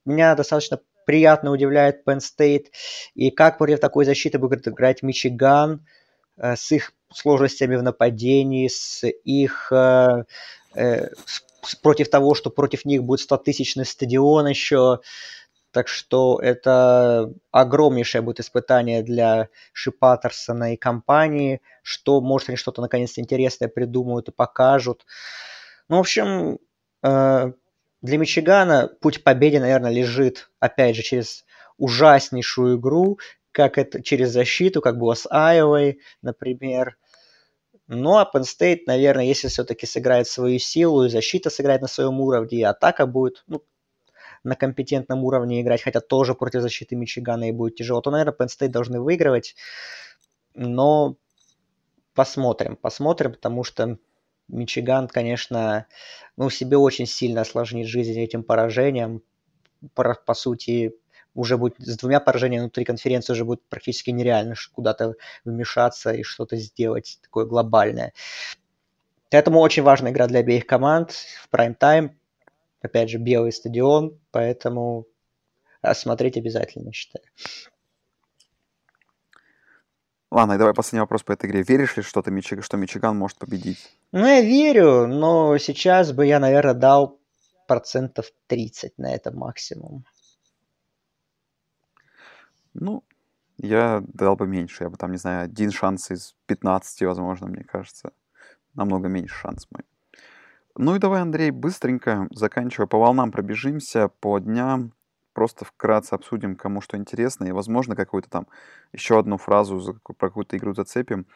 меня 0.05 0.35
достаточно 0.35 0.81
приятно 1.07 1.51
удивляет 1.51 2.07
Penn 2.07 2.19
State. 2.19 2.67
И 3.15 3.31
как 3.31 3.57
против 3.57 3.81
такой 3.81 4.05
защиты 4.05 4.39
будет 4.39 4.69
играть 4.69 5.03
Мичиган 5.03 5.87
э, 6.37 6.57
с 6.57 6.73
их 6.73 6.93
сложностями 7.11 7.77
в 7.77 7.83
нападении, 7.83 8.69
с 8.69 9.07
их 9.07 9.73
э, 9.73 10.25
э, 10.75 11.09
против 11.83 12.11
того, 12.11 12.35
что 12.35 12.51
против 12.51 12.85
них 12.85 13.05
будет 13.05 13.31
100-тысячный 13.31 13.85
стадион 13.85 14.47
еще. 14.47 15.01
Так 15.71 15.89
что 15.89 16.39
это 16.41 17.33
огромнейшее 17.51 18.23
будет 18.23 18.39
испытание 18.39 19.03
для 19.03 19.49
Шипатерсона 19.73 20.75
и 20.75 20.77
компании, 20.77 21.61
что, 21.83 22.21
может, 22.21 22.49
они 22.49 22.57
что-то 22.57 22.81
наконец-то 22.81 23.21
интересное 23.21 23.69
придумают 23.69 24.29
и 24.29 24.33
покажут. 24.33 25.05
Ну, 25.89 25.97
в 25.97 26.01
общем, 26.01 26.59
э, 27.03 27.53
для 28.03 28.19
Мичигана 28.19 28.89
путь 29.01 29.19
к 29.19 29.23
победе, 29.25 29.59
наверное, 29.59 29.91
лежит, 29.91 30.51
опять 30.61 30.95
же, 30.95 31.03
через 31.03 31.45
ужаснейшую 31.77 32.79
игру, 32.79 33.19
как 33.51 33.79
это 33.79 34.03
через 34.03 34.31
защиту, 34.31 34.81
как 34.81 34.99
было 34.99 35.15
с 35.15 35.27
Айовой, 35.31 36.01
например. 36.23 36.97
А 37.89 38.31
Penn 38.33 38.43
State, 38.43 38.83
наверное, 38.87 39.25
если 39.25 39.49
все-таки 39.49 39.87
сыграет 39.87 40.27
свою 40.27 40.59
силу, 40.59 41.05
и 41.05 41.09
защита 41.09 41.51
сыграет 41.51 41.83
на 41.83 41.89
своем 41.89 42.21
уровне, 42.21 42.59
и 42.59 42.63
атака 42.63 43.07
будет 43.07 43.45
ну, 43.47 43.63
на 44.43 44.57
компетентном 44.57 45.25
уровне 45.25 45.61
играть, 45.61 45.83
хотя 45.83 46.01
тоже 46.01 46.35
против 46.35 46.63
защиты 46.63 46.97
Мичигана 46.97 47.49
и 47.49 47.53
будет 47.53 47.77
тяжело, 47.77 48.01
то, 48.01 48.11
наверное, 48.11 48.35
Penn 48.35 48.49
State 48.49 48.69
должны 48.69 49.01
выигрывать. 49.01 49.55
Но 50.55 51.17
посмотрим, 52.15 52.77
посмотрим, 52.77 53.33
потому 53.33 53.65
что 53.65 53.99
Мичиган, 54.49 55.09
конечно, 55.09 55.87
ну, 56.37 56.51
себе 56.51 56.77
очень 56.77 57.07
сильно 57.07 57.43
осложнит 57.43 57.87
жизнь 57.87 58.19
этим 58.19 58.45
поражением. 58.45 59.23
По, 59.95 60.15
по 60.15 60.35
сути, 60.35 60.95
уже 61.35 61.57
будет 61.57 61.75
с 61.79 61.97
двумя 61.97 62.21
поражениями 62.21 62.63
внутри 62.63 62.85
конференции 62.85 63.33
уже 63.33 63.45
будет 63.45 63.63
практически 63.69 64.11
нереально 64.11 64.55
куда-то 64.73 65.15
вмешаться 65.45 66.13
и 66.13 66.23
что-то 66.23 66.57
сделать 66.57 67.19
такое 67.23 67.45
глобальное. 67.45 68.13
Поэтому 69.31 69.61
очень 69.61 69.83
важная 69.83 70.13
игра 70.13 70.27
для 70.27 70.41
обеих 70.41 70.67
команд 70.67 71.11
в 71.11 71.49
прайм-тайм. 71.51 72.17
Опять 72.81 73.11
же, 73.11 73.19
белый 73.19 73.53
стадион, 73.53 74.19
поэтому 74.31 75.07
смотреть 75.95 76.37
обязательно, 76.37 76.93
считаю. 76.93 77.25
Ладно, 80.31 80.55
и 80.55 80.59
давай 80.59 80.75
последний 80.75 81.01
вопрос 81.01 81.23
по 81.23 81.33
этой 81.33 81.49
игре. 81.49 81.63
Веришь 81.63 81.97
ли, 81.97 82.03
что, 82.03 82.21
ты, 82.21 82.31
что 82.61 82.77
Мичиган 82.77 83.17
может 83.17 83.39
победить? 83.39 83.79
Ну, 84.11 84.27
я 84.27 84.41
верю, 84.41 85.07
но 85.07 85.57
сейчас 85.59 86.13
бы 86.13 86.27
я, 86.27 86.41
наверное, 86.41 86.75
дал 86.75 87.21
процентов 87.67 88.27
30 88.49 88.99
на 88.99 89.15
это 89.15 89.31
максимум. 89.31 90.05
Ну, 92.75 93.05
я 93.57 94.03
дал 94.07 94.37
бы 94.37 94.47
меньше. 94.47 94.85
Я 94.85 94.91
бы 94.91 94.97
там, 94.97 95.13
не 95.13 95.19
знаю, 95.19 95.45
один 95.45 95.71
шанс 95.71 96.11
из 96.11 96.35
15, 96.47 97.03
возможно, 97.03 97.47
мне 97.47 97.65
кажется. 97.65 98.13
Намного 98.75 99.09
меньше 99.09 99.35
шанс 99.35 99.67
мой. 99.71 99.85
Ну 100.77 100.97
и 100.97 100.99
давай, 100.99 101.23
Андрей, 101.23 101.53
быстренько, 101.53 102.27
заканчивая, 102.33 102.89
по 102.89 102.99
волнам 102.99 103.31
пробежимся, 103.31 104.09
по 104.09 104.41
дням, 104.41 104.93
просто 105.33 105.65
вкратце 105.65 106.15
обсудим, 106.15 106.57
кому 106.57 106.81
что 106.81 106.97
интересно, 106.97 107.45
и, 107.45 107.53
возможно, 107.53 107.95
какую-то 107.95 108.29
там 108.29 108.49
еще 108.93 109.21
одну 109.21 109.37
фразу 109.37 110.01
про 110.03 110.29
какую-то 110.29 110.57
игру 110.57 110.75
зацепим. 110.75 111.27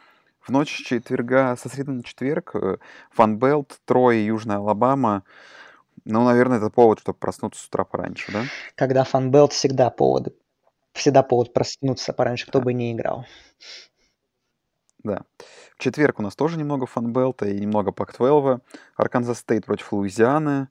В 0.41 0.49
ночь 0.49 0.69
четверга, 0.69 1.55
со 1.55 1.69
среды 1.69 1.91
на 1.91 2.03
четверг, 2.03 2.51
э, 2.55 2.77
Фанбелт, 3.11 3.79
Трой, 3.85 4.19
Южная 4.19 4.57
Алабама. 4.57 5.23
Ну, 6.03 6.25
наверное, 6.25 6.57
это 6.57 6.69
повод, 6.69 6.99
чтобы 6.99 7.17
проснуться 7.17 7.61
с 7.61 7.67
утра 7.67 7.85
пораньше, 7.85 8.31
да? 8.33 8.43
Когда 8.75 9.05
Fun 9.05 9.26
Belt 9.26 9.53
всегда 9.53 9.89
поводы 9.89 10.33
всегда 10.99 11.23
повод 11.23 11.53
проснуться 11.53 12.13
пораньше, 12.13 12.45
кто 12.47 12.59
Да. 12.59 12.65
бы 12.65 12.73
не 12.73 12.93
играл. 12.93 13.25
Да. 15.03 15.23
В 15.75 15.81
четверг 15.81 16.19
у 16.19 16.23
нас 16.23 16.35
тоже 16.35 16.57
немного 16.57 16.85
Fun 16.85 17.08
Belt 17.08 17.39
а 17.39 17.47
и 17.47 17.59
немного 17.59 17.91
Пак-12. 17.91 18.59
Арканзас 18.97 19.39
Стейт 19.39 19.65
против 19.65 19.91
Луизианы. 19.93 20.67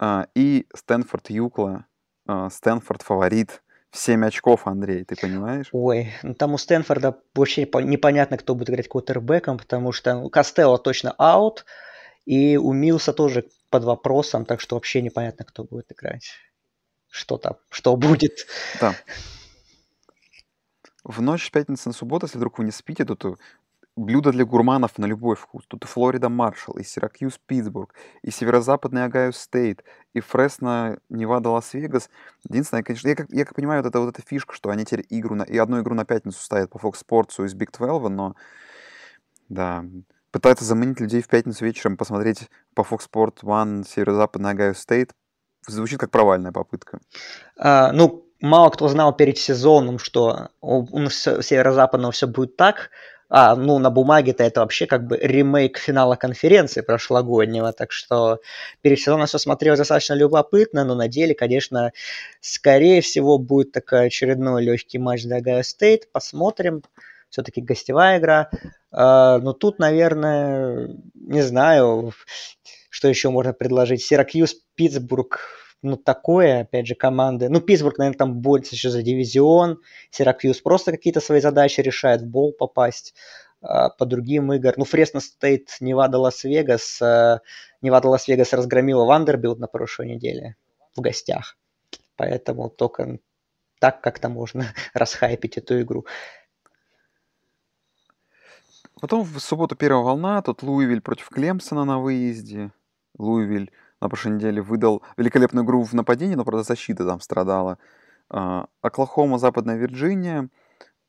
а, 0.00 0.26
И 0.34 0.66
Стэнфорд 0.74 1.30
UCLA. 1.30 1.86
А, 2.26 2.50
Стэнфорд 2.50 3.02
фаворит. 3.02 3.62
В 3.90 3.96
7 3.98 4.22
очков, 4.26 4.66
Андрей, 4.66 5.02
ты 5.04 5.16
понимаешь? 5.16 5.68
Ой, 5.72 6.12
ну 6.22 6.34
там 6.34 6.52
у 6.52 6.58
Стэнфорда 6.58 7.18
вообще 7.34 7.64
по- 7.64 7.78
непонятно, 7.78 8.36
кто 8.36 8.54
будет 8.54 8.68
играть 8.68 8.86
квотербеком, 8.86 9.56
потому 9.56 9.92
что 9.92 10.12
ну, 10.14 10.28
Костелло 10.28 10.78
точно 10.78 11.12
out, 11.16 11.64
и 12.26 12.58
у 12.58 12.72
Милса 12.74 13.14
тоже 13.14 13.48
под 13.70 13.84
вопросом, 13.84 14.44
так 14.44 14.60
что 14.60 14.76
вообще 14.76 15.00
непонятно, 15.00 15.46
кто 15.46 15.64
будет 15.64 15.90
играть. 15.90 16.32
Что 17.08 17.38
там, 17.38 17.56
что 17.70 17.96
будет. 17.96 18.46
Да. 18.78 18.94
В 21.08 21.22
ночь 21.22 21.46
с 21.46 21.50
пятницы 21.50 21.88
на 21.88 21.94
субботу, 21.94 22.26
если 22.26 22.36
вдруг 22.36 22.58
вы 22.58 22.64
не 22.64 22.70
спите, 22.70 23.06
тут 23.06 23.40
блюдо 23.96 24.30
для 24.30 24.44
гурманов 24.44 24.98
на 24.98 25.06
любой 25.06 25.36
вкус. 25.36 25.64
Тут 25.66 25.84
Флорида 25.84 26.28
Маршалл, 26.28 26.76
и 26.76 26.82
Сиракьюз 26.82 27.40
Питтсбург, 27.46 27.94
и 28.22 28.30
Северо-Западный 28.30 29.04
Огайо 29.04 29.32
Стейт, 29.32 29.82
и 30.12 30.20
Фресно 30.20 30.98
Невада 31.08 31.48
Лас-Вегас. 31.48 32.10
Единственное, 32.46 32.82
конечно, 32.82 33.08
я 33.08 33.16
как, 33.16 33.30
я 33.30 33.46
как 33.46 33.54
понимаю, 33.54 33.82
вот 33.82 33.88
это 33.88 34.00
вот 34.00 34.10
эта 34.10 34.20
фишка, 34.20 34.54
что 34.54 34.68
они 34.68 34.84
теперь 34.84 35.06
игру 35.08 35.34
на, 35.34 35.44
и 35.44 35.56
одну 35.56 35.80
игру 35.80 35.94
на 35.94 36.04
пятницу 36.04 36.38
ставят 36.38 36.68
по 36.68 36.76
Fox 36.76 37.02
Sports 37.02 37.42
из 37.42 37.54
Big 37.54 37.74
12, 37.74 38.10
но 38.10 38.36
да, 39.48 39.86
пытаются 40.30 40.66
заманить 40.66 41.00
людей 41.00 41.22
в 41.22 41.28
пятницу 41.28 41.64
вечером 41.64 41.96
посмотреть 41.96 42.50
по 42.74 42.82
Fox 42.82 43.08
Sport 43.10 43.38
One 43.44 43.88
Северо-Западный 43.88 44.50
Огайо 44.50 44.74
Стейт. 44.74 45.14
Звучит 45.66 45.98
как 45.98 46.10
провальная 46.10 46.52
попытка. 46.52 47.00
А, 47.56 47.92
ну, 47.92 48.27
мало 48.40 48.70
кто 48.70 48.88
знал 48.88 49.14
перед 49.14 49.38
сезоном, 49.38 49.98
что 49.98 50.48
у, 50.60 50.98
нас 50.98 51.14
северо-западного 51.16 52.12
все 52.12 52.26
будет 52.26 52.56
так. 52.56 52.90
А, 53.30 53.54
ну, 53.56 53.78
на 53.78 53.90
бумаге-то 53.90 54.42
это 54.42 54.60
вообще 54.60 54.86
как 54.86 55.06
бы 55.06 55.18
ремейк 55.18 55.76
финала 55.76 56.16
конференции 56.16 56.80
прошлогоднего, 56.80 57.72
так 57.72 57.92
что 57.92 58.40
перед 58.80 58.98
сезоном 58.98 59.26
все 59.26 59.36
смотрелось 59.36 59.78
достаточно 59.78 60.14
любопытно, 60.14 60.84
но 60.84 60.94
на 60.94 61.08
деле, 61.08 61.34
конечно, 61.34 61.92
скорее 62.40 63.02
всего 63.02 63.36
будет 63.38 63.72
такой 63.72 64.06
очередной 64.06 64.62
легкий 64.64 64.98
матч 64.98 65.24
для 65.24 65.40
Ohio 65.40 65.60
State. 65.60 66.04
Посмотрим. 66.10 66.82
Все-таки 67.28 67.60
гостевая 67.60 68.18
игра. 68.18 68.50
А, 68.90 69.38
но 69.38 69.52
тут, 69.52 69.78
наверное, 69.78 70.96
не 71.14 71.42
знаю, 71.42 72.14
что 72.88 73.08
еще 73.08 73.28
можно 73.28 73.52
предложить. 73.52 74.02
Сиракьюз, 74.02 74.56
Питтсбург. 74.74 75.40
Ну, 75.82 75.96
такое, 75.96 76.62
опять 76.62 76.86
же, 76.86 76.94
команды. 76.94 77.48
Ну, 77.48 77.60
Питтсбург, 77.60 77.98
наверное, 77.98 78.18
там 78.18 78.40
борется 78.40 78.74
еще 78.74 78.90
за 78.90 79.02
дивизион. 79.02 79.80
Сиракьюз 80.10 80.60
просто 80.60 80.90
какие-то 80.90 81.20
свои 81.20 81.40
задачи 81.40 81.80
решает, 81.80 82.22
в 82.22 82.26
bowl 82.26 82.52
попасть 82.52 83.14
а, 83.60 83.88
по 83.90 84.04
другим 84.04 84.52
играм. 84.52 84.74
Ну, 84.76 84.84
Фресно 84.84 85.20
Стейт 85.20 85.76
Невада 85.80 86.18
Лас-Вегас. 86.18 87.00
А, 87.00 87.40
Невада 87.80 88.08
Лас-Вегас 88.08 88.52
разгромила 88.52 89.04
Вандербилд 89.04 89.58
на 89.60 89.68
прошлой 89.68 90.08
неделе 90.08 90.56
в 90.96 91.00
гостях. 91.00 91.56
Поэтому 92.16 92.70
только 92.70 93.18
так 93.78 94.00
как-то 94.00 94.28
можно 94.28 94.66
расхайпить 94.94 95.58
эту 95.58 95.80
игру. 95.80 96.06
Потом 99.00 99.22
в 99.22 99.38
субботу 99.38 99.76
первая 99.76 100.02
волна, 100.02 100.42
тут 100.42 100.64
Луивиль 100.64 101.00
против 101.00 101.28
Клемсона 101.28 101.84
на 101.84 102.00
выезде. 102.00 102.72
Луивиль 103.16 103.70
на 104.00 104.08
прошлой 104.08 104.32
неделе 104.32 104.62
выдал 104.62 105.02
великолепную 105.16 105.64
игру 105.64 105.82
в 105.82 105.92
нападении, 105.92 106.34
но, 106.34 106.44
правда, 106.44 106.62
защита 106.62 107.04
там 107.06 107.20
страдала. 107.20 107.78
А, 108.30 108.66
Оклахома, 108.82 109.38
Западная 109.38 109.76
Вирджиния, 109.76 110.48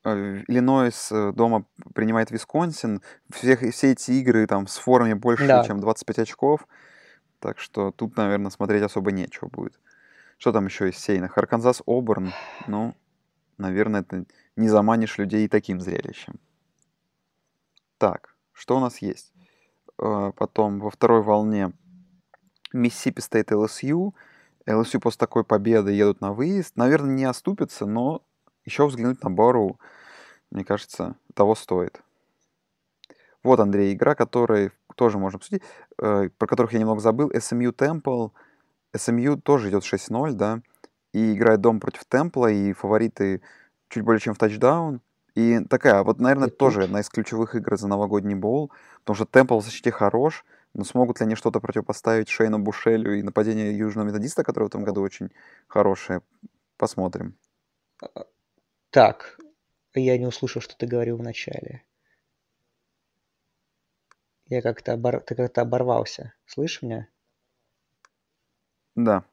э, 0.04 0.42
Иллинойс 0.48 1.12
э, 1.12 1.32
дома 1.32 1.66
принимает 1.94 2.30
Висконсин. 2.30 3.02
Всех, 3.30 3.60
все 3.60 3.92
эти 3.92 4.12
игры 4.12 4.46
там 4.46 4.66
с 4.66 4.76
форами 4.78 5.14
больше, 5.14 5.46
да. 5.46 5.64
чем 5.64 5.80
25 5.80 6.20
очков. 6.20 6.66
Так 7.38 7.58
что 7.58 7.90
тут, 7.90 8.16
наверное, 8.16 8.50
смотреть 8.50 8.82
особо 8.82 9.12
нечего 9.12 9.48
будет. 9.48 9.78
Что 10.38 10.52
там 10.52 10.66
еще 10.66 10.88
из 10.88 10.96
сейных? 10.98 11.36
Арканзас 11.36 11.82
Оберн. 11.86 12.32
Ну, 12.66 12.94
наверное, 13.58 14.00
это 14.00 14.24
не 14.56 14.68
заманишь 14.68 15.18
людей 15.18 15.46
таким 15.48 15.80
зрелищем. 15.80 16.40
Так, 17.98 18.34
что 18.52 18.76
у 18.76 18.80
нас 18.80 18.98
есть? 18.98 19.32
Э, 19.98 20.32
потом 20.34 20.80
во 20.80 20.90
второй 20.90 21.22
волне 21.22 21.72
Миссисипи 22.72 23.20
стоит 23.20 23.50
ЛСЮ. 23.50 24.14
ЛСЮ 24.66 25.00
после 25.00 25.18
такой 25.18 25.44
победы 25.44 25.92
едут 25.92 26.20
на 26.20 26.32
выезд. 26.32 26.76
Наверное, 26.76 27.14
не 27.14 27.24
оступятся, 27.24 27.86
но 27.86 28.22
еще 28.64 28.86
взглянуть 28.86 29.22
на 29.22 29.30
Бору, 29.30 29.78
мне 30.50 30.64
кажется, 30.64 31.16
того 31.34 31.54
стоит. 31.54 32.02
Вот, 33.42 33.58
Андрей, 33.58 33.94
игра, 33.94 34.14
которой 34.14 34.70
тоже 34.96 35.18
можно 35.18 35.38
обсудить, 35.38 35.62
э, 35.98 36.28
про 36.36 36.46
которых 36.46 36.72
я 36.72 36.78
немного 36.78 37.00
забыл. 37.00 37.30
SMU 37.30 37.72
Temple. 37.72 38.32
SMU 38.94 39.40
тоже 39.40 39.70
идет 39.70 39.84
6-0, 39.84 40.32
да, 40.32 40.60
и 41.12 41.32
играет 41.32 41.60
дом 41.60 41.80
против 41.80 42.04
Темпла, 42.04 42.50
и 42.50 42.72
фавориты 42.72 43.40
чуть 43.88 44.04
более 44.04 44.20
чем 44.20 44.34
в 44.34 44.38
тачдаун. 44.38 45.00
И 45.34 45.60
такая, 45.70 46.02
вот, 46.02 46.20
наверное, 46.20 46.48
и 46.48 46.50
тоже 46.50 46.80
тут... 46.80 46.84
одна 46.86 47.00
из 47.00 47.08
ключевых 47.08 47.54
игр 47.54 47.78
за 47.78 47.88
новогодний 47.88 48.34
боул, 48.34 48.70
потому 49.00 49.14
что 49.14 49.24
Темпл 49.24 49.60
в 49.60 49.64
защите 49.64 49.90
хорош, 49.90 50.44
но 50.74 50.84
смогут 50.84 51.20
ли 51.20 51.26
они 51.26 51.34
что-то 51.34 51.60
противопоставить 51.60 52.28
Шейну 52.28 52.58
Бушелю 52.58 53.18
и 53.18 53.22
нападению 53.22 53.76
Южного 53.76 54.06
Методиста, 54.06 54.44
которое 54.44 54.66
в 54.66 54.68
этом 54.68 54.84
году 54.84 55.02
очень 55.02 55.30
хорошее? 55.66 56.22
Посмотрим. 56.76 57.36
Так, 58.90 59.38
я 59.94 60.16
не 60.18 60.26
услышал, 60.26 60.62
что 60.62 60.76
ты 60.76 60.86
говорил 60.86 61.16
в 61.16 61.22
начале. 61.22 61.82
Я 64.46 64.62
как-то 64.62 64.92
обор... 64.92 65.20
Ты 65.20 65.34
как-то 65.34 65.60
оборвался. 65.60 66.32
Слышишь 66.46 66.82
меня? 66.82 67.08
Да. 68.96 69.24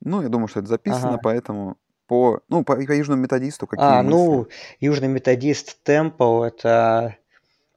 Ну, 0.00 0.22
я 0.22 0.28
думаю, 0.28 0.48
что 0.48 0.60
это 0.60 0.68
записано, 0.68 1.14
ага. 1.14 1.20
поэтому 1.22 1.76
по, 2.06 2.40
ну, 2.48 2.64
по, 2.64 2.74
по 2.74 2.92
южному 2.92 3.22
методисту 3.22 3.66
какие 3.66 3.86
А, 3.86 4.02
мысли? 4.02 4.16
ну, 4.16 4.48
южный 4.80 5.08
методист 5.08 5.82
Темпо 5.82 6.46
это 6.46 7.16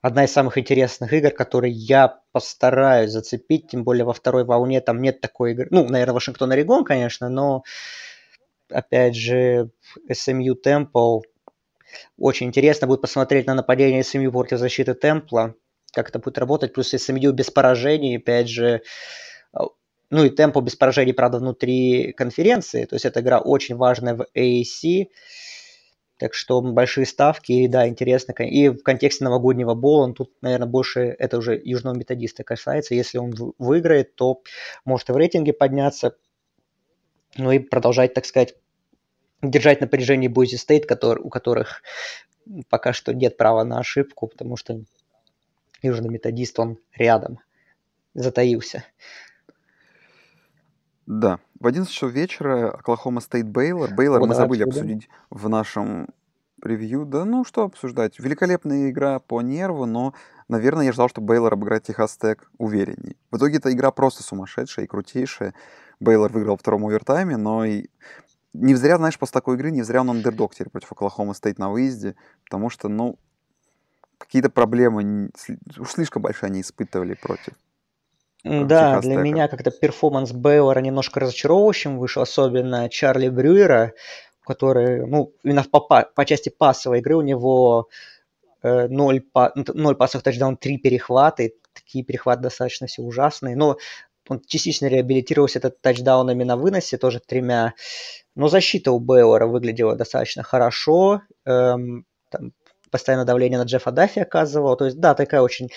одна 0.02 0.24
из 0.26 0.32
самых 0.32 0.58
интересных 0.58 1.14
игр, 1.14 1.32
которые 1.32 1.74
я 1.74 2.21
постараюсь 2.32 3.12
зацепить, 3.12 3.70
тем 3.70 3.84
более 3.84 4.06
во 4.06 4.14
второй 4.14 4.44
волне 4.44 4.82
там 4.82 5.02
нет 5.02 5.22
такой 5.22 5.52
игры. 5.52 5.68
Ну, 5.72 5.88
наверное, 5.88 6.14
Вашингтон 6.14 6.52
Орегон, 6.52 6.84
конечно, 6.84 7.30
но 7.30 7.64
опять 8.70 9.16
же, 9.16 9.70
SMU 10.10 10.56
Temple 10.64 11.22
очень 12.18 12.48
интересно. 12.48 12.88
Будет 12.88 13.02
посмотреть 13.02 13.48
на 13.48 13.54
нападение 13.54 14.02
SMU 14.02 14.32
против 14.32 14.60
защиты 14.60 14.94
Темпла, 14.94 15.56
как 15.92 16.10
это 16.10 16.20
будет 16.20 16.38
работать, 16.38 16.74
плюс 16.74 16.94
SMU 16.94 17.32
без 17.32 17.52
поражений, 17.52 18.18
опять 18.18 18.50
же, 18.50 18.82
ну 20.10 20.26
и 20.26 20.30
темпо 20.30 20.62
без 20.62 20.76
поражений, 20.76 21.14
правда, 21.14 21.40
внутри 21.40 22.14
конференции, 22.14 22.86
то 22.86 22.96
есть 22.96 23.06
эта 23.06 23.22
игра 23.22 23.40
очень 23.40 23.76
важная 23.76 24.16
в 24.16 24.28
AAC, 24.36 25.08
так 26.22 26.36
что 26.36 26.62
большие 26.62 27.08
ставки, 27.08 27.52
и 27.52 27.68
да, 27.68 27.88
интересно. 27.88 28.34
И 28.44 28.70
в 28.70 28.84
контексте 28.84 29.24
новогоднего 29.24 29.74
бола, 29.74 30.04
он 30.04 30.14
тут, 30.14 30.32
наверное, 30.42 30.68
больше 30.68 31.16
это 31.18 31.40
уже 31.40 31.60
южного 31.66 31.96
методиста 31.96 32.44
касается. 32.44 32.94
Если 32.94 33.18
он 33.18 33.34
выиграет, 33.58 34.14
то 34.14 34.44
может 34.86 35.10
и 35.10 35.14
в 35.14 35.18
рейтинге 35.18 35.52
подняться. 35.52 36.16
Ну 37.38 37.52
и 37.52 37.58
продолжать, 37.58 38.14
так 38.14 38.28
сказать, 38.28 38.54
держать 39.42 39.82
напряжение 39.82 40.30
Бойзи 40.30 40.58
Стейт, 40.58 40.86
который, 40.86 41.24
у 41.24 41.30
которых 41.30 41.82
пока 42.70 42.94
что 42.94 43.16
нет 43.16 43.36
права 43.36 43.64
на 43.64 43.80
ошибку, 43.80 44.28
потому 44.28 44.58
что 44.58 44.80
южный 45.82 46.10
методист, 46.10 46.60
он 46.60 46.78
рядом 46.96 47.40
затаился. 48.14 48.84
Да. 51.12 51.40
В 51.60 51.68
11 51.68 51.92
часов 51.92 52.14
вечера 52.14 52.72
Оклахома 52.72 53.20
Стейт 53.20 53.46
Бейлор. 53.46 53.94
Бейлор 53.94 54.22
мы 54.22 54.34
забыли 54.34 54.64
обсудить 54.64 55.10
в 55.30 55.50
нашем 55.50 56.08
превью. 56.62 57.06
Да 57.06 57.26
ну 57.26 57.44
что 57.44 57.64
обсуждать. 57.64 58.18
Великолепная 58.18 58.90
игра 58.90 59.20
по 59.20 59.42
нерву, 59.42 59.86
но, 59.86 60.14
наверное, 60.48 60.86
я 60.86 60.94
ждал, 60.94 61.10
что 61.10 61.20
Бейлор 61.20 61.52
обыграет 61.52 61.84
Техас 61.84 62.16
Тек 62.16 62.50
уверенней. 62.58 63.18
В 63.30 63.36
итоге 63.36 63.58
эта 63.58 63.74
игра 63.74 63.92
просто 63.92 64.24
сумасшедшая 64.24 64.86
и 64.86 64.88
крутейшая. 64.88 65.54
Бейлор 66.00 66.32
выиграл 66.32 66.56
в 66.56 66.62
втором 66.62 66.86
овертайме, 66.86 67.36
но 67.36 67.66
и 67.66 67.88
не 68.54 68.76
зря, 68.76 68.96
знаешь, 68.96 69.20
после 69.20 69.34
такой 69.34 69.58
игры, 69.58 69.72
не 69.72 69.82
зря 69.82 70.00
он 70.00 70.12
андердог 70.12 70.54
теперь 70.56 70.70
против 70.70 70.94
Оклахома 70.94 71.34
Стейт 71.34 71.60
на 71.60 71.70
выезде, 71.70 72.16
потому 72.46 72.70
что, 72.70 72.88
ну, 72.88 73.20
какие-то 74.18 74.50
проблемы 74.50 75.30
уж 75.78 75.92
слишком 75.92 76.22
большие 76.22 76.48
они 76.48 76.62
испытывали 76.62 77.16
против 77.16 77.56
да, 78.44 79.00
для 79.02 79.18
меня 79.18 79.48
как-то 79.48 79.72
перформанс 79.72 80.32
Бейлора 80.32 80.80
немножко 80.80 81.20
разочаровывающим 81.20 82.00
вышел, 82.00 82.24
особенно 82.24 82.90
Чарли 82.90 83.30
Брюера, 83.30 83.94
который, 84.42 85.06
ну, 85.06 85.34
именно 85.44 85.64
по, 85.64 85.80
по 85.80 86.26
части 86.26 86.50
пасовой 86.50 87.00
игры 87.00 87.16
у 87.16 87.22
него 87.22 87.88
э, 88.64 88.88
0, 88.88 89.22
па, 89.32 89.52
0 89.56 89.66
ну, 89.76 89.96
пасов 89.96 90.24
тачдаун, 90.24 90.58
3 90.58 90.78
перехвата, 90.80 91.44
и 91.44 91.54
такие 91.74 92.04
перехваты 92.04 92.42
достаточно 92.42 92.88
все 92.88 93.04
ужасные, 93.04 93.56
но 93.56 93.78
он 94.28 94.42
частично 94.48 94.88
реабилитировался 94.88 95.60
этот 95.60 95.82
тачдаунами 95.82 96.44
на 96.44 96.56
выносе, 96.56 96.98
тоже 96.98 97.20
тремя. 97.20 97.74
Но 98.36 98.48
защита 98.48 98.92
у 98.92 99.00
Бейлора 99.00 99.46
выглядела 99.46 99.96
достаточно 99.96 100.42
хорошо. 100.42 101.22
Эм, 101.46 102.06
там 102.30 102.54
постоянно 102.92 103.26
давление 103.26 103.58
на 103.58 103.64
Джеффа 103.64 103.92
Даффи 103.92 104.20
оказывал. 104.20 104.76
То 104.76 104.86
есть, 104.86 105.00
да, 105.00 105.16
такая 105.16 105.42
очень, 105.42 105.70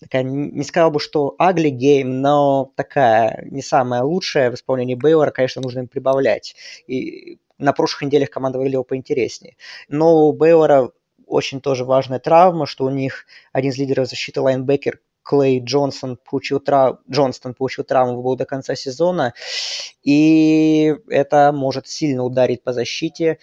такая, 0.00 0.22
не 0.22 0.64
сказал 0.64 0.90
бы, 0.90 1.00
что 1.00 1.34
агли 1.38 1.70
гейм, 1.70 2.20
но 2.20 2.72
такая 2.76 3.46
не 3.50 3.62
самая 3.62 4.02
лучшая 4.02 4.50
в 4.50 4.54
исполнении 4.54 4.94
Бейлора, 4.94 5.30
конечно, 5.30 5.62
нужно 5.62 5.80
им 5.80 5.88
прибавлять. 5.88 6.56
И 6.86 7.38
на 7.58 7.72
прошлых 7.72 8.02
неделях 8.02 8.30
команда 8.30 8.58
выглядела 8.58 8.82
поинтереснее. 8.82 9.56
Но 9.88 10.26
у 10.26 10.32
Бейлора 10.32 10.90
очень 11.26 11.60
тоже 11.60 11.84
важная 11.84 12.18
травма, 12.18 12.66
что 12.66 12.84
у 12.84 12.90
них 12.90 13.26
один 13.52 13.70
из 13.70 13.78
лидеров 13.78 14.08
защиты 14.08 14.40
лайнбекер 14.40 15.00
Клей 15.26 15.60
Джонсон 15.60 16.16
получил 16.16 16.60
трав... 16.60 16.98
Джонстон 17.10 17.54
получил 17.54 17.84
травму, 17.84 18.22
выбыл 18.22 18.36
до 18.36 18.44
конца 18.44 18.76
сезона, 18.76 19.34
и 20.04 20.94
это 21.08 21.50
может 21.52 21.88
сильно 21.88 22.22
ударить 22.22 22.62
по 22.62 22.72
защите 22.72 23.38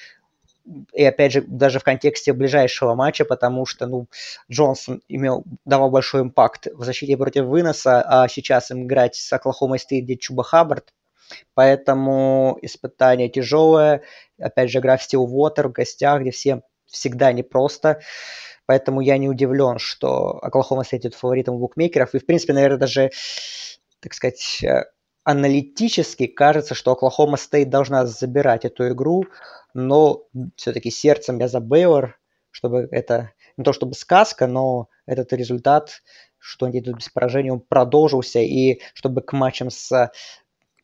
и 0.94 1.03
опять 1.03 1.34
же, 1.34 1.41
даже 1.41 1.80
в 1.80 1.84
контексте 1.84 2.34
ближайшего 2.34 2.95
матча, 2.95 3.26
потому 3.26 3.65
что, 3.65 3.85
ну, 3.85 4.07
Джонсон 4.49 5.02
имел, 5.07 5.44
давал 5.65 5.90
большой 5.90 6.22
impact 6.22 6.68
в 6.73 6.84
защите 6.84 7.18
против 7.18 7.45
выноса, 7.45 8.02
а 8.02 8.27
сейчас 8.27 8.72
им 8.72 8.84
играть 8.85 9.15
с 9.15 9.31
Оклахомой 9.34 9.80
Стейт, 9.80 10.06
где 10.06 10.15
Чуба 10.15 10.44
Хаббард, 10.44 10.94
поэтому 11.53 12.57
испытание 12.61 13.30
тяжелое, 13.30 14.03
опять 14.40 14.72
же, 14.72 14.80
игра 14.80 14.98
в 14.98 15.03
Стилвотер 15.03 15.68
в 15.68 15.73
гостях, 15.73 16.22
где 16.22 16.31
всем 16.31 16.64
всегда 16.85 17.34
непросто, 17.34 17.99
поэтому 18.65 19.02
я 19.02 19.18
не 19.18 19.27
удивлен, 19.27 19.80
что 19.80 20.40
Оклахома 20.41 20.84
Стейт 20.84 21.15
фаворитом 21.15 21.57
букмекеров, 21.57 22.15
и, 22.15 22.19
в 22.19 22.26
принципе, 22.26 22.53
наверное, 22.53 22.77
даже, 22.77 23.11
так 23.99 24.14
сказать, 24.14 24.64
э, 24.64 24.85
аналитически 25.24 26.28
кажется, 26.28 26.76
что 26.76 26.91
Оклахома 26.91 27.38
Стейт 27.38 27.70
должна 27.70 28.06
забирать 28.06 28.66
эту 28.66 28.90
игру, 28.90 29.26
но 29.74 30.24
все-таки 30.56 30.91
сердцем 30.91 31.40
я 31.40 31.48
за 31.48 31.60
Бейлор, 31.60 32.20
чтобы 32.52 32.88
это 32.91 33.32
не 33.58 33.64
то 33.64 33.74
чтобы 33.74 33.94
сказка, 33.94 34.48
но 34.48 34.90
этот 35.06 35.34
результат, 35.34 36.02
что 36.38 36.66
они 36.66 36.80
идут 36.80 36.98
без 36.98 37.10
поражения, 37.10 37.54
он 37.54 37.62
продолжился, 37.62 38.40
и 38.40 38.82
чтобы 38.94 39.22
к 39.22 39.34
матчам 39.34 39.70
с 39.70 40.12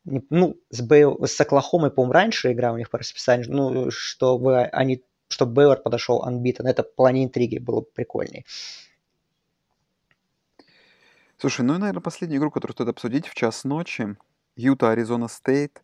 ну, 0.05 0.57
с, 0.69 0.81
Бейл, 0.81 1.19
с 1.23 1.39
Оклахомой, 1.39 1.91
по-моему, 1.91 2.13
раньше 2.13 2.51
игра 2.51 2.71
у 2.71 2.77
них 2.77 2.89
по 2.89 2.97
расписанию, 2.97 3.47
ну, 3.49 3.91
чтобы 3.91 4.63
они, 4.63 5.03
чтобы 5.27 5.53
Бейлор 5.53 5.81
подошел 5.81 6.25
unbeaten, 6.25 6.67
это 6.67 6.83
в 6.83 6.95
плане 6.95 7.25
интриги 7.25 7.57
было 7.57 7.81
прикольнее. 7.81 8.45
Слушай, 11.37 11.61
ну 11.61 11.75
и, 11.75 11.77
наверное, 11.77 12.01
последнюю 12.01 12.39
игру, 12.39 12.51
которую 12.51 12.73
стоит 12.73 12.89
обсудить 12.89 13.27
в 13.27 13.33
час 13.33 13.63
ночи. 13.63 14.17
Юта, 14.59 14.91
Аризона 14.91 15.29
Стейт. 15.29 15.81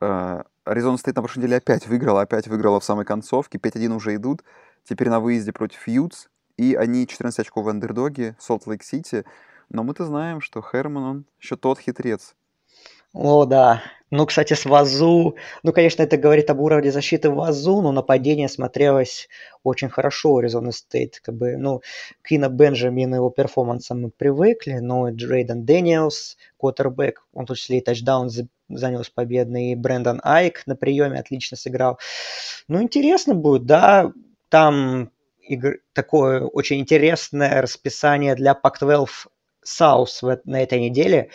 Э, 0.00 0.42
Аризона 0.64 0.98
Стейт 0.98 1.14
на 1.16 1.22
прошлой 1.22 1.40
неделе 1.40 1.58
опять 1.58 1.86
выиграла, 1.86 2.22
опять 2.22 2.48
выиграла 2.48 2.80
в 2.80 2.84
самой 2.84 3.04
концовке. 3.04 3.56
5-1 3.58 3.94
уже 3.94 4.16
идут. 4.16 4.42
Теперь 4.82 5.08
на 5.10 5.20
выезде 5.20 5.52
против 5.52 5.86
Utes. 5.86 6.26
И 6.56 6.74
они 6.74 7.06
14 7.06 7.38
очков 7.38 7.66
в 7.66 7.68
андердоге, 7.68 8.36
Солт-Лейк-Сити. 8.40 9.24
Но 9.68 9.84
мы-то 9.84 10.04
знаем, 10.04 10.40
что 10.40 10.60
Херман, 10.60 11.04
он 11.04 11.24
еще 11.40 11.56
тот 11.56 11.78
хитрец. 11.78 12.34
О, 13.18 13.46
да. 13.46 13.82
Ну, 14.10 14.26
кстати, 14.26 14.52
с 14.52 14.66
Wazzu, 14.66 15.36
ну, 15.62 15.72
конечно, 15.72 16.02
это 16.02 16.18
говорит 16.18 16.50
об 16.50 16.60
уровне 16.60 16.92
защиты 16.92 17.30
Wazzu, 17.30 17.80
но 17.80 17.90
нападение 17.90 18.46
смотрелось 18.46 19.28
очень 19.64 19.88
хорошо 19.88 20.34
у 20.34 20.42
Arizona 20.42 20.70
State. 20.70 21.14
Как 21.22 21.34
бы, 21.34 21.56
ну, 21.56 21.80
К 22.22 22.29
Ино 22.29 22.50
Бенджамин 22.50 23.14
его 23.14 23.30
перформансом 23.30 24.02
мы 24.02 24.10
привыкли, 24.10 24.74
но 24.74 25.08
Джейден 25.08 25.64
Дэниелс, 25.64 26.36
квотербек, 26.58 27.24
он 27.32 27.44
в 27.44 27.46
том 27.48 27.56
числе 27.56 27.78
и 27.78 27.80
тачдаун 27.80 28.30
занес 28.68 29.08
победный, 29.08 29.72
и 29.72 29.76
Брэндон 29.76 30.20
Айюк 30.22 30.64
на 30.66 30.76
приеме 30.76 31.18
отлично 31.18 31.56
сыграл. 31.56 31.98
Ну, 32.68 32.82
интересно 32.82 33.34
будет, 33.34 33.64
да, 33.64 34.12
там 34.50 35.10
игр... 35.40 35.78
такое 35.94 36.42
очень 36.42 36.80
интересное 36.80 37.62
расписание 37.62 38.34
для 38.34 38.52
Pac-12 38.52 39.08
South 39.66 40.40
на 40.44 40.62
этой 40.62 40.80
неделе. 40.80 41.30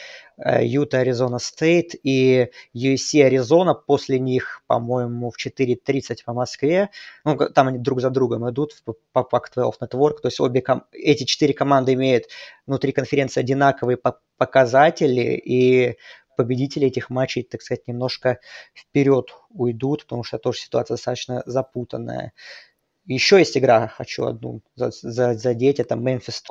Юта, 0.61 0.99
Аризона 0.99 1.39
Стейт 1.39 1.95
и 2.03 2.51
USC 2.75 3.23
Аризона. 3.23 3.73
После 3.73 4.19
них, 4.19 4.63
по-моему, 4.67 5.31
в 5.31 5.37
4.30 5.37 6.17
по 6.25 6.33
Москве. 6.33 6.89
Ну, 7.25 7.37
там 7.37 7.67
они 7.67 7.77
друг 7.77 8.01
за 8.01 8.09
другом 8.09 8.49
идут 8.49 8.73
по 8.83 9.19
Pac-12 9.19 9.73
Network. 9.81 10.21
То 10.21 10.27
есть 10.27 10.39
обе 10.39 10.61
ком... 10.61 10.83
эти 10.91 11.23
четыре 11.23 11.53
команды 11.53 11.93
имеют 11.93 12.25
внутри 12.65 12.91
конференции 12.91 13.39
одинаковые 13.39 13.97
показатели. 14.37 15.41
И 15.43 15.97
победители 16.35 16.87
этих 16.87 17.09
матчей, 17.09 17.43
так 17.43 17.61
сказать, 17.61 17.87
немножко 17.87 18.39
вперед 18.73 19.27
уйдут, 19.49 20.03
потому 20.03 20.23
что 20.23 20.39
тоже 20.39 20.59
ситуация 20.59 20.95
достаточно 20.95 21.43
запутанная. 21.45 22.33
Еще 23.05 23.39
есть 23.39 23.57
игра, 23.57 23.87
хочу 23.87 24.25
одну 24.25 24.61
задеть, 24.75 25.79
это 25.79 25.95
Memphis, 25.95 26.41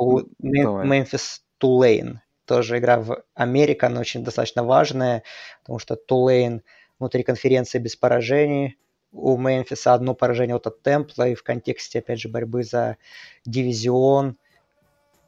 Memphis 0.43 1.41
Tulane 1.63 2.19
тоже 2.51 2.79
игра 2.79 2.99
в 2.99 3.23
Америке, 3.35 3.87
она 3.87 4.01
очень 4.01 4.25
достаточно 4.25 4.65
важная, 4.65 5.23
потому 5.61 5.79
что 5.79 5.95
Тулейн 5.95 6.63
внутри 6.99 7.23
конференции 7.23 7.79
без 7.79 7.95
поражений, 7.95 8.77
у 9.13 9.39
Мемфиса 9.39 9.95
одно 9.95 10.17
поражение 10.17 10.57
от 10.57 10.83
Темпла, 10.83 11.29
и 11.29 11.37
в 11.37 11.45
контексте, 11.45 12.01
опять 12.01 12.19
же, 12.19 12.29
борьбы 12.29 12.65
за 12.65 12.97
дивизион 13.47 14.37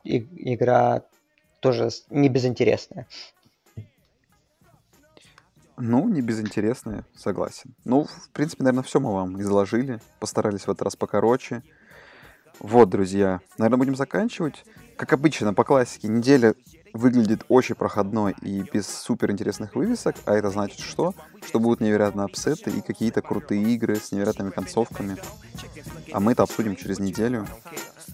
и, 0.02 0.26
игра 0.52 1.04
тоже 1.60 1.90
не 2.10 2.28
безинтересная. 2.28 3.06
Ну, 5.76 6.08
не 6.08 6.22
безинтересная, 6.22 7.04
согласен. 7.16 7.72
Ну, 7.84 8.06
в 8.06 8.30
принципе, 8.30 8.64
наверное, 8.64 8.82
все 8.82 8.98
мы 8.98 9.12
вам 9.12 9.40
изложили. 9.40 10.00
Постарались 10.18 10.62
в 10.62 10.70
этот 10.70 10.82
раз 10.82 10.96
покороче. 10.96 11.62
Вот, 12.58 12.88
друзья, 12.90 13.40
наверное, 13.58 13.78
будем 13.78 13.94
заканчивать. 13.94 14.64
Как 14.96 15.12
обычно, 15.12 15.54
по 15.54 15.62
классике, 15.62 16.08
неделя 16.08 16.54
выглядит 16.92 17.44
очень 17.48 17.74
проходной 17.74 18.34
и 18.42 18.62
без 18.72 18.86
супер 18.86 19.30
интересных 19.30 19.74
вывесок, 19.74 20.16
а 20.24 20.34
это 20.34 20.50
значит 20.50 20.80
что? 20.80 21.14
Что 21.46 21.58
будут 21.58 21.80
невероятно 21.80 22.24
апсеты 22.24 22.70
и 22.70 22.80
какие-то 22.80 23.22
крутые 23.22 23.62
игры 23.74 23.96
с 23.96 24.12
невероятными 24.12 24.50
концовками. 24.50 25.16
А 26.12 26.20
мы 26.20 26.32
это 26.32 26.42
обсудим 26.42 26.76
через 26.76 26.98
неделю. 26.98 27.46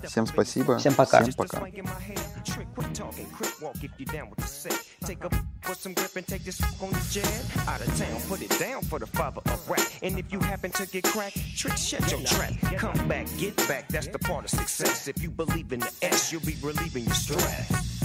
Всем 0.05 0.27
спасибо. 0.27 0.79
Всем 0.79 0.95
пока. 0.95 1.23
Всем 1.23 1.35
пока. 1.35 1.63
For 5.69 5.75
some 5.75 5.93
grip 5.93 6.17
and 6.17 6.27
take 6.27 6.45
this 6.45 6.63
on 6.81 6.91
the 6.91 7.01
jet. 7.11 7.29
Out 7.69 7.81
of 7.81 7.95
town, 7.99 8.21
put 8.27 8.41
it 8.41 8.59
down 8.59 8.81
for 8.85 8.99
the 8.99 9.07
father 9.07 9.43
of 9.53 9.69
rap. 9.69 9.83
And 10.03 10.19
if 10.19 10.33
you 10.33 10.41
happen 10.41 10.71
to 10.73 10.87
get 10.87 11.05
cracked, 11.05 11.37
trick 11.59 11.77
shut 11.77 12.11
your 12.11 12.21
trap. 12.23 12.53
Come 12.79 13.07
back, 13.07 13.27
get 13.37 13.55
back, 13.69 13.87
that's 13.89 14.09
the 14.09 14.19
part 14.19 14.45
of 14.45 14.51
success. 14.51 15.09
If 15.09 15.23
you 15.23 15.31
believe 15.31 15.73
in 15.75 15.81
the 15.81 15.93
S, 16.01 16.33
you'll 16.33 16.41
be 16.41 16.57
relieving 16.63 17.05
your 17.05 17.15
stress. 17.15 17.98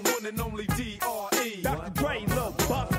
The 0.00 0.10
one 0.10 0.26
and 0.26 0.40
only 0.40 0.66
D.R.E. 0.66 1.62
Dr. 1.62 1.90
Dre, 1.90 2.24
Lil 2.28 2.54
Buck. 2.68 2.90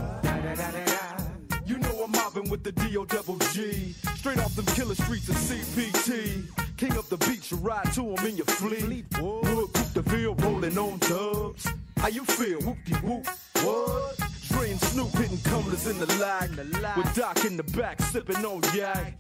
You 1.66 1.78
know 1.80 2.04
I'm 2.04 2.12
mobbing 2.12 2.50
with 2.50 2.64
the 2.64 2.72
D.O. 2.72 3.06
double 3.06 3.38
G. 3.54 3.94
Straight 4.16 4.40
off 4.40 4.56
them 4.56 4.66
killer 4.68 4.96
streets 4.96 5.30
of 5.30 5.36
CPT. 5.36 6.46
King 6.78 6.98
up 6.98 7.08
the 7.10 7.18
beach, 7.18 7.52
you 7.52 7.58
ride 7.58 7.92
to 7.94 8.16
him 8.16 8.26
in 8.26 8.38
your 8.38 8.46
fleet. 8.46 9.06
Wood, 9.20 9.74
Coupe 9.74 9.94
the 9.94 10.02
Ville, 10.02 10.36
rolling 10.36 10.78
on 10.78 10.98
dubs. 11.00 11.68
How 11.98 12.08
you 12.08 12.24
feel? 12.24 12.62
Whoop-de-whoop. 12.62 13.28
What? 13.64 14.20
Dre 14.48 14.72
and 14.72 14.80
Snoop 14.80 15.12
hitting 15.12 15.40
cumblers 15.44 15.88
in 15.88 16.00
the 16.00 16.08
lag. 16.18 16.50
With 16.98 17.14
Doc 17.16 17.44
in 17.46 17.58
the 17.58 17.64
back, 17.64 18.02
sipping 18.02 18.46
on 18.46 18.62
yak. 18.74 19.18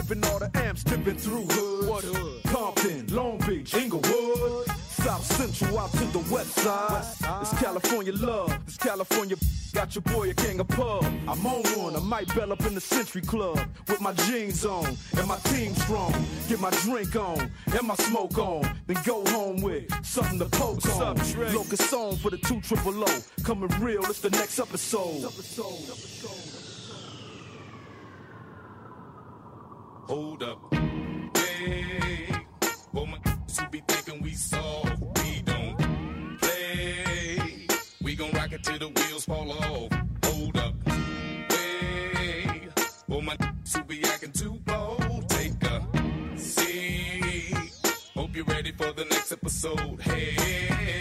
Clipping 0.00 0.24
all 0.30 0.38
the 0.38 0.50
amps, 0.54 0.82
dipping 0.82 1.16
through 1.16 1.44
hoods. 1.44 1.86
What 1.86 2.04
hood? 2.04 2.42
Compton, 2.44 3.06
Long 3.14 3.36
Beach, 3.46 3.74
Inglewood. 3.74 4.66
South 4.88 5.24
Central 5.24 5.78
out 5.78 5.92
to 5.92 6.04
the 6.06 6.34
west 6.34 6.52
side. 6.52 7.04
It's 7.42 7.52
California 7.60 8.12
love. 8.14 8.58
It's 8.66 8.78
California. 8.78 9.36
Got 9.74 9.94
your 9.94 10.02
boy 10.02 10.30
a 10.30 10.34
king 10.34 10.58
of 10.58 10.68
pub. 10.68 11.04
I'm 11.28 11.46
on 11.46 11.62
one. 11.76 11.96
I 11.96 12.00
might 12.00 12.34
bell 12.34 12.50
up 12.50 12.64
in 12.64 12.74
the 12.74 12.80
Century 12.80 13.20
Club 13.20 13.58
with 13.88 14.00
my 14.00 14.14
jeans 14.14 14.64
on 14.64 14.96
and 15.18 15.28
my 15.28 15.36
team 15.50 15.74
strong. 15.74 16.14
Get 16.48 16.60
my 16.60 16.70
drink 16.82 17.14
on 17.14 17.50
and 17.66 17.86
my 17.86 17.94
smoke 17.96 18.38
on. 18.38 18.62
Then 18.86 18.96
go 19.04 19.22
home 19.26 19.60
with 19.60 19.84
something 20.04 20.38
to 20.38 20.46
poke 20.46 20.84
on. 20.96 21.16
Locust 21.54 21.90
song 21.90 22.16
for 22.16 22.30
the 22.30 22.38
two 22.38 22.62
triple 22.62 23.04
O. 23.04 23.22
Coming 23.44 23.68
real. 23.80 24.02
It's 24.06 24.20
the 24.20 24.30
next 24.30 24.58
episode. 24.58 25.30
Hold 30.10 30.42
up. 30.42 30.74
Hey, 31.36 32.26
well, 32.92 33.06
my 33.06 33.18
who 33.24 33.68
be 33.70 33.80
thinking 33.86 34.20
we 34.20 34.32
soft. 34.32 35.00
We 35.00 35.40
don't 35.42 35.76
play. 36.40 37.68
We 38.02 38.16
gon' 38.16 38.32
rock 38.32 38.52
it 38.52 38.64
till 38.64 38.80
the 38.80 38.88
wheels 38.88 39.24
fall 39.24 39.52
off. 39.52 39.92
Hold 40.24 40.56
up. 40.56 40.74
Hey, 41.52 42.60
well, 43.06 43.22
my 43.22 43.36
who 43.72 43.84
be 43.84 44.02
acting 44.02 44.32
too 44.32 44.58
bold. 44.64 45.28
Take 45.28 45.62
a 45.62 45.86
seat. 46.36 47.54
Hope 48.16 48.34
you're 48.34 48.44
ready 48.46 48.72
for 48.72 48.90
the 48.90 49.04
next 49.04 49.30
episode. 49.30 50.00
Hey. 50.00 50.99